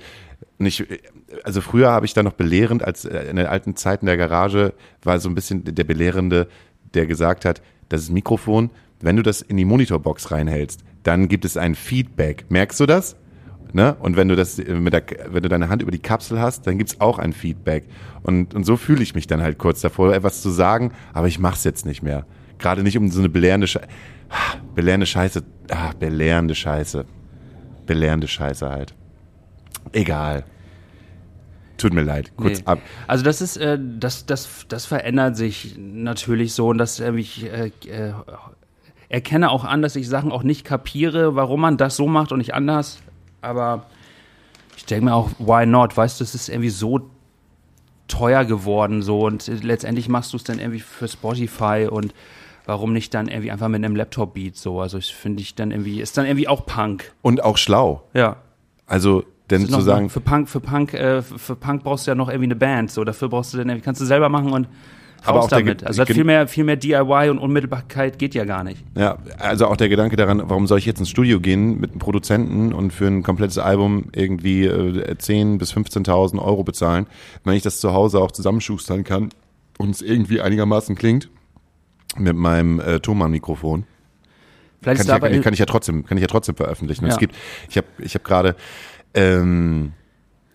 nicht, 0.61 0.87
also 1.45 1.61
früher 1.61 1.91
habe 1.91 2.07
ich 2.07 2.15
da 2.15 2.23
noch 2.23 2.33
belehrend, 2.33 2.85
als 2.85 3.05
äh, 3.05 3.25
in 3.31 3.37
den 3.37 3.47
alten 3.47 3.77
Zeiten 3.77 4.07
der 4.07 4.17
Garage 4.17 4.75
war 5.03 5.19
so 5.19 5.29
ein 5.29 5.35
bisschen 5.35 5.65
der 5.65 5.85
Belehrende, 5.85 6.49
der 6.95 7.07
gesagt 7.07 7.45
hat, 7.45 7.63
das 7.89 8.03
ist 8.03 8.11
Mikrofon, 8.11 8.71
wenn 9.01 9.17
du 9.17 9.23
das 9.23 9.43
in 9.43 9.57
die 9.57 9.65
Monitorbox 9.65 10.31
reinhältst, 10.31 10.81
dann 11.03 11.29
gibt 11.29 11.45
es 11.45 11.57
ein 11.57 11.75
Feedback. 11.75 12.45
Merkst 12.51 12.79
du 12.81 12.87
das? 12.87 13.17
Ne? 13.73 13.97
Und 14.01 14.17
wenn 14.17 14.29
du 14.29 14.37
das 14.37 14.59
äh, 14.59 14.75
mit 14.75 14.93
der, 14.93 15.05
wenn 15.29 15.43
du 15.43 15.49
deine 15.49 15.69
Hand 15.69 15.83
über 15.83 15.91
die 15.91 15.99
Kapsel 15.99 16.41
hast, 16.41 16.67
dann 16.67 16.79
gibt's 16.79 17.01
auch 17.01 17.19
ein 17.19 17.33
Feedback. 17.33 17.85
Und, 18.23 18.55
und 18.55 18.65
so 18.65 18.77
fühle 18.77 19.03
ich 19.03 19.15
mich 19.15 19.27
dann 19.27 19.43
halt 19.43 19.59
kurz 19.59 19.81
davor, 19.81 20.13
etwas 20.15 20.43
zu 20.43 20.51
sagen, 20.51 20.93
aber 21.13 21.29
ich 21.29 21.39
mach's 21.39 21.65
jetzt 21.65 21.87
nicht 21.87 22.03
mehr. 22.03 22.27
Gerade 22.59 22.83
nicht 22.83 22.99
um 22.99 23.09
so 23.09 23.21
eine 23.21 23.29
belehrende 23.29 23.67
Scheiße. 23.67 23.87
Belehrende 24.75 25.07
Scheiße. 25.07 25.43
Ah, 25.71 25.93
belehrende 25.99 26.55
Scheiße. 26.55 27.05
Belehrende 27.87 28.29
Scheiße 28.29 28.69
halt. 28.69 28.95
Egal. 29.93 30.45
Tut 31.79 31.95
mir 31.95 32.03
leid. 32.03 32.33
Kurz 32.37 32.59
Nee. 32.59 32.67
ab. 32.67 32.79
Also 33.07 33.25
das 33.25 33.41
ist, 33.41 33.57
äh, 33.57 33.79
das, 33.81 34.27
das, 34.27 34.67
das 34.69 34.85
verändert 34.85 35.37
sich 35.37 35.77
natürlich 35.79 36.53
so 36.53 36.69
und 36.69 36.79
das 36.79 37.01
äh, 37.01 37.13
ich 37.15 37.45
äh, 37.51 37.71
äh, 37.89 38.13
erkenne 39.09 39.51
auch 39.51 39.65
an, 39.65 39.81
dass 39.83 39.97
ich 39.97 40.07
Sachen 40.09 40.31
auch 40.31 40.43
nicht 40.43 40.65
kapiere, 40.65 41.35
warum 41.37 41.61
man 41.63 41.77
das 41.79 41.97
so 41.97 42.07
macht 42.07 42.33
und 42.33 42.39
nicht 42.39 42.53
anders. 42.55 43.01
Aber 43.41 43.87
ich 44.77 44.85
denke 44.85 45.07
mir 45.07 45.15
auch, 45.15 45.31
why 45.39 45.65
not? 45.65 45.97
Weißt 45.97 46.21
du, 46.21 46.25
es 46.25 46.35
ist 46.35 46.49
irgendwie 46.51 46.69
so 46.71 47.11
teuer 48.09 48.45
geworden 48.45 49.03
so 49.03 49.21
und 49.21 49.47
letztendlich 49.63 50.09
machst 50.09 50.33
du 50.33 50.37
es 50.37 50.45
dann 50.45 50.59
irgendwie 50.59 50.81
für 50.81 51.09
Spotify 51.09 51.89
und 51.91 52.13
warum 52.67 52.93
nicht 52.93 53.15
dann 53.15 53.29
irgendwie 53.29 53.51
einfach 53.51 53.69
mit 53.69 53.83
einem 53.83 53.97
Laptop-Beat 53.97 54.57
so? 54.57 54.81
Also 54.81 54.99
ich 54.99 55.15
finde 55.15 55.43
ich 55.43 55.55
dann 55.55 55.71
irgendwie, 55.71 56.01
ist 56.01 56.19
dann 56.19 56.27
irgendwie 56.27 56.47
auch 56.49 56.67
Punk. 56.67 57.13
Und 57.23 57.43
auch 57.43 57.57
schlau. 57.57 58.03
Ja. 58.13 58.37
Also, 58.87 59.25
denn 59.51 59.69
zu 59.69 59.81
sagen, 59.81 60.11
für 60.11 60.21
Punk, 60.21 60.49
für 60.49 60.61
Punk, 60.61 60.95
äh, 60.95 61.23
für 61.23 61.57
Punk 61.57 61.83
brauchst 61.85 62.07
du 62.07 62.11
ja 62.13 62.15
noch 62.15 62.29
irgendwie 62.29 62.47
eine 62.47 62.57
Band. 62.57 62.91
So, 62.91 63.05
dafür 63.05 63.29
brauchst 63.29 63.53
du 63.53 63.59
dann 63.59 63.69
irgendwie, 63.69 63.85
kannst 63.85 64.01
du 64.01 64.05
selber 64.05 64.29
machen 64.29 64.53
und 64.53 64.69
Aber 65.25 65.41
auch 65.41 65.49
damit. 65.49 65.87
Also 65.87 66.05
viel 66.05 66.25
mehr, 66.25 66.49
viel 66.49 66.65
mehr 66.65 66.77
DIY 66.77 67.31
und 67.31 67.39
Unmittelbarkeit 67.39 68.19
geht 68.19 68.35
ja 68.35 68.45
gar 68.45 68.65
nicht. 68.65 68.83
Ja, 68.97 69.19
also 69.39 69.67
auch 69.67 69.77
der 69.77 69.89
Gedanke 69.89 70.17
daran, 70.17 70.43
warum 70.47 70.67
soll 70.67 70.79
ich 70.79 70.87
jetzt 70.87 71.01
ins 71.01 71.11
Studio 71.11 71.41
gehen 71.41 71.81
mit 71.81 71.91
einem 71.91 71.99
Produzenten 71.99 72.73
und 72.73 72.93
für 72.93 73.07
ein 73.07 73.23
komplettes 73.23 73.59
Album 73.59 74.07
irgendwie 74.15 74.65
äh, 74.65 75.15
10.000 75.15 75.59
bis 75.59 75.75
15.000 75.75 76.39
Euro 76.43 76.65
bezahlen, 76.65 77.07
wenn 77.45 77.55
ich 77.55 77.63
das 77.63 77.81
zu 77.81 77.93
Hause 77.93 78.21
auch 78.21 78.31
zusammenschustern 78.31 79.05
kann 79.05 79.31
und 79.79 79.91
es 79.91 80.03
irgendwie 80.03 80.41
einigermaßen 80.41 80.95
klingt 80.95 81.29
mit 82.17 82.37
meinem 82.37 82.81
äh, 82.81 83.01
Thomann-Mikrofon. 83.01 83.85
Vielleicht 84.83 85.07
Kann 85.07 85.17
ist 85.17 85.17
ich, 85.17 85.23
ja, 85.23 85.29
kann, 85.29 85.43
kann 85.43 85.53
ich 85.53 85.59
ja 85.59 85.67
trotzdem, 85.67 86.07
kann 86.07 86.17
ich 86.19 86.23
ja 86.23 86.29
trotzdem 86.29 86.55
veröffentlichen. 86.57 87.05
Ja. 87.07 87.13
Es 87.13 87.19
gibt, 87.19 87.37
ich 87.69 87.77
habe, 87.77 87.87
ich 87.99 88.15
habe 88.15 88.25
gerade, 88.25 88.57
ähm, 89.15 89.93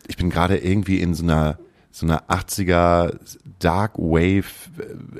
ich 0.08 0.18
bin 0.18 0.30
gerade 0.30 0.58
irgendwie 0.58 1.00
in 1.00 1.14
so 1.14 1.24
einer 1.24 1.58
so 1.92 2.06
einer 2.06 2.24
80er 2.28 3.18
Dark 3.60 3.98
Wave 3.98 4.44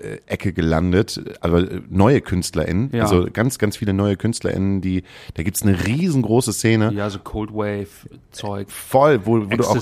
äh, 0.02 0.18
Ecke 0.26 0.52
gelandet, 0.52 1.38
aber 1.40 1.60
äh, 1.60 1.80
neue 1.90 2.20
KünstlerInnen, 2.20 2.90
Ja. 2.94 3.04
also 3.04 3.28
ganz 3.32 3.58
ganz 3.60 3.78
viele 3.78 3.94
neue 3.94 4.18
KünstlerInnen, 4.18 4.82
die 4.82 5.04
da 5.36 5.44
gibt's 5.44 5.62
eine 5.62 5.86
riesengroße 5.88 6.52
Szene, 6.52 6.92
ja, 6.94 7.10
so 7.10 7.20
Cold 7.20 7.54
Wave 7.54 7.88
Zeug, 8.32 8.70
voll, 8.70 9.26
wo, 9.26 9.50
wo 9.50 9.56
du 9.56 9.64
auch 9.64 9.78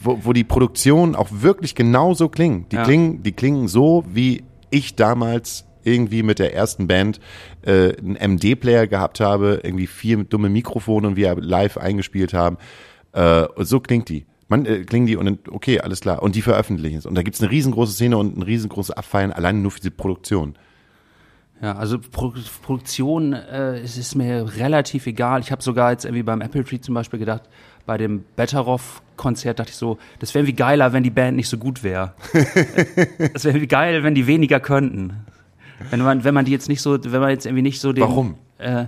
wo, 0.00 0.18
wo 0.24 0.32
die 0.32 0.42
Produktionen 0.42 1.14
auch 1.14 1.28
wirklich 1.30 1.76
genauso 1.76 2.28
klingen. 2.28 2.66
Die 2.72 2.76
Ja. 2.76 2.82
klingen, 2.82 3.22
die 3.22 3.30
klingen 3.30 3.68
so, 3.68 4.04
wie 4.12 4.42
ich 4.70 4.96
damals 4.96 5.66
irgendwie 5.84 6.22
mit 6.22 6.38
der 6.38 6.54
ersten 6.54 6.86
Band 6.86 7.20
äh, 7.62 7.96
einen 7.96 8.16
MD-Player 8.36 8.86
gehabt 8.86 9.20
habe, 9.20 9.60
irgendwie 9.62 9.86
vier 9.86 10.24
dumme 10.24 10.48
Mikrofone 10.48 11.06
und 11.08 11.16
wir 11.16 11.34
live 11.36 11.76
eingespielt 11.76 12.34
haben. 12.34 12.58
Äh, 13.12 13.46
und 13.46 13.66
so 13.66 13.80
klingt 13.80 14.08
die. 14.08 14.26
Man, 14.48 14.66
äh, 14.66 14.84
klingen 14.84 15.06
die 15.06 15.16
und 15.16 15.26
dann, 15.26 15.38
okay, 15.50 15.80
alles 15.80 16.00
klar. 16.00 16.22
Und 16.22 16.34
die 16.34 16.42
veröffentlichen 16.42 16.98
es. 16.98 17.06
Und 17.06 17.14
da 17.14 17.22
gibt's 17.22 17.40
eine 17.40 17.50
riesengroße 17.50 17.92
Szene 17.92 18.16
und 18.18 18.36
ein 18.36 18.42
riesengroßes 18.42 18.90
Abfeiern, 18.96 19.32
allein 19.32 19.62
nur 19.62 19.70
für 19.70 19.80
die 19.80 19.90
Produktion. 19.90 20.56
Ja, 21.62 21.76
also 21.76 21.98
Pro 21.98 22.34
Produktion, 22.62 23.32
äh, 23.32 23.78
es 23.78 23.96
ist 23.96 24.16
mir 24.16 24.58
relativ 24.58 25.06
egal. 25.06 25.40
Ich 25.40 25.50
habe 25.50 25.62
sogar 25.62 25.92
jetzt 25.92 26.04
irgendwie 26.04 26.22
beim 26.22 26.40
Apple 26.40 26.64
Tree 26.64 26.80
zum 26.80 26.94
Beispiel 26.94 27.18
gedacht, 27.18 27.42
bei 27.86 27.96
dem 27.96 28.24
Betteroff-Konzert 28.36 29.58
dachte 29.58 29.70
ich 29.70 29.76
so, 29.76 29.98
das 30.18 30.34
wäre 30.34 30.42
irgendwie 30.42 30.56
geiler, 30.56 30.92
wenn 30.92 31.02
die 31.02 31.10
Band 31.10 31.36
nicht 31.36 31.48
so 31.48 31.56
gut 31.56 31.82
wäre. 31.82 32.14
das 33.32 33.44
wäre 33.44 33.56
irgendwie 33.56 33.68
geil, 33.68 34.02
wenn 34.02 34.14
die 34.14 34.26
weniger 34.26 34.60
könnten. 34.60 35.24
Wenn 35.90 36.00
man, 36.00 36.24
wenn 36.24 36.34
man 36.34 36.44
die 36.44 36.52
jetzt 36.52 36.68
nicht 36.68 36.80
so, 36.82 36.98
wenn 37.02 37.20
man 37.20 37.30
jetzt 37.30 37.46
irgendwie 37.46 37.62
nicht 37.62 37.80
so 37.80 37.92
den. 37.92 38.02
Warum? 38.02 38.36
Äh, 38.58 38.86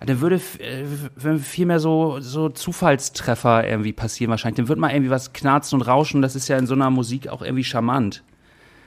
dann 0.00 0.20
würde 0.20 0.36
äh, 0.58 1.38
viel 1.38 1.66
mehr 1.66 1.80
so, 1.80 2.20
so 2.20 2.50
Zufallstreffer 2.50 3.66
irgendwie 3.66 3.92
passieren 3.92 4.30
wahrscheinlich. 4.30 4.56
Dann 4.56 4.68
wird 4.68 4.78
mal 4.78 4.90
irgendwie 4.90 5.10
was 5.10 5.32
knarzen 5.32 5.80
und 5.80 5.86
rauschen. 5.86 6.20
Das 6.20 6.36
ist 6.36 6.48
ja 6.48 6.58
in 6.58 6.66
so 6.66 6.74
einer 6.74 6.90
Musik 6.90 7.28
auch 7.28 7.40
irgendwie 7.40 7.64
charmant. 7.64 8.22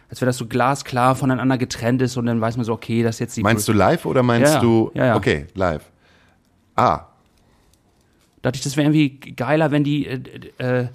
Als 0.09 0.21
wenn 0.21 0.27
das 0.27 0.37
so 0.37 0.45
glasklar 0.45 1.15
voneinander 1.15 1.57
getrennt 1.57 2.01
ist 2.01 2.17
und 2.17 2.27
dann 2.27 2.39
weiß 2.39 2.57
man 2.57 2.65
so, 2.65 2.73
okay, 2.73 3.01
das 3.01 3.15
ist 3.15 3.19
jetzt 3.19 3.37
die 3.37 3.41
Meinst 3.41 3.67
du 3.67 3.73
live 3.73 4.05
oder 4.05 4.21
meinst 4.21 4.53
ja. 4.55 4.59
du, 4.61 4.91
Ja, 4.93 5.05
ja. 5.07 5.15
okay, 5.15 5.47
live. 5.55 5.83
Ah, 6.75 7.07
dachte 8.47 8.57
ich, 8.57 8.63
das 8.63 8.77
wäre 8.77 8.87
irgendwie 8.87 9.33
geiler, 9.33 9.71
wenn 9.71 9.83
die 9.83 10.07
äh, 10.07 10.19
äh, 10.57 10.87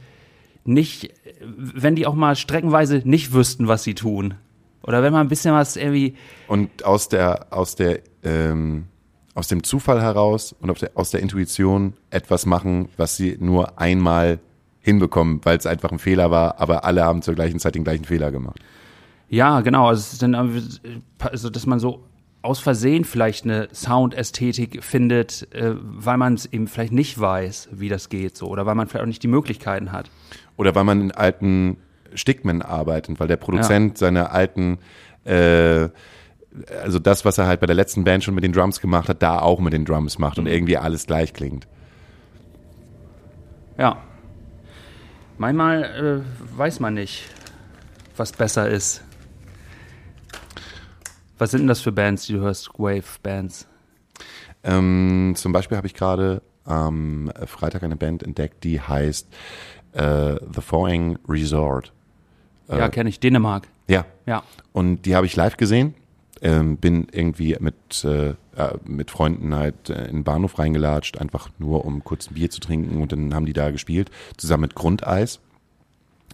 nicht, 0.64 1.12
wenn 1.40 1.96
die 1.96 2.06
auch 2.06 2.14
mal 2.14 2.36
streckenweise 2.36 3.02
nicht 3.04 3.32
wüssten, 3.32 3.68
was 3.68 3.82
sie 3.82 3.94
tun. 3.94 4.34
Oder 4.82 5.02
wenn 5.02 5.12
man 5.12 5.26
ein 5.26 5.28
bisschen 5.28 5.54
was 5.54 5.76
irgendwie, 5.76 6.14
Und 6.48 6.84
aus 6.84 7.08
der, 7.08 7.46
aus 7.50 7.76
der, 7.76 8.00
ähm, 8.24 8.86
aus 9.34 9.48
dem 9.48 9.62
Zufall 9.62 10.02
heraus 10.02 10.54
und 10.60 10.80
der, 10.80 10.90
aus 10.94 11.10
der 11.10 11.20
Intuition 11.20 11.94
etwas 12.10 12.46
machen, 12.46 12.88
was 12.96 13.16
sie 13.16 13.36
nur 13.40 13.78
einmal 13.78 14.38
hinbekommen, 14.80 15.40
weil 15.44 15.56
es 15.56 15.66
einfach 15.66 15.92
ein 15.92 15.98
Fehler 15.98 16.30
war, 16.30 16.60
aber 16.60 16.84
alle 16.84 17.04
haben 17.04 17.22
zur 17.22 17.34
gleichen 17.34 17.58
Zeit 17.58 17.74
den 17.74 17.84
gleichen 17.84 18.04
Fehler 18.04 18.30
gemacht. 18.30 18.58
ja, 19.28 19.60
genau, 19.60 19.88
also, 19.88 20.18
dann, 20.18 20.34
also 21.20 21.50
dass 21.50 21.66
man 21.66 21.78
so 21.78 22.04
aus 22.42 22.58
Versehen 22.58 23.04
vielleicht 23.04 23.44
eine 23.44 23.68
Soundästhetik 23.72 24.82
findet, 24.82 25.48
äh, 25.54 25.74
weil 25.76 26.18
man 26.18 26.34
es 26.34 26.46
eben 26.46 26.66
vielleicht 26.66 26.92
nicht 26.92 27.18
weiß, 27.18 27.68
wie 27.72 27.88
das 27.88 28.08
geht, 28.08 28.36
so, 28.36 28.48
oder 28.48 28.66
weil 28.66 28.74
man 28.74 28.88
vielleicht 28.88 29.04
auch 29.04 29.06
nicht 29.08 29.22
die 29.22 29.28
Möglichkeiten 29.28 29.92
hat. 29.92 30.10
Oder 30.56 30.74
weil 30.74 30.84
man 30.84 31.00
in 31.00 31.12
alten 31.12 31.76
Stigmen 32.14 32.62
arbeitet, 32.62 33.20
weil 33.20 33.28
der 33.28 33.36
Produzent 33.36 33.98
seine 33.98 34.30
alten, 34.30 34.78
äh, 35.24 35.88
also 36.82 36.98
das, 36.98 37.24
was 37.24 37.38
er 37.38 37.46
halt 37.46 37.60
bei 37.60 37.66
der 37.66 37.76
letzten 37.76 38.04
Band 38.04 38.24
schon 38.24 38.34
mit 38.34 38.44
den 38.44 38.52
Drums 38.52 38.80
gemacht 38.80 39.08
hat, 39.08 39.22
da 39.22 39.38
auch 39.38 39.60
mit 39.60 39.72
den 39.72 39.84
Drums 39.84 40.18
macht 40.18 40.38
und 40.38 40.46
irgendwie 40.46 40.76
alles 40.76 41.06
gleich 41.06 41.32
klingt. 41.32 41.66
Ja. 43.78 44.02
Manchmal 45.38 46.22
äh, 46.22 46.58
weiß 46.58 46.80
man 46.80 46.94
nicht, 46.94 47.24
was 48.16 48.32
besser 48.32 48.68
ist. 48.68 49.02
Was 51.38 51.50
sind 51.50 51.62
denn 51.62 51.68
das 51.68 51.80
für 51.80 51.92
Bands, 51.92 52.26
die 52.26 52.34
du 52.34 52.40
hörst? 52.40 52.70
Wave-Bands. 52.78 53.66
Ähm, 54.62 55.32
zum 55.34 55.52
Beispiel 55.52 55.76
habe 55.76 55.86
ich 55.86 55.94
gerade 55.94 56.42
am 56.64 57.32
Freitag 57.46 57.82
eine 57.82 57.96
Band 57.96 58.22
entdeckt, 58.22 58.62
die 58.62 58.80
heißt 58.80 59.26
äh, 59.92 60.36
The 60.54 60.60
Foing 60.60 61.18
Resort. 61.28 61.92
Ja, 62.78 62.88
kenne 62.88 63.08
ich. 63.10 63.20
Dänemark. 63.20 63.68
Ja. 63.88 64.04
Ja. 64.26 64.42
Und 64.72 65.02
die 65.06 65.14
habe 65.16 65.26
ich 65.26 65.36
live 65.36 65.56
gesehen. 65.56 65.94
Ähm, 66.40 66.76
bin 66.76 67.06
irgendwie 67.12 67.56
mit, 67.60 67.74
äh, 68.04 68.30
äh, 68.30 68.34
mit 68.84 69.12
Freunden 69.12 69.54
halt 69.54 69.90
äh, 69.90 70.06
in 70.06 70.16
den 70.16 70.24
Bahnhof 70.24 70.58
reingelatscht, 70.58 71.18
einfach 71.18 71.50
nur 71.58 71.84
um 71.84 72.02
kurz 72.02 72.28
ein 72.28 72.34
Bier 72.34 72.50
zu 72.50 72.58
trinken 72.58 73.00
und 73.00 73.12
dann 73.12 73.32
haben 73.32 73.46
die 73.46 73.52
da 73.52 73.70
gespielt, 73.70 74.10
zusammen 74.38 74.62
mit 74.62 74.74
Grundeis, 74.74 75.38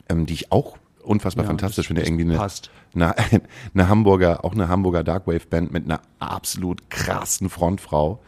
ähm, 0.08 0.24
die 0.24 0.32
ich 0.32 0.50
auch 0.50 0.78
unfassbar 1.02 1.44
Ja, 1.44 1.48
fantastisch 1.50 1.76
das- 1.76 1.86
finde. 1.88 2.00
das 2.02 2.08
Irgendwie 2.08 2.24
eine, 2.24 2.36
passt. 2.38 2.70
eine, 2.94 3.14
eine 3.74 3.88
Hamburger, 3.90 4.46
auch 4.46 4.52
eine 4.54 4.68
Hamburger 4.68 5.04
Darkwave-Band 5.04 5.72
mit 5.74 5.84
einer 5.84 6.00
absolut 6.20 6.88
krassen 6.88 7.50
Frontfrau, 7.50 8.18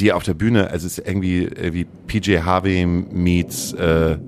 die 0.00 0.12
auf 0.12 0.24
der 0.24 0.34
Bühne, 0.34 0.68
also 0.70 0.86
es 0.88 0.98
ist 0.98 1.06
irgendwie 1.06 1.44
äh, 1.44 1.72
wie 1.72 1.84
PJ 1.84 2.38
Harvey 2.38 2.86
meets 2.86 3.72
äh, 3.74 4.18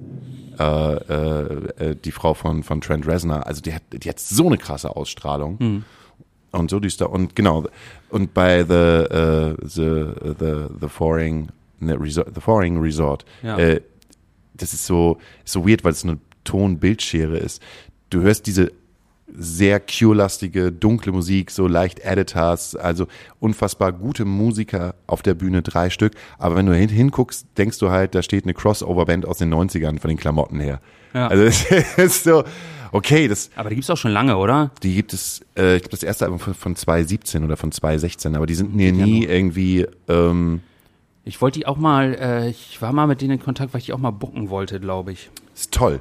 äh, 0.59 0.95
äh, 0.95 1.91
äh, 1.91 1.97
die 1.97 2.13
Frau 2.13 2.35
von, 2.35 2.63
von 2.63 2.81
Trent 2.81 3.07
Reznor. 3.07 3.47
Also 3.47 3.61
die 3.63 3.75
hat, 3.75 3.83
die 3.93 4.09
hat 4.09 4.19
so 4.21 4.47
eine 4.47 4.59
krasse 4.59 4.95
Ausstrahlung. 4.97 5.85
Und 6.53 6.71
so 6.71 6.81
düster. 6.81 7.11
Und 7.11 7.35
genau. 7.35 7.65
Und 8.11 8.35
bei 8.35 8.63
The, 8.65 8.75
uh, 8.75 9.67
the, 9.67 10.35
the, 10.39 10.67
the 10.81 10.89
Foreign, 10.89 11.51
ne, 11.81 11.99
Resort, 11.99 12.29
The 12.35 12.41
Foreign 12.41 12.79
Resort, 12.79 13.25
Ja. 13.43 13.57
äh, 13.59 13.81
das 14.55 14.75
ist 14.75 14.87
so, 14.87 15.19
so 15.45 15.67
weird, 15.67 15.83
weil 15.83 15.93
es 15.93 16.05
eine 16.05 16.19
Ton-Bildschere 16.45 17.39
ist. 17.39 17.63
Du 18.11 18.21
hörst 18.21 18.47
diese 18.47 18.71
sehr 19.37 19.81
Cure-lastige, 19.81 20.73
dunkle 20.73 21.13
Musik, 21.13 21.51
so 21.51 21.67
leicht 21.67 22.01
Editors, 22.01 22.77
also 22.77 23.07
unfassbar 23.41 23.93
gute 23.93 24.25
Musiker 24.25 24.95
auf 25.07 25.23
der 25.23 25.35
Bühne, 25.35 25.63
drei 25.63 25.91
Stück. 25.91 26.13
Aber 26.39 26.57
wenn 26.57 26.67
du 26.67 26.75
hin, 26.75 26.89
hinguckst, 26.89 27.47
denkst 27.57 27.79
du 27.79 27.91
halt, 27.91 28.15
da 28.15 28.23
steht 28.23 28.45
eine 28.45 28.55
Crossover-Band 28.55 29.27
aus 29.27 29.39
den 29.39 29.53
90ern 29.53 29.99
von 30.01 30.09
den 30.09 30.17
Klamotten 30.17 30.61
her. 30.61 30.81
Ja. 31.15 31.29
Also 31.29 31.45
es 31.97 31.97
ist 31.97 32.25
so, 32.25 32.45
okay, 32.93 33.29
das, 33.29 33.51
Aber 33.57 33.69
die 33.69 33.77
gibt's 33.77 33.91
auch 33.91 33.97
schon 33.97 34.13
lange, 34.13 34.37
oder? 34.37 34.71
die 34.83 34.95
gibt 34.95 35.13
es, 35.13 35.41
äh, 35.57 35.77
ich 35.77 35.83
glaube, 35.83 35.93
das 35.93 36.03
erste 36.03 36.25
Album 36.25 36.39
von, 36.39 36.55
von 36.55 36.77
2017 36.77 37.45
oder 37.45 37.57
von 37.57 37.73
2016, 37.73 38.37
aber 38.37 38.47
die 38.47 38.55
sind 38.55 38.75
mir 38.75 38.93
nie 38.93 39.25
irgendwie, 39.25 39.87
ähm, 40.09 40.61
Ich 41.25 41.41
wollte 41.41 41.59
die 41.59 41.67
auch 41.67 41.77
mal, 41.77 42.15
äh, 42.15 42.49
ich 42.51 42.81
war 42.81 42.93
mal 42.93 43.07
mit 43.07 43.21
denen 43.21 43.33
in 43.33 43.41
Kontakt, 43.41 43.73
weil 43.75 43.81
ich 43.81 43.87
die 43.87 43.93
auch 43.93 43.99
mal 43.99 44.11
bucken 44.11 44.51
wollte, 44.51 44.81
glaube 44.81 45.13
ich. 45.13 45.31
ist 45.55 45.73
toll. 45.73 46.01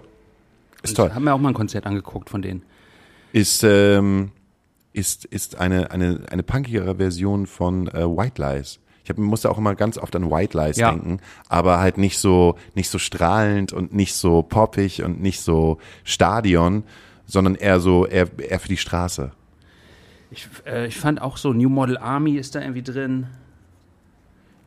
Ist 0.83 0.97
toll. 0.97 1.13
Haben 1.13 1.25
mir 1.25 1.33
auch 1.33 1.39
mal 1.39 1.49
ein 1.49 1.53
Konzert 1.55 1.85
angeguckt 1.85 2.29
von 2.29 2.41
denen. 2.41 2.63
Ist, 3.33 3.63
ähm, 3.63 4.31
ist, 4.93 5.25
ist 5.25 5.55
eine, 5.57 5.91
eine, 5.91 6.21
eine 6.29 6.43
punkigere 6.43 6.95
Version 6.95 7.47
von 7.47 7.87
äh, 7.87 8.05
White 8.05 8.41
Lies. 8.41 8.79
Ich 9.03 9.09
hab, 9.09 9.17
musste 9.17 9.49
auch 9.49 9.57
immer 9.57 9.75
ganz 9.75 9.97
oft 9.97 10.15
an 10.15 10.29
White 10.29 10.57
Lies 10.57 10.77
Ja. 10.77 10.91
denken, 10.91 11.19
aber 11.49 11.79
halt 11.79 11.97
nicht 11.97 12.19
so, 12.19 12.57
nicht 12.75 12.89
so 12.89 12.99
strahlend 12.99 13.73
und 13.73 13.93
nicht 13.93 14.13
so 14.13 14.43
poppig 14.43 15.03
und 15.03 15.21
nicht 15.21 15.41
so 15.41 15.79
Stadion, 16.03 16.83
sondern 17.25 17.55
eher 17.55 17.79
so, 17.79 18.05
eher, 18.05 18.27
eher 18.37 18.59
für 18.59 18.67
die 18.67 18.77
Straße. 18.77 19.31
Ich, 20.29 20.47
äh, 20.65 20.87
ich 20.87 20.97
fand 20.97 21.21
auch 21.21 21.37
so 21.37 21.51
New 21.53 21.69
Model 21.69 21.97
Army 21.97 22.35
ist 22.35 22.55
da 22.55 22.61
irgendwie 22.61 22.83
drin. 22.83 23.27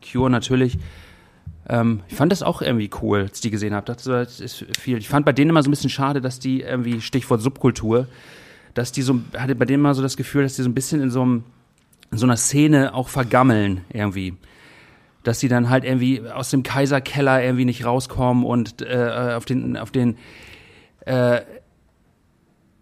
Cure 0.03 0.31
natürlich. 0.31 0.79
Ähm, 1.69 2.01
ich 2.09 2.17
fand 2.17 2.31
das 2.33 2.43
auch 2.43 2.61
irgendwie 2.61 2.91
cool, 3.01 3.21
als 3.23 3.39
ich 3.39 3.41
die 3.43 3.51
gesehen 3.51 3.75
habe. 3.75 3.87
Das, 3.87 4.03
das 4.05 4.41
ist 4.41 4.67
viel. 4.79 4.99
Ich 4.99 5.09
fand 5.09 5.25
bei 5.25 5.33
denen 5.33 5.51
immer 5.51 5.63
so 5.63 5.69
ein 5.69 5.73
bisschen 5.73 5.91
schade, 5.91 6.21
dass 6.21 6.39
die 6.39 6.61
irgendwie, 6.61 7.01
Stichwort 7.01 7.41
Subkultur, 7.41 8.07
dass 8.75 8.93
die 8.93 9.03
so, 9.03 9.21
hatte 9.37 9.55
bei 9.55 9.65
denen 9.65 9.83
immer 9.83 9.95
so 9.95 10.03
das 10.03 10.17
Gefühl, 10.17 10.43
dass 10.43 10.57
die 10.57 10.63
so 10.63 10.69
ein 10.69 10.75
bisschen 10.75 11.01
in 11.01 11.11
so, 11.11 11.23
einem, 11.23 11.45
in 12.11 12.19
so 12.19 12.27
einer 12.27 12.37
Szene 12.37 12.95
auch 12.95 13.09
vergammeln 13.09 13.83
irgendwie. 13.93 14.35
Dass 15.23 15.41
sie 15.41 15.49
dann 15.49 15.71
halt 15.71 15.85
irgendwie 15.85 16.29
aus 16.29 16.51
dem 16.51 16.63
Kaiserkeller 16.63 17.43
irgendwie 17.43 17.65
nicht 17.65 17.85
rauskommen 17.85 18.45
und 18.45 18.83
äh, 18.83 19.35
auf 19.37 19.45
den, 19.45 19.77
auf 19.77 19.91
den, 19.91 20.17
äh, 21.07 21.41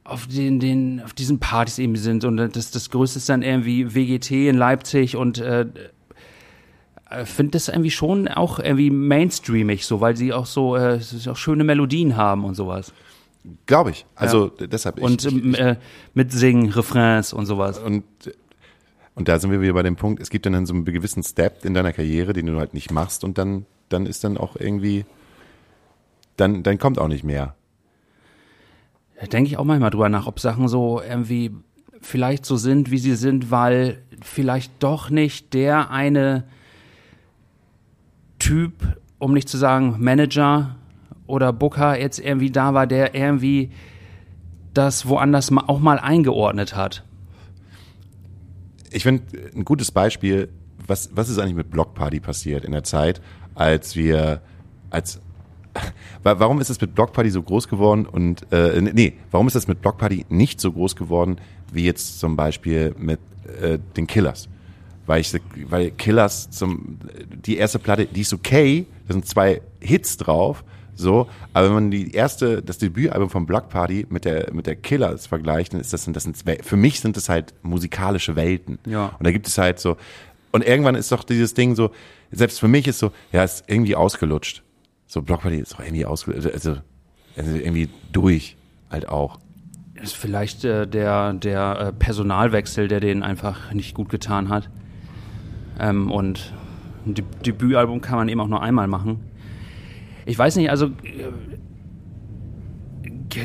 auf 0.04 0.26
den, 0.26 0.58
den, 0.58 1.00
auf 1.04 1.12
diesen 1.12 1.38
Partys 1.38 1.78
eben 1.78 1.94
sind 1.96 2.24
und 2.24 2.36
das, 2.36 2.72
das 2.72 2.90
Größte 2.90 3.18
ist 3.18 3.28
dann 3.28 3.42
irgendwie 3.42 3.94
WGT 3.94 4.48
in 4.48 4.56
Leipzig 4.56 5.16
und 5.16 5.38
äh, 5.38 5.66
äh, 7.12 7.24
finde 7.24 7.52
das 7.52 7.68
irgendwie 7.68 7.90
schon 7.90 8.28
auch 8.28 8.58
irgendwie 8.58 8.90
mainstreamig 8.90 9.86
so, 9.86 10.00
weil 10.00 10.16
sie 10.16 10.32
auch 10.32 10.46
so 10.46 10.76
äh, 10.76 10.98
auch 11.28 11.36
schöne 11.36 11.64
Melodien 11.64 12.16
haben 12.16 12.44
und 12.44 12.54
sowas. 12.54 12.92
Glaube 13.66 13.90
ich. 13.90 14.06
Also 14.14 14.48
deshalb. 14.48 14.98
Ich, 14.98 15.04
Und 15.04 15.24
ich, 15.24 15.32
ähm, 15.32 15.54
äh, 15.54 15.76
mitsingen, 16.14 16.70
Refrains 16.70 17.32
und 17.32 17.46
sowas. 17.46 17.78
und 17.78 18.04
und 19.14 19.28
da 19.28 19.38
sind 19.38 19.50
wir 19.50 19.60
wieder 19.60 19.74
bei 19.74 19.82
dem 19.82 19.96
Punkt, 19.96 20.22
es 20.22 20.30
gibt 20.30 20.46
dann 20.46 20.64
so 20.64 20.72
einen 20.72 20.86
gewissen 20.86 21.22
Step 21.22 21.66
in 21.66 21.74
deiner 21.74 21.92
Karriere, 21.92 22.32
den 22.32 22.46
du 22.46 22.58
halt 22.58 22.72
nicht 22.72 22.90
machst 22.90 23.24
und 23.24 23.36
dann 23.36 23.66
dann 23.88 24.06
ist 24.06 24.24
dann 24.24 24.38
auch 24.38 24.56
irgendwie 24.56 25.04
dann 26.36 26.62
dann 26.62 26.78
kommt 26.78 26.98
auch 26.98 27.08
nicht 27.08 27.24
mehr. 27.24 27.54
Da 29.20 29.26
denke 29.26 29.50
ich 29.50 29.58
auch 29.58 29.64
manchmal 29.64 29.90
drüber 29.90 30.08
nach, 30.08 30.26
ob 30.26 30.40
Sachen 30.40 30.66
so 30.68 31.02
irgendwie 31.02 31.52
vielleicht 32.00 32.46
so 32.46 32.56
sind, 32.56 32.90
wie 32.90 32.98
sie 32.98 33.14
sind, 33.14 33.50
weil 33.50 34.02
vielleicht 34.22 34.72
doch 34.82 35.10
nicht 35.10 35.52
der 35.54 35.90
eine 35.90 36.44
Typ, 38.38 38.72
um 39.18 39.32
nicht 39.32 39.48
zu 39.48 39.58
sagen 39.58 39.96
Manager 40.00 40.76
oder 41.32 41.52
Booker 41.52 41.98
jetzt 41.98 42.18
irgendwie 42.18 42.50
da 42.50 42.74
war, 42.74 42.86
der 42.86 43.14
irgendwie 43.14 43.70
das 44.74 45.08
woanders 45.08 45.50
auch 45.56 45.80
mal 45.80 45.98
eingeordnet 45.98 46.76
hat. 46.76 47.04
Ich 48.90 49.02
finde 49.02 49.24
ein 49.56 49.64
gutes 49.64 49.90
Beispiel, 49.90 50.50
was 50.86 51.10
was 51.14 51.28
ist 51.30 51.38
eigentlich 51.38 51.54
mit 51.54 51.70
Blockparty 51.70 52.20
passiert 52.20 52.64
in 52.64 52.72
der 52.72 52.84
Zeit, 52.84 53.22
als 53.54 53.96
wir 53.96 54.42
als 54.90 55.20
Wa- 56.22 56.38
Warum 56.38 56.60
ist 56.60 56.68
es 56.68 56.78
mit 56.80 56.94
Blockparty 56.94 57.30
so 57.30 57.42
groß 57.42 57.66
geworden 57.68 58.04
und 58.04 58.46
äh, 58.52 58.78
nee, 58.82 59.14
warum 59.30 59.46
ist 59.46 59.56
das 59.56 59.68
mit 59.68 59.80
Blockparty 59.80 60.26
nicht 60.28 60.60
so 60.60 60.70
groß 60.70 60.96
geworden 60.96 61.36
wie 61.72 61.84
jetzt 61.86 62.20
zum 62.20 62.36
Beispiel 62.36 62.94
mit 62.98 63.20
äh, 63.62 63.78
den 63.96 64.06
Killers? 64.06 64.48
Weil 65.06 65.22
ich 65.22 65.32
weil 65.70 65.90
Killers 65.92 66.50
zum 66.50 66.98
die 67.46 67.56
erste 67.56 67.78
Platte, 67.78 68.04
die 68.06 68.20
ist 68.20 68.34
okay, 68.34 68.86
da 69.08 69.14
sind 69.14 69.26
zwei 69.26 69.62
Hits 69.80 70.18
drauf, 70.18 70.62
so, 71.02 71.28
aber 71.52 71.66
wenn 71.66 71.74
man 71.74 71.90
die 71.90 72.12
erste, 72.12 72.62
das 72.62 72.78
Debütalbum 72.78 73.28
von 73.28 73.44
Block 73.44 73.68
Party 73.68 74.06
mit 74.08 74.24
der 74.24 74.52
mit 74.54 74.66
der 74.66 74.76
Killers 74.76 75.26
vergleicht, 75.26 75.74
dann 75.74 75.80
ist 75.80 75.92
das, 75.92 76.06
das 76.10 76.22
sind 76.22 76.42
für 76.62 76.76
mich 76.76 77.00
sind 77.00 77.16
das 77.16 77.28
halt 77.28 77.52
musikalische 77.62 78.36
Welten. 78.36 78.78
Ja. 78.86 79.14
Und 79.18 79.26
da 79.26 79.32
gibt 79.32 79.46
es 79.46 79.58
halt 79.58 79.78
so 79.78 79.96
und 80.52 80.64
irgendwann 80.64 80.94
ist 80.94 81.10
doch 81.10 81.24
dieses 81.24 81.54
Ding 81.54 81.74
so, 81.74 81.90
selbst 82.30 82.60
für 82.60 82.68
mich 82.68 82.86
ist 82.86 82.98
so, 82.98 83.10
ja, 83.32 83.42
ist 83.42 83.64
irgendwie 83.66 83.96
ausgelutscht. 83.96 84.62
So 85.06 85.22
Block 85.22 85.42
Party 85.42 85.58
ist 85.58 85.72
doch 85.72 85.80
irgendwie 85.80 86.06
ausgelutscht, 86.06 86.46
also, 86.52 86.76
also 87.36 87.52
irgendwie 87.54 87.88
durch 88.12 88.56
halt 88.90 89.08
auch. 89.08 89.38
ist 90.00 90.14
vielleicht 90.14 90.64
äh, 90.64 90.86
der, 90.86 91.32
der 91.32 91.78
äh, 91.80 91.92
Personalwechsel, 91.92 92.88
der 92.88 93.00
den 93.00 93.22
einfach 93.22 93.72
nicht 93.72 93.94
gut 93.94 94.10
getan 94.10 94.48
hat. 94.50 94.70
Ähm, 95.80 96.10
und 96.10 96.52
ein 97.06 97.14
Deb 97.14 97.42
Debütalbum 97.42 98.00
kann 98.00 98.16
man 98.16 98.28
eben 98.28 98.40
auch 98.40 98.48
nur 98.48 98.62
einmal 98.62 98.86
machen. 98.86 99.20
Ich 100.24 100.38
weiß 100.38 100.56
nicht, 100.56 100.70
also 100.70 100.86
äh, 100.86 101.30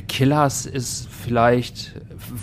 Killers 0.07 0.65
ist 0.65 1.07
vielleicht, 1.09 1.95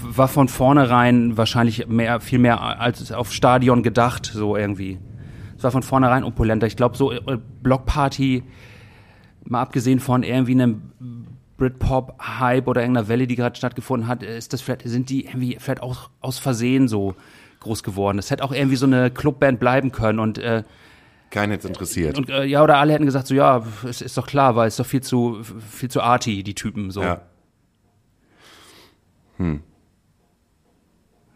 war 0.02 0.28
von 0.28 0.48
vornherein 0.48 1.36
wahrscheinlich 1.36 1.86
mehr, 1.86 2.20
viel 2.20 2.38
mehr 2.38 2.60
als 2.80 3.12
auf 3.12 3.32
Stadion 3.32 3.82
gedacht, 3.82 4.30
so 4.32 4.56
irgendwie. 4.56 4.98
Es 5.56 5.64
war 5.64 5.70
von 5.70 5.82
vornherein 5.82 6.24
opulenter. 6.24 6.66
Ich 6.66 6.76
glaube, 6.76 6.96
so 6.96 7.12
äh, 7.12 7.38
Blockparty, 7.62 8.42
mal 9.44 9.60
abgesehen 9.60 10.00
von 10.00 10.22
irgendwie 10.22 10.52
einem 10.52 10.82
Britpop-Hype 11.56 12.66
oder 12.66 12.80
irgendeiner 12.80 13.08
Welle, 13.08 13.26
die 13.26 13.36
gerade 13.36 13.56
stattgefunden 13.56 14.08
hat, 14.08 14.22
ist 14.22 14.52
das 14.52 14.60
vielleicht, 14.60 14.82
sind 14.88 15.10
die 15.10 15.26
irgendwie 15.26 15.56
vielleicht 15.60 15.82
auch 15.82 16.10
aus 16.20 16.38
Versehen 16.38 16.88
so 16.88 17.14
groß 17.60 17.82
geworden. 17.82 18.16
Das 18.16 18.30
hätte 18.30 18.42
auch 18.42 18.52
irgendwie 18.52 18.76
so 18.76 18.86
eine 18.86 19.10
Clubband 19.10 19.60
bleiben 19.60 19.92
können 19.92 20.18
und, 20.18 20.38
äh, 20.38 20.64
Keinen 21.30 21.52
jetzt 21.52 21.64
interessiert. 21.64 22.16
und 22.16 22.30
äh, 22.30 22.44
ja, 22.44 22.62
oder 22.62 22.76
alle 22.76 22.92
hätten 22.92 23.06
gesagt, 23.06 23.26
so 23.26 23.34
ja, 23.34 23.64
es 23.88 24.00
ist 24.00 24.16
doch 24.16 24.26
klar, 24.26 24.54
weil 24.54 24.68
es 24.68 24.74
ist 24.74 24.80
doch 24.80 24.86
viel 24.86 25.02
zu, 25.02 25.42
viel 25.42 25.90
zu 25.90 26.00
arty, 26.00 26.42
die 26.44 26.54
Typen, 26.54 26.90
so. 26.90 27.02
ja. 27.02 27.22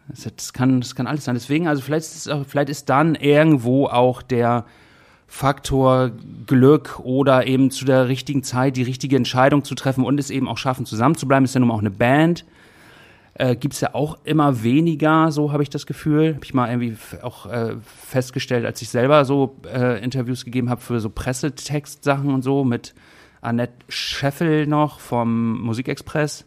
Das, 0.07 0.27
das, 0.35 0.53
kann, 0.53 0.81
das 0.81 0.95
kann 0.95 1.05
alles 1.05 1.25
sein. 1.25 1.35
Deswegen, 1.35 1.67
also 1.67 1.81
vielleicht 1.81 2.05
ist, 2.05 2.29
auch, 2.29 2.45
vielleicht 2.45 2.69
ist 2.69 2.89
dann 2.89 3.15
irgendwo 3.15 3.87
auch 3.87 4.21
der 4.21 4.65
Faktor 5.27 6.11
Glück 6.47 6.99
oder 6.99 7.45
eben 7.45 7.69
zu 7.69 7.85
der 7.85 8.07
richtigen 8.07 8.41
Zeit 8.41 8.75
die 8.75 8.83
richtige 8.83 9.15
Entscheidung 9.15 9.63
zu 9.63 9.75
treffen 9.75 10.03
und 10.03 10.19
es 10.19 10.31
eben 10.31 10.47
auch 10.47 10.57
schaffen, 10.57 10.87
zusammenzubleiben. 10.87 11.45
Ist 11.45 11.53
ja 11.53 11.59
nun 11.59 11.69
auch 11.69 11.79
eine 11.79 11.91
Band. 11.91 12.45
Äh, 13.39 13.55
Gibt 13.55 13.73
es 13.73 13.79
ja 13.79 13.95
auch 13.95 14.17
immer 14.25 14.63
weniger, 14.63 15.31
so 15.31 15.53
habe 15.53 15.63
ich 15.63 15.69
das 15.69 15.85
Gefühl. 15.85 16.35
Habe 16.35 16.43
ich 16.43 16.53
mal 16.53 16.69
irgendwie 16.69 16.97
auch 17.21 17.45
äh, 17.45 17.77
festgestellt, 17.81 18.65
als 18.65 18.81
ich 18.81 18.89
selber 18.89 19.23
so 19.23 19.55
äh, 19.65 20.03
Interviews 20.03 20.43
gegeben 20.43 20.69
habe 20.69 20.81
für 20.81 20.99
so 20.99 21.09
Pressetextsachen 21.09 22.33
und 22.33 22.41
so 22.41 22.65
mit 22.65 22.93
Annette 23.39 23.73
Scheffel 23.87 24.67
noch 24.67 24.99
vom 24.99 25.61
Musikexpress. 25.61 26.43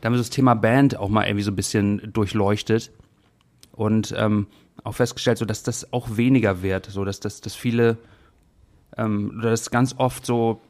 Da 0.00 0.06
haben 0.06 0.12
wir 0.12 0.18
so 0.18 0.22
das 0.22 0.30
Thema 0.30 0.54
Band 0.54 0.96
auch 0.96 1.08
mal 1.08 1.26
irgendwie 1.26 1.42
so 1.42 1.50
ein 1.50 1.56
bisschen 1.56 2.12
durchleuchtet 2.12 2.92
und 3.72 4.14
ähm, 4.16 4.46
auch 4.84 4.94
festgestellt, 4.94 5.38
so 5.38 5.44
dass 5.44 5.64
das 5.64 5.92
auch 5.92 6.16
weniger 6.16 6.62
wird, 6.62 6.86
so 6.86 7.04
dass 7.04 7.18
das, 7.18 7.40
dass 7.40 7.56
viele 7.56 7.98
ähm, 8.96 9.34
oder 9.40 9.50
dass 9.50 9.72
ganz 9.72 9.96
oft 9.98 10.24
so 10.24 10.60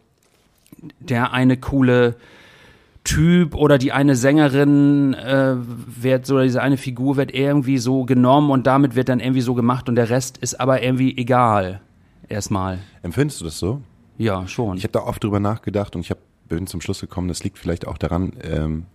der 0.98 1.34
eine 1.34 1.58
coole 1.58 2.16
Typ 3.04 3.54
oder 3.54 3.78
die 3.78 3.92
eine 3.92 4.14
Sängerin 4.14 5.14
äh, 5.14 5.56
wird 5.56 6.24
so 6.24 6.34
oder 6.34 6.44
diese 6.44 6.62
eine 6.62 6.76
Figur 6.76 7.16
wird 7.16 7.34
irgendwie 7.34 7.78
so 7.78 8.04
genommen 8.04 8.50
und 8.50 8.66
damit 8.66 8.94
wird 8.94 9.08
dann 9.08 9.18
irgendwie 9.18 9.40
so 9.40 9.54
gemacht 9.54 9.88
und 9.88 9.96
der 9.96 10.08
Rest 10.08 10.38
ist 10.38 10.60
aber 10.60 10.82
irgendwie 10.82 11.16
egal 11.16 11.80
erstmal. 12.28 12.78
Empfindest 13.02 13.40
du 13.40 13.44
das 13.46 13.58
so? 13.58 13.80
Ja, 14.18 14.46
schon. 14.46 14.76
Ich 14.76 14.84
habe 14.84 14.92
da 14.92 15.00
oft 15.00 15.22
drüber 15.24 15.40
nachgedacht 15.40 15.96
und 15.96 16.02
ich 16.02 16.10
hab, 16.10 16.18
bin 16.48 16.66
zum 16.66 16.80
Schluss 16.80 17.00
gekommen, 17.00 17.28
das 17.28 17.42
liegt 17.42 17.58
vielleicht 17.58 17.88
auch 17.88 17.98
daran, 17.98 18.34
ähm, 18.42 18.86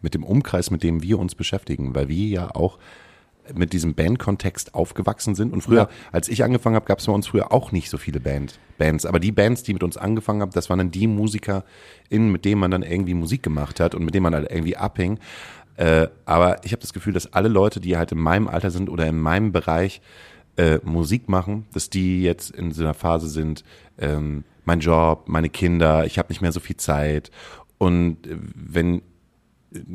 mit 0.00 0.14
dem 0.14 0.24
Umkreis, 0.24 0.70
mit 0.70 0.82
dem 0.82 1.02
wir 1.02 1.18
uns 1.18 1.34
beschäftigen, 1.34 1.94
weil 1.94 2.08
wir 2.08 2.26
ja 2.26 2.54
auch 2.54 2.78
mit 3.54 3.72
diesem 3.72 3.94
Bandkontext 3.94 4.74
aufgewachsen 4.74 5.34
sind. 5.34 5.52
Und 5.52 5.62
früher, 5.62 5.82
Ja. 5.82 5.88
als 6.12 6.28
ich 6.28 6.44
angefangen 6.44 6.76
habe, 6.76 6.86
gab 6.86 6.98
es 7.00 7.06
bei 7.06 7.12
uns 7.12 7.26
früher 7.26 7.52
auch 7.52 7.72
nicht 7.72 7.90
so 7.90 7.98
viele 7.98 8.20
Band, 8.20 8.58
Bands. 8.78 9.04
Aber 9.06 9.18
die 9.20 9.32
Bands, 9.32 9.62
die 9.62 9.72
mit 9.72 9.82
uns 9.82 9.96
angefangen 9.96 10.40
haben, 10.42 10.52
das 10.52 10.70
waren 10.70 10.78
dann 10.78 10.90
die 10.90 11.06
MusikerInnen, 11.06 12.30
mit 12.30 12.44
denen 12.44 12.60
man 12.60 12.70
dann 12.70 12.82
irgendwie 12.82 13.14
Musik 13.14 13.42
gemacht 13.42 13.80
hat 13.80 13.94
und 13.94 14.04
mit 14.04 14.14
denen 14.14 14.24
man 14.24 14.34
halt 14.34 14.50
irgendwie 14.50 14.76
abhing. 14.76 15.18
Äh, 15.76 16.08
aber 16.24 16.64
ich 16.64 16.72
habe 16.72 16.82
das 16.82 16.92
Gefühl, 16.92 17.12
dass 17.12 17.32
alle 17.32 17.48
Leute, 17.48 17.80
die 17.80 17.96
halt 17.96 18.12
in 18.12 18.18
meinem 18.18 18.46
Alter 18.46 18.70
sind 18.70 18.88
oder 18.90 19.06
in 19.06 19.18
meinem 19.18 19.52
Bereich 19.52 20.00
äh, 20.56 20.78
Musik 20.84 21.28
machen, 21.28 21.66
dass 21.72 21.88
die 21.90 22.22
jetzt 22.22 22.50
in 22.50 22.72
so 22.72 22.82
einer 22.82 22.94
Phase 22.94 23.28
sind, 23.28 23.64
ähm, 23.98 24.44
mein 24.64 24.80
Job, 24.80 25.24
meine 25.26 25.48
Kinder, 25.48 26.04
ich 26.04 26.18
habe 26.18 26.28
nicht 26.28 26.42
mehr 26.42 26.52
so 26.52 26.60
viel 26.60 26.76
Zeit. 26.76 27.30
Und 27.78 28.26
äh, 28.26 28.36
wenn 28.54 29.02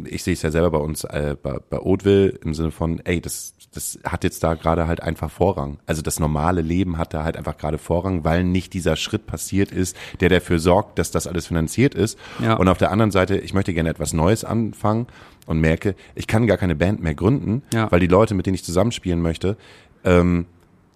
ich 0.06 0.24
sehe 0.24 0.34
es 0.34 0.41
ja 0.41 0.52
selber 0.52 0.72
bei 0.72 0.78
uns 0.80 1.04
äh, 1.04 1.36
bei, 1.41 1.58
bei 1.70 1.80
Oatville 1.80 2.30
im 2.44 2.54
Sinne 2.54 2.72
von, 2.72 2.99
ey, 3.06 3.22
das, 3.22 3.54
das 3.74 3.99
hat 4.04 4.24
jetzt 4.24 4.44
da 4.44 4.56
gerade 4.56 4.88
halt 4.88 5.02
einfach 5.04 5.30
Vorrang. 5.30 5.80
Also 5.86 6.02
das 6.02 6.20
normale 6.20 6.62
Leben 6.62 6.98
hat 6.98 7.14
da 7.14 7.24
halt 7.24 7.38
einfach 7.38 7.58
gerade 7.58 7.78
Vorrang, 7.78 8.24
weil 8.24 8.44
nicht 8.44 8.74
dieser 8.74 8.95
Schritt 8.95 9.28
passiert 9.28 9.72
ist, 9.72 9.95
der 10.20 10.30
dafür 10.30 10.60
sorgt, 10.60 10.98
dass 10.99 11.12
das 11.12 11.28
alles 11.28 11.48
finanziert 11.48 11.94
ist. 11.95 12.18
Ja. 12.41 12.56
Und 12.56 12.68
auf 12.70 12.78
der 12.78 12.91
anderen 12.91 13.12
Seite, 13.12 13.38
ich 13.38 13.54
möchte 13.54 13.74
gerne 13.74 13.90
etwas 13.90 14.14
Neues 14.14 14.44
anfangen 14.44 15.08
und 15.45 15.60
merke, 15.60 15.95
ich 16.16 16.28
kann 16.28 16.48
gar 16.48 16.58
keine 16.58 16.76
Band 16.76 17.02
mehr 17.04 17.14
gründen, 17.16 17.62
Ja. 17.74 17.91
weil 17.91 17.99
die 17.99 18.08
Leute, 18.08 18.34
mit 18.34 18.45
denen 18.48 18.56
ich 18.56 18.64
zusammenspielen 18.64 19.22
möchte, 19.22 19.58
ähm, 20.04 20.45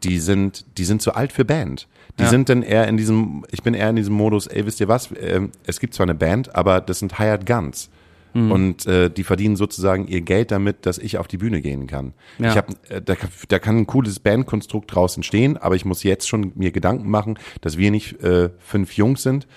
die 0.04 0.18
sind, 0.20 0.66
die 0.80 0.86
sind 0.86 1.02
zu 1.04 1.14
alt 1.14 1.32
für 1.32 1.46
Band. 1.46 1.88
Die 2.18 2.24
Ja. 2.24 2.30
sind 2.30 2.50
dann 2.50 2.64
eher 2.64 2.88
in 2.88 2.98
diesem, 2.98 3.46
ich 3.52 3.62
bin 3.62 3.74
eher 3.76 3.90
in 3.92 3.96
diesem 3.96 4.16
Modus, 4.16 4.48
ey, 4.48 4.66
wisst 4.66 4.80
ihr 4.80 4.88
was, 4.88 5.10
ähm, 5.22 5.52
es 5.66 5.80
gibt 5.80 5.94
zwar 5.94 6.06
eine 6.06 6.16
Band, 6.16 6.56
aber 6.56 6.82
das 6.82 7.00
sind 7.00 7.20
Hired 7.20 7.46
Guns. 7.46 7.90
Mhm. 8.34 8.52
Und 8.52 8.86
äh, 8.86 9.10
die 9.10 9.24
verdienen 9.24 9.56
sozusagen 9.56 10.08
ihr 10.08 10.22
Geld 10.22 10.52
damit, 10.52 10.86
dass 10.86 10.98
ich 10.98 11.18
auf 11.18 11.28
die 11.28 11.38
Bühne 11.38 11.62
gehen 11.62 11.88
kann. 11.88 12.14
Ja. 12.40 12.50
Ich 12.52 12.58
hab, 12.58 12.70
äh, 12.90 13.02
da, 13.02 13.16
da 13.50 13.60
kann 13.60 13.78
ein 13.78 13.88
cooles 13.88 14.20
Bandkonstrukt 14.20 14.94
draus 14.94 15.16
entstehen, 15.16 15.58
aber 15.58 15.76
ich 15.76 15.86
muss 15.86 16.04
jetzt 16.04 16.28
schon 16.28 16.52
mir 16.56 16.72
Gedanken 16.72 17.10
machen, 17.10 17.38
dass 17.62 17.78
wir 17.78 17.92
nicht 17.92 18.22
äh, 18.24 18.50
fünf 18.60 18.94
Jungs 18.98 19.24
sind, 19.24 19.48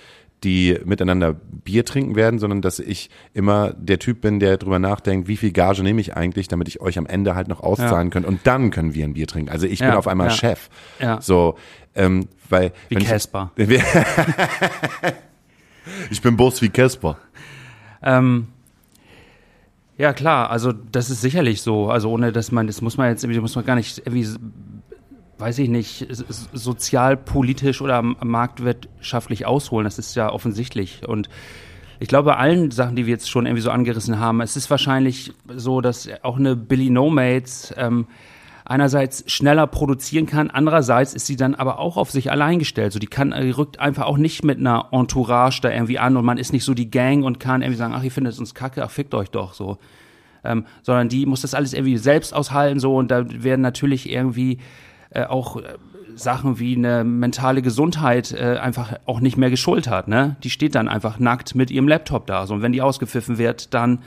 die 0.42 0.78
miteinander 0.84 1.32
Bier 1.32 1.84
trinken 1.86 2.16
werden, 2.16 2.38
sondern 2.38 2.60
dass 2.60 2.78
ich 2.78 3.09
immer 3.32 3.72
der 3.72 3.98
Typ 3.98 4.20
bin, 4.20 4.40
der 4.40 4.59
drüber 4.59 4.78
nachdenkt, 4.78 5.26
wie 5.26 5.38
viel 5.38 5.52
Gage 5.52 5.82
nehme 5.82 6.02
ich 6.02 6.16
eigentlich, 6.16 6.48
damit 6.48 6.68
ich 6.68 6.82
euch 6.82 6.98
am 6.98 7.06
Ende 7.06 7.34
halt 7.34 7.48
noch 7.48 7.60
auszahlen 7.60 8.10
kann 8.10 8.26
und 8.26 8.40
dann 8.44 8.70
können 8.70 8.92
wir 8.94 9.05
ein 9.06 9.14
Bier 9.14 9.26
trinken. 9.26 9.51
Also 9.51 9.66
ich 9.66 9.78
bin 9.78 9.88
Ja, 9.88 9.96
auf 9.96 10.06
einmal 10.06 10.26
ja. 10.28 10.34
Chef. 10.34 10.68
Ja. 11.01 11.18
So, 11.22 11.56
ähm, 11.94 12.26
weil 12.51 12.72
Wie 12.90 12.96
wenn 12.96 13.02
ich- 13.02 13.09
Casper. 13.09 13.52
ich 16.10 16.20
bin 16.20 16.36
Boss 16.36 16.60
wie 16.62 16.68
Casper. 16.68 17.16
Ähm, 18.02 18.48
ja, 19.96 20.12
klar, 20.12 20.50
also 20.50 20.72
das 20.72 21.10
ist 21.10 21.20
sicherlich 21.20 21.62
so. 21.62 21.88
Also 21.88 22.10
ohne 22.10 22.32
dass 22.32 22.50
man, 22.50 22.66
das 22.66 22.80
muss 22.80 22.96
man 22.96 23.08
jetzt 23.10 23.22
irgendwie, 23.22 23.40
muss 23.40 23.54
man 23.54 23.64
gar 23.64 23.76
nicht 23.76 23.98
irgendwie, 23.98 24.26
weiß 25.38 25.58
ich 25.58 25.68
nicht, 25.68 26.06
sozialpolitisch 26.52 27.80
oder 27.80 28.02
marktwirtschaftlich 28.02 29.46
ausholen. 29.46 29.84
Das 29.84 29.98
ist 29.98 30.16
ja 30.16 30.30
offensichtlich. 30.30 31.06
Und 31.06 31.28
ich 32.00 32.08
glaube, 32.08 32.30
bei 32.30 32.36
allen 32.36 32.70
Sachen, 32.72 32.96
die 32.96 33.06
wir 33.06 33.12
jetzt 33.12 33.30
schon 33.30 33.46
irgendwie 33.46 33.62
so 33.62 33.70
angerissen 33.70 34.18
haben, 34.18 34.40
es 34.40 34.56
ist 34.56 34.68
wahrscheinlich 34.68 35.32
so, 35.54 35.80
dass 35.80 36.08
auch 36.22 36.38
eine 36.38 36.56
Billy 36.56 36.90
No 36.90 37.08
Mates 37.08 37.72
ähm, 37.76 38.06
einerseits 38.64 39.30
schneller 39.30 39.66
produzieren 39.66 40.26
kann, 40.26 40.50
andererseits 40.50 41.12
ist 41.12 41.26
sie 41.26 41.36
dann 41.36 41.54
aber 41.54 41.78
auch 41.78 41.96
auf 41.96 42.10
sich 42.10 42.30
allein 42.30 42.58
gestellt. 42.58 42.92
So, 42.92 42.98
die 42.98 43.06
kann, 43.06 43.34
die 43.38 43.50
rückt 43.50 43.78
einfach 43.78 44.06
auch 44.06 44.16
nicht 44.16 44.42
mit 44.42 44.58
einer 44.58 44.88
Entourage 44.90 45.60
da 45.60 45.70
irgendwie 45.70 45.98
an 45.98 46.16
und 46.16 46.24
man 46.24 46.38
ist 46.38 46.52
nicht 46.52 46.64
so 46.64 46.72
die 46.72 46.90
Gang 46.90 47.24
und 47.24 47.40
kann 47.40 47.62
irgendwie 47.62 47.78
sagen, 47.78 47.94
ach, 47.94 48.02
ihr 48.02 48.10
findet 48.10 48.38
uns 48.38 48.54
kacke, 48.54 48.82
ach, 48.82 48.90
fickt 48.90 49.14
euch 49.14 49.30
doch 49.30 49.52
so. 49.52 49.78
Ähm, 50.44 50.66
sondern 50.82 51.08
die 51.08 51.26
muss 51.26 51.42
das 51.42 51.54
alles 51.54 51.72
irgendwie 51.72 51.96
selbst 51.96 52.34
aushalten 52.34 52.78
so 52.78 52.96
und 52.96 53.10
da 53.10 53.24
werden 53.42 53.62
natürlich 53.62 54.10
irgendwie 54.10 54.58
äh, 55.10 55.24
auch 55.24 55.56
äh, 55.56 55.62
Sachen 56.16 56.58
wie 56.58 56.76
eine 56.76 57.02
mentale 57.02 57.62
Gesundheit 57.62 58.32
äh, 58.32 58.58
einfach 58.58 58.94
auch 59.06 59.20
nicht 59.20 59.36
mehr 59.36 59.50
geschultert, 59.50 60.06
ne? 60.06 60.36
Die 60.42 60.50
steht 60.50 60.74
dann 60.74 60.88
einfach 60.88 61.18
nackt 61.18 61.54
mit 61.54 61.70
ihrem 61.70 61.88
Laptop 61.88 62.26
da 62.26 62.46
so 62.46 62.54
und 62.54 62.62
wenn 62.62 62.72
die 62.72 62.82
ausgepfiffen 62.82 63.38
wird, 63.38 63.72
dann 63.72 64.00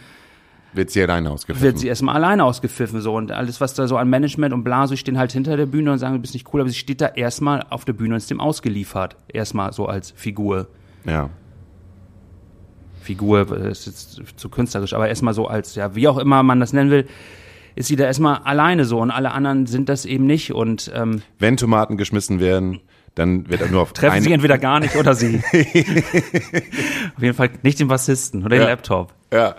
Wird 0.78 0.90
sie 0.91 1.02
alleine 1.02 1.30
ausgepfiffen. 1.32 1.66
wird 1.68 1.80
sie 1.80 1.88
erstmal 1.88 2.16
alleine 2.16 2.45
ausgepfiffen 2.45 3.02
so 3.02 3.16
und 3.16 3.32
alles 3.34 3.60
was 3.60 3.74
da 3.74 3.88
so 3.88 3.98
an 3.98 4.10
Management 4.10 4.54
und 4.54 4.64
Blase 4.64 4.95
stehen 4.95 5.18
halt 5.18 5.34
hinter 5.34 5.58
der 5.58 5.66
Bühne 5.66 5.91
und 5.91 5.98
sagen 5.99 6.14
du 6.16 6.22
bist 6.22 6.34
nicht 6.34 6.48
cool 6.54 6.62
aber 6.62 6.70
sie 6.70 6.78
steht 6.78 7.02
da 7.02 7.08
erstmal 7.08 7.66
auf 7.70 7.84
der 7.84 7.94
Bühne 7.94 8.14
und 8.14 8.18
ist 8.18 8.30
dem 8.30 8.40
ausgeliefert 8.40 9.18
erstmal 9.28 9.74
so 9.74 9.88
als 9.88 10.12
Figur 10.16 10.68
ja. 11.06 11.30
Figur 13.02 13.52
äh, 13.66 13.72
ist 13.72 13.86
jetzt 13.88 14.22
zu 14.40 14.49
künstlerisch 14.49 14.94
aber 14.94 15.08
erstmal 15.10 15.34
so 15.34 15.48
als 15.48 15.76
ja 15.76 15.95
wie 15.95 16.08
auch 16.08 16.18
immer 16.18 16.44
man 16.44 16.60
das 16.60 16.74
nennen 16.74 16.91
will 16.91 17.08
ist 17.76 17.88
sie 17.88 17.95
da 17.95 18.06
erstmal 18.06 18.38
alleine 18.40 18.86
so 18.86 18.99
und 18.99 19.12
alle 19.12 19.32
anderen 19.32 19.66
sind 19.68 19.88
das 19.90 20.06
eben 20.06 20.26
nicht 20.26 20.52
und 20.54 20.91
ähm, 20.95 21.22
Wenn 21.38 21.58
Tomaten 21.58 21.95
geschmissen 21.95 22.40
werden, 22.40 22.82
dann 23.14 23.49
wird 23.49 23.62
er 23.62 23.68
nur 23.70 23.82
auf 23.84 23.94
treffen 23.94 24.22
sie 24.22 24.34
entweder 24.34 24.58
gar 24.58 24.80
nicht 24.80 24.95
oder 24.95 25.14
sie 25.14 25.38
auf 27.16 27.22
jeden 27.22 27.36
Fall 27.36 27.49
nicht 27.64 27.80
den 27.80 27.88
Bassisten 27.88 28.41
oder 28.41 28.49
den 28.56 28.62
Ja. 28.62 28.68
Laptop 28.70 29.14
Ja. 29.32 29.56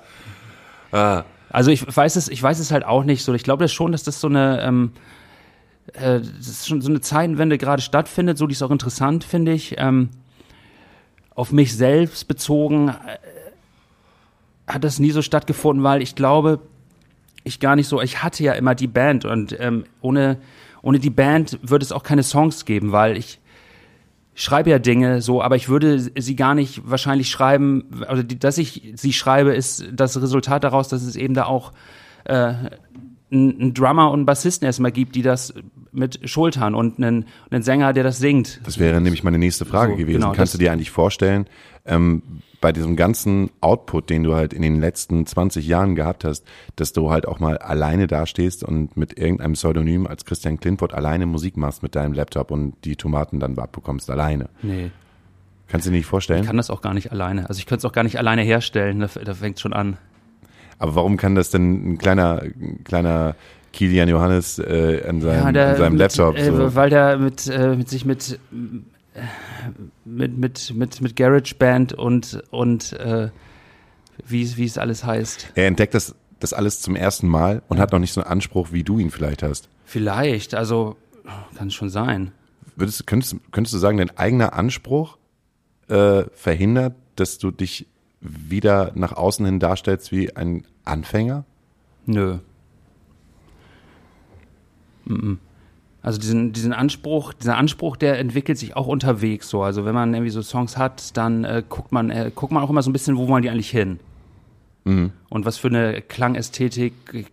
Ah. 0.93 1.24
Also 1.51 1.70
ich 1.70 1.85
weiß 1.97 2.16
es, 2.16 2.28
ich 2.28 2.43
weiß 2.43 2.59
es 2.59 2.70
halt 2.70 2.85
auch 2.85 3.05
nicht 3.05 3.24
so. 3.24 3.35
Ich 3.35 3.43
glaube 3.43 3.65
das 3.65 3.73
schon, 3.73 3.93
dass 3.93 4.02
das 4.02 4.20
so 4.20 4.28
eine, 4.28 4.60
ähm, 4.62 4.93
äh, 5.94 6.20
das 6.20 6.48
ist 6.48 6.69
schon 6.69 6.81
so 6.81 6.90
eine 6.90 7.01
Zeitenwende 7.01 7.59
gerade 7.59 7.82
stattfindet. 7.82 8.39
So, 8.39 8.47
die 8.47 8.52
ist 8.52 8.62
auch 8.62 8.70
interessant, 8.70 9.24
finde 9.24 9.52
ich. 9.52 9.77
Ähm, 9.78 10.10
auf 11.35 11.52
mich 11.52 11.74
selbst 11.74 12.28
bezogen 12.28 12.89
äh, 12.89 12.93
hat 14.66 14.85
das 14.85 14.98
nie 14.98 15.10
so 15.10 15.23
stattgefunden, 15.23 15.82
weil 15.82 16.02
ich 16.02 16.15
glaube, 16.15 16.60
ich 17.44 17.60
gar 17.60 17.77
nicht 17.77 17.89
so. 17.89 18.02
Ich 18.02 18.23
hatte 18.23 18.43
ja 18.43 18.52
immer 18.52 18.74
die 18.74 18.89
Band 18.89 19.24
und 19.24 19.59
ähm, 19.59 19.85
ohne 20.02 20.39
ohne 20.82 20.98
die 20.98 21.10
Band 21.10 21.59
würde 21.62 21.85
es 21.85 21.93
auch 21.93 22.02
keine 22.02 22.23
Songs 22.23 22.65
geben, 22.65 22.93
weil 22.93 23.16
ich 23.16 23.40
schreibe 24.39 24.70
ja 24.70 24.78
Dinge 24.78 25.20
so, 25.20 25.43
aber 25.43 25.56
ich 25.56 25.69
würde 25.69 25.98
sie 25.98 26.36
gar 26.36 26.55
nicht 26.55 26.89
wahrscheinlich 26.89 27.28
schreiben, 27.28 28.05
also 28.06 28.23
dass 28.23 28.56
ich 28.56 28.93
sie 28.94 29.12
schreibe, 29.12 29.52
ist 29.52 29.86
das 29.93 30.20
Resultat 30.20 30.62
daraus, 30.62 30.89
dass 30.89 31.02
es 31.02 31.16
eben 31.16 31.35
da 31.35 31.47
auch 31.47 31.73
äh, 32.24 32.55
einen, 33.30 33.74
Drummer 33.74 34.09
und 34.10 34.20
einen 34.20 34.26
Bassisten 34.26 34.66
erstmal 34.66 34.92
gibt, 34.92 35.14
die 35.14 35.22
das 35.22 35.55
mit 35.92 36.20
schultern 36.28 36.74
und 36.74 36.98
einen, 36.98 37.26
einen 37.50 37.62
Sänger, 37.62 37.92
der 37.92 38.05
das 38.05 38.18
singt. 38.18 38.60
Das 38.64 38.78
wäre 38.78 39.00
nämlich 39.00 39.24
meine 39.24 39.38
nächste 39.38 39.64
Frage 39.64 39.92
So, 39.92 39.98
gewesen. 39.98 40.20
genau, 40.20 40.32
Kannst 40.32 40.55
du 40.55 40.59
dir 40.59 40.72
eigentlich 40.72 40.90
vorstellen, 40.90 41.46
ähm, 41.86 42.22
bei 42.60 42.72
diesem 42.72 42.96
ganzen 42.96 43.50
Output, 43.60 44.10
den 44.10 44.24
du 44.24 44.34
halt 44.34 44.52
in 44.52 44.62
den 44.62 44.80
letzten 44.80 45.24
20 45.26 45.66
Jahren 45.66 45.94
gehabt 45.94 46.24
hast, 46.24 46.44
dass 46.74 46.92
du 46.92 47.10
halt 47.10 47.26
auch 47.28 47.38
mal 47.38 47.56
alleine 47.59 48.09
dastehst 48.09 48.64
und 48.64 48.96
mit 48.96 49.16
irgendeinem 49.16 49.52
Pseudonym 49.52 50.06
als 50.09 50.24
Christian 50.24 50.59
Klintwort 50.59 50.92
alleine 50.92 51.26
Musik 51.26 51.56
machst 51.56 51.84
mit 51.84 51.94
deinem 51.94 52.14
Laptop 52.14 52.50
und 52.50 52.74
die 52.84 52.96
Tomaten 52.96 53.38
dann 53.38 53.56
abbekommst 53.59 54.10
alleine? 54.10 54.48
Nee, 54.62 54.90
Kannst 55.68 55.86
du 55.86 55.90
dir 55.90 55.98
nicht 55.98 56.06
vorstellen? 56.06 56.40
ich 56.40 56.46
kann 56.46 56.56
das 56.56 56.70
auch 56.70 56.80
gar 56.80 56.94
nicht 56.94 57.12
alleine. 57.12 57.46
Also 57.48 57.59
ich 57.60 57.66
könnte 57.66 57.80
es 57.80 57.84
auch 57.84 57.92
gar 57.92 58.02
nicht 58.02 58.18
alleine 58.18 58.42
herstellen, 58.42 59.00
da, 59.00 59.09
da 59.22 59.34
fängt 59.34 59.60
schon 59.60 59.72
an. 59.74 59.96
Aber 60.78 60.94
warum 60.94 61.16
kann 61.16 61.34
das 61.34 61.50
denn 61.50 61.92
ein 61.92 61.98
kleiner, 61.98 62.42
ein 62.42 62.84
kleiner 62.84 63.34
Kilian 63.72 64.09
Johannes 64.09 64.59
äh, 64.59 65.02
an 65.06 65.20
seinem, 65.20 65.55
der 65.55 65.68
an 65.70 65.76
seinem 65.76 65.92
mit, 65.92 66.00
Laptop 66.00 66.36
Äh, 66.36 66.44
so? 66.44 66.74
Weil 66.74 66.90
der 66.90 67.18
mit, 67.18 67.46
äh, 67.48 67.76
mit 67.76 67.88
sich 67.88 68.05
mit, 68.05 68.38
mit, 70.05 70.38
mit, 70.38 70.74
mit, 70.74 71.00
mit 71.00 71.16
GarageBand 71.16 71.92
und, 71.92 72.42
und 72.50 72.92
äh, 72.94 73.30
wie, 74.24 74.56
wie 74.56 74.64
es 74.64 74.78
alles 74.78 75.05
heißt. 75.05 75.52
Er 75.55 75.66
entdeckt 75.66 75.94
das, 75.94 76.14
das 76.40 76.52
alles 76.52 76.80
zum 76.80 76.96
ersten 76.96 77.28
Mal 77.28 77.62
und 77.68 77.78
hat 77.78 77.92
noch 77.92 77.98
nicht 77.98 78.12
so 78.12 78.20
einen 78.20 78.30
Anspruch, 78.30 78.68
wie 78.72 78.84
du 78.84 78.98
ihn 78.98 79.10
vielleicht 79.10 79.42
hast. 79.42 79.68
Vielleicht, 79.84 80.55
also 80.55 80.96
kann 81.56 81.70
schon 81.70 81.88
sein. 81.88 82.32
Würdest, 82.76 83.06
könntest, 83.06 83.36
könntest 83.50 83.74
du 83.74 83.78
sagen, 83.78 83.98
dein 83.98 84.16
eigener 84.16 84.52
Anspruch 84.52 85.18
äh, 85.88 86.24
verhindert, 86.32 86.94
dass 87.16 87.38
du 87.38 87.50
dich 87.50 87.86
wieder 88.20 88.93
nach 88.95 89.12
außen 89.12 89.45
hin 89.47 89.61
darstellst 89.61 90.12
wie 90.12 90.35
ein 90.35 90.65
Anfänger? 90.85 91.45
Nö. 92.07 92.39
Mhm. 95.05 95.39
Also 96.03 96.20
diesen, 96.20 96.53
diesen 96.53 96.73
Anspruch, 96.73 97.32
dieser 97.32 97.57
Anspruch, 97.57 97.97
der 97.97 98.19
entwickelt 98.19 98.57
sich 98.57 98.77
auch 98.77 98.86
unterwegs 98.86 99.49
so. 99.51 99.62
Also 99.62 99.85
wenn 99.85 99.95
man 99.95 100.15
irgendwie 100.15 100.31
so 100.31 100.43
Songs 100.43 100.77
hat, 100.77 101.16
dann 101.16 101.45
äh, 101.45 101.62
guckt 101.69 101.93
man, 101.93 102.11
äh, 102.11 102.31
guckt 102.35 102.53
man 102.53 102.62
auch 102.62 102.70
immer 102.70 102.82
so 102.82 102.90
ein 102.90 102.93
bisschen, 102.93 103.16
wo 103.16 103.28
wollen 103.28 103.43
die 103.43 103.51
eigentlich 103.51 103.70
hin? 103.70 103.99
Und 105.28 105.45
was 105.45 105.59
für 105.59 105.69
eine 105.69 106.01
Klangästhetik 106.01 107.27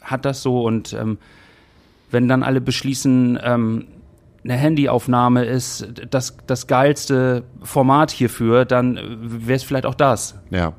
hat 0.00 0.24
das 0.24 0.42
so? 0.42 0.64
Und 0.64 0.94
ähm, 0.94 1.18
wenn 2.10 2.28
dann 2.28 2.42
alle 2.42 2.60
beschließen, 2.60 3.38
ähm, 3.42 3.86
eine 4.44 4.54
Handyaufnahme 4.54 5.44
ist 5.44 5.88
das, 6.10 6.36
das 6.46 6.66
geilste 6.66 7.44
Format 7.62 8.10
hierfür, 8.10 8.64
dann 8.64 9.00
wäre 9.20 9.56
es 9.56 9.62
vielleicht 9.62 9.86
auch 9.86 9.94
das. 9.94 10.38
Ja. 10.50 10.74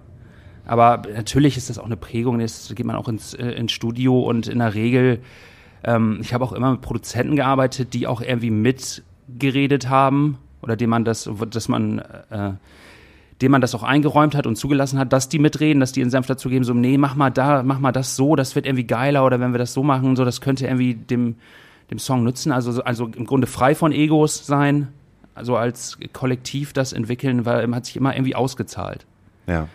Aber 0.65 1.03
natürlich 1.13 1.57
ist 1.57 1.69
das 1.69 1.79
auch 1.79 1.85
eine 1.85 1.97
Prägung. 1.97 2.39
Jetzt 2.39 2.75
geht 2.75 2.85
man 2.85 2.95
auch 2.95 3.07
ins, 3.07 3.33
äh, 3.33 3.51
ins 3.51 3.71
Studio 3.71 4.19
und 4.19 4.47
in 4.47 4.59
der 4.59 4.73
Regel, 4.73 5.19
ähm, 5.83 6.19
ich 6.21 6.33
habe 6.33 6.43
auch 6.43 6.53
immer 6.53 6.71
mit 6.71 6.81
Produzenten 6.81 7.35
gearbeitet, 7.35 7.93
die 7.93 8.07
auch 8.07 8.21
irgendwie 8.21 8.51
mitgeredet 8.51 9.89
haben 9.89 10.37
oder 10.61 10.75
dem 10.75 10.89
man 10.89 11.05
das, 11.05 11.29
dass 11.49 11.67
man, 11.67 11.99
äh, 12.29 12.53
dem 13.41 13.51
man 13.51 13.61
das 13.61 13.75
auch 13.75 13.83
eingeräumt 13.83 14.35
hat 14.35 14.47
und 14.47 14.55
zugelassen 14.55 14.97
hat, 14.97 15.11
dass 15.11 15.29
die 15.29 15.39
mitreden, 15.39 15.79
dass 15.79 15.91
die 15.91 15.99
ihren 15.99 16.09
Senf 16.09 16.27
dazu 16.27 16.49
geben, 16.49 16.63
so, 16.63 16.73
nee, 16.73 16.97
mach 16.97 17.15
mal 17.15 17.29
da, 17.31 17.63
mach 17.63 17.79
mal 17.79 17.91
das 17.91 18.15
so, 18.15 18.35
das 18.35 18.55
wird 18.55 18.65
irgendwie 18.65 18.85
geiler 18.85 19.25
oder 19.25 19.39
wenn 19.39 19.53
wir 19.53 19.59
das 19.59 19.73
so 19.73 19.83
machen, 19.83 20.15
so, 20.15 20.25
das 20.25 20.41
könnte 20.41 20.65
irgendwie 20.65 20.95
dem, 20.95 21.35
dem 21.91 21.99
Song 21.99 22.23
nützen. 22.23 22.51
Also, 22.51 22.71
so- 22.71 22.83
also 22.83 23.07
im 23.15 23.25
Grunde 23.25 23.47
frei 23.47 23.75
von 23.75 23.91
Egos 23.91 24.45
sein, 24.45 24.87
also 25.33 25.57
als 25.57 25.97
Kollektiv 26.13 26.73
das 26.73 26.93
entwickeln, 26.93 27.45
weil 27.45 27.73
hat 27.75 27.85
sich 27.85 27.95
immer 27.95 28.15
irgendwie 28.15 28.35
ausgezahlt. 28.35 29.05
Ja. 29.47 29.67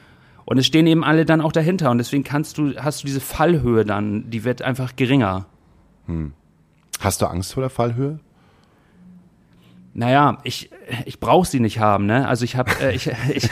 Und 0.47 0.59
es 0.59 0.67
stehen 0.67 0.87
eben 0.87 1.05
alle 1.05 1.25
dann 1.25 1.41
auch 1.41 1.53
dahinter 1.53 1.91
und 1.91 1.99
deswegen 1.99 2.25
kannst 2.25 2.59
du, 2.59 2.75
hast 2.77 3.03
du 3.03 3.07
diese 3.07 3.21
Fallhöhe 3.21 3.85
dann, 3.85 4.29
die 4.31 4.43
wird 4.45 4.63
einfach 4.63 4.97
geringer. 4.97 5.47
Hast 6.99 7.23
du 7.23 7.27
Angst 7.27 7.55
vor 7.55 7.61
der 7.63 7.71
Fallhöhe? 7.71 8.19
Naja, 9.93 10.39
ich, 10.45 10.71
ich 11.05 11.21
brauche 11.21 11.47
sie 11.47 11.61
nicht 11.61 11.79
haben, 11.79 12.07
ne? 12.07 12.27
Also 12.27 12.45
ich 12.45 12.57
habe, 12.57 12.71
äh, 12.81 12.95
ich, 12.95 13.11
ich 13.35 13.49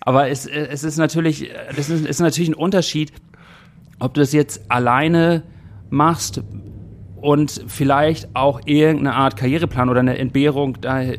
aber 0.00 0.28
es, 0.28 0.46
es 0.46 0.82
ist 0.84 0.96
natürlich, 0.96 1.50
das 1.76 1.88
ist, 1.90 2.06
ist 2.06 2.20
natürlich 2.20 2.48
ein 2.50 2.54
Unterschied, 2.54 3.12
ob 3.98 4.14
du 4.14 4.20
das 4.20 4.32
jetzt 4.32 4.70
alleine 4.70 5.42
machst 5.90 6.42
und 7.16 7.64
vielleicht 7.66 8.34
auch 8.34 8.60
irgendeine 8.64 9.14
Art 9.14 9.36
Karriereplan 9.36 9.88
oder 9.88 10.00
eine 10.00 10.18
Entbehrung 10.18 10.78
äh, 10.82 11.18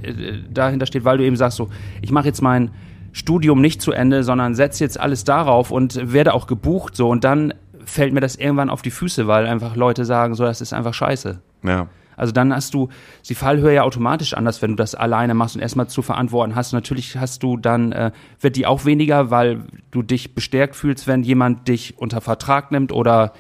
dahinter 0.52 0.86
steht, 0.86 1.06
weil 1.06 1.18
du 1.18 1.26
eben 1.26 1.36
sagst 1.36 1.58
so, 1.58 1.70
ich 2.02 2.12
mache 2.12 2.28
jetzt 2.28 2.42
mein 2.42 2.72
Studium 3.12 3.62
nicht 3.62 3.82
zu 3.82 3.92
Ende, 3.92 4.24
sondern 4.24 4.56
setze 4.56 4.84
jetzt 4.84 5.00
alles 5.00 5.24
darauf 5.24 5.70
und 5.70 6.14
werde 6.14 6.34
auch 6.34 6.48
gebucht 6.48 6.96
so 6.96 7.10
und 7.10 7.24
dann 7.24 7.54
fällt 7.86 8.14
mir 8.14 8.22
das 8.22 8.36
irgendwann 8.36 8.70
auf 8.70 8.82
die 8.82 8.92
Füße, 8.92 9.28
weil 9.28 9.46
einfach 9.46 9.76
Leute 9.76 10.06
sagen 10.06 10.34
so, 10.34 10.44
das 10.44 10.62
ist 10.62 10.74
einfach 10.74 10.94
scheiße. 10.94 11.42
Ja. 11.64 11.88
Also 12.16 12.34
dann 12.34 12.54
hast 12.54 12.74
du 12.74 12.90
die 13.28 13.36
Fallhöhe 13.36 13.74
ja 13.74 13.84
automatisch 13.84 14.34
anders, 14.34 14.62
wenn 14.62 14.72
du 14.72 14.76
das 14.76 14.96
alleine 14.96 15.34
machst 15.34 15.56
und 15.56 15.62
erstmal 15.62 15.88
zu 15.88 16.02
verantworten 16.02 16.56
hast. 16.56 16.72
Natürlich 16.72 17.18
hast 17.18 17.42
du 17.42 17.58
dann, 17.58 17.92
äh, 17.92 18.12
wird 18.40 18.56
die 18.58 18.66
auch 18.66 18.86
weniger, 18.86 19.32
weil 19.32 19.64
du 19.90 20.04
dich 20.04 20.36
bestärkt 20.36 20.76
fühlst, 20.76 21.08
wenn 21.08 21.24
jemand 21.24 21.68
dich 21.68 21.98
unter 21.98 22.22
Vertrag 22.22 22.72
nimmt 22.72 22.92
oder 22.92 23.34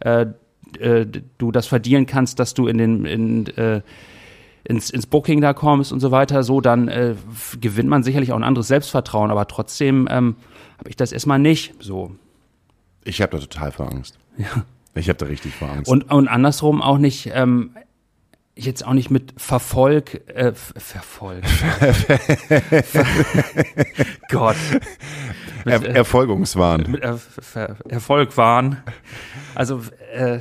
äh, 0.00 0.26
äh, 0.78 1.06
du 1.38 1.52
das 1.52 1.66
verdienen 1.66 2.06
kannst, 2.06 2.38
dass 2.38 2.54
du 2.54 2.66
in 2.66 2.78
den, 2.78 3.04
in, 3.04 3.46
äh, 3.56 3.82
ins, 4.64 4.90
ins 4.90 5.06
Booking 5.06 5.40
da 5.40 5.54
kommst 5.54 5.92
und 5.92 6.00
so 6.00 6.10
weiter. 6.10 6.42
So, 6.42 6.60
dann 6.60 6.88
äh, 6.88 7.14
gewinnt 7.60 7.88
man 7.88 8.02
sicherlich 8.02 8.32
auch 8.32 8.36
ein 8.36 8.44
anderes 8.44 8.68
Selbstvertrauen, 8.68 9.30
aber 9.30 9.46
trotzdem 9.46 10.08
ähm, 10.10 10.36
habe 10.78 10.90
ich 10.90 10.96
das 10.96 11.12
erstmal 11.12 11.38
nicht 11.38 11.74
so. 11.80 12.12
Ich 13.04 13.22
habe 13.22 13.32
da 13.32 13.38
total 13.38 13.72
vor 13.72 13.90
Angst. 13.90 14.18
Ja. 14.36 14.64
Ich 14.94 15.08
habe 15.08 15.18
da 15.18 15.26
richtig 15.26 15.54
vor 15.54 15.70
Angst. 15.70 15.90
Und, 15.90 16.10
und 16.10 16.28
andersrum 16.28 16.82
auch 16.82 16.98
nicht, 16.98 17.30
ähm, 17.32 17.70
jetzt 18.54 18.84
auch 18.84 18.92
nicht 18.92 19.10
mit 19.10 19.40
Verfolg, 19.40 20.28
äh, 20.28 20.52
Verfolg. 20.54 21.46
Ver 21.46 21.94
Gott. 24.28 24.56
Mit, 25.64 25.74
er 25.74 25.82
äh, 25.82 25.92
Erfolgungswahn. 25.92 26.90
mit 26.90 27.02
er 27.02 27.16
Ver 27.18 27.76
Erfolg 27.88 28.36
waren. 28.36 28.82
Also 29.54 29.82
äh, 30.12 30.40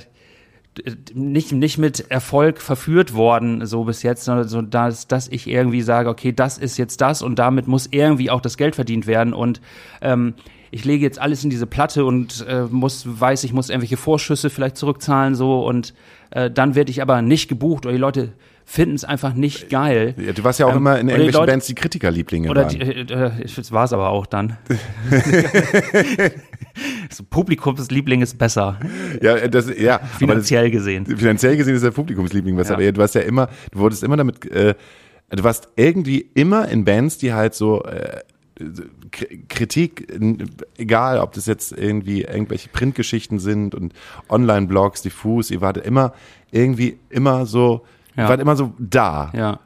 nicht, 1.14 1.52
nicht 1.52 1.78
mit 1.78 2.10
Erfolg 2.12 2.62
verführt 2.62 3.14
worden, 3.14 3.66
so 3.66 3.84
bis 3.86 4.04
jetzt, 4.04 4.24
sondern 4.26 4.48
so, 4.48 4.62
dass, 4.62 5.08
dass 5.08 5.28
ich 5.28 5.48
irgendwie 5.48 5.82
sage, 5.82 6.10
okay, 6.10 6.32
das 6.32 6.58
ist 6.58 6.78
jetzt 6.78 7.02
das 7.02 7.22
und 7.22 7.40
damit 7.40 7.68
muss 7.68 7.88
irgendwie 7.92 8.30
auch 8.30 8.42
das 8.42 8.58
Geld 8.58 8.76
verdient 8.76 9.08
werden 9.08 9.34
und 9.34 9.62
ähm, 10.02 10.34
ich 10.70 10.84
lege 10.84 11.04
jetzt 11.06 11.20
alles 11.20 11.44
in 11.46 11.50
diese 11.50 11.66
Platte 11.66 12.04
und 12.04 12.46
äh, 12.48 12.64
muss, 12.70 13.06
weiß, 13.08 13.46
ich 13.46 13.54
muss 13.54 13.70
irgendwelche 13.70 13.96
Vorschüsse 13.98 14.50
vielleicht 14.50 14.76
zurückzahlen 14.78 15.34
so 15.34 15.66
und 15.66 15.94
äh, 16.32 16.52
dann 16.52 16.76
werde 16.76 16.92
ich 16.92 17.02
aber 17.02 17.22
nicht 17.22 17.48
gebucht 17.48 17.86
oder 17.86 17.94
die 17.94 18.00
Leute 18.02 18.34
finden 18.66 18.96
es 18.96 19.06
einfach 19.06 19.34
nicht 19.34 19.70
geil. 19.70 20.14
Ja, 20.18 20.34
du 20.34 20.44
warst 20.44 20.60
ja 20.60 20.66
auch 20.66 20.72
Ähm, 20.72 20.78
immer 20.80 21.00
in 21.00 21.08
die 21.08 21.14
irgendwelchen 21.14 21.40
Leute- 21.40 21.52
Bands, 21.54 21.68
die 21.68 21.76
Kritikerlieblinge 21.76 22.50
Oder 22.50 22.64
waren. 22.66 22.70
die, 22.78 22.82
äh, 22.82 23.02
äh, 23.04 23.32
das 23.56 23.72
war 23.72 23.86
es 23.86 23.94
aber 23.94 24.10
auch 24.10 24.26
dann. 24.26 24.58
so, 27.10 27.24
Publikumsliebling 27.30 28.22
ist 28.22 28.38
besser, 28.38 28.80
ja, 29.22 29.48
das, 29.48 29.68
ja, 29.78 29.96
aber 29.96 30.04
das, 30.08 30.18
finanziell 30.18 30.72
gesehen. 30.72 31.06
finanziell 31.06 31.58
gesehen 31.58 31.76
ist 31.76 31.84
der 31.84 31.92
Publikumsliebling 31.92 32.56
besser. 32.56 32.80
Ja. 32.80 32.92
Du 32.92 33.02
hast 33.02 33.16
ja 33.16 33.22
immer, 33.22 33.48
du 33.72 33.80
wurdest 33.80 34.04
immer 34.04 34.18
damit, 34.18 34.46
äh, 34.52 34.76
du 35.30 35.44
warst 35.44 35.70
irgendwie 35.76 36.30
immer 36.34 36.68
in 36.70 36.86
Bands, 36.86 37.18
die 37.18 37.34
halt 37.34 37.54
so 37.54 37.84
äh, 37.84 38.22
Kritik, 39.50 40.08
egal 40.78 41.20
ob 41.20 41.34
das 41.34 41.46
jetzt 41.46 41.72
irgendwie 41.72 42.24
irgendwelche 42.24 42.70
Printgeschichten 42.70 43.40
sind 43.40 43.76
und 43.76 43.94
Online-Blogs, 44.30 45.02
diffus, 45.04 45.52
ihr 45.52 45.62
wart 45.62 45.78
immer 45.78 46.14
irgendwie 46.52 46.98
immer 47.10 47.46
so, 47.46 47.86
Ja. 48.16 48.30
wart 48.30 48.42
immer 48.42 48.56
so 48.56 48.74
da. 48.80 49.32
Ja. 49.36 49.60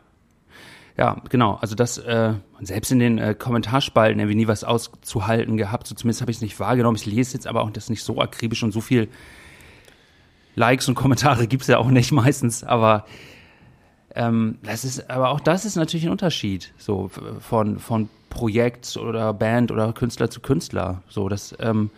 Ja, 0.97 1.21
genau. 1.29 1.55
Also 1.61 1.75
das, 1.75 1.97
äh, 1.97 2.33
selbst 2.61 2.91
in 2.91 2.99
den 2.99 3.17
äh, 3.17 3.33
Kommentarspalten 3.37 4.19
irgendwie 4.19 4.35
nie 4.35 4.47
was 4.47 4.63
auszuhalten 4.63 5.57
gehabt. 5.57 5.87
So 5.87 5.95
zumindest 5.95 6.21
habe 6.21 6.31
ich 6.31 6.37
es 6.37 6.41
nicht 6.41 6.59
wahrgenommen. 6.59 6.97
Ich 6.97 7.05
lese 7.05 7.33
jetzt 7.33 7.47
aber 7.47 7.61
auch 7.63 7.71
das 7.71 7.89
nicht 7.89 8.03
so 8.03 8.19
akribisch 8.19 8.61
und 8.63 8.71
so 8.71 8.81
viel 8.81 9.07
Likes 10.55 10.87
und 10.89 10.95
Kommentare 10.95 11.47
gibt's 11.47 11.67
ja 11.67 11.77
auch 11.77 11.89
nicht 11.89 12.11
meistens. 12.11 12.63
Aber 12.63 13.05
ähm, 14.15 14.57
das 14.63 14.83
ist, 14.83 15.09
aber 15.09 15.29
auch 15.29 15.39
das 15.39 15.65
ist 15.65 15.75
natürlich 15.77 16.05
ein 16.05 16.11
Unterschied. 16.11 16.73
So 16.77 17.05
f- 17.05 17.21
von, 17.39 17.79
von 17.79 18.09
Projekt 18.29 18.97
oder 18.97 19.33
Band 19.33 19.71
oder 19.71 19.93
Künstler 19.93 20.29
zu 20.29 20.41
Künstler. 20.41 21.01
So, 21.07 21.29
das, 21.29 21.55
ähm, 21.59 21.89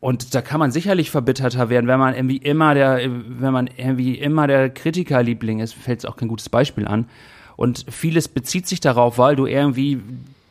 und 0.00 0.34
da 0.34 0.42
kann 0.42 0.60
man 0.60 0.70
sicherlich 0.70 1.10
verbitterter 1.10 1.70
werden, 1.70 1.88
wenn 1.88 1.98
man 1.98 2.14
irgendwie 2.14 2.36
immer 2.36 2.74
der, 2.74 3.00
wenn 3.02 3.52
man 3.52 3.68
irgendwie 3.76 4.14
immer 4.14 4.46
der 4.46 4.70
Kritikerliebling 4.70 5.58
ist, 5.58 5.74
fällt 5.74 6.00
es 6.00 6.04
auch 6.04 6.16
kein 6.16 6.28
gutes 6.28 6.48
Beispiel 6.48 6.86
an. 6.86 7.06
Und 7.56 7.84
vieles 7.90 8.28
bezieht 8.28 8.68
sich 8.68 8.78
darauf, 8.78 9.18
weil 9.18 9.34
du 9.34 9.46
irgendwie, 9.46 10.00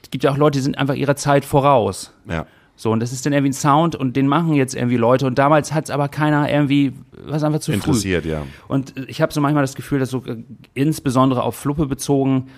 es 0.03 0.11
gibt 0.11 0.25
ja 0.25 0.31
auch 0.31 0.37
Leute, 0.37 0.59
die 0.59 0.63
sind 0.63 0.77
einfach 0.77 0.95
ihrer 0.95 1.15
Zeit 1.15 1.45
voraus. 1.45 2.11
Ja. 2.29 2.45
So, 2.75 2.91
und 2.91 2.99
das 2.99 3.13
ist 3.13 3.25
dann 3.25 3.31
irgendwie 3.31 3.51
ein 3.51 3.53
Sound 3.53 3.95
und 3.95 4.17
den 4.17 4.27
machen 4.27 4.53
jetzt 4.53 4.75
irgendwie 4.75 4.97
Leute. 4.97 5.25
Und 5.25 5.39
damals 5.39 5.73
hat 5.73 5.85
es 5.85 5.89
aber 5.89 6.09
keiner 6.09 6.51
irgendwie, 6.51 6.93
was 7.25 7.43
einfach 7.43 7.59
zu 7.59 7.71
früh. 7.71 7.77
Interessiert, 7.77 8.25
ja. 8.25 8.43
Und 8.67 8.93
ich 9.07 9.21
habe 9.21 9.33
so 9.33 9.39
manchmal 9.39 9.63
das 9.63 9.75
Gefühl, 9.75 9.99
dass 9.99 10.09
so 10.09 10.23
äh, 10.25 10.43
insbesondere 10.73 11.41
auf 11.41 11.55
Fluppe 11.55 11.87
bezogen, 11.87 12.49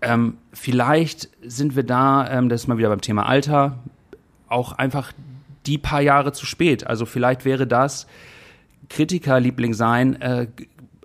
ähm, 0.00 0.38
vielleicht 0.52 1.28
sind 1.42 1.74
wir 1.74 1.82
da, 1.82 2.30
ähm, 2.30 2.48
das 2.48 2.62
ist 2.62 2.68
mal 2.68 2.78
wieder 2.78 2.88
beim 2.88 3.00
Thema 3.00 3.26
Alter, 3.26 3.80
auch 4.48 4.72
einfach 4.72 5.12
die 5.66 5.78
paar 5.78 6.00
Jahre 6.00 6.32
zu 6.32 6.46
spät. 6.46 6.86
Also 6.86 7.06
vielleicht 7.06 7.44
wäre 7.44 7.66
das 7.66 8.06
Kritikerliebling 8.88 9.74
sein, 9.74 10.20
äh, 10.20 10.46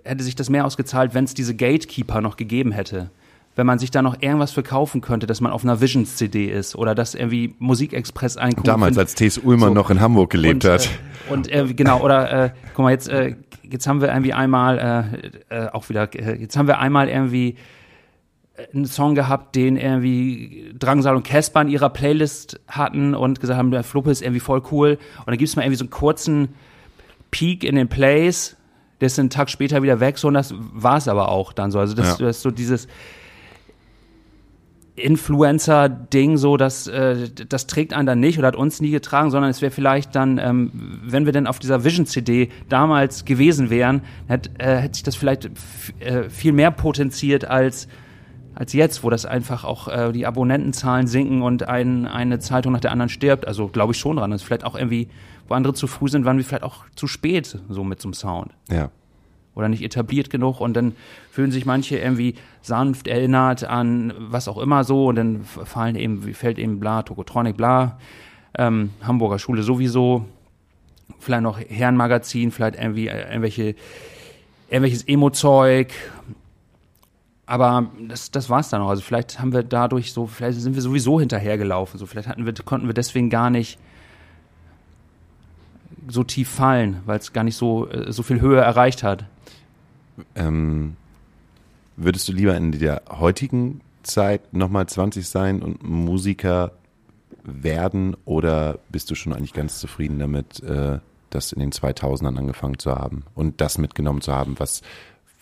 hätte 0.04 0.24
sich 0.24 0.34
das 0.34 0.50
mehr 0.50 0.64
ausgezahlt, 0.64 1.14
wenn 1.14 1.24
es 1.24 1.34
diese 1.34 1.54
Gatekeeper 1.54 2.20
noch 2.20 2.36
gegeben 2.36 2.72
hätte. 2.72 3.10
Wenn 3.56 3.66
man 3.66 3.78
sich 3.78 3.90
da 3.90 4.00
noch 4.00 4.22
irgendwas 4.22 4.52
verkaufen 4.52 5.00
könnte, 5.00 5.26
dass 5.26 5.40
man 5.40 5.52
auf 5.52 5.64
einer 5.64 5.80
Visions-CD 5.80 6.46
ist 6.46 6.76
oder 6.76 6.94
dass 6.94 7.14
irgendwie 7.14 7.54
Musikexpress 7.58 8.36
ein 8.36 8.54
Damals, 8.62 8.96
als 8.96 9.14
T.S. 9.14 9.38
Ullmann 9.38 9.70
So. 9.70 9.74
noch 9.74 9.90
in 9.90 10.00
Hamburg 10.00 10.30
gelebt 10.30 10.64
und, 10.64 10.70
hat. 10.70 10.86
Äh, 11.28 11.32
und 11.32 11.52
äh, 11.52 11.74
genau, 11.74 12.00
oder 12.00 12.44
äh, 12.44 12.50
guck 12.74 12.84
mal, 12.84 12.92
jetzt, 12.92 13.08
äh, 13.08 13.34
jetzt 13.68 13.86
haben 13.86 14.00
wir 14.00 14.08
irgendwie 14.08 14.32
einmal, 14.32 15.12
äh, 15.50 15.64
äh, 15.64 15.68
auch 15.70 15.88
wieder, 15.88 16.14
äh, 16.14 16.40
jetzt 16.40 16.56
haben 16.56 16.68
wir 16.68 16.78
einmal 16.78 17.08
irgendwie 17.08 17.56
einen 18.72 18.86
Song 18.86 19.14
gehabt, 19.14 19.56
den 19.56 19.76
irgendwie 19.76 20.72
Drangsal 20.78 21.16
und 21.16 21.22
Casper 21.22 21.62
in 21.62 21.68
ihrer 21.68 21.90
Playlist 21.90 22.60
hatten 22.68 23.14
und 23.14 23.40
gesagt 23.40 23.58
haben, 23.58 23.70
der 23.70 23.84
Fluppe 23.84 24.10
ist 24.10 24.22
irgendwie 24.22 24.40
voll 24.40 24.62
cool. 24.70 24.98
Und 25.18 25.28
dann 25.28 25.38
gibt's 25.38 25.56
mal 25.56 25.62
irgendwie 25.62 25.78
so 25.78 25.84
einen 25.84 25.90
kurzen 25.90 26.48
Peak 27.30 27.64
in 27.64 27.76
den 27.76 27.88
Plays, 27.88 28.56
der 29.00 29.06
ist 29.06 29.18
einen 29.18 29.30
Tag 29.30 29.48
später 29.48 29.82
wieder 29.82 30.00
weg, 30.00 30.18
so 30.18 30.28
und 30.28 30.34
das 30.34 30.52
war's 30.56 31.08
aber 31.08 31.30
auch 31.30 31.52
dann 31.52 31.70
so. 31.70 31.78
Also 31.78 31.94
das, 31.94 32.18
Ja. 32.18 32.26
das 32.26 32.36
ist 32.36 32.42
so 32.42 32.50
dieses 32.50 32.86
Influencer-Ding 34.96 36.36
so, 36.36 36.56
dass 36.56 36.86
äh, 36.86 37.28
das 37.48 37.66
trägt 37.66 37.94
einen 37.94 38.06
dann 38.06 38.20
nicht 38.20 38.38
oder 38.38 38.48
hat 38.48 38.56
uns 38.56 38.80
nie 38.80 38.90
getragen, 38.90 39.30
sondern 39.30 39.50
es 39.50 39.62
wäre 39.62 39.70
vielleicht 39.70 40.14
dann, 40.14 40.38
ähm, 40.38 40.70
wenn 41.02 41.24
wir 41.24 41.32
denn 41.32 41.46
auf 41.46 41.58
dieser 41.58 41.84
Vision-CD 41.84 42.50
damals 42.68 43.24
gewesen 43.24 43.70
wären, 43.70 44.02
hätte 44.28 44.50
äh, 44.58 44.76
hätte 44.76 44.94
sich 44.94 45.02
das 45.02 45.16
vielleicht 45.16 45.50
äh, 46.00 46.28
viel 46.28 46.52
mehr 46.52 46.70
potenziert 46.70 47.44
als 47.46 47.88
als 48.60 48.74
jetzt, 48.74 49.02
wo 49.02 49.08
das 49.08 49.24
einfach 49.24 49.64
auch 49.64 49.88
äh, 49.88 50.12
die 50.12 50.26
Abonnentenzahlen 50.26 51.06
sinken 51.06 51.40
und 51.40 51.66
ein, 51.66 52.04
eine 52.06 52.40
Zeitung 52.40 52.74
nach 52.74 52.80
der 52.80 52.92
anderen 52.92 53.08
stirbt. 53.08 53.48
Also 53.48 53.68
glaube 53.68 53.94
ich 53.94 53.98
schon 53.98 54.18
dran. 54.18 54.30
Das 54.30 54.42
ist 54.42 54.46
vielleicht 54.46 54.64
auch 54.64 54.74
irgendwie, 54.74 55.08
wo 55.48 55.54
andere 55.54 55.72
zu 55.72 55.86
früh 55.86 56.08
sind, 56.08 56.26
waren 56.26 56.36
wir 56.36 56.44
vielleicht 56.44 56.62
auch 56.62 56.84
zu 56.94 57.06
spät 57.06 57.58
so 57.70 57.84
mit 57.84 58.02
so 58.02 58.08
einem 58.08 58.12
Sound 58.12 58.52
Ja. 58.70 58.90
oder 59.54 59.70
nicht 59.70 59.82
etabliert 59.82 60.28
genug 60.28 60.60
und 60.60 60.74
dann 60.74 60.92
fühlen 61.30 61.50
sich 61.52 61.64
manche 61.64 61.96
irgendwie 61.96 62.34
sanft 62.60 63.08
erinnert 63.08 63.64
an 63.64 64.12
was 64.18 64.46
auch 64.46 64.58
immer 64.58 64.84
so 64.84 65.06
und 65.06 65.16
dann 65.16 65.42
fallen 65.44 65.96
eben, 65.96 66.26
wie 66.26 66.34
fällt 66.34 66.58
eben 66.58 66.80
bla, 66.80 67.02
Tokotronic, 67.02 67.56
bla, 67.56 67.98
ähm, 68.58 68.90
Hamburger 69.02 69.38
Schule 69.38 69.62
sowieso, 69.62 70.26
vielleicht 71.18 71.42
noch 71.44 71.58
Herrenmagazin, 71.58 72.50
vielleicht 72.50 72.74
irgendwie 72.76 73.08
äh, 73.08 73.22
irgendwelche, 73.22 73.74
irgendwelches 74.68 75.04
Emo-Zeug, 75.08 75.94
aber 77.50 77.90
das, 78.06 78.30
das 78.30 78.48
war's 78.48 78.68
dann 78.68 78.80
auch. 78.80 78.90
Also 78.90 79.02
vielleicht 79.02 79.40
haben 79.40 79.52
wir 79.52 79.64
dadurch 79.64 80.12
so, 80.12 80.28
vielleicht 80.28 80.60
sind 80.60 80.76
wir 80.76 80.82
sowieso 80.82 81.18
hinterhergelaufen, 81.18 81.98
so 81.98 82.06
vielleicht 82.06 82.28
hatten 82.28 82.46
wir, 82.46 82.54
konnten 82.64 82.86
wir 82.86 82.94
deswegen 82.94 83.28
gar 83.28 83.50
nicht 83.50 83.76
so 86.06 86.22
tief 86.22 86.48
fallen, 86.48 87.00
weil 87.06 87.18
es 87.18 87.32
gar 87.32 87.42
nicht 87.42 87.56
so, 87.56 87.88
äh, 87.88 88.12
so 88.12 88.22
viel 88.22 88.40
Höhe 88.40 88.60
erreicht 88.60 89.02
hat. 89.02 89.24
Ähm, 90.36 90.94
würdest 91.96 92.28
du 92.28 92.32
lieber 92.32 92.56
in 92.56 92.70
der 92.70 93.02
heutigen 93.10 93.80
Zeit 94.04 94.54
nochmal 94.54 94.86
20 94.86 95.28
sein 95.28 95.60
und 95.60 95.82
Musiker 95.82 96.70
werden 97.42 98.16
oder 98.26 98.78
bist 98.90 99.10
du 99.10 99.16
schon 99.16 99.32
eigentlich 99.32 99.54
ganz 99.54 99.80
zufrieden 99.80 100.20
damit, 100.20 100.62
äh, 100.62 101.00
das 101.30 101.50
in 101.50 101.58
den 101.58 101.72
2000ern 101.72 102.38
angefangen 102.38 102.78
zu 102.78 102.92
haben 102.94 103.24
und 103.34 103.60
das 103.60 103.76
mitgenommen 103.76 104.20
zu 104.20 104.32
haben, 104.32 104.54
was 104.58 104.82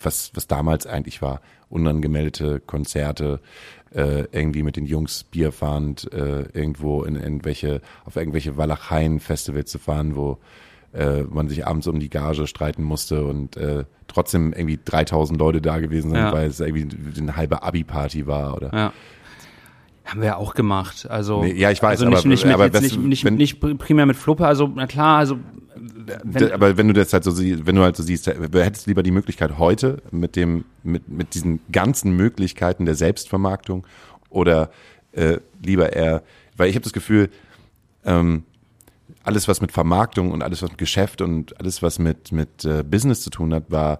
was, 0.01 0.31
was 0.33 0.47
damals 0.47 0.85
eigentlich 0.87 1.21
war. 1.21 1.41
Unangemeldete 1.69 2.59
Konzerte, 2.59 3.39
äh, 3.93 4.25
irgendwie 4.31 4.63
mit 4.63 4.75
den 4.75 4.85
Jungs 4.85 5.23
Bier 5.23 5.51
fahrend, 5.51 6.11
äh, 6.13 6.43
irgendwo 6.53 7.03
in 7.03 7.15
irgendwelche, 7.15 7.81
auf 8.05 8.15
irgendwelche 8.15 8.57
Walacheien-Festivals 8.57 9.69
zu 9.71 9.79
fahren, 9.79 10.15
wo 10.15 10.37
äh, 10.93 11.21
man 11.23 11.47
sich 11.49 11.67
abends 11.67 11.85
um 11.87 11.99
die 11.99 12.09
Gage 12.09 12.47
streiten 12.47 12.83
musste 12.83 13.23
und 13.25 13.57
äh, 13.57 13.85
trotzdem 14.07 14.53
irgendwie 14.53 14.79
3000 14.83 15.37
Leute 15.39 15.61
da 15.61 15.79
gewesen 15.79 16.09
sind, 16.11 16.19
Ja. 16.19 16.33
weil 16.33 16.47
es 16.47 16.59
irgendwie 16.59 17.19
eine 17.19 17.35
halbe 17.35 17.61
Abi-Party 17.61 18.25
war 18.25 18.55
oder. 18.55 18.71
Ja. 18.73 18.93
Haben 20.09 20.21
wir 20.21 20.27
ja 20.27 20.35
auch 20.37 20.53
gemacht. 20.53 21.07
Also, 21.09 21.43
Nee, 21.43 21.53
ja, 21.53 21.71
ich 21.71 21.81
weiß, 21.81 22.01
also 22.01 22.05
nicht, 22.09 22.19
aber- 22.19 22.27
nicht, 22.27 22.45
mit, 22.45 22.53
aber 22.53 22.73
was- 22.73 22.81
nicht, 22.81 22.99
nicht, 22.99 23.25
wenn- 23.25 23.35
nicht 23.35 23.59
primär 23.59 24.05
mit 24.05 24.15
Fluppe, 24.17 24.45
also 24.47 24.69
na 24.73 24.87
klar, 24.87 25.17
also 25.19 25.37
wenn, 26.23 26.51
aber 26.51 26.75
wenn 26.77 26.87
du 26.87 26.93
das 26.93 27.13
halt 27.13 27.23
so 27.23 27.31
siehst, 27.31 27.65
wenn 27.65 27.75
du 27.75 27.83
halt 27.83 27.95
so 27.95 28.03
siehst, 28.03 28.27
hättest 28.27 28.85
du 28.85 28.89
lieber 28.89 29.03
die 29.03 29.11
Möglichkeit 29.11 29.57
heute 29.57 30.01
mit 30.11 30.35
dem, 30.35 30.65
mit, 30.83 31.07
mit 31.09 31.33
diesen 31.35 31.59
ganzen 31.71 32.15
Möglichkeiten 32.15 32.85
der 32.85 32.95
Selbstvermarktung 32.95 33.85
oder 34.29 34.71
äh, 35.11 35.37
lieber 35.63 35.93
eher, 35.93 36.23
weil 36.57 36.69
ich 36.69 36.75
habe 36.75 36.83
das 36.83 36.93
Gefühl, 36.93 37.29
ähm, 38.05 38.43
alles 39.23 39.47
was 39.47 39.61
mit 39.61 39.71
Vermarktung 39.71 40.31
und 40.31 40.41
alles 40.41 40.61
was 40.63 40.69
mit 40.71 40.77
Geschäft 40.79 41.21
und 41.21 41.59
alles 41.59 41.81
was 41.83 41.99
mit 41.99 42.31
mit 42.31 42.65
äh, 42.65 42.83
Business 42.83 43.21
zu 43.21 43.29
tun 43.29 43.53
hat, 43.53 43.69
war 43.69 43.99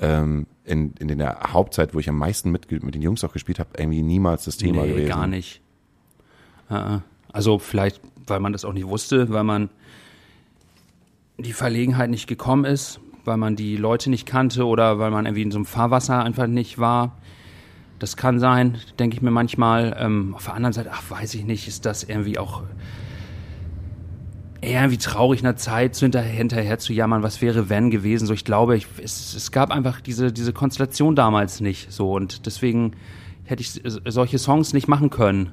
ähm, 0.00 0.46
in, 0.68 0.92
in 0.98 1.18
der 1.18 1.38
Hauptzeit, 1.52 1.94
wo 1.94 1.98
ich 1.98 2.08
am 2.08 2.18
meisten 2.18 2.50
mit, 2.50 2.70
mit 2.70 2.94
den 2.94 3.02
Jungs 3.02 3.24
auch 3.24 3.32
gespielt 3.32 3.58
habe, 3.58 3.70
irgendwie 3.76 4.02
niemals 4.02 4.44
das 4.44 4.56
Thema 4.56 4.82
nee, 4.82 4.88
gewesen. 4.88 5.08
gar 5.08 5.26
nicht. 5.26 5.60
Äh, 6.70 6.96
äh. 6.96 6.98
Also 7.32 7.58
vielleicht, 7.58 8.00
weil 8.26 8.40
man 8.40 8.52
das 8.52 8.64
auch 8.64 8.72
nicht 8.72 8.86
wusste, 8.86 9.30
weil 9.30 9.44
man 9.44 9.70
die 11.36 11.52
Verlegenheit 11.52 12.10
nicht 12.10 12.26
gekommen 12.26 12.64
ist, 12.64 13.00
weil 13.24 13.36
man 13.36 13.54
die 13.54 13.76
Leute 13.76 14.10
nicht 14.10 14.26
kannte 14.26 14.66
oder 14.66 14.98
weil 14.98 15.10
man 15.10 15.26
irgendwie 15.26 15.42
in 15.42 15.50
so 15.50 15.58
einem 15.58 15.66
Fahrwasser 15.66 16.22
einfach 16.22 16.46
nicht 16.46 16.78
war. 16.78 17.16
Das 17.98 18.16
kann 18.16 18.38
sein, 18.38 18.78
denke 18.98 19.16
ich 19.16 19.22
mir 19.22 19.30
manchmal. 19.30 19.96
Ähm, 19.98 20.34
auf 20.34 20.44
der 20.44 20.54
anderen 20.54 20.72
Seite, 20.72 20.90
ach, 20.92 21.10
weiß 21.10 21.34
ich 21.34 21.44
nicht, 21.44 21.68
ist 21.68 21.84
das 21.84 22.04
irgendwie 22.04 22.38
auch 22.38 22.62
eher 24.60 24.82
irgendwie 24.82 24.98
traurig 24.98 25.40
einer 25.40 25.56
Zeit 25.56 25.94
so 25.94 26.04
hinterher, 26.04 26.32
hinterher 26.32 26.78
zu 26.78 26.92
jammern, 26.92 27.22
was 27.22 27.40
wäre 27.40 27.68
wenn 27.68 27.90
gewesen. 27.90 28.26
So, 28.26 28.34
ich 28.34 28.44
glaube, 28.44 28.76
ich, 28.76 28.86
es, 29.02 29.34
es 29.34 29.52
gab 29.52 29.70
einfach 29.70 30.00
diese, 30.00 30.32
diese 30.32 30.52
Konstellation 30.52 31.14
damals 31.14 31.60
nicht 31.60 31.92
so 31.92 32.12
und 32.12 32.46
deswegen 32.46 32.92
hätte 33.44 33.62
ich 33.62 33.80
solche 34.06 34.38
Songs 34.38 34.72
nicht 34.72 34.88
machen 34.88 35.10
können. 35.10 35.52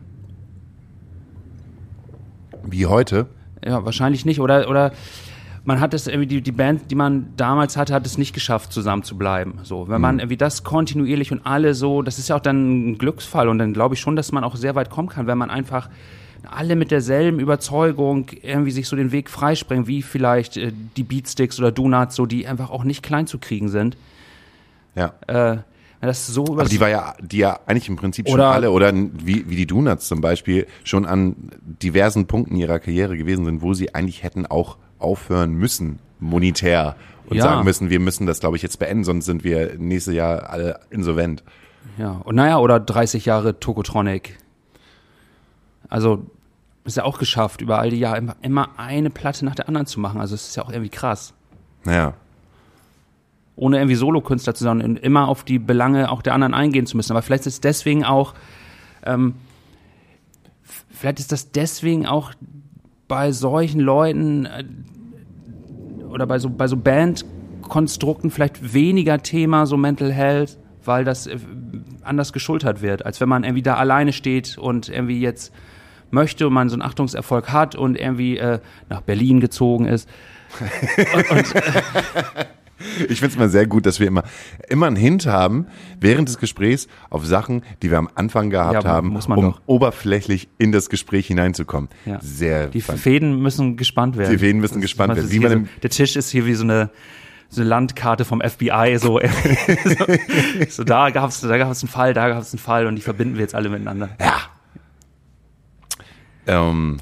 Wie 2.63 2.87
heute. 2.87 3.27
Ja, 3.63 3.85
wahrscheinlich 3.85 4.25
nicht. 4.25 4.39
Oder, 4.39 4.69
oder 4.69 4.91
man 5.63 5.79
hat 5.79 5.93
es 5.93 6.07
irgendwie, 6.07 6.27
die, 6.27 6.41
die 6.41 6.51
Band, 6.51 6.91
die 6.91 6.95
man 6.95 7.33
damals 7.37 7.77
hatte, 7.77 7.93
hat 7.93 8.05
es 8.05 8.17
nicht 8.17 8.33
geschafft, 8.33 8.73
zusammen 8.73 9.03
zu 9.03 9.17
bleiben. 9.17 9.59
So, 9.63 9.87
wenn 9.87 10.01
man 10.01 10.19
irgendwie 10.19 10.37
das 10.37 10.63
kontinuierlich 10.63 11.31
und 11.31 11.45
alle 11.45 11.73
so, 11.73 12.01
das 12.01 12.19
ist 12.19 12.29
ja 12.29 12.35
auch 12.35 12.41
dann 12.41 12.91
ein 12.91 12.97
Glücksfall 12.97 13.47
und 13.47 13.59
dann 13.59 13.73
glaube 13.73 13.95
ich 13.95 14.01
schon, 14.01 14.15
dass 14.15 14.31
man 14.31 14.43
auch 14.43 14.55
sehr 14.55 14.75
weit 14.75 14.89
kommen 14.89 15.09
kann, 15.09 15.27
wenn 15.27 15.37
man 15.37 15.49
einfach 15.49 15.89
alle 16.45 16.75
mit 16.75 16.91
derselben 16.91 17.39
Überzeugung 17.39 18.27
irgendwie 18.41 18.71
sich 18.71 18.87
so 18.87 18.95
den 18.95 19.11
Weg 19.11 19.29
freispringen, 19.29 19.87
wie 19.87 20.01
vielleicht 20.01 20.57
äh, 20.57 20.71
die 20.97 21.03
Beatsticks 21.03 21.59
oder 21.59 21.71
Donuts, 21.71 22.15
so 22.15 22.25
die 22.25 22.47
einfach 22.47 22.69
auch 22.69 22.83
nicht 22.83 23.03
klein 23.03 23.27
zu 23.27 23.37
kriegen 23.37 23.69
sind. 23.69 23.97
Ja. 24.95 25.13
Äh, 25.27 25.57
das 26.01 26.27
so 26.27 26.43
Aber 26.43 26.65
die 26.65 26.79
war 26.79 26.89
ja, 26.89 27.15
die 27.19 27.37
ja 27.37 27.59
eigentlich 27.65 27.89
im 27.89 27.95
Prinzip 27.95 28.29
schon 28.29 28.39
alle, 28.39 28.71
oder 28.71 28.93
wie, 28.93 29.49
wie 29.49 29.55
die 29.55 29.65
Donuts 29.65 30.07
zum 30.07 30.21
Beispiel, 30.21 30.67
schon 30.83 31.05
an 31.05 31.35
diversen 31.63 32.27
Punkten 32.27 32.55
ihrer 32.57 32.79
Karriere 32.79 33.17
gewesen 33.17 33.45
sind, 33.45 33.61
wo 33.61 33.73
sie 33.73 33.95
eigentlich 33.95 34.21
hätten 34.21 34.45
auch 34.45 34.77
aufhören 34.99 35.53
müssen, 35.53 35.99
monetär. 36.19 36.95
Und 37.27 37.37
Ja. 37.37 37.43
sagen 37.43 37.63
müssen, 37.63 37.89
wir 37.89 37.99
müssen 37.99 38.27
das, 38.27 38.39
glaube 38.39 38.55
ich, 38.55 38.61
jetzt 38.61 38.77
beenden, 38.77 39.03
sonst 39.03 39.25
sind 39.25 39.43
wir 39.43 39.77
nächstes 39.79 40.13
Jahr 40.13 40.49
alle 40.49 40.79
insolvent. 40.91 41.43
Ja, 41.97 42.21
und 42.23 42.35
naja, 42.35 42.59
oder 42.59 42.79
30 42.79 43.25
Jahre 43.25 43.59
Tokotronic. 43.59 44.37
Also, 45.89 46.25
ist 46.85 46.97
ja 46.97 47.03
auch 47.03 47.17
geschafft, 47.17 47.61
über 47.61 47.79
all 47.79 47.89
die 47.89 47.99
Jahre 47.99 48.17
immer, 48.17 48.35
immer 48.41 48.69
eine 48.77 49.09
Platte 49.09 49.43
nach 49.43 49.55
der 49.55 49.67
anderen 49.67 49.87
zu 49.87 49.99
machen. 49.99 50.21
Also, 50.21 50.35
es 50.35 50.47
ist 50.49 50.55
ja 50.55 50.63
auch 50.63 50.69
irgendwie 50.69 50.89
krass. 50.89 51.33
Naja. 51.83 52.13
Ohne 53.55 53.77
irgendwie 53.77 53.95
Solokünstler 53.95 54.53
zu 54.53 54.63
sein 54.63 54.81
und 54.81 54.99
immer 54.99 55.27
auf 55.27 55.43
die 55.43 55.59
Belange 55.59 56.11
auch 56.11 56.21
der 56.21 56.33
anderen 56.33 56.53
eingehen 56.53 56.85
zu 56.85 56.97
müssen. 56.97 57.11
Aber 57.11 57.21
vielleicht 57.21 57.45
ist 57.45 57.53
es 57.53 57.61
deswegen 57.61 58.03
auch, 58.03 58.33
ähm, 59.03 59.35
vielleicht 60.89 61.19
ist 61.19 61.31
das 61.31 61.51
deswegen 61.51 62.05
auch 62.05 62.33
bei 63.07 63.31
solchen 63.31 63.79
Leuten 63.81 64.45
äh, 64.45 64.65
oder 66.09 66.27
bei 66.27 66.39
so, 66.39 66.49
bei 66.49 66.67
so 66.67 66.77
Bandkonstrukten 66.77 68.29
vielleicht 68.29 68.73
weniger 68.73 69.21
Thema, 69.21 69.65
so 69.65 69.77
Mental 69.77 70.11
Health, 70.11 70.57
weil 70.83 71.03
das 71.03 71.27
äh, 71.27 71.37
anders 72.03 72.33
geschultert 72.33 72.81
wird, 72.81 73.05
als 73.05 73.21
wenn 73.21 73.29
man 73.29 73.43
irgendwie 73.43 73.63
da 73.63 73.75
alleine 73.75 74.13
steht 74.13 74.57
und 74.57 74.89
irgendwie 74.89 75.19
jetzt 75.19 75.53
möchte 76.11 76.47
und 76.47 76.53
man 76.53 76.69
so 76.69 76.75
einen 76.75 76.81
Achtungserfolg 76.81 77.51
hat 77.51 77.75
und 77.75 77.97
irgendwie 77.99 78.37
äh, 78.37 78.59
nach 78.89 79.01
Berlin 79.01 79.39
gezogen 79.39 79.85
ist. 79.85 80.09
Ich 83.09 83.19
finde 83.19 83.27
es 83.33 83.37
mal 83.37 83.47
sehr 83.49 83.67
gut, 83.67 83.85
dass 83.85 84.01
wir 84.01 84.07
immer, 84.07 84.23
immer 84.67 84.87
einen 84.87 84.97
Hint 84.97 85.25
haben, 85.27 85.67
während 86.01 86.27
des 86.27 86.37
Gesprächs 86.37 86.87
auf 87.09 87.25
Sachen, 87.25 87.63
die 87.81 87.89
wir 87.89 87.97
am 87.97 88.09
Anfang 88.15 88.49
gehabt 88.49 88.83
Ja, 88.83 88.89
haben, 88.89 89.07
muss 89.09 89.29
man 89.29 89.37
um 89.39 89.45
doch. 89.45 89.61
oberflächlich 89.65 90.49
in 90.57 90.73
das 90.73 90.89
Gespräch 90.89 91.27
hineinzukommen. 91.27 91.89
Ja. 92.05 92.19
Sehr 92.21 92.67
Die 92.67 92.81
fand- 92.81 92.99
Fäden 92.99 93.41
müssen 93.41 93.77
gespannt 93.77 94.17
werden. 94.17 94.31
Die 94.31 94.37
Fäden 94.37 94.59
müssen 94.59 94.75
Das- 94.75 94.81
gespannt 94.81 95.15
werden. 95.15 95.31
Wie 95.31 95.39
man 95.39 95.51
so, 95.51 95.69
der 95.83 95.89
Tisch 95.89 96.17
ist 96.17 96.29
hier 96.31 96.45
wie 96.45 96.53
so 96.53 96.63
eine, 96.65 96.89
so 97.47 97.61
eine 97.61 97.69
Landkarte 97.69 98.25
vom 98.25 98.41
FBI. 98.41 98.97
So, 98.99 99.19
so, 99.85 100.05
so 100.69 100.83
da 100.83 101.11
gab 101.11 101.29
es 101.29 101.39
da 101.39 101.57
gab's 101.57 101.81
einen 101.81 101.89
Fall, 101.89 102.13
da 102.13 102.27
gab 102.27 102.41
es 102.41 102.51
einen 102.53 102.59
Fall 102.59 102.87
und 102.87 102.97
die 102.97 103.01
verbinden 103.01 103.35
wir 103.35 103.41
jetzt 103.41 103.55
alle 103.55 103.69
miteinander. 103.69 104.09
Ja. 104.19 104.33
Ähm, 106.47 106.97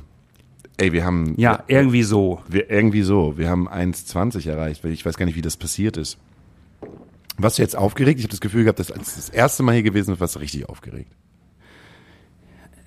ey, 0.77 0.91
wir 0.93 1.05
haben. 1.05 1.33
Ja, 1.37 1.63
irgendwie 1.67 2.03
so. 2.03 2.41
Wir, 2.47 2.69
irgendwie 2.69 3.03
so. 3.03 3.37
Wir 3.37 3.49
haben 3.49 3.67
1,20 3.69 4.49
erreicht, 4.49 4.83
weil 4.83 4.91
ich 4.91 5.05
weiß 5.05 5.17
gar 5.17 5.25
nicht, 5.25 5.35
wie 5.35 5.41
das 5.41 5.57
passiert 5.57 5.97
ist. 5.97 6.17
Warst 7.37 7.57
du 7.57 7.61
jetzt 7.63 7.75
aufgeregt? 7.75 8.19
Ich 8.19 8.25
habe 8.25 8.31
das 8.31 8.41
Gefühl 8.41 8.63
gehabt, 8.63 8.79
dass 8.79 8.91
als 8.91 9.15
das 9.15 9.29
erste 9.29 9.63
Mal 9.63 9.73
hier 9.73 9.83
gewesen 9.83 10.13
ist, 10.13 10.19
warst 10.19 10.35
du 10.35 10.39
richtig 10.39 10.69
aufgeregt. 10.69 11.11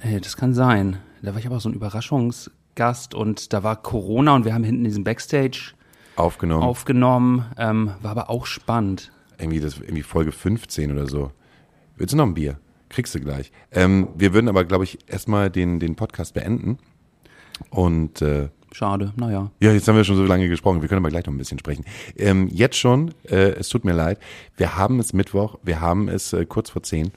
Ey, 0.00 0.20
das 0.20 0.36
kann 0.36 0.54
sein. 0.54 0.98
Da 1.22 1.32
war 1.32 1.40
ich 1.40 1.46
aber 1.46 1.58
so 1.58 1.68
ein 1.68 1.74
Überraschungsgast 1.74 3.14
und 3.14 3.52
da 3.52 3.62
war 3.64 3.82
Corona 3.82 4.34
und 4.36 4.44
wir 4.44 4.54
haben 4.54 4.62
hinten 4.62 4.84
diesen 4.84 5.02
Backstage 5.02 5.72
Aufgenommen. 6.14 6.62
aufgenommen. 6.62 7.46
Ähm, 7.58 7.90
war 8.02 8.12
aber 8.12 8.30
auch 8.30 8.46
spannend. 8.46 9.10
Irgendwie 9.38 9.58
das 9.60 9.78
irgendwie 9.78 10.02
Folge 10.02 10.30
15 10.32 10.92
oder 10.92 11.06
so. 11.06 11.32
Willst 11.96 12.12
du 12.12 12.16
noch 12.16 12.26
ein 12.26 12.34
Bier? 12.34 12.58
Kriegst 12.88 13.14
du 13.14 13.20
gleich. 13.20 13.52
Ähm, 13.72 14.08
wir 14.16 14.32
würden 14.32 14.48
aber, 14.48 14.64
glaube 14.64 14.84
ich, 14.84 14.98
erstmal 15.06 15.50
den, 15.50 15.80
den 15.80 15.96
Podcast 15.96 16.34
beenden. 16.34 16.78
Und 17.70 18.22
äh, 18.22 18.48
Schade, 18.72 19.12
naja. 19.16 19.50
Ja, 19.60 19.72
jetzt 19.72 19.88
haben 19.88 19.96
wir 19.96 20.04
schon 20.04 20.16
so 20.16 20.24
lange 20.24 20.48
gesprochen. 20.48 20.82
Wir 20.82 20.88
können 20.88 20.98
aber 20.98 21.08
gleich 21.08 21.24
noch 21.24 21.32
ein 21.32 21.38
bisschen 21.38 21.58
sprechen. 21.58 21.84
Ähm, 22.14 22.48
jetzt 22.48 22.76
schon, 22.76 23.14
äh, 23.24 23.52
es 23.52 23.70
tut 23.70 23.86
mir 23.86 23.94
leid. 23.94 24.18
Wir 24.56 24.76
haben 24.76 25.00
es 25.00 25.14
Mittwoch, 25.14 25.58
wir 25.62 25.80
haben 25.80 26.08
es 26.08 26.34
äh, 26.34 26.44
kurz 26.44 26.68
vor 26.68 26.82
zehn. 26.82 27.10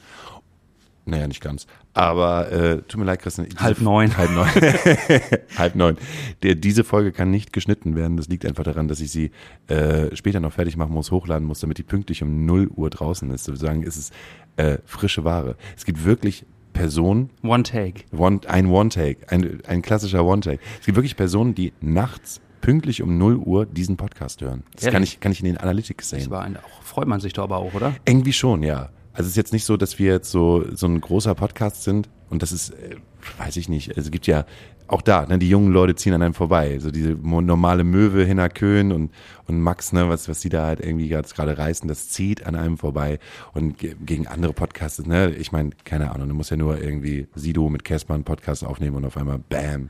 Naja, 1.10 1.28
nicht 1.28 1.42
ganz. 1.42 1.66
Aber 1.94 2.52
äh, 2.52 2.82
tut 2.84 3.00
mir 3.00 3.06
leid, 3.06 3.20
Christian. 3.22 3.48
Halb 3.58 3.82
neun. 3.82 4.16
Halb 4.16 4.32
neun. 4.32 4.48
halb 5.58 5.76
neun. 5.76 5.98
Der, 6.44 6.56
diese 6.56 6.84
Folge 6.84 7.12
kann 7.12 7.32
nicht 7.32 7.52
geschnitten 7.52 7.96
werden. 7.96 8.16
Das 8.18 8.28
liegt 8.28 8.46
einfach 8.46 8.64
daran, 8.64 8.88
dass 8.88 9.00
ich 9.00 9.12
sie 9.12 9.32
äh, 9.68 10.16
später 10.16 10.40
noch 10.40 10.54
fertig 10.54 10.78
machen 10.78 10.94
muss, 10.94 11.12
hochladen 11.12 11.48
muss, 11.48 11.60
damit 11.60 11.78
die 11.80 11.84
pünktlich 11.84 12.22
um 12.22 12.46
0 12.46 12.68
Uhr 12.68 12.90
draußen 12.90 13.30
ist. 13.32 13.46
Sozusagen 13.46 13.84
ist 13.84 13.98
es 13.98 14.12
äh, 14.58 14.78
frische 14.86 15.24
Ware. 15.24 15.56
Es 15.76 15.86
gibt 15.86 16.06
wirklich 16.06 16.46
Personen, 16.74 17.32
One 17.44 17.64
Take. 17.64 18.04
One, 18.16 18.42
ein 18.48 18.68
One-Take, 18.68 19.30
ein, 19.32 19.60
ein 19.68 19.82
klassischer 19.82 20.24
One-Take. 20.24 20.60
Es 20.80 20.86
gibt 20.86 20.96
wirklich 20.96 21.18
Personen, 21.18 21.56
die 21.56 21.74
nachts 21.82 22.40
pünktlich 22.62 23.02
um 23.02 23.18
0 23.18 23.38
Uhr 23.38 23.66
diesen 23.66 23.98
Podcast 23.98 24.42
hören. 24.42 24.64
Das 24.74 24.84
Ehrlich? 24.84 24.94
kann 24.94 25.04
ich, 25.04 25.20
kann 25.20 25.32
ich 25.32 25.40
in 25.40 25.46
den 25.46 25.58
Analytics 25.58 26.10
Das 26.12 26.22
sehen. 26.22 26.32
war 26.32 26.44
ein, 26.44 26.58
auch, 26.58 26.84
freut 26.84 27.08
man 27.08 27.20
sich 27.20 27.34
doch 27.34 27.44
aber 27.44 27.58
auch, 27.58 27.74
oder? 27.74 27.96
Irgendwie 28.06 28.34
schon, 28.34 28.64
ja. 28.64 28.90
Also 29.14 29.24
es 29.24 29.30
ist 29.30 29.38
jetzt 29.38 29.54
nicht 29.54 29.66
so, 29.66 29.78
dass 29.78 30.00
wir 30.00 30.12
jetzt 30.14 30.32
so, 30.32 30.66
so 30.74 30.88
ein 30.88 31.02
großer 31.02 31.36
Podcast 31.36 31.84
sind 31.84 32.10
und 32.30 32.42
das 32.42 32.52
ist, 32.52 32.72
äh, 32.72 32.96
weiß 33.38 33.58
ich 33.58 33.70
nicht, 33.70 33.90
also 33.90 34.02
es 34.02 34.12
gibt 34.12 34.28
ja 34.28 34.46
auch 34.90 35.02
da, 35.02 35.26
ne, 35.26 35.38
die 35.38 35.50
jungen 35.50 35.72
Leute 35.72 35.96
ziehen 35.96 36.14
an 36.14 36.22
einem 36.22 36.34
vorbei. 36.34 36.80
So 36.80 36.90
diese 36.90 37.12
normale 37.12 37.84
Möwe, 37.84 38.26
Hinner 38.26 38.50
Köhn 38.50 38.92
und, 38.92 39.12
und 39.48 39.62
Max, 39.62 39.94
ne, 39.94 40.10
was, 40.10 40.28
was 40.28 40.40
die 40.40 40.50
da 40.50 40.66
halt 40.66 40.80
irgendwie 40.80 41.08
gerade 41.08 41.58
reißen, 41.58 41.88
das 41.88 42.10
zieht 42.10 42.46
an 42.46 42.56
einem 42.56 42.78
vorbei. 42.78 43.20
Und 43.54 43.78
ge 43.78 43.96
gegen 44.04 44.28
andere 44.28 44.54
Podcasts, 44.54 45.06
ne, 45.06 45.32
ich 45.32 45.52
meine, 45.52 45.72
keine 45.86 46.12
Ahnung, 46.12 46.30
du 46.30 46.34
musst 46.34 46.52
ja 46.52 46.58
nur 46.58 46.82
irgendwie 46.82 47.28
Sido 47.36 47.70
mit 47.70 47.84
Casper 47.86 48.16
einen 48.16 48.24
Podcast 48.24 48.66
aufnehmen 48.66 48.96
und 48.96 49.06
auf 49.06 49.18
einmal 49.18 49.38
Bam. 49.38 49.90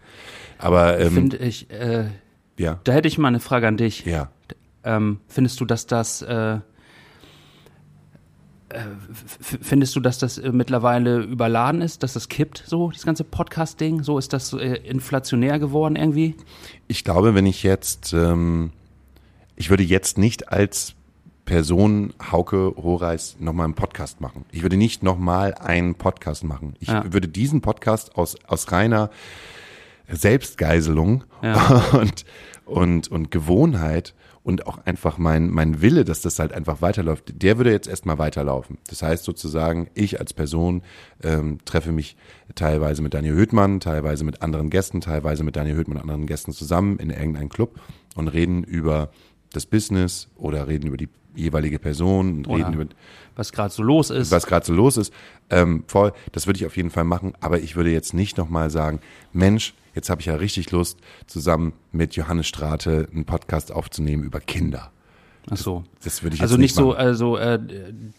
Aber 0.57 0.99
ähm, 0.99 1.13
Finde 1.13 1.37
ich, 1.37 1.69
äh, 1.71 2.05
ja, 2.57 2.79
da 2.83 2.91
hätte 2.91 3.07
ich 3.07 3.17
mal 3.17 3.29
eine 3.29 3.39
Frage 3.39 3.67
an 3.67 3.77
dich. 3.77 4.05
ja. 4.05 4.29
Ähm, 4.81 5.19
findest 5.27 5.59
du, 5.59 5.65
dass 5.65 5.87
das 5.87 6.21
äh, 6.21 6.59
findest 9.41 9.95
du, 9.95 9.99
dass 9.99 10.17
das 10.19 10.37
äh, 10.37 10.51
mittlerweile 10.51 11.19
überladen 11.19 11.81
ist, 11.81 12.03
dass 12.03 12.13
das 12.13 12.29
kippt, 12.29 12.63
so 12.65 12.91
das 12.91 13.05
ganze 13.05 13.23
Podcast-Ding? 13.23 14.03
So 14.03 14.17
ist 14.17 14.33
das 14.33 14.53
äh, 14.53 14.75
inflationär 14.83 15.59
geworden 15.59 15.95
irgendwie? 15.95 16.35
Ich 16.87 17.03
glaube, 17.03 17.35
wenn 17.35 17.45
ich 17.45 17.63
jetzt, 17.63 18.13
ähm, 18.13 18.71
ich 19.55 19.69
würde 19.69 19.83
jetzt 19.83 20.17
nicht 20.17 20.51
als 20.51 20.93
Person 21.45 22.13
Hauke 22.31 22.75
Horeis 22.77 23.35
nochmal 23.39 23.65
einen 23.65 23.73
Podcast 23.73 24.21
machen. 24.21 24.45
Ich 24.51 24.61
würde 24.61 24.77
nicht 24.77 25.01
nochmal 25.01 25.55
einen 25.55 25.95
Podcast 25.95 26.43
machen. 26.43 26.75
Ich 26.79 26.89
Ja. 26.89 27.11
würde 27.11 27.27
diesen 27.27 27.61
Podcast 27.61 28.15
aus, 28.15 28.37
aus 28.45 28.71
reiner 28.71 29.09
Selbstgeiselung 30.07 31.23
Ja. 31.41 31.85
und, 31.93 32.25
und, 32.65 33.07
und 33.07 33.31
Gewohnheit 33.31 34.13
und 34.43 34.67
auch 34.67 34.79
einfach 34.85 35.17
mein, 35.17 35.49
mein 35.49 35.81
Wille, 35.81 36.05
dass 36.05 36.21
das 36.21 36.39
halt 36.39 36.53
einfach 36.53 36.81
weiterläuft, 36.81 37.41
der 37.41 37.57
würde 37.57 37.71
jetzt 37.71 37.87
erstmal 37.87 38.17
weiterlaufen. 38.17 38.77
Das 38.87 39.01
heißt 39.01 39.23
sozusagen, 39.23 39.89
ich 39.93 40.19
als 40.19 40.33
Person 40.33 40.81
ähm, 41.23 41.59
treffe 41.65 41.91
mich 41.91 42.15
teilweise 42.55 43.01
mit 43.01 43.13
Daniel 43.13 43.35
Höhtmann, 43.35 43.79
teilweise 43.79 44.23
mit 44.23 44.41
anderen 44.41 44.69
Gästen, 44.69 45.01
teilweise 45.01 45.43
mit 45.43 45.55
Daniel 45.55 45.75
Höhtmann 45.75 45.97
und 45.97 46.03
anderen 46.03 46.25
Gästen 46.25 46.51
zusammen 46.53 46.97
in 46.99 47.09
irgendeinem 47.09 47.49
Club 47.49 47.79
und 48.15 48.27
reden 48.29 48.63
über 48.63 49.09
das 49.51 49.65
Business 49.65 50.29
oder 50.35 50.67
reden 50.67 50.87
über 50.87 50.97
die 50.97 51.09
jeweilige 51.35 51.79
Person 51.79 52.37
und 52.37 52.47
Oder 52.47 52.67
reden 52.67 52.73
über 52.73 52.85
Was 53.35 53.51
gerade 53.51 53.73
so 53.73 53.83
los 53.83 54.09
ist. 54.09 54.31
was 54.31 54.45
gerade 54.45 54.65
so 54.65 54.73
los 54.73 54.97
ist. 54.97 55.13
Ähm, 55.49 55.83
voll, 55.87 56.11
das 56.31 56.47
würde 56.47 56.57
ich 56.59 56.65
auf 56.65 56.75
jeden 56.75 56.89
Fall 56.89 57.03
machen, 57.03 57.33
aber 57.39 57.59
ich 57.59 57.75
würde 57.75 57.91
jetzt 57.91 58.13
nicht 58.13 58.37
nochmal 58.37 58.69
sagen, 58.69 58.99
Mensch, 59.31 59.73
jetzt 59.93 60.09
habe 60.09 60.21
ich 60.21 60.27
ja 60.27 60.35
richtig 60.35 60.71
Lust, 60.71 60.99
zusammen 61.27 61.73
mit 61.91 62.15
Johannes 62.15 62.47
Strate 62.47 63.07
einen 63.11 63.25
Podcast 63.25 63.71
aufzunehmen 63.71 64.23
über 64.23 64.39
Kinder. 64.39 64.91
Ach 65.49 65.57
so. 65.57 65.83
Das 66.03 66.21
würde 66.23 66.35
ich 66.35 66.41
Also 66.41 66.55
jetzt 66.55 66.59
nicht 66.59 66.71
nicht 66.71 66.75
so, 66.75 66.93
also 66.93 67.37
äh, 67.37 67.59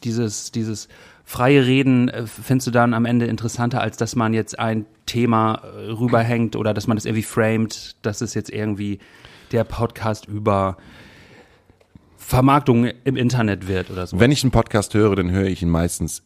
dieses, 0.02 0.50
dieses 0.52 0.88
freie 1.24 1.64
Reden 1.64 2.08
äh, 2.08 2.26
findest 2.26 2.66
du 2.66 2.70
dann 2.72 2.94
am 2.94 3.04
Ende 3.04 3.26
interessanter, 3.26 3.80
als 3.80 3.96
dass 3.96 4.16
man 4.16 4.34
jetzt 4.34 4.58
ein 4.58 4.86
Thema 5.06 5.62
äh, 5.62 5.90
rüberhängt 5.90 6.56
oder 6.56 6.74
dass 6.74 6.86
man 6.86 6.96
das 6.96 7.04
irgendwie 7.04 7.22
framed, 7.22 7.96
dass 8.02 8.20
es 8.20 8.34
jetzt 8.34 8.50
irgendwie 8.50 8.98
der 9.52 9.64
Podcast 9.64 10.26
über 10.26 10.76
Vermarktung 12.16 12.86
im 13.04 13.16
Internet 13.16 13.68
wird 13.68 13.90
oder 13.90 14.06
so. 14.06 14.18
Wenn 14.18 14.30
ich 14.30 14.42
einen 14.42 14.52
Podcast 14.52 14.94
höre, 14.94 15.16
dann 15.16 15.30
höre 15.30 15.46
ich 15.46 15.62
ihn 15.62 15.70
meistens 15.70 16.22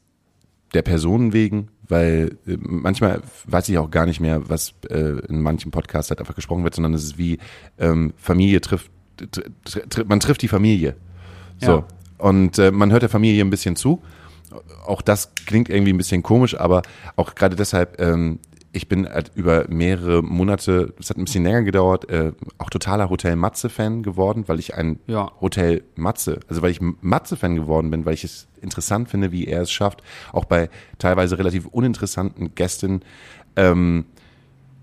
der 0.74 0.82
Personen 0.82 1.32
wegen, 1.32 1.68
weil 1.88 2.36
äh, 2.46 2.56
manchmal 2.60 3.22
weiß 3.46 3.68
ich 3.68 3.78
auch 3.78 3.90
gar 3.90 4.06
nicht 4.06 4.20
mehr, 4.20 4.48
was 4.48 4.74
äh, 4.88 5.18
in 5.28 5.40
manchen 5.40 5.70
Podcasts 5.70 6.10
halt 6.10 6.20
einfach 6.20 6.34
gesprochen 6.34 6.64
wird, 6.64 6.74
sondern 6.74 6.94
es 6.94 7.04
ist 7.04 7.18
wie 7.18 7.38
ähm, 7.78 8.12
Familie 8.16 8.60
trifft, 8.60 8.90
tr 9.30 9.42
tr 9.88 10.04
man 10.06 10.20
trifft 10.20 10.42
die 10.42 10.48
Familie. 10.48 10.96
So. 11.60 11.70
Ja. 11.70 11.86
Und 12.18 12.58
äh, 12.58 12.70
man 12.70 12.90
hört 12.90 13.02
der 13.02 13.08
Familie 13.08 13.44
ein 13.44 13.50
bisschen 13.50 13.76
zu. 13.76 14.02
Auch 14.86 15.02
das 15.02 15.34
klingt 15.34 15.68
irgendwie 15.68 15.92
ein 15.92 15.98
bisschen 15.98 16.22
komisch, 16.22 16.58
aber 16.58 16.82
auch 17.16 17.34
gerade 17.34 17.56
deshalb, 17.56 18.00
ähm, 18.00 18.38
ich 18.74 18.88
bin 18.88 19.08
halt 19.08 19.30
über 19.34 19.66
mehrere 19.68 20.22
Monate, 20.22 20.92
es 20.98 21.08
hat 21.08 21.16
ein 21.16 21.24
bisschen 21.24 21.44
länger 21.44 21.62
gedauert, 21.62 22.10
äh, 22.10 22.32
auch 22.58 22.70
totaler 22.70 23.08
Hotel 23.08 23.36
Matze-Fan 23.36 24.02
geworden, 24.02 24.44
weil 24.48 24.58
ich 24.58 24.74
ein 24.74 24.98
Ja. 25.06 25.30
Hotel 25.40 25.84
Matze, 25.94 26.40
also 26.48 26.60
weil 26.60 26.72
ich 26.72 26.80
Matze-Fan 26.80 27.54
geworden 27.54 27.90
bin, 27.90 28.04
weil 28.04 28.14
ich 28.14 28.24
es 28.24 28.48
interessant 28.60 29.08
finde, 29.08 29.30
wie 29.30 29.46
er 29.46 29.62
es 29.62 29.70
schafft, 29.70 30.02
auch 30.32 30.44
bei 30.44 30.68
teilweise 30.98 31.38
relativ 31.38 31.66
uninteressanten 31.66 32.54
Gästen, 32.54 33.02
ähm, 33.56 34.06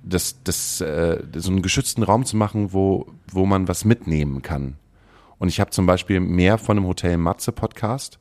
das, 0.04 0.42
das, 0.44 0.82
äh, 0.82 1.22
so 1.36 1.52
einen 1.52 1.62
geschützten 1.62 2.04
Raum 2.04 2.26
zu 2.26 2.38
machen, 2.38 2.74
wo, 2.74 3.08
wo 3.30 3.46
man 3.46 3.68
was 3.68 3.86
mitnehmen 3.86 4.42
kann. 4.42 4.78
Und 5.38 5.50
ich 5.50 5.60
habe 5.60 5.72
zum 5.72 5.86
Beispiel 5.86 6.20
mehr 6.20 6.58
von 6.58 6.78
einem 6.78 6.88
Hotel 6.88 7.18
Matze 7.18 7.52
Podcast 7.52 8.20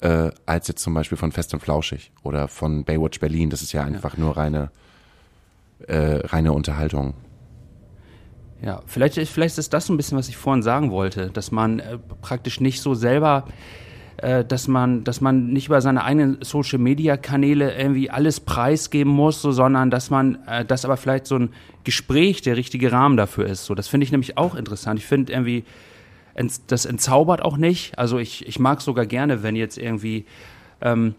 äh, 0.00 0.30
als 0.46 0.68
jetzt 0.68 0.82
zum 0.82 0.94
Beispiel 0.94 1.18
von 1.18 1.32
Fest 1.32 1.52
und 1.54 1.60
Flauschig 1.60 2.12
oder 2.22 2.48
von 2.48 2.84
Baywatch 2.84 3.20
Berlin. 3.20 3.50
Das 3.50 3.62
ist 3.62 3.72
ja 3.72 3.82
einfach 3.82 4.16
nur 4.16 4.36
reine, 4.36 4.70
äh, 5.86 6.20
reine 6.26 6.52
Unterhaltung. 6.52 7.14
Ja, 8.62 8.82
vielleicht, 8.86 9.16
vielleicht 9.28 9.58
ist 9.58 9.72
das 9.72 9.86
so 9.86 9.92
ein 9.92 9.96
bisschen, 9.96 10.16
was 10.16 10.28
ich 10.28 10.36
vorhin 10.36 10.62
sagen 10.62 10.90
wollte, 10.90 11.30
dass 11.30 11.52
man 11.52 11.78
äh, 11.78 11.98
praktisch 12.22 12.60
nicht 12.60 12.80
so 12.80 12.94
selber, 12.94 13.44
äh, 14.16 14.44
dass 14.44 14.66
man, 14.66 15.04
dass 15.04 15.20
man 15.20 15.48
nicht 15.48 15.66
über 15.66 15.82
seine 15.82 16.04
eigenen 16.04 16.38
Social 16.42 16.78
Media 16.78 17.18
Kanäle 17.18 17.76
irgendwie 17.76 18.08
alles 18.08 18.40
preisgeben 18.40 19.12
muss, 19.12 19.42
so, 19.42 19.52
sondern 19.52 19.90
dass 19.90 20.08
man, 20.08 20.38
äh, 20.46 20.64
dass 20.64 20.86
aber 20.86 20.96
vielleicht 20.96 21.26
so 21.26 21.36
ein 21.36 21.50
Gespräch 21.84 22.40
der 22.40 22.56
richtige 22.56 22.92
Rahmen 22.92 23.18
dafür 23.18 23.46
ist. 23.46 23.66
So, 23.66 23.74
das 23.74 23.88
finde 23.88 24.04
ich 24.04 24.10
nämlich 24.10 24.38
auch 24.38 24.54
interessant. 24.54 24.98
Ich 24.98 25.06
finde 25.06 25.32
irgendwie, 25.32 25.64
das 26.66 26.86
entzaubert 26.86 27.42
auch 27.42 27.58
nicht. 27.58 27.98
Also 27.98 28.18
ich, 28.18 28.46
ich 28.48 28.58
mag 28.58 28.80
sogar 28.80 29.06
gerne, 29.06 29.42
wenn 29.42 29.54
jetzt 29.54 29.76
irgendwie 29.76 30.24
ähm, 30.80 31.14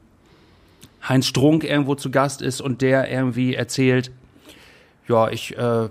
Heinz 1.08 1.28
Strunk 1.28 1.64
irgendwo 1.64 1.96
zu 1.96 2.10
Gast 2.12 2.42
ist 2.42 2.62
und 2.62 2.82
der 2.82 3.12
irgendwie 3.12 3.54
erzählt, 3.54 4.12
ja, 5.08 5.30
ich, 5.30 5.58
äh, 5.58 5.90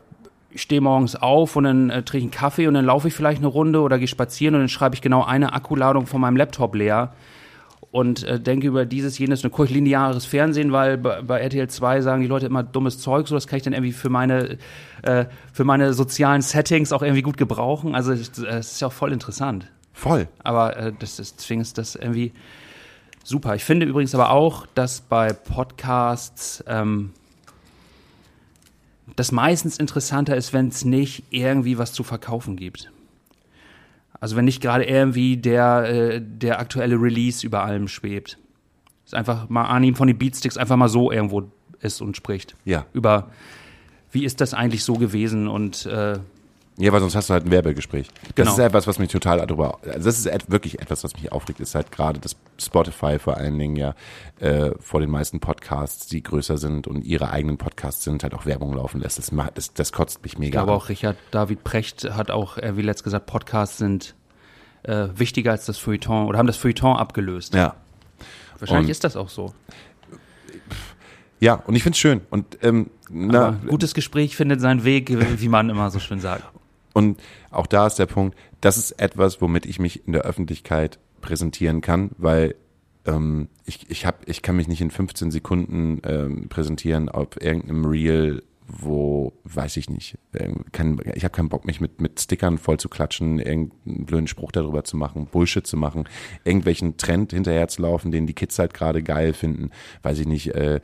stehe 0.54 0.80
morgens 0.80 1.16
auf 1.16 1.56
und 1.56 1.64
dann 1.64 1.90
äh, 1.90 2.02
trinke 2.02 2.18
ich 2.18 2.24
einen 2.24 2.30
Kaffee 2.30 2.66
und 2.66 2.74
dann 2.74 2.84
laufe 2.84 3.08
ich 3.08 3.14
vielleicht 3.14 3.38
eine 3.38 3.46
Runde 3.48 3.80
oder 3.80 3.98
gehe 3.98 4.08
spazieren 4.08 4.54
und 4.54 4.62
dann 4.62 4.68
schreibe 4.68 4.94
ich 4.94 5.02
genau 5.02 5.24
eine 5.24 5.52
Akkuladung 5.52 6.06
von 6.06 6.20
meinem 6.20 6.36
Laptop 6.36 6.74
leer 6.74 7.12
und 7.90 8.24
äh, 8.24 8.40
denke 8.40 8.66
über 8.66 8.84
dieses, 8.84 9.18
jenes, 9.18 9.42
dann 9.42 9.50
gucke 9.50 9.68
ich 9.68 9.74
lineares 9.74 10.26
Fernsehen, 10.26 10.72
weil 10.72 10.98
bei, 10.98 11.22
bei 11.22 11.40
RTL 11.40 11.68
2 11.68 12.00
sagen 12.02 12.22
die 12.22 12.28
Leute 12.28 12.46
immer 12.46 12.62
dummes 12.62 12.98
Zeug, 12.98 13.28
so 13.28 13.34
das 13.34 13.46
kann 13.46 13.58
ich 13.58 13.62
dann 13.62 13.72
irgendwie 13.72 13.92
für 13.92 14.10
meine, 14.10 14.58
äh, 15.02 15.26
für 15.52 15.64
meine 15.64 15.92
sozialen 15.94 16.42
Settings 16.42 16.92
auch 16.92 17.02
irgendwie 17.02 17.22
gut 17.22 17.36
gebrauchen. 17.36 17.94
Also 17.94 18.12
es 18.12 18.38
es 18.38 18.72
ist 18.72 18.80
ja 18.80 18.88
auch 18.88 18.92
voll 18.92 19.12
interessant. 19.12 19.70
Voll. 19.92 20.28
Aber 20.42 20.76
äh, 20.76 20.92
das 20.98 21.18
ist, 21.18 21.38
deswegen 21.38 21.60
ist 21.60 21.78
das 21.78 21.94
irgendwie 21.94 22.32
super. 23.24 23.54
Ich 23.54 23.64
finde 23.64 23.86
übrigens 23.86 24.14
aber 24.14 24.30
auch, 24.30 24.66
dass 24.74 25.00
bei 25.00 25.32
Podcasts 25.32 26.62
ähm, 26.66 27.12
das 29.14 29.30
meistens 29.30 29.78
interessanter 29.78 30.36
ist, 30.36 30.52
wenn 30.52 30.68
es 30.68 30.84
nicht 30.84 31.24
irgendwie 31.30 31.78
was 31.78 31.92
zu 31.92 32.02
verkaufen 32.02 32.56
gibt. 32.56 32.90
Also 34.20 34.36
wenn 34.36 34.46
nicht 34.46 34.60
gerade 34.60 34.84
irgendwie 34.84 35.36
der, 35.36 35.84
äh, 35.84 36.20
der 36.20 36.58
aktuelle 36.58 37.00
Release 37.00 37.46
über 37.46 37.64
allem 37.64 37.86
schwebt. 37.86 38.38
Ist 39.04 39.14
einfach 39.14 39.48
mal 39.48 39.64
Arnim 39.64 39.94
von 39.94 40.08
den 40.08 40.18
Beatsticks 40.18 40.56
einfach 40.56 40.76
mal 40.76 40.88
so 40.88 41.12
irgendwo 41.12 41.44
ist 41.80 42.00
und 42.00 42.16
spricht. 42.16 42.56
Ja. 42.64 42.86
Über 42.92 43.30
wie 44.10 44.24
ist 44.24 44.40
das 44.40 44.54
eigentlich 44.54 44.82
so 44.82 44.94
gewesen 44.94 45.46
und 45.46 45.86
äh, 45.86 46.18
Ja, 46.78 46.92
weil 46.92 47.00
sonst 47.00 47.16
hast 47.16 47.30
du 47.30 47.32
halt 47.34 47.46
ein 47.46 47.50
Werbegespräch. 47.50 48.08
Das 48.08 48.34
Genau. 48.34 48.52
ist 48.52 48.58
etwas, 48.58 48.86
was 48.86 48.98
mich 48.98 49.10
total 49.10 49.38
darüber, 49.38 49.78
also 49.82 50.04
das 50.04 50.18
ist 50.18 50.50
wirklich 50.50 50.78
etwas, 50.78 51.04
was 51.04 51.14
mich 51.14 51.32
aufregt, 51.32 51.58
ist 51.60 51.74
halt 51.74 51.90
gerade, 51.90 52.20
dass 52.20 52.36
Spotify 52.60 53.18
vor 53.18 53.38
allen 53.38 53.58
Dingen 53.58 53.76
ja 53.76 53.94
äh, 54.40 54.72
vor 54.78 55.00
den 55.00 55.08
meisten 55.10 55.40
Podcasts, 55.40 56.06
die 56.06 56.22
größer 56.22 56.58
sind 56.58 56.86
und 56.86 57.02
ihre 57.02 57.30
eigenen 57.30 57.56
Podcasts 57.56 58.04
sind, 58.04 58.22
halt 58.22 58.34
auch 58.34 58.44
Werbung 58.44 58.74
laufen 58.74 59.00
lässt. 59.00 59.16
Das, 59.16 59.32
macht- 59.32 59.56
das, 59.56 59.72
das 59.72 59.90
kotzt 59.92 60.22
mich 60.22 60.34
Ich 60.34 60.38
mega 60.38 60.60
glaube 60.60 60.72
an. 60.72 60.76
auch 60.78 60.88
Richard 60.90 61.16
David 61.30 61.64
Precht 61.64 62.04
hat 62.12 62.30
auch, 62.30 62.58
äh, 62.58 62.76
wie 62.76 62.82
letzt 62.82 63.04
gesagt, 63.04 63.24
Podcasts 63.24 63.78
sind 63.78 64.14
äh, 64.82 65.08
wichtiger 65.16 65.52
als 65.52 65.64
das 65.64 65.78
Feuilleton 65.78 66.26
oder 66.26 66.38
haben 66.38 66.46
das 66.46 66.58
Feuilleton 66.58 66.96
abgelöst. 66.98 67.54
Ja. 67.54 67.74
Wahrscheinlich 68.58 68.84
Und- 68.86 68.90
ist 68.90 69.02
das 69.04 69.16
auch 69.16 69.30
so. 69.30 69.54
Ja, 71.40 71.54
und 71.54 71.74
ich 71.74 71.82
find's 71.82 71.98
schön. 71.98 72.22
Und, 72.30 72.58
ähm, 72.62 72.90
na, 73.10 73.48
Aber 73.48 73.56
gutes 73.68 73.94
Gespräch 73.94 74.36
findet 74.36 74.60
seinen 74.60 74.84
Weg, 74.84 75.10
wie 75.40 75.48
man 75.48 75.68
immer 75.70 75.90
so 75.90 75.98
schön 75.98 76.20
sagt. 76.20 76.44
Und 76.96 77.20
auch 77.50 77.66
da 77.66 77.86
ist 77.86 77.98
der 77.98 78.06
Punkt, 78.06 78.38
das 78.62 78.78
ist 78.78 78.92
etwas, 78.92 79.42
womit 79.42 79.66
ich 79.66 79.78
mich 79.78 80.06
in 80.06 80.14
der 80.14 80.22
Öffentlichkeit 80.22 80.98
präsentieren 81.20 81.82
kann, 81.82 82.12
weil 82.16 82.54
ähm, 83.04 83.48
ich, 83.66 83.90
ich, 83.90 84.06
hab, 84.06 84.26
ich 84.26 84.40
kann 84.40 84.56
mich 84.56 84.66
nicht 84.66 84.80
in 84.80 84.90
15 84.90 85.30
Sekunden 85.30 86.00
ähm, 86.04 86.48
präsentieren 86.48 87.10
auf 87.10 87.38
irgendeinem 87.38 87.84
Reel, 87.84 88.42
wo, 88.66 89.34
weiß 89.44 89.76
ich 89.76 89.90
nicht, 89.90 90.16
ähm, 90.32 90.64
kein, 90.72 90.98
ich 91.14 91.24
habe 91.24 91.32
keinen 91.32 91.50
Bock, 91.50 91.66
mich 91.66 91.82
mit, 91.82 92.00
mit 92.00 92.18
Stickern 92.18 92.56
voll 92.56 92.80
zu 92.80 92.88
klatschen, 92.88 93.40
irgendeinen 93.40 94.06
blöden 94.06 94.26
Spruch 94.26 94.50
darüber 94.50 94.82
zu 94.84 94.96
machen, 94.96 95.26
Bullshit 95.26 95.66
zu 95.66 95.76
machen, 95.76 96.04
irgendwelchen 96.44 96.96
Trend 96.96 97.34
hinterher 97.34 97.68
zu 97.68 97.82
laufen, 97.82 98.10
den 98.10 98.26
die 98.26 98.32
Kids 98.32 98.58
halt 98.58 98.72
gerade 98.72 99.02
geil 99.02 99.34
finden, 99.34 99.68
weiß 100.00 100.18
ich 100.20 100.26
nicht, 100.26 100.54
äh, 100.54 100.80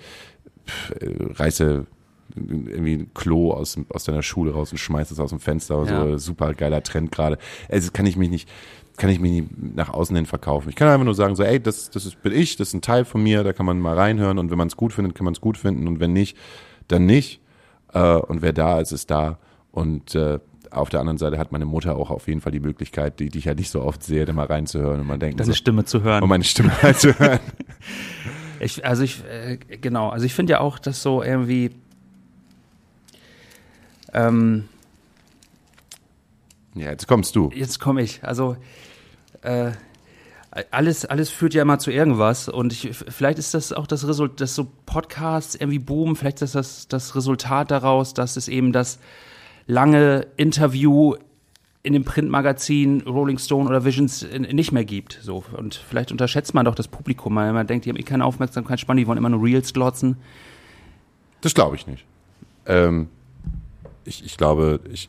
pf, 0.67 0.91
äh, 0.91 1.33
reiße 1.33 1.87
irgendwie 2.35 2.95
ein 2.95 3.11
Klo 3.15 3.53
aus, 3.53 3.79
aus 3.91 4.05
deiner 4.05 4.23
Schule 4.23 4.53
raus 4.53 4.73
und 4.73 4.79
schmeißt 4.79 5.11
es 5.13 5.21
aus 5.21 5.31
dem 5.31 5.41
Fenster 5.41 5.79
oder 5.81 5.91
Ja. 5.91 6.11
so. 6.13 6.19
Super 6.19 6.55
geiler 6.55 6.83
Trend 6.83 7.13
gerade. 7.13 7.39
Also 7.69 7.91
kann 7.93 8.07
ich 8.07 8.17
mich 8.17 8.31
nicht, 8.31 8.49
kann 8.97 9.11
ich 9.11 9.21
mich 9.21 9.31
nicht 9.33 9.75
nach 9.77 9.89
außen 9.89 10.15
hin 10.17 10.27
verkaufen. 10.27 10.69
Ich 10.69 10.77
kann 10.77 10.89
einfach 10.89 11.05
nur 11.05 11.15
sagen, 11.15 11.35
so, 11.37 11.43
ey, 11.43 11.61
das, 11.61 11.91
das 11.91 12.07
ist, 12.07 12.23
bin 12.23 12.33
ich, 12.33 12.57
das 12.57 12.69
ist 12.69 12.75
ein 12.75 12.83
Teil 12.83 13.05
von 13.05 13.23
mir, 13.23 13.43
da 13.45 13.53
kann 13.53 13.67
man 13.67 13.79
mal 13.81 13.97
reinhören 13.97 14.39
und 14.39 14.51
wenn 14.51 14.59
man 14.59 14.69
es 14.69 14.77
gut 14.77 14.93
findet, 14.93 15.15
kann 15.15 15.25
man 15.25 15.35
es 15.35 15.41
gut 15.41 15.57
finden 15.59 15.87
und 15.89 16.01
wenn 16.01 16.13
nicht, 16.13 16.37
dann 16.89 17.07
nicht. 17.07 17.41
Äh, 17.93 18.01
und 18.17 18.43
wer 18.43 18.53
da 18.53 18.81
ist, 18.81 18.93
ist 18.93 19.11
da. 19.11 19.39
Und 19.71 20.15
äh, 20.15 20.39
auf 20.71 20.89
der 20.89 21.01
anderen 21.01 21.19
Seite 21.19 21.37
hat 21.39 21.53
meine 21.53 21.67
Mutter 21.67 21.97
auch 21.97 22.11
auf 22.11 22.29
jeden 22.29 22.41
Fall 22.41 22.53
die 22.53 22.61
Möglichkeit, 22.61 23.21
die, 23.21 23.29
die 23.29 23.39
ich 23.39 23.47
halt 23.47 23.59
nicht 23.59 23.71
so 23.71 23.83
oft 23.83 24.03
sehe, 24.03 24.25
da 24.25 24.33
mal 24.33 24.47
reinzuhören 24.47 25.01
und 25.01 25.07
mal 25.07 25.19
denken, 25.19 25.37
Deine 25.37 25.49
so, 25.51 25.55
Stimme 25.55 25.85
zu 25.85 26.03
hören. 26.03 26.23
um 26.23 26.29
meine 26.31 26.45
Stimme 26.45 26.73
reinzuhören. 26.83 27.41
Ich, 28.61 28.85
also 28.85 29.03
ich, 29.03 29.23
äh, 29.27 29.59
genau, 29.81 30.09
also 30.11 30.25
ich 30.25 30.35
finde 30.35 30.53
ja 30.53 30.61
auch, 30.61 30.79
dass 30.79 31.03
so 31.03 31.23
irgendwie 31.23 31.71
ähm, 34.13 34.69
ja, 36.75 36.91
jetzt 36.91 37.07
kommst 37.07 37.37
du. 37.37 37.51
jetzt 37.55 37.81
komme 37.81 38.03
ich. 38.03 38.23
Also 38.25 38.57
äh, 39.43 39.73
alles, 40.71 41.05
alles 41.07 41.31
führt 41.31 41.55
ja 41.55 41.63
immer 41.63 41.79
zu 41.79 41.91
irgendwas 41.91 42.49
und 42.49 42.73
ich, 42.73 42.91
vielleicht 42.95 43.39
ist 43.39 43.55
das 43.55 43.73
auch 43.73 43.87
das 43.87 44.07
Resultat, 44.07 44.41
dass 44.43 44.55
so 44.55 44.67
Podcasts 44.87 45.55
irgendwie 45.55 45.79
boomen, 45.79 46.15
vielleicht 46.15 46.43
ist 46.43 46.55
das 46.55 46.89
das 46.89 47.15
Resultat 47.17 47.71
daraus, 47.71 48.13
dass 48.13 48.37
es 48.37 48.49
eben 48.49 48.73
das 48.73 48.99
lange 49.67 50.27
Interview 50.37 51.15
in 51.83 51.95
dem 51.95 52.05
Printmagazin 52.05 53.01
Rolling 53.03 53.39
Stone 53.39 53.69
oder 53.69 53.85
Visions 53.85 54.27
nicht 54.53 54.73
mehr 54.73 54.85
gibt. 54.85 55.19
So. 55.23 55.43
Und 55.57 55.75
vielleicht 55.75 56.13
unterschätzt 56.13 56.55
man 56.55 56.65
doch 56.65 56.77
das 56.77 56.87
Publikum, 56.87 57.35
weil 57.35 57.53
man 57.53 57.67
denkt, 57.67 57.87
die 57.87 57.91
haben 57.91 57.97
eh 57.97 58.03
keine 58.03 58.25
Aufmerksamkeitsspanne, 58.25 59.01
die 59.01 59.07
wollen 59.07 59.19
immer 59.19 59.31
nur 59.31 59.43
Reels 59.43 59.73
glotzen. 59.73 60.17
Das 61.41 61.55
glaube 61.55 61.75
ich 61.75 61.87
nicht. 61.87 62.05
Ähm, 62.67 63.09
ich, 64.05 64.25
ich 64.25 64.37
glaube, 64.37 64.81
ich, 64.93 65.09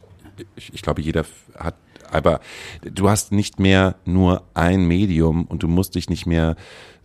ich, 0.55 0.73
ich 0.73 0.81
glaube, 0.81 1.01
jeder 1.01 1.25
hat, 1.57 1.75
aber 2.11 2.39
du 2.83 3.09
hast 3.09 3.31
nicht 3.31 3.59
mehr 3.59 3.95
nur 4.05 4.43
ein 4.53 4.85
Medium 4.85 5.45
und 5.45 5.63
du 5.63 5.67
musst 5.67 5.95
dich 5.95 6.09
nicht 6.09 6.25
mehr 6.25 6.55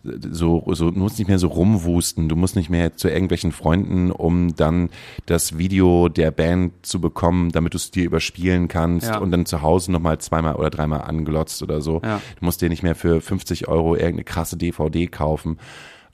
so, 0.03 0.63
so, 0.73 0.91
du 0.91 0.99
musst 0.99 1.19
nicht 1.19 1.27
mehr 1.27 1.39
so 1.39 1.47
rumwusten, 1.49 2.29
du 2.29 2.37
musst 2.37 2.55
nicht 2.55 2.69
mehr 2.69 2.95
zu 2.95 3.09
irgendwelchen 3.09 3.51
Freunden, 3.51 4.11
um 4.11 4.55
dann 4.55 4.89
das 5.25 5.57
Video 5.57 6.07
der 6.07 6.31
Band 6.31 6.71
zu 6.85 7.01
bekommen, 7.01 7.51
damit 7.51 7.73
du 7.73 7.77
es 7.77 7.91
dir 7.91 8.05
überspielen 8.05 8.69
kannst 8.69 9.07
Ja. 9.07 9.17
und 9.17 9.31
dann 9.31 9.45
zu 9.45 9.61
Hause 9.61 9.91
nochmal 9.91 10.17
zweimal 10.19 10.55
oder 10.55 10.69
dreimal 10.69 11.01
anglotzt 11.01 11.61
oder 11.63 11.81
so. 11.81 11.99
Ja. 12.03 12.21
Du 12.39 12.45
musst 12.45 12.61
dir 12.61 12.69
nicht 12.69 12.81
mehr 12.81 12.95
für 12.95 13.19
50 13.19 13.67
Euro 13.67 13.95
irgendeine 13.95 14.23
krasse 14.23 14.55
DVD 14.55 15.07
kaufen. 15.07 15.59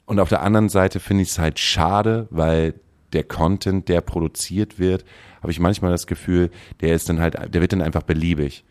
Und 0.04 0.18
auf 0.18 0.30
der 0.30 0.42
anderen 0.42 0.68
Seite 0.68 0.98
finde 0.98 1.22
ich 1.22 1.28
es 1.30 1.38
halt 1.38 1.60
schade, 1.60 2.26
weil 2.30 2.74
der 3.12 3.22
Content, 3.22 3.88
der 3.88 4.00
produziert 4.00 4.80
wird, 4.80 5.04
habe 5.42 5.50
ich 5.52 5.60
manchmal 5.60 5.90
das 5.90 6.06
Gefühl, 6.06 6.50
der 6.80 6.94
ist 6.94 7.08
dann 7.08 7.20
halt, 7.20 7.36
der 7.52 7.60
wird 7.60 7.72
dann 7.72 7.82
einfach 7.82 8.02
beliebig. 8.02 8.64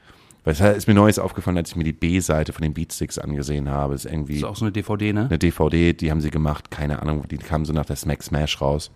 Weil 0.43 0.53
es 0.53 0.59
ist 0.61 0.87
mir 0.87 0.93
Neues 0.93 1.17
aufgefallen, 1.17 1.57
als 1.57 1.71
ich 1.71 1.75
mir 1.75 1.83
die 1.83 1.91
B-Seite 1.93 2.53
von 2.53 2.61
den 2.61 2.75
Beatsticks 2.75 3.17
angesehen 3.17 3.67
habe. 3.69 3.95
Ist 3.95 4.05
irgendwie 4.05 4.33
Das 4.33 4.43
ist 4.43 4.47
auch 4.47 4.55
so 4.55 4.65
eine 4.65 4.71
DVD, 4.71 5.11
ne? 5.11 5.25
eine 5.25 5.39
DVD, 5.39 5.93
die 5.93 6.11
haben 6.11 6.21
sie 6.21 6.29
gemacht, 6.29 6.69
keine 6.69 7.01
Ahnung, 7.01 7.27
die 7.29 7.37
kam 7.37 7.65
so 7.65 7.73
nach 7.73 7.85
der 7.85 7.95
Smack 7.95 8.21
Smash 8.21 8.61
raus. 8.61 8.91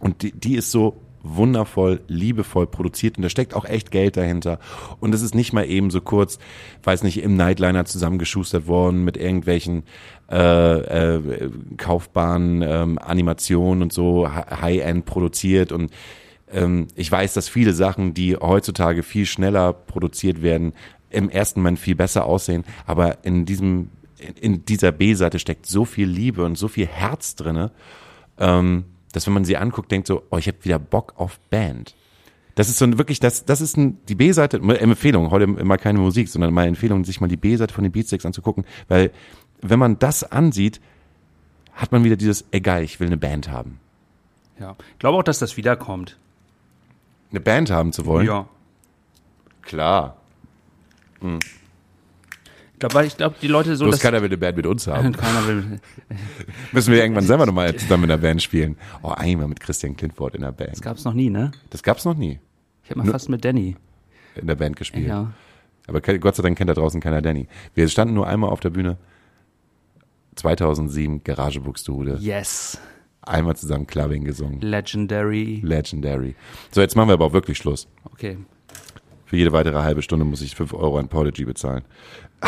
Und 0.00 0.22
die, 0.22 0.32
die 0.32 0.56
ist 0.56 0.72
so 0.72 1.00
wundervoll, 1.22 2.00
liebevoll 2.08 2.66
produziert 2.66 3.16
und 3.16 3.22
da 3.22 3.28
steckt 3.30 3.54
auch 3.54 3.64
echt 3.64 3.90
Geld 3.92 4.16
dahinter. 4.16 4.58
Und 5.00 5.14
es 5.14 5.22
ist 5.22 5.34
nicht 5.34 5.52
mal 5.52 5.64
eben 5.64 5.90
so 5.90 6.00
kurz, 6.00 6.38
weiß 6.82 7.02
nicht, 7.04 7.22
im 7.22 7.36
Nightliner 7.36 7.84
zusammengeschustert 7.86 8.66
worden 8.66 9.04
mit 9.04 9.16
irgendwelchen 9.16 9.84
äh, 10.30 11.14
äh, 11.14 11.50
kaufbaren 11.78 12.62
ähm, 12.62 12.98
Animationen 12.98 13.82
und 13.82 13.92
so 13.92 14.28
hi- 14.30 14.60
High-End 14.60 15.06
produziert 15.06 15.72
und 15.72 15.92
ähm, 16.54 16.88
ich 16.94 17.10
weiß, 17.10 17.34
dass 17.34 17.48
viele 17.48 17.74
Sachen, 17.74 18.14
die 18.14 18.36
heutzutage 18.36 19.02
viel 19.02 19.26
schneller 19.26 19.72
produziert 19.72 20.40
werden, 20.42 20.72
im 21.10 21.28
ersten 21.28 21.60
Moment 21.60 21.78
viel 21.78 21.94
besser 21.94 22.24
aussehen, 22.24 22.64
aber 22.86 23.24
in 23.24 23.44
diesem, 23.44 23.90
in, 24.40 24.64
dieser 24.64 24.92
B-Seite 24.92 25.38
steckt 25.38 25.66
so 25.66 25.84
viel 25.84 26.08
Liebe 26.08 26.44
und 26.44 26.56
so 26.56 26.68
viel 26.68 26.86
Herz 26.86 27.36
drinne, 27.36 27.70
ähm, 28.38 28.84
dass 29.12 29.26
wenn 29.26 29.34
man 29.34 29.44
sie 29.44 29.56
anguckt, 29.56 29.92
denkt 29.92 30.06
so, 30.08 30.22
oh, 30.30 30.38
ich 30.38 30.48
habe 30.48 30.58
wieder 30.62 30.78
Bock 30.78 31.14
auf 31.16 31.38
Band. 31.50 31.94
Das 32.56 32.68
ist 32.68 32.78
so 32.78 32.84
ein, 32.84 32.98
wirklich, 32.98 33.20
das, 33.20 33.44
das 33.44 33.60
ist 33.60 33.76
ein, 33.76 33.98
die 34.08 34.14
B-Seite, 34.14 34.58
Empfehlung, 34.58 35.30
heute 35.30 35.46
mal 35.46 35.76
keine 35.76 35.98
Musik, 35.98 36.28
sondern 36.28 36.54
mal 36.54 36.66
Empfehlung, 36.66 37.04
sich 37.04 37.20
mal 37.20 37.28
die 37.28 37.36
B-Seite 37.36 37.74
von 37.74 37.84
den 37.84 37.92
Beatsticks 37.92 38.26
anzugucken, 38.26 38.64
weil 38.88 39.10
wenn 39.60 39.78
man 39.78 39.98
das 39.98 40.24
ansieht, 40.24 40.80
hat 41.72 41.90
man 41.90 42.04
wieder 42.04 42.16
dieses, 42.16 42.44
egal, 42.52 42.82
ich 42.82 43.00
will 43.00 43.08
eine 43.08 43.16
Band 43.16 43.50
haben. 43.50 43.80
Ja. 44.60 44.76
Ich 44.92 44.98
glaube 44.98 45.18
auch, 45.18 45.22
dass 45.22 45.40
das 45.40 45.56
wiederkommt. 45.56 46.16
Eine 47.34 47.40
Band 47.40 47.68
haben 47.72 47.92
zu 47.92 48.06
wollen? 48.06 48.28
Ja. 48.28 48.48
Klar. 49.62 50.18
Ich 51.20 52.78
glaube, 52.78 52.94
weil 52.94 53.06
ich 53.08 53.16
glaube, 53.16 53.34
die 53.42 53.48
Leute 53.48 53.74
so, 53.74 53.86
Bloß 53.86 53.96
dass 53.96 54.02
keiner 54.02 54.20
will 54.22 54.28
eine 54.28 54.36
Band 54.36 54.56
mit 54.56 54.66
uns 54.66 54.86
haben. 54.86 55.10
keiner 55.16 55.48
will. 55.48 55.80
Müssen 56.72 56.92
wir 56.92 57.02
irgendwann 57.02 57.24
selber 57.24 57.44
nochmal 57.44 57.74
zusammen 57.76 58.04
in 58.04 58.10
der 58.10 58.18
Band 58.18 58.40
spielen. 58.40 58.76
Oh, 59.02 59.08
einmal 59.08 59.48
mit 59.48 59.58
Christian 59.58 59.96
Clintford 59.96 60.36
in 60.36 60.42
der 60.42 60.52
Band. 60.52 60.74
Das 60.74 60.80
gab's 60.80 61.04
noch 61.04 61.12
nie, 61.12 61.28
ne? 61.28 61.50
Das 61.70 61.82
gab's 61.82 62.04
noch 62.04 62.16
nie 62.16 62.38
Ich 62.84 62.90
habe 62.90 63.02
mal 63.02 63.10
fast 63.10 63.28
mit 63.28 63.44
Danny. 63.44 63.76
in 64.36 64.46
der 64.46 64.54
Band 64.54 64.76
gespielt. 64.76 65.08
Ja. 65.08 65.32
Aber 65.88 66.00
Gott 66.00 66.36
sei 66.36 66.44
Dank 66.44 66.56
kennt 66.56 66.70
da 66.70 66.74
draußen 66.74 67.00
keiner 67.00 67.20
Danny. 67.20 67.48
Wir 67.74 67.88
standen 67.88 68.14
nur 68.14 68.28
einmal 68.28 68.50
auf 68.50 68.60
der 68.60 68.70
Bühne. 68.70 68.96
2007, 70.36 71.24
Garage 71.24 71.60
Buxtehude. 71.60 72.18
Yes. 72.20 72.78
Einmal 73.26 73.56
zusammen 73.56 73.86
Clubbing 73.86 74.24
gesungen. 74.24 74.60
Legendary. 74.60 75.60
Legendary. 75.62 76.34
So, 76.70 76.80
jetzt 76.80 76.94
machen 76.96 77.08
wir 77.08 77.14
aber 77.14 77.26
auch 77.26 77.32
wirklich 77.32 77.58
Schluss. 77.58 77.88
Okay. 78.04 78.36
Für 79.24 79.36
jede 79.36 79.52
weitere 79.52 79.78
halbe 79.78 80.02
Stunde 80.02 80.24
muss 80.24 80.42
ich 80.42 80.54
5 80.54 80.74
Euro 80.74 80.98
an 80.98 81.08
Podigy 81.08 81.44
bezahlen. 81.44 81.84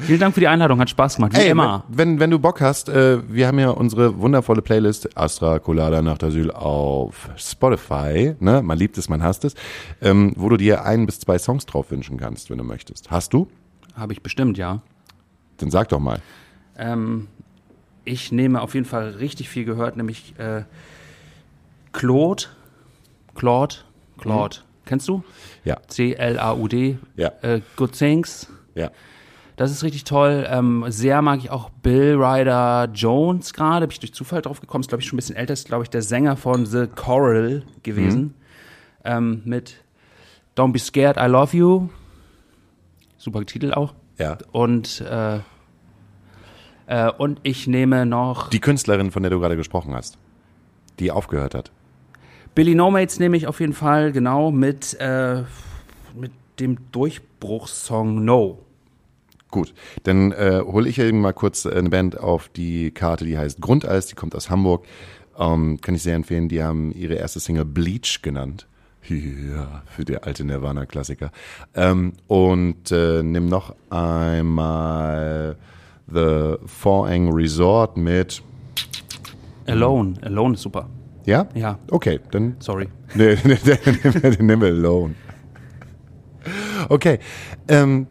Vielen 0.00 0.20
Dank 0.20 0.34
für 0.34 0.40
die 0.40 0.48
Einladung, 0.48 0.78
hat 0.78 0.90
Spaß 0.90 1.16
gemacht. 1.16 1.34
Wie 1.34 1.40
Ey, 1.40 1.50
immer. 1.50 1.84
Wenn, 1.88 2.20
wenn 2.20 2.30
du 2.30 2.38
Bock 2.38 2.60
hast, 2.60 2.88
äh, 2.88 3.18
wir 3.28 3.46
haben 3.46 3.58
ja 3.58 3.70
unsere 3.70 4.18
wundervolle 4.18 4.62
Playlist 4.62 5.16
Astra 5.16 5.58
Colada 5.58 6.02
Nacht 6.02 6.22
Asyl 6.22 6.50
auf 6.50 7.28
Spotify. 7.36 8.34
Ne? 8.40 8.62
Man 8.62 8.78
liebt 8.78 8.98
es, 8.98 9.08
man 9.08 9.22
hasst 9.22 9.44
es. 9.44 9.54
Ähm, 10.00 10.32
wo 10.36 10.48
du 10.48 10.56
dir 10.56 10.84
ein 10.84 11.06
bis 11.06 11.20
zwei 11.20 11.38
Songs 11.38 11.66
drauf 11.66 11.90
wünschen 11.90 12.18
kannst, 12.18 12.50
wenn 12.50 12.58
du 12.58 12.64
möchtest. 12.64 13.10
Hast 13.10 13.32
du? 13.32 13.48
Habe 13.94 14.12
ich 14.12 14.22
bestimmt, 14.22 14.58
ja. 14.58 14.82
Dann 15.58 15.70
sag 15.70 15.88
doch 15.88 16.00
mal. 16.00 16.20
Ähm, 16.78 17.28
ich 18.06 18.32
nehme 18.32 18.62
auf 18.62 18.74
jeden 18.74 18.86
Fall 18.86 19.10
richtig 19.10 19.48
viel 19.48 19.64
gehört, 19.64 19.96
nämlich 19.96 20.34
äh, 20.38 20.62
Claude. 21.92 22.44
Claude. 23.34 23.76
Claude. 24.18 24.56
Kennst 24.86 25.08
du? 25.08 25.22
Ja. 25.64 25.78
C-L-A-U-D. 25.88 26.98
Ja. 27.16 27.32
Äh, 27.42 27.60
Good 27.76 27.92
Things. 27.92 28.48
Ja. 28.74 28.90
Das 29.56 29.70
ist 29.70 29.82
richtig 29.82 30.04
toll. 30.04 30.46
Ähm, 30.48 30.84
sehr 30.88 31.22
mag 31.22 31.38
ich 31.40 31.50
auch 31.50 31.70
Bill 31.70 32.14
Ryder 32.16 32.88
Jones 32.92 33.52
gerade. 33.52 33.86
Bin 33.86 33.92
ich 33.94 34.00
durch 34.00 34.14
Zufall 34.14 34.42
drauf 34.42 34.60
gekommen. 34.60 34.82
Ist, 34.82 34.88
glaube 34.88 35.02
ich, 35.02 35.08
schon 35.08 35.16
ein 35.16 35.18
bisschen 35.18 35.36
älter. 35.36 35.54
Ist, 35.54 35.66
glaube 35.66 35.82
ich, 35.82 35.90
der 35.90 36.02
Sänger 36.02 36.36
von 36.36 36.66
The 36.66 36.86
Coral 36.86 37.62
gewesen. 37.82 38.34
Ähm, 39.04 39.42
mit 39.44 39.82
Don't 40.56 40.72
Be 40.72 40.78
Scared, 40.78 41.16
I 41.16 41.26
Love 41.26 41.56
You. 41.56 41.88
Super 43.16 43.44
Titel 43.44 43.72
auch. 43.72 43.94
Ja. 44.18 44.38
Und, 44.52 45.00
äh, 45.00 45.40
äh, 46.86 47.10
und 47.10 47.40
ich 47.42 47.66
nehme 47.66 48.06
noch 48.06 48.50
Die 48.50 48.60
Künstlerin, 48.60 49.10
von 49.10 49.22
der 49.22 49.30
du 49.30 49.40
gerade 49.40 49.56
gesprochen 49.56 49.94
hast, 49.94 50.18
die 50.98 51.10
aufgehört 51.10 51.54
hat. 51.54 51.70
Billy 52.54 52.74
No 52.74 52.90
Mates 52.90 53.18
nehme 53.18 53.36
ich 53.36 53.46
auf 53.46 53.60
jeden 53.60 53.74
Fall, 53.74 54.12
genau, 54.12 54.50
mit, 54.50 54.94
äh, 54.98 55.42
mit 56.14 56.32
dem 56.58 56.78
Durchbruchssong 56.92 58.24
No. 58.24 58.62
Gut, 59.50 59.74
dann 60.02 60.32
äh, 60.32 60.62
hole 60.64 60.88
ich 60.88 60.98
eben 60.98 61.20
mal 61.20 61.32
kurz 61.32 61.66
eine 61.66 61.88
Band 61.90 62.18
auf 62.18 62.48
die 62.48 62.90
Karte, 62.90 63.24
die 63.24 63.38
heißt 63.38 63.60
Grundeis, 63.60 64.06
die 64.06 64.14
kommt 64.14 64.34
aus 64.34 64.50
Hamburg. 64.50 64.86
Ähm, 65.38 65.80
kann 65.80 65.94
ich 65.94 66.02
sehr 66.02 66.14
empfehlen. 66.14 66.48
Die 66.48 66.62
haben 66.62 66.92
ihre 66.92 67.14
erste 67.14 67.40
Single 67.40 67.64
Bleach 67.64 68.20
genannt. 68.22 68.66
Ja, 69.08 69.82
für 69.86 70.04
die 70.04 70.20
alte 70.20 70.44
Nirvana-Klassiker. 70.44 71.30
Ähm, 71.74 72.14
und 72.26 72.90
äh, 72.90 73.22
nimm 73.22 73.46
noch 73.46 73.76
einmal 73.88 75.56
The 76.12 76.54
Forang 76.66 77.32
Resort 77.32 77.96
mit. 77.96 78.42
Alone. 79.66 80.14
Alone 80.22 80.54
ist 80.54 80.62
super. 80.62 80.88
Ja? 81.24 81.48
Ja, 81.54 81.78
Okay, 81.90 82.20
dann 82.30 82.56
sorry. 82.60 82.88
Nee, 83.14 83.36
nee, 83.44 83.56
den 83.56 84.46
nehmen 84.46 84.62
wir 84.62 84.68
alone. 84.68 85.14
Okay. 86.88 87.18
Ähm, 87.68 88.06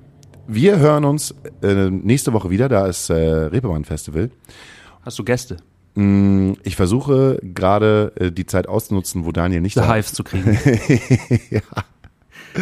wir 0.48 0.78
hören 0.80 1.06
uns 1.06 1.34
äh, 1.62 1.90
nächste 1.90 2.34
Woche 2.34 2.50
wieder. 2.50 2.68
Da 2.70 2.88
ist 2.88 3.10
äh, 3.10 3.14
Reeperbahn 3.16 3.86
Festival. 3.86 4.30
Hast 5.04 5.18
du 5.20 5.24
Gäste? 5.24 5.58
Mm, 5.96 6.54
Ich 6.64 6.76
versuche 6.76 7.40
gerade 7.42 8.12
äh, 8.18 8.32
die 8.32 8.46
Zeit 8.46 8.68
auszunutzen, 8.68 9.24
wo 9.26 9.32
Daniel 9.32 9.62
nicht 9.62 9.76
The 9.76 9.80
da 9.82 9.94
Hives 9.96 10.12
zu 10.14 10.24
kriegen. 10.26 10.52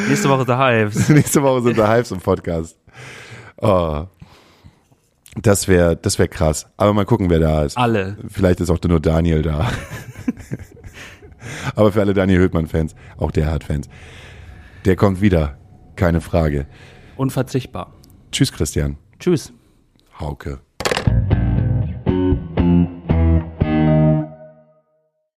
Nächste 0.07 0.29
Woche 0.29 0.45
The 0.45 0.53
Hives. 0.53 1.09
Nächste 1.09 1.41
Woche 1.43 1.61
sind 1.63 1.77
da 1.77 1.91
Hives 1.93 2.11
im 2.11 2.19
Podcast. 2.19 2.77
Oh. 3.57 4.05
Das 5.41 5.67
wäre 5.67 5.95
das 5.95 6.19
wär 6.19 6.27
krass. 6.27 6.67
Aber 6.77 6.93
mal 6.93 7.05
gucken, 7.05 7.29
wer 7.29 7.39
da 7.39 7.63
ist. 7.63 7.77
Alle. 7.77 8.17
Vielleicht 8.27 8.59
ist 8.59 8.69
auch 8.69 8.79
nur 8.83 8.99
Daniel 8.99 9.41
da. 9.41 9.71
Aber 11.75 11.91
für 11.91 12.01
alle 12.01 12.13
Daniel 12.13 12.39
Höhtmann-Fans, 12.39 12.95
auch 13.17 13.31
der 13.31 13.51
hat 13.51 13.63
Fans. 13.63 13.89
Der 14.85 14.95
kommt 14.95 15.21
wieder. 15.21 15.57
Keine 15.95 16.21
Frage. 16.21 16.65
Unverzichtbar. 17.17 17.93
Tschüss, 18.31 18.51
Christian. 18.51 18.97
Tschüss. 19.19 19.53
Hauke. 20.19 20.59